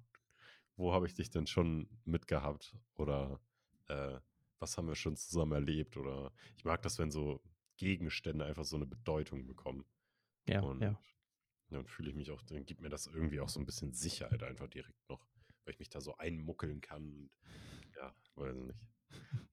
wo 0.78 0.94
habe 0.94 1.08
ich 1.08 1.14
dich 1.16 1.30
denn 1.32 1.48
schon 1.48 1.90
mit 2.06 2.28
gehabt?“ 2.28 2.78
Oder, 2.96 3.42
äh: 3.88 4.20
„Was 4.60 4.78
haben 4.78 4.88
wir 4.90 4.96
schon 4.96 5.18
zusammen 5.18 5.54
erlebt?“ 5.54 5.98
Oder 5.98 6.34
ich 6.58 6.66
mag 6.66 6.82
das, 6.84 7.00
wenn 7.00 7.12
so 7.12 7.44
Gegenstände 7.78 8.46
einfach 8.46 8.66
so 8.66 8.78
'ne 8.78 8.86
Bedeutung 8.88 9.48
bekommen. 9.48 9.86
Ja, 10.48 10.62
Und 10.62 10.80
ja. 10.80 11.00
dann 11.72 11.88
fühle 11.88 12.10
ich 12.12 12.16
mich 12.18 12.32
auch 12.32 12.42
dann 12.44 12.66
gibt 12.66 12.82
mir 12.82 12.90
das 12.90 13.08
irgendwie 13.08 13.40
auch 13.42 13.50
so 13.50 13.60
'n 13.62 13.66
bisschen 13.68 13.94
Sicherheit 13.94 14.44
einfach 14.44 14.68
direkt 14.70 15.10
noch, 15.10 15.28
weil 15.66 15.74
ich 15.76 15.80
mich 15.80 15.90
da 15.92 16.02
so 16.02 16.18
einmuckeln 16.18 16.82
kann 16.82 17.14
und 17.14 17.32
ja, 17.98 18.16
weiß 18.36 18.58
ich 18.58 18.64
nicht. 18.66 18.80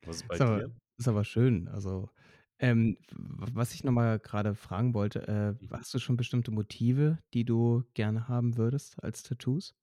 Was 0.04 0.16
ist 0.18 0.28
bei 0.28 0.40
aber 0.40 0.62
dir? 0.62 0.74
Ist 0.98 1.08
aber 1.08 1.24
schön. 1.24 1.68
Also, 1.68 2.10
ähm, 2.58 2.96
was 3.10 3.74
ich 3.74 3.84
noch 3.84 3.92
mal 3.92 4.18
grade 4.18 4.54
fragen 4.54 4.94
wollte, 4.94 5.26
äh, 5.28 5.54
Mhm. 5.60 5.76
hast 5.76 5.92
du 5.94 5.98
schon 5.98 6.16
bestimmte 6.16 6.50
Motive, 6.50 7.18
die 7.34 7.44
du 7.44 7.84
gerne 7.94 8.28
haben 8.28 8.56
würdest 8.56 9.02
als 9.02 9.22
Tattoos? 9.22 9.74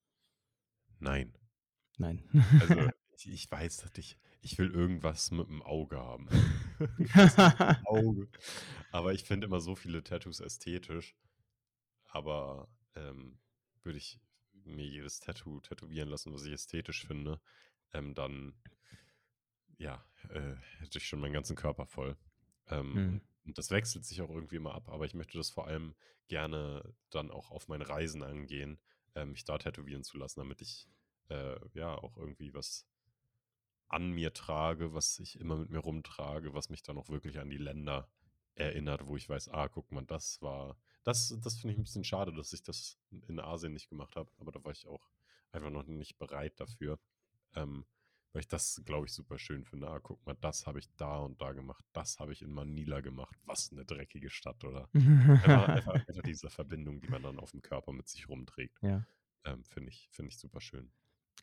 Nein. 0.99 1.33
Nein. 1.97 2.23
Also, 2.57 2.89
ich 3.17 3.27
ich 3.29 3.51
weiß, 3.51 3.77
dass 3.77 3.91
ich 3.97 4.17
ich 4.41 4.57
will 4.57 4.71
irgendwas 4.71 5.31
mit'm 5.31 5.61
Auge 5.61 5.99
haben. 5.99 6.29
Auge. 7.83 8.27
Aber 8.91 9.13
ich 9.13 9.23
finde 9.23 9.47
immer 9.47 9.61
so 9.61 9.75
viele 9.75 10.03
Tattoos 10.03 10.39
ästhetisch. 10.39 11.15
Aber, 12.05 12.69
ähm, 12.95 13.39
würde 13.83 13.97
ich 13.99 14.19
mir 14.53 14.85
jedes 14.87 15.19
Tattoo 15.21 15.61
tätowieren 15.61 16.09
lassen, 16.09 16.33
was 16.33 16.45
ich 16.45 16.53
ästhetisch 16.53 17.05
finde, 17.07 17.41
ähm, 17.93 18.13
dann 18.15 18.55
ja, 19.77 20.03
äh, 20.29 20.55
hätte 20.79 20.97
ich 20.97 21.07
schon 21.07 21.19
meinen 21.19 21.33
ganzen 21.33 21.55
Körper 21.55 21.85
voll. 21.85 22.17
Ähm, 22.67 22.93
Mhm. 22.93 23.21
und 23.45 23.57
das 23.57 23.71
wechselt 23.71 24.05
sich 24.05 24.21
auch 24.21 24.29
irgendwie 24.29 24.57
immer 24.57 24.75
ab, 24.75 24.89
aber 24.89 25.05
ich 25.05 25.13
möchte 25.13 25.37
das 25.37 25.49
vor 25.49 25.67
allem 25.67 25.95
gerne 26.27 26.93
dann 27.09 27.31
auch 27.31 27.51
auf 27.51 27.67
meine 27.67 27.87
Reisen 27.89 28.21
angehen, 28.23 28.79
ähm, 29.15 29.31
mich 29.31 29.43
da 29.45 29.57
tätowieren 29.57 30.03
zu 30.03 30.17
lassen, 30.17 30.39
damit 30.39 30.61
ich, 30.61 30.87
äh, 31.29 31.57
ja, 31.73 31.95
auch 31.95 32.17
irgendwie 32.17 32.53
was 32.53 32.85
an 33.87 34.11
mir 34.11 34.33
trage, 34.33 34.93
was 34.93 35.19
ich 35.19 35.39
immer 35.39 35.57
mit 35.57 35.69
mir 35.71 35.79
rumtrage, 35.79 36.53
was 36.53 36.69
mich 36.69 36.83
dann 36.83 36.97
auch 36.97 37.09
wirklich 37.09 37.39
an 37.39 37.49
die 37.49 37.57
Länder 37.57 38.07
erinnert, 38.55 39.07
wo 39.07 39.17
ich 39.17 39.27
weiß, 39.27 39.49
ah, 39.49 39.67
guck 39.67 39.91
mal, 39.91 40.05
das 40.05 40.41
war 40.41 40.77
das 41.03 41.35
das 41.41 41.57
finde 41.57 41.73
ich 41.73 41.79
ein 41.79 41.83
bisschen 41.83 42.03
schade, 42.03 42.33
dass 42.33 42.53
ich 42.53 42.61
das 42.61 42.99
in 43.27 43.39
Asien 43.39 43.73
nicht 43.73 43.89
gemacht 43.89 44.15
habe, 44.15 44.31
aber 44.37 44.51
da 44.51 44.63
war 44.63 44.71
ich 44.71 44.85
auch 44.85 45.09
einfach 45.51 45.71
noch 45.71 45.85
nicht 45.87 46.17
bereit 46.19 46.59
dafür, 46.59 46.99
ähm, 47.55 47.85
weil 48.33 48.41
ich 48.41 48.47
das, 48.47 48.81
glaube 48.85 49.07
ich, 49.07 49.13
super 49.13 49.39
schön 49.39 49.65
finde. 49.65 49.89
Ah, 49.89 49.99
guck 49.99 50.25
mal, 50.25 50.35
das 50.41 50.67
habe 50.67 50.79
ich 50.79 50.89
da 50.97 51.17
und 51.19 51.41
da 51.41 51.51
gemacht, 51.53 51.85
das 51.93 52.19
habe 52.19 52.33
ich 52.33 52.41
in 52.41 52.51
Manila 52.53 53.01
gemacht. 53.01 53.35
Was 53.45 53.71
eine 53.71 53.85
dreckige 53.85 54.29
Stadt, 54.29 54.63
oder? 54.63 54.89
Einfach 55.39 55.69
einfach 55.73 55.97
einfach 56.07 56.23
diese 56.23 56.49
Verbindung, 56.49 57.01
die 57.01 57.07
man 57.07 57.23
dann 57.23 57.39
auf 57.39 57.51
dem 57.51 57.61
Körper 57.61 57.93
mit 57.93 58.07
sich 58.09 58.27
rumträgt, 58.29 58.77
Ja. 58.81 59.05
ähm, 59.45 59.63
finde 59.65 59.89
ich 59.91 60.09
finde 60.11 60.29
ich 60.31 60.37
super 60.39 60.61
schön. 60.61 60.91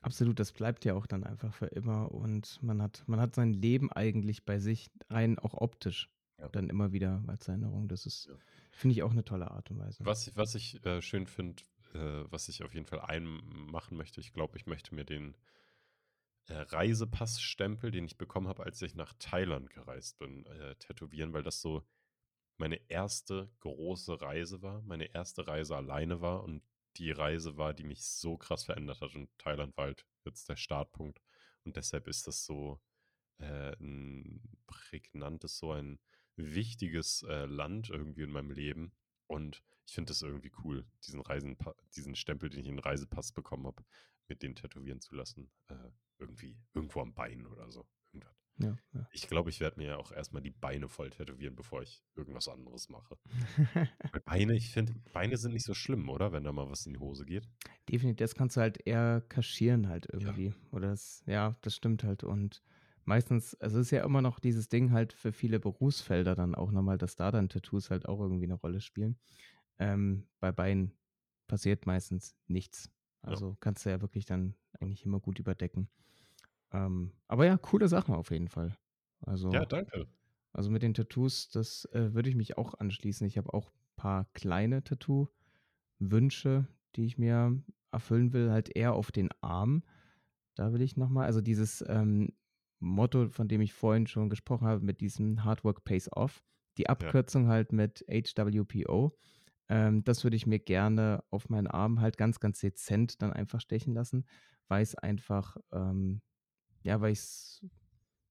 Absolut, 0.02 0.38
das 0.38 0.52
bleibt 0.52 0.84
ja 0.84 0.94
auch 0.94 1.06
dann 1.06 1.24
einfach 1.24 1.54
für 1.54 1.66
immer 1.66 2.12
und 2.12 2.62
man 2.62 2.82
hat 2.82 3.02
man 3.06 3.20
hat 3.20 3.34
sein 3.34 3.52
Leben 3.52 3.90
eigentlich 3.92 4.44
bei 4.44 4.58
sich 4.58 4.90
rein 5.10 5.38
auch 5.38 5.54
optisch 5.54 6.10
Ja. 6.38 6.48
dann 6.52 6.68
immer 6.70 6.92
wieder 6.92 7.24
als 7.26 7.48
Erinnerung. 7.48 7.88
Das 7.88 8.06
ist, 8.06 8.28
Ja. 8.28 8.38
finde 8.72 8.92
ich, 8.94 9.02
auch 9.02 9.10
eine 9.10 9.24
tolle 9.24 9.50
Art 9.50 9.70
und 9.70 9.78
Weise. 9.78 10.04
Was 10.04 10.26
ich 10.26 10.36
was 10.36 10.54
ich, 10.54 10.84
äh, 10.84 11.00
schön 11.02 11.26
finde, 11.26 11.62
äh, 11.94 12.24
was 12.30 12.48
ich 12.48 12.62
auf 12.62 12.74
jeden 12.74 12.86
Fall 12.86 13.00
einmachen 13.00 13.96
möchte, 13.96 14.20
ich 14.20 14.32
glaube, 14.32 14.56
ich 14.56 14.66
möchte 14.66 14.94
mir 14.94 15.04
den, 15.04 15.36
Reisepassstempel, 16.48 17.90
den 17.90 18.04
ich 18.06 18.18
bekommen 18.18 18.48
habe, 18.48 18.64
als 18.64 18.80
ich 18.82 18.94
nach 18.94 19.12
Thailand 19.18 19.70
gereist 19.70 20.18
bin, 20.18 20.46
äh, 20.46 20.76
tätowieren, 20.76 21.32
weil 21.32 21.42
das 21.42 21.60
so 21.60 21.86
meine 22.58 22.80
erste 22.90 23.50
große 23.60 24.20
Reise 24.22 24.62
war, 24.62 24.82
meine 24.82 25.06
erste 25.14 25.46
Reise 25.48 25.76
alleine 25.76 26.20
war 26.20 26.44
und 26.44 26.64
die 26.96 27.10
Reise 27.12 27.56
war, 27.58 27.74
die 27.74 27.84
mich 27.84 28.04
so 28.04 28.36
krass 28.38 28.64
verändert 28.64 29.00
hat. 29.02 29.14
Und 29.14 29.30
Thailand 29.38 29.76
war 29.76 29.86
halt 29.86 30.06
jetzt 30.24 30.48
der 30.48 30.56
Startpunkt. 30.56 31.20
Und 31.64 31.76
deshalb 31.76 32.08
ist 32.08 32.26
das 32.26 32.44
so, 32.46 32.80
äh, 33.38 33.72
'n 33.80 34.42
prägnantes, 34.66 35.58
so 35.58 35.72
ein 35.72 36.00
wichtiges, 36.36 37.22
äh, 37.22 37.46
Land 37.46 37.90
irgendwie 37.90 38.22
in 38.22 38.30
meinem 38.32 38.50
Leben. 38.52 38.94
Und 39.26 39.64
ich 39.86 39.94
finde 39.94 40.10
das 40.10 40.22
irgendwie 40.22 40.52
cool, 40.64 40.86
diesen 41.06 41.20
Reisenpa 41.20 41.74
diesen 41.96 42.16
Stempel, 42.16 42.50
den 42.50 42.60
ich 42.60 42.68
in 42.68 42.76
'n 42.76 42.80
Reisepass 42.80 43.32
bekommen 43.32 43.66
habe, 43.66 43.84
mir 44.28 44.36
den 44.36 44.54
tätowieren 44.56 45.00
zu 45.00 45.14
lassen, 45.14 45.52
äh, 45.68 45.90
irgendwie 46.18 46.58
irgendwo 46.74 47.00
am 47.02 47.14
Bein 47.14 47.46
oder 47.46 47.70
so, 47.70 47.88
irgendwas. 48.12 48.36
Ja, 48.58 48.78
ja. 48.94 49.06
Ich 49.10 49.28
glaube, 49.28 49.50
ich 49.50 49.60
werde 49.60 49.78
mir 49.80 49.88
ja 49.88 49.96
auch 49.98 50.12
erst 50.12 50.32
mal 50.34 50.40
die 50.42 50.50
Beine 50.52 50.88
voll 50.88 51.10
tätowieren, 51.10 51.56
bevor 51.56 51.82
ich 51.82 52.04
irgendwas 52.16 52.48
anderes 52.48 52.88
mache. 52.90 53.18
Beine 54.26 54.54
ich 54.56 54.70
finde, 54.72 54.94
Beine 55.12 55.36
sind 55.38 55.52
nicht 55.54 55.64
so 55.66 55.74
schlimm, 55.74 56.08
oder, 56.10 56.32
wenn 56.32 56.44
da 56.44 56.52
mal 56.52 56.70
was 56.70 56.86
in 56.86 56.94
die 56.94 57.00
Hose 57.00 57.24
geht? 57.26 57.48
Definitiv, 57.88 58.16
das 58.16 58.34
kannst 58.34 58.56
du 58.56 58.60
halt 58.60 58.78
eher 58.84 59.20
kaschieren 59.28 59.88
halt 59.88 60.06
Ja. 60.18 60.36
irgendwie 60.36 60.54
oder 60.72 60.88
das 60.88 61.22
ja, 61.26 61.56
das 61.62 61.76
stimmt 61.76 62.02
halt 62.02 62.24
und 62.24 62.62
meistens 63.04 63.54
also, 63.60 63.78
es 63.78 63.86
ist 63.86 63.90
ja 63.92 64.04
immer 64.04 64.22
noch 64.22 64.40
dieses 64.40 64.68
Ding 64.68 64.90
halt 64.90 65.12
für 65.12 65.32
viele 65.32 65.60
Berufsfelder 65.60 66.34
dann 66.34 66.56
auch 66.56 66.72
noch 66.72 66.82
mal, 66.82 66.98
dass 66.98 67.14
da 67.14 67.30
dann 67.30 67.48
Tattoos 67.48 67.90
halt 67.90 68.08
auch 68.08 68.18
irgendwie 68.20 68.46
'ne 68.48 68.54
Rolle 68.54 68.80
spielen. 68.80 69.20
Ähm, 69.78 70.28
bei 70.40 70.52
Beinen 70.52 70.98
passiert 71.48 71.86
meistens 71.86 72.36
nichts. 72.48 72.90
Ja. 73.26 73.32
Also, 73.32 73.56
kannst 73.60 73.84
du 73.86 73.90
ja 73.90 74.00
wirklich 74.00 74.24
dann 74.26 74.54
eigentlich 74.80 75.04
immer 75.04 75.20
gut 75.20 75.38
überdecken. 75.38 75.88
Ähm, 76.72 77.12
aber 77.28 77.46
ja, 77.46 77.58
coole 77.58 77.88
Sachen 77.88 78.14
auf 78.14 78.30
jeden 78.30 78.48
Fall. 78.48 78.76
Ja, 79.50 79.64
Also 79.64 79.66
danke. 79.66 80.06
also, 80.52 80.70
mit 80.70 80.82
den 80.82 80.94
Tattoos, 80.94 81.48
das, 81.50 81.86
äh, 81.92 82.14
würde 82.14 82.30
ich 82.30 82.36
mich 82.36 82.58
auch 82.58 82.74
anschließen. 82.74 83.26
Ich 83.26 83.38
habe 83.38 83.54
auch 83.54 83.72
paar 83.96 84.26
kleine 84.34 84.84
Tattoo-Wünsche, 86.00 86.66
die 86.96 87.04
ich 87.06 87.18
mir 87.18 87.62
erfüllen 87.92 88.32
will, 88.32 88.50
halt 88.50 88.74
eher 88.76 88.94
auf 88.94 89.12
den 89.12 89.30
Arm. 89.40 89.82
Da 90.54 90.72
will 90.72 90.82
ich 90.82 90.96
noch 90.96 91.10
mal 91.10 91.26
also, 91.26 91.40
dieses, 91.40 91.84
ähm, 91.88 92.32
Motto, 92.80 93.28
von 93.30 93.48
dem 93.48 93.62
ich 93.62 93.72
vorhin 93.72 94.06
schon 94.06 94.28
gesprochen 94.30 94.66
habe, 94.66 94.84
mit 94.84 95.00
diesem 95.00 95.44
Hard 95.44 95.64
Work 95.64 95.84
Pays 95.84 96.10
Off, 96.12 96.44
die 96.78 96.88
Ja. 96.88 96.90
Abkürzung 96.90 97.48
halt 97.48 97.72
mit 97.72 98.04
HWPO, 98.08 99.16
ähm, 99.68 100.04
das 100.04 100.24
würde 100.24 100.36
ich 100.36 100.46
mir 100.46 100.58
gerne 100.60 101.24
auf 101.30 101.48
meinen 101.48 101.66
Arm 101.68 102.00
halt 102.00 102.16
ganz, 102.18 102.40
ganz 102.40 102.60
dezent 102.60 103.22
dann 103.22 103.32
einfach 103.32 103.60
stechen 103.60 103.94
lassen, 103.94 104.26
weil's 104.68 104.94
einfach, 104.96 105.56
ähm 105.72 106.22
ja, 106.84 107.00
weil 107.00 107.12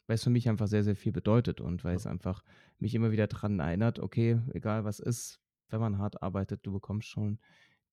weil's 0.07 0.23
für 0.23 0.29
mich 0.29 0.49
einfach 0.49 0.67
sehr, 0.67 0.83
sehr 0.83 0.95
viel 0.95 1.11
bedeutet 1.11 1.61
und 1.61 1.83
Ja. 1.93 1.99
weil's 1.99 2.05
einfach 2.07 2.43
mich 2.79 2.95
immer 2.95 3.11
wieder 3.11 3.27
dran 3.27 3.59
erinnert: 3.59 3.99
„Okay, 3.99 4.41
egal 4.53 4.85
was 4.85 4.99
ist, 4.99 5.41
wenn 5.69 5.79
man 5.81 5.97
hart 5.97 6.21
arbeitet, 6.23 6.65
du 6.65 6.71
bekommst 6.73 7.07
schon 7.09 7.39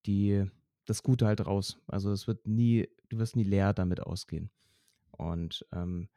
die 0.07 0.47
das 0.87 1.03
Gute 1.03 1.27
halt 1.27 1.47
raus.“ 1.47 1.81
Also, 1.89 2.13
es 2.13 2.27
wird 2.29 2.47
nie 2.49 2.89
du 3.11 3.19
wirst 3.19 3.37
nie 3.37 3.45
leer 3.45 3.73
damit 3.75 4.01
ausgehen. 4.03 4.51
Und, 5.13 5.67
ähm, 5.73 6.11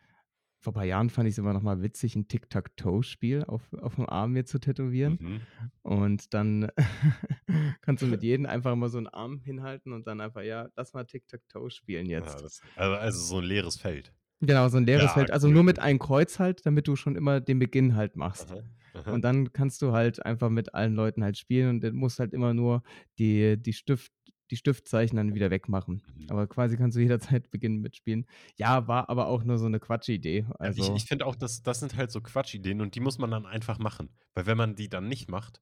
vor 0.65 0.73
paar 0.73 0.85
Jahren 0.85 1.09
fand 1.09 1.29
ich's 1.29 1.37
immer 1.39 1.53
noch 1.53 1.61
mal 1.63 1.81
witzig, 1.83 2.15
'n 2.17 2.27
Tic-Tac-Toe-Spiel 2.27 3.45
auf 3.45 3.73
aufm 3.73 4.05
Arm 4.07 4.33
mir 4.33 4.45
zu 4.45 4.59
tätowieren. 4.59 5.19
Mhm. 5.19 5.47
Und 5.83 6.33
dann 6.33 6.69
kannst 7.81 8.03
du 8.03 8.07
mit 8.07 8.23
jedem 8.23 8.45
einfach 8.47 8.75
mal 8.75 8.89
so 8.89 8.97
'n 8.99 9.07
Arm 9.07 9.39
hinhalten 9.41 9.93
und 9.93 10.07
dann 10.07 10.21
einfach: 10.21 10.41
„Ja, 10.43 10.69
lass 10.75 10.93
mal 10.93 11.05
Tic-Tac-Toe 11.05 11.69
spielen 11.71 12.09
Ja, 12.09 12.09
jetzt.“ 12.09 12.41
das 12.41 12.63
also 12.75 13.19
so 13.19 13.37
'n 13.39 13.43
leeres 13.45 13.77
Feld. 13.77 14.13
Genau, 14.41 14.67
so 14.67 14.77
'n 14.77 14.85
leeres 14.85 15.13
Ja, 15.13 15.13
Feld. 15.13 15.31
Also, 15.31 15.47
cool, 15.47 15.49
nur 15.49 15.63
mit 15.63 15.79
einem 15.79 15.99
Kreuz 15.99 16.39
halt, 16.39 16.65
damit 16.65 16.87
du 16.87 16.95
schon 16.95 17.15
immer 17.15 17.39
den 17.39 17.59
Beginn 17.59 17.95
halt 17.95 18.15
machst. 18.17 18.53
Aha, 18.53 18.61
aha. 18.93 19.15
Und 19.15 19.23
dann 19.23 19.53
kannst 19.53 19.81
du 19.81 19.91
halt 19.93 20.25
einfach 20.25 20.49
mit 20.49 20.73
allen 20.75 20.95
Leuten 20.95 21.23
halt 21.23 21.37
spielen 21.37 21.69
und 21.69 21.81
dann 21.83 21.95
musst 21.95 22.19
halt 22.19 22.33
immer 22.33 22.53
nur 22.53 22.83
die 23.19 23.57
die 23.61 23.73
Stift 23.73 24.11
die 24.51 24.57
Stiftzeichen 24.57 25.17
dann 25.17 25.33
wieder 25.35 25.51
wegmachen. 25.51 26.03
Mhm. 26.07 26.27
Aber 26.27 26.47
quasi 26.47 26.77
kannst 26.77 26.97
du 26.97 27.01
jederzeit 27.01 27.49
beginnen 27.51 27.81
mitspielen. 27.81 28.25
Ja, 28.57 28.87
war 28.87 29.09
aber 29.09 29.27
auch 29.27 29.43
nur 29.43 29.57
so 29.57 29.67
'ne 29.69 29.79
Quatschidee. 29.79 30.45
Ja, 30.63 30.71
ich 30.75 30.93
Also 30.93 30.95
ich 30.95 31.05
finde 31.05 31.25
auch, 31.25 31.35
das 31.35 31.61
das 31.63 31.79
sind 31.79 31.95
halt 31.95 32.11
so 32.11 32.21
Quatschideen 32.21 32.81
und 32.81 32.95
die 32.95 32.99
muss 32.99 33.17
man 33.17 33.31
dann 33.31 33.45
einfach 33.45 33.77
machen. 33.79 34.15
Weil 34.33 34.45
wenn 34.45 34.57
man 34.57 34.75
die 34.75 34.89
dann 34.89 35.07
nicht 35.07 35.29
macht 35.29 35.61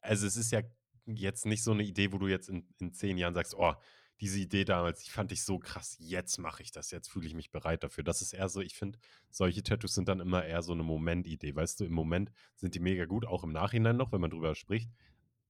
also, 0.00 0.24
es 0.26 0.36
ist 0.36 0.52
ja 0.52 0.62
jetzt 1.06 1.46
nicht 1.46 1.64
so 1.64 1.74
'ne 1.74 1.82
Idee, 1.82 2.12
wo 2.12 2.18
du 2.18 2.28
jetzt 2.28 2.48
in 2.48 2.68
in 2.78 2.92
10 2.92 3.18
Jahren 3.18 3.34
sagst: 3.34 3.54
„Oh, 3.56 3.74
diese 4.20 4.38
Idee 4.38 4.64
damals, 4.64 5.02
die 5.02 5.10
fand 5.10 5.32
ich 5.32 5.42
so 5.44 5.58
krass, 5.58 5.96
jetzt 5.98 6.38
mache 6.38 6.62
ich 6.62 6.70
das, 6.70 6.90
jetzt 6.92 7.08
fühle 7.10 7.26
ich 7.26 7.34
mich 7.34 7.50
bereit 7.50 7.82
dafür.“ 7.82 8.04
Das 8.04 8.22
ist 8.22 8.32
eher 8.32 8.48
so 8.48 8.60
ich 8.60 8.76
finde, 8.76 8.98
solche 9.30 9.62
Tattoos 9.64 9.94
sind 9.94 10.08
dann 10.08 10.20
immer 10.20 10.44
eher 10.44 10.62
so 10.62 10.74
'ne 10.74 10.84
Momentidee. 10.84 11.54
Weißt 11.56 11.80
du, 11.80 11.84
im 11.86 11.92
Moment 11.92 12.30
sind 12.54 12.74
die 12.76 12.80
mega 12.80 13.04
gut, 13.06 13.26
auch 13.26 13.42
im 13.44 13.50
Nachhinein 13.52 13.96
noch, 13.96 14.12
wenn 14.12 14.20
man 14.20 14.30
drüber 14.30 14.54
spricht. 14.54 14.90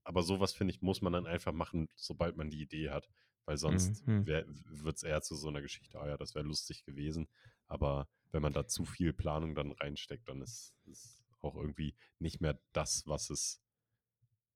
Aber 0.07 0.23
so 0.23 0.41
was, 0.41 0.53
finde 0.55 0.73
ich, 0.75 0.83
muss 0.83 1.03
man 1.03 1.13
dann 1.13 1.27
einfach 1.27 1.53
machen, 1.53 1.89
sobald 1.97 2.37
man 2.37 2.51
die 2.51 2.63
Idee 2.63 2.91
hat, 2.91 3.09
weil 3.45 3.57
sonst 3.59 4.05
Mhm. 4.07 4.27
wär 4.27 4.47
w 4.49 4.85
wird's 4.85 5.03
eher 5.03 5.23
zu 5.23 5.35
so 5.37 5.51
'ner 5.51 5.63
Geschichte: 5.63 5.99
„Ah 6.01 6.09
ja, 6.09 6.17
das 6.17 6.35
wäre 6.35 6.45
lustig 6.47 6.85
gewesen.“ 6.85 7.29
Aber 7.67 8.09
wenn 8.33 8.43
man 8.43 8.53
da 8.53 8.67
zu 8.69 8.85
viel 8.85 9.13
Planung 9.13 9.55
dann 9.55 9.73
reinsteckt, 9.73 10.29
dann 10.29 10.43
ist 10.43 10.75
es 10.91 11.25
auch 11.41 11.57
irgendwie 11.57 11.97
nicht 12.21 12.41
mehr 12.41 12.61
das, 12.73 13.05
was 13.07 13.31
es 13.31 13.63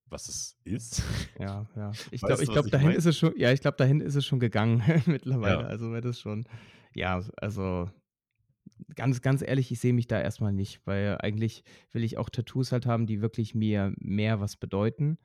was 0.06 0.28
es 0.28 0.58
ist. 0.64 1.02
Ja, 1.38 1.68
ja. 1.76 1.96
Ich 2.10 2.24
glaube 2.24 2.42
ich 2.42 2.52
glaube, 2.52 2.68
dahin 2.68 2.92
meine? 2.92 2.96
ist 2.96 3.06
es 3.06 3.18
schon 3.18 3.32
ja, 3.36 3.52
ich 3.52 3.60
glaube, 3.60 3.76
dahin 3.76 4.00
ist 4.00 4.14
es 4.14 4.26
schon 4.26 4.40
gegangen 4.40 4.82
mittlerweile. 5.06 5.64
Ja. 5.64 5.66
Also, 5.66 5.90
wäre 5.92 6.00
das 6.02 6.20
schon 6.20 6.44
ja, 6.94 7.22
also, 7.36 7.88
ganz 8.94 9.20
ganz 9.22 9.42
ehrlich, 9.42 9.70
ich 9.72 9.80
sehe 9.80 9.92
mich 9.92 10.06
da 10.06 10.20
erst 10.20 10.40
mal 10.40 10.52
nicht, 10.52 10.80
weil 10.86 11.18
eigentlich 11.20 11.64
will 11.92 12.04
ich 12.04 12.18
auch 12.18 12.28
Tattoos 12.30 12.72
halt 12.72 12.86
haben, 12.86 13.06
die 13.06 13.20
wirklich 13.20 13.54
mir 13.54 13.92
mehr 13.98 14.40
was 14.40 14.56
bedeuten 14.56 15.18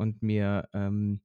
und 0.00 0.22
mir, 0.22 0.68
ähm, 0.74 1.22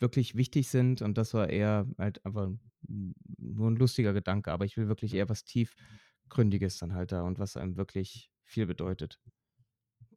wirklich 0.00 0.36
wichtig 0.36 0.68
sind 0.68 1.02
und 1.02 1.18
das 1.18 1.34
war 1.34 1.50
eher 1.50 1.86
halt 1.98 2.24
einfach 2.24 2.50
nur 2.86 3.68
'n 3.68 3.76
lustiger 3.76 4.12
Gedanke, 4.12 4.52
aber 4.52 4.64
ich 4.64 4.76
will 4.76 4.88
wirklich 4.88 5.14
eher 5.14 5.28
was 5.28 5.44
Tiefgründiges 5.44 6.78
dann 6.78 6.94
halt 6.94 7.12
da 7.12 7.22
und 7.22 7.38
was 7.40 7.56
einem 7.56 7.76
wirklich 7.76 8.30
viel 8.44 8.66
bedeutet, 8.66 9.20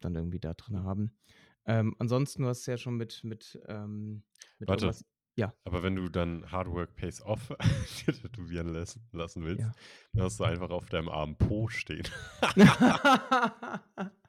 dann 0.01 0.15
irgendwie 0.15 0.39
da 0.39 0.53
drin 0.55 0.83
haben. 0.83 1.17
Ähm, 1.65 1.95
ansonsten, 1.99 2.43
du 2.43 2.49
hast 2.49 2.65
ja 2.67 2.77
schon 2.77 2.97
mit 2.97 3.23
mit, 3.25 3.59
ähm 3.67 4.23
mit 4.59 4.69
Warte, 4.69 4.73
irgendwas 4.73 5.05
ja. 5.37 5.55
aber 5.65 5.83
wenn 5.83 5.95
du 5.97 6.09
dann 6.09 6.51
Hard 6.51 6.69
Work 6.69 6.95
Pays 6.95 7.21
Off 7.21 7.53
tätowieren 8.05 8.69
lässt 8.73 8.99
lassen 9.13 9.43
willst, 9.45 9.65
Ja. 9.65 9.75
dann 10.15 10.25
hast 10.25 10.39
du 10.39 10.45
einfach 10.45 10.71
auf 10.71 10.87
deinem 10.87 11.09
Arm 11.09 11.37
Po 11.37 11.69
stehen. 11.69 12.07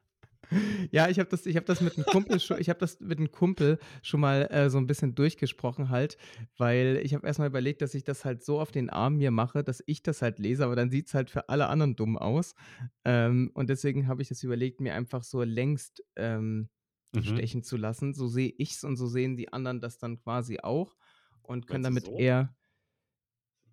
Ja, 0.92 1.08
ich 1.08 1.18
habe 1.18 1.28
das 1.28 1.46
ich 1.46 1.56
habe 1.56 1.66
das 1.66 1.80
mit 1.80 1.96
'nem 1.96 2.06
Kumpel 2.06 2.38
scho 2.40 2.56
ich 2.56 2.68
habe 2.68 2.78
das 2.78 3.00
mit 3.00 3.18
'nem 3.18 3.30
Kumpel 3.30 3.78
schon 4.02 4.20
mal, 4.20 4.42
äh, 4.50 4.70
so 4.70 4.78
'n 4.78 4.86
bisschen 4.86 5.14
durchgesprochen 5.14 5.88
halt, 5.90 6.16
weil 6.58 7.00
ich 7.02 7.14
habe 7.14 7.26
erst 7.26 7.38
mal 7.38 7.46
überlegt, 7.46 7.82
dass 7.82 7.94
ich 7.94 8.04
das 8.04 8.24
halt 8.24 8.42
so 8.44 8.60
auf 8.60 8.70
den 8.70 8.90
Arm 8.90 9.16
mir 9.16 9.30
mache, 9.30 9.64
dass 9.64 9.82
ich 9.86 10.02
das 10.02 10.22
halt 10.22 10.38
lese, 10.38 10.64
aber 10.64 10.76
dann 10.76 10.90
sieht's 10.90 11.14
halt 11.14 11.30
für 11.30 11.48
alle 11.48 11.68
anderen 11.68 11.96
dumm 11.96 12.18
aus. 12.18 12.54
Ähm, 13.04 13.50
und 13.54 13.70
deswegen 13.70 14.06
habe 14.08 14.22
ich 14.22 14.28
das 14.28 14.42
überlegt, 14.42 14.80
mir 14.80 14.94
einfach 14.94 15.22
so 15.24 15.42
längs, 15.42 15.92
ähm, 16.16 16.68
Mhm. 17.14 17.42
stechen 17.42 17.62
zu 17.62 17.76
lassen. 17.76 18.14
So 18.14 18.26
sehe 18.28 18.48
ich's 18.58 18.84
und 18.84 18.96
so 18.96 19.06
sehen 19.06 19.36
die 19.36 19.52
anderen 19.52 19.80
das 19.80 19.98
dann 19.98 20.18
quasi 20.22 20.58
auch 20.62 20.96
und 21.42 21.66
können 21.66 21.84
damit 21.84 22.10
so? 22.10 22.16
eher 22.16 22.54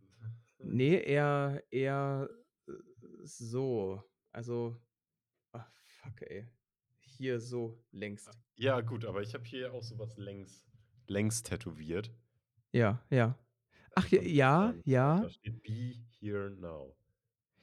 Ne, 0.62 0.98
eher 1.06 1.64
eher, 1.72 2.30
äh, 2.68 2.72
so. 3.24 4.04
Also 4.32 4.82
ach 5.54 5.72
fuck, 5.86 6.22
ey. 6.24 6.48
Hier 7.20 7.42
so 7.42 7.78
längs. 7.92 8.30
Ja, 8.56 8.80
gut, 8.80 9.04
aber 9.04 9.22
ich 9.22 9.34
habe 9.34 9.44
hier 9.44 9.74
auch 9.74 9.84
so 9.84 10.00
was 10.00 10.16
längs 10.16 10.64
längs 11.08 11.44
tätowiert. 11.44 12.14
Ja, 12.74 13.04
ja. 13.10 13.38
Ach 13.96 14.08
ja, 14.08 14.70
ähm, 14.70 14.82
ja. 14.86 15.20
da 15.20 15.30
steht 15.30 15.62
„Be 15.62 15.96
here 16.22 16.50
now.“ 16.50 16.96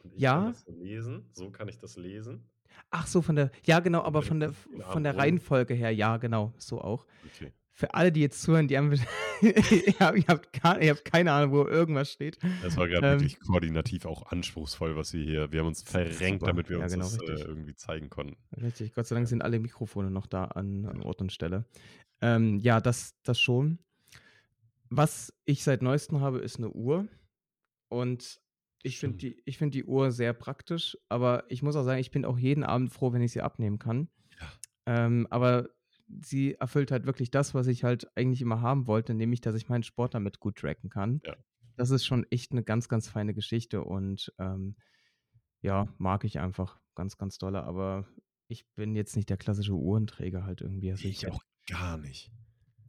Und 0.00 0.12
ich 0.14 0.20
kann 0.20 0.22
Ja. 0.22 0.44
das 0.44 0.60
so 0.60 0.72
lesen. 0.72 1.30
So 1.32 1.50
kann 1.50 1.68
ich 1.68 1.78
das 1.78 1.96
lesen. 1.96 2.50
Ach 2.90 3.06
so, 3.06 3.22
von 3.22 3.36
der 3.36 3.50
ja 3.64 3.80
genau, 3.80 4.02
aber 4.02 4.22
von 4.22 4.40
der 4.40 4.52
von 4.52 5.02
der 5.02 5.16
Reihenfolge 5.16 5.74
her, 5.74 5.90
ja, 5.90 6.16
genau, 6.18 6.52
so 6.58 6.80
auch. 6.80 7.06
Okay. 7.24 7.52
Für 7.78 7.92
alle, 7.92 8.10
die 8.10 8.20
jetzt 8.22 8.40
zuhören, 8.40 8.68
die 8.68 8.78
haben 8.78 8.90
ihr 9.42 9.94
habt 10.00 10.62
gar 10.62 10.80
ihr 10.80 10.90
habt 10.92 11.04
keine 11.04 11.30
Ahnung, 11.32 11.52
wo 11.52 11.66
irgendwas 11.66 12.10
steht. 12.10 12.38
Das 12.62 12.74
war 12.78 12.88
grad 12.88 13.02
Ähm 13.04 13.20
wirklich 13.20 13.38
koordinativ 13.38 14.06
auch 14.06 14.22
anspruchsvoll, 14.32 14.96
was 14.96 15.12
wir 15.12 15.22
hier 15.22 15.52
wir 15.52 15.60
haben 15.60 15.66
uns 15.66 15.82
verrenkt, 15.82 16.40
super. 16.40 16.46
damit 16.46 16.70
wir 16.70 16.78
Ja, 16.78 16.84
uns 16.84 16.92
genau, 16.92 17.04
das, 17.04 17.18
äh, 17.18 17.44
irgendwie 17.44 17.74
zeigen 17.74 18.08
konnten. 18.08 18.38
Richtig, 18.62 18.94
Gott 18.94 19.06
sei 19.06 19.14
Dank 19.16 19.28
sind 19.28 19.42
alle 19.42 19.58
Mikrofone 19.58 20.10
noch 20.10 20.26
da 20.26 20.44
an 20.44 20.86
an 20.86 21.02
Ort 21.02 21.20
und 21.20 21.32
Stelle. 21.32 21.66
Ähm, 22.22 22.58
ja, 22.60 22.80
das 22.80 23.10
das 23.24 23.38
schon. 23.38 23.78
Was 24.90 25.32
ich 25.44 25.64
seit 25.64 25.82
Neuestem 25.82 26.20
habe, 26.20 26.38
ist 26.38 26.58
'ne 26.58 26.70
Uhr 26.70 27.08
und 27.90 28.40
ich 28.82 28.98
finde 28.98 29.18
die 29.18 29.42
ich 29.46 29.58
finde 29.58 29.72
die 29.72 29.84
Uhr 29.84 30.12
sehr 30.12 30.32
praktisch, 30.34 30.98
aber 31.08 31.44
ich 31.48 31.62
muss 31.62 31.76
auch 31.76 31.84
sagen, 31.84 32.00
ich 32.00 32.12
bin 32.12 32.24
auch 32.24 32.38
jeden 32.38 32.64
Abend 32.64 32.92
froh, 32.92 33.12
wenn 33.12 33.22
ich 33.22 33.32
sie 33.32 33.42
abnehmen 33.42 33.78
kann. 33.78 34.08
Ja. 34.40 34.52
Ähm, 34.86 35.26
aber 35.30 35.70
sie 36.08 36.54
erfüllt 36.56 36.90
halt 36.92 37.06
wirklich 37.06 37.30
das, 37.30 37.54
was 37.54 37.66
ich 37.68 37.84
halt 37.84 38.08
eigentlich 38.16 38.42
immer 38.42 38.60
haben 38.60 38.86
wollte, 38.86 39.14
nämlich, 39.14 39.40
dass 39.40 39.54
ich 39.56 39.68
meinen 39.68 39.82
Sport 39.84 40.14
damit 40.14 40.40
gut 40.40 40.56
tracken 40.58 40.90
kann. 40.90 41.22
Ja. 41.24 41.36
Das 41.76 41.90
ist 41.90 42.06
schon 42.06 42.26
echt 42.30 42.54
'ne 42.54 42.62
ganz, 42.64 42.88
ganz 42.88 43.08
feine 43.08 43.34
Geschichte 43.34 43.84
und, 43.84 44.32
ähm, 44.38 44.76
ja, 45.62 45.88
mag 45.98 46.24
ich 46.24 46.40
einfach 46.40 46.80
ganz, 46.96 47.18
ganz 47.18 47.38
dolle. 47.38 47.64
Aber 47.64 48.06
ich 48.48 48.66
bin 48.76 48.96
jetzt 48.96 49.16
nicht 49.16 49.30
der 49.30 49.38
klassische 49.38 49.74
Uhrenträger 49.74 50.44
halt 50.46 50.62
irgendwie. 50.62 50.92
Also, 50.92 51.08
ich 51.08 51.18
Ich 51.18 51.28
auch 51.28 51.42
gar 51.68 51.98
nicht. 51.98 52.32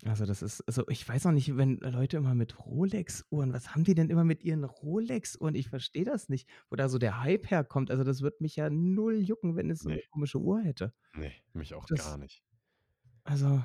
also, 0.05 0.25
das 0.25 0.41
ist 0.43 0.61
also, 0.67 0.87
ich 0.89 1.07
weiß 1.07 1.25
auch 1.25 1.31
nicht, 1.31 1.57
wenn 1.57 1.77
Leute 1.79 2.17
immer 2.17 2.35
mit 2.35 2.59
Rolex-Uhren 2.65 3.51
was 3.53 3.73
haben 3.73 3.83
die 3.83 3.95
denn 3.95 4.09
immer 4.09 4.23
mit 4.23 4.43
ihren 4.43 4.63
Rolex-Uhren? 4.63 5.55
Ich 5.55 5.69
verstehe 5.69 6.05
das 6.05 6.29
nicht, 6.29 6.47
wo 6.69 6.75
da 6.75 6.87
so 6.89 6.97
der 6.99 7.21
Hype 7.23 7.49
herkommt. 7.49 7.89
Also, 7.89 8.03
das 8.03 8.21
würde 8.21 8.37
mich 8.39 8.55
ja 8.55 8.69
null 8.69 9.17
jucken, 9.19 9.55
wenn 9.55 9.69
es 9.71 9.81
so 9.81 9.89
'ne 9.89 9.97
Ne. 9.97 10.07
komische 10.11 10.39
Uhr 10.39 10.61
hätte. 10.61 10.93
Ne, 11.15 11.33
mich 11.53 11.73
auch 11.73 11.89
Das 11.89 11.93
gar 11.93 12.17
nicht. 12.17 12.39
Also, 13.27 13.63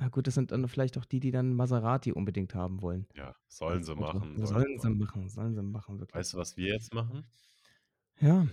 ja 0.00 0.08
gut, 0.08 0.26
das 0.26 0.34
sind 0.34 0.50
dann 0.52 0.66
vielleicht 0.68 0.98
auch 0.98 1.04
die, 1.04 1.20
die 1.20 1.30
dann 1.30 1.54
Maserati 1.54 2.12
unbedingt 2.12 2.54
haben 2.54 2.82
wollen 2.82 3.06
Ja, 3.14 3.34
sollen 3.48 3.82
sie 3.84 3.92
Auto. 3.92 4.00
machen, 4.00 4.38
Ja, 4.38 4.46
sollen 4.46 4.78
sollen 4.78 4.78
sie 4.98 5.04
machen. 5.04 5.28
sollen 5.28 5.54
sie 5.54 5.62
machen, 5.62 5.98
wirklich. 6.00 6.14
Weißt 6.18 6.32
du, 6.34 6.38
was 6.38 6.56
wir 6.56 6.72
jetzt 6.72 6.94
machen? 6.94 7.24
Ja. 8.20 8.46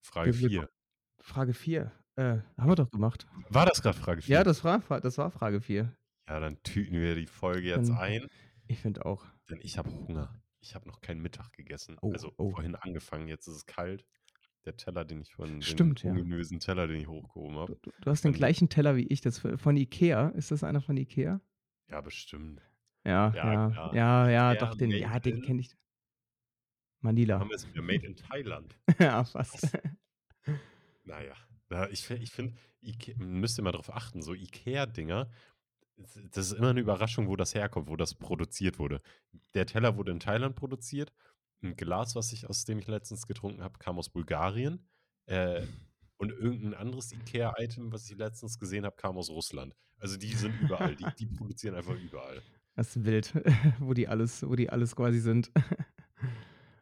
Frage 0.00 0.32
Wir 0.40 0.50
wir 0.50 0.60
ko 0.62 0.66
4. 0.66 0.70
Frage 1.20 1.54
4. 1.54 1.92
Äh, 2.16 2.22
haben 2.56 2.68
wir 2.68 2.74
doch 2.74 2.90
gemacht. 2.90 3.26
War 3.48 3.66
das 3.66 3.82
grad 3.82 3.94
Frage 3.96 4.20
Ja, 4.22 4.38
4? 4.38 4.44
das 4.44 4.64
war 4.64 4.80
das 5.00 5.18
war 5.18 5.30
Frage 5.30 5.60
4. 5.60 5.94
Ja, 6.28 6.40
dann 6.40 6.62
tüten 6.62 6.94
wir 7.00 7.14
die 7.14 7.26
Folge 7.26 7.68
jetzt 7.68 7.88
Dann 7.90 7.98
ein. 7.98 8.26
ich 8.66 8.80
finde 8.80 9.06
auch. 9.06 9.24
Denn 9.50 9.60
ich 9.62 9.78
habe 9.78 9.90
Hunger. 9.90 10.40
Ich 10.60 10.74
habe 10.74 10.88
noch 10.88 11.00
keinen 11.00 11.22
Mittag 11.22 11.52
gegessen. 11.52 11.96
Oh, 12.00 12.12
Also, 12.12 12.32
oh. 12.36 12.50
vorhin 12.50 12.74
angefangen, 12.74 13.28
jetzt 13.28 13.46
ist 13.46 13.54
es 13.54 13.66
kalt. 13.66 14.04
Der 14.68 14.76
Teller, 14.76 15.06
den 15.06 15.22
ich 15.22 15.34
den 15.34 15.62
Stimmt, 15.62 16.02
ja. 16.02 16.10
ominösen 16.10 16.60
Teller, 16.60 16.86
den 16.86 17.00
ich 17.00 17.08
hochgehoben 17.08 17.56
habe. 17.56 17.78
du 17.80 17.90
du 18.02 18.10
hast 18.10 18.22
den 18.22 18.34
gleichen 18.34 18.68
Teller 18.68 18.96
wie 18.96 19.06
ich, 19.06 19.22
das 19.22 19.38
von 19.38 19.78
IKEA. 19.78 20.28
Ist 20.36 20.50
das 20.50 20.62
einer 20.62 20.82
von 20.82 20.94
IKEA? 20.98 21.40
Ja, 21.88 22.02
bestimmt. 22.02 22.60
Ja, 23.02 23.32
Ja, 23.34 23.70
ja, 23.70 23.94
ja, 23.94 24.30
ja, 24.30 24.54
doch, 24.56 24.76
den 24.76 24.90
ja, 24.90 25.18
den 25.20 25.40
kenne 25.40 25.62
ich. 25.62 25.70
Haben 25.70 25.78
Manila. 27.00 27.48
wir 27.48 27.56
es 27.56 27.66
wieder 27.66 27.80
made 27.80 28.04
in 28.06 28.14
Thailand. 28.14 28.78
Ja, 28.98 29.24
fast. 29.24 29.62
Was? 29.62 30.52
Na 31.04 31.24
ja, 31.24 31.34
ja, 31.70 31.88
ich 31.88 32.10
ich 32.10 32.30
finde, 32.30 32.58
Ike 32.82 33.14
müsst 33.16 33.58
ihr 33.58 33.62
mal 33.62 33.72
drauf 33.72 33.90
achten, 33.94 34.20
so 34.20 34.34
IKEA-Dinger, 34.34 35.30
das 35.96 36.52
ist 36.52 36.58
immer 36.58 36.74
'ne 36.74 36.80
Überraschung, 36.80 37.26
wo 37.28 37.36
das 37.36 37.54
herkommt, 37.54 37.88
wo 37.88 37.96
das 37.96 38.14
produziert 38.14 38.78
wurde. 38.78 39.00
Der 39.54 39.64
Teller 39.64 39.96
wurde 39.96 40.12
in 40.12 40.20
Thailand 40.20 40.56
produziert. 40.56 41.14
'N 41.62 41.76
Glas, 41.76 42.14
was 42.16 42.32
ich 42.32 42.48
aus 42.48 42.64
dem 42.64 42.78
ich 42.78 42.86
letztens 42.88 43.26
getrunken 43.26 43.62
habe, 43.62 43.78
kam 43.78 43.98
aus 43.98 44.10
Bulgarien. 44.10 44.88
Äh, 45.26 45.66
und 46.18 46.30
irgend 46.32 46.64
'n 46.64 46.74
anderes 46.74 47.12
IKEA-Item, 47.12 47.92
was 47.92 48.08
ich 48.10 48.16
letztens 48.16 48.58
gesehen 48.58 48.84
habe, 48.86 48.96
kam 48.96 49.16
aus 49.18 49.30
Russland. 49.30 49.74
Also, 49.98 50.16
die 50.16 50.34
sind 50.34 50.56
überall. 50.56 50.96
Die 50.96 51.14
die 51.14 51.26
produzieren 51.28 51.74
einfach 51.76 51.94
überall. 51.96 52.44
Das 52.76 52.94
ist 52.96 53.04
wild, 53.04 53.32
wo 53.80 53.92
die 53.94 54.08
alles 54.08 54.42
wo 54.48 54.54
die 54.54 54.70
alles 54.70 54.94
quasi 54.96 55.18
sind. 55.20 55.50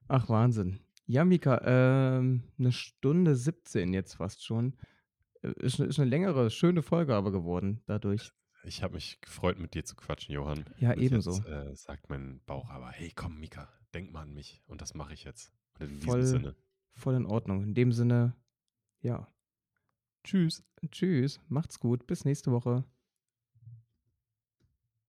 Ach, 0.09 0.28
Wahnsinn. 0.28 0.81
Ja, 1.07 1.24
Mika, 1.24 1.61
ähm, 1.65 2.44
'ne 2.59 2.73
Stunde 2.73 3.36
17 3.36 3.93
jetzt 3.94 4.15
fast 4.16 4.44
schon. 4.44 4.77
Äh, 5.43 5.53
ist 5.61 5.81
ist 5.81 5.98
'ne 5.98 6.05
längere, 6.07 6.51
schöne 6.51 6.82
Folge 6.82 7.15
aber 7.16 7.32
geworden 7.32 7.82
dadurch. 7.86 8.32
Ich 8.65 8.82
habe 8.82 8.94
mich 8.94 9.20
gefreut, 9.20 9.59
mit 9.59 9.74
dir 9.74 9.85
zu 9.85 9.94
quatschen, 9.97 10.35
Johann. 10.35 10.66
Ja, 10.77 10.93
Und 10.94 10.98
ebenso. 10.98 11.07
jetzt, 11.11 11.44
äh, 11.47 11.74
sagt 11.74 12.09
mein 12.09 12.43
Bauch 12.44 12.70
aber: 12.70 12.90
„Hey, 12.90 13.12
komm, 13.15 13.39
Mika, 13.39 13.73
denk 13.94 14.12
mal 14.12 14.22
an 14.22 14.34
mich.“ 14.34 14.62
Und 14.66 14.80
das 14.80 14.94
mache 14.94 15.14
ich 15.14 15.24
jetzt. 15.24 15.52
Und 15.78 15.86
in 15.86 15.94
diesem 15.96 16.10
Voll 16.10 16.22
Sinne 16.22 16.56
voll 16.96 17.14
in 17.14 17.26
Ordnung. 17.26 17.62
In 17.62 17.74
dem 17.74 17.92
Sinne, 17.92 18.34
ja. 19.00 19.28
Tschüss. 20.24 20.64
Tschüss, 20.90 21.40
macht's 21.48 21.78
gut, 21.78 22.06
bis 22.06 22.24
nächste 22.24 22.50
Woche. 22.50 22.84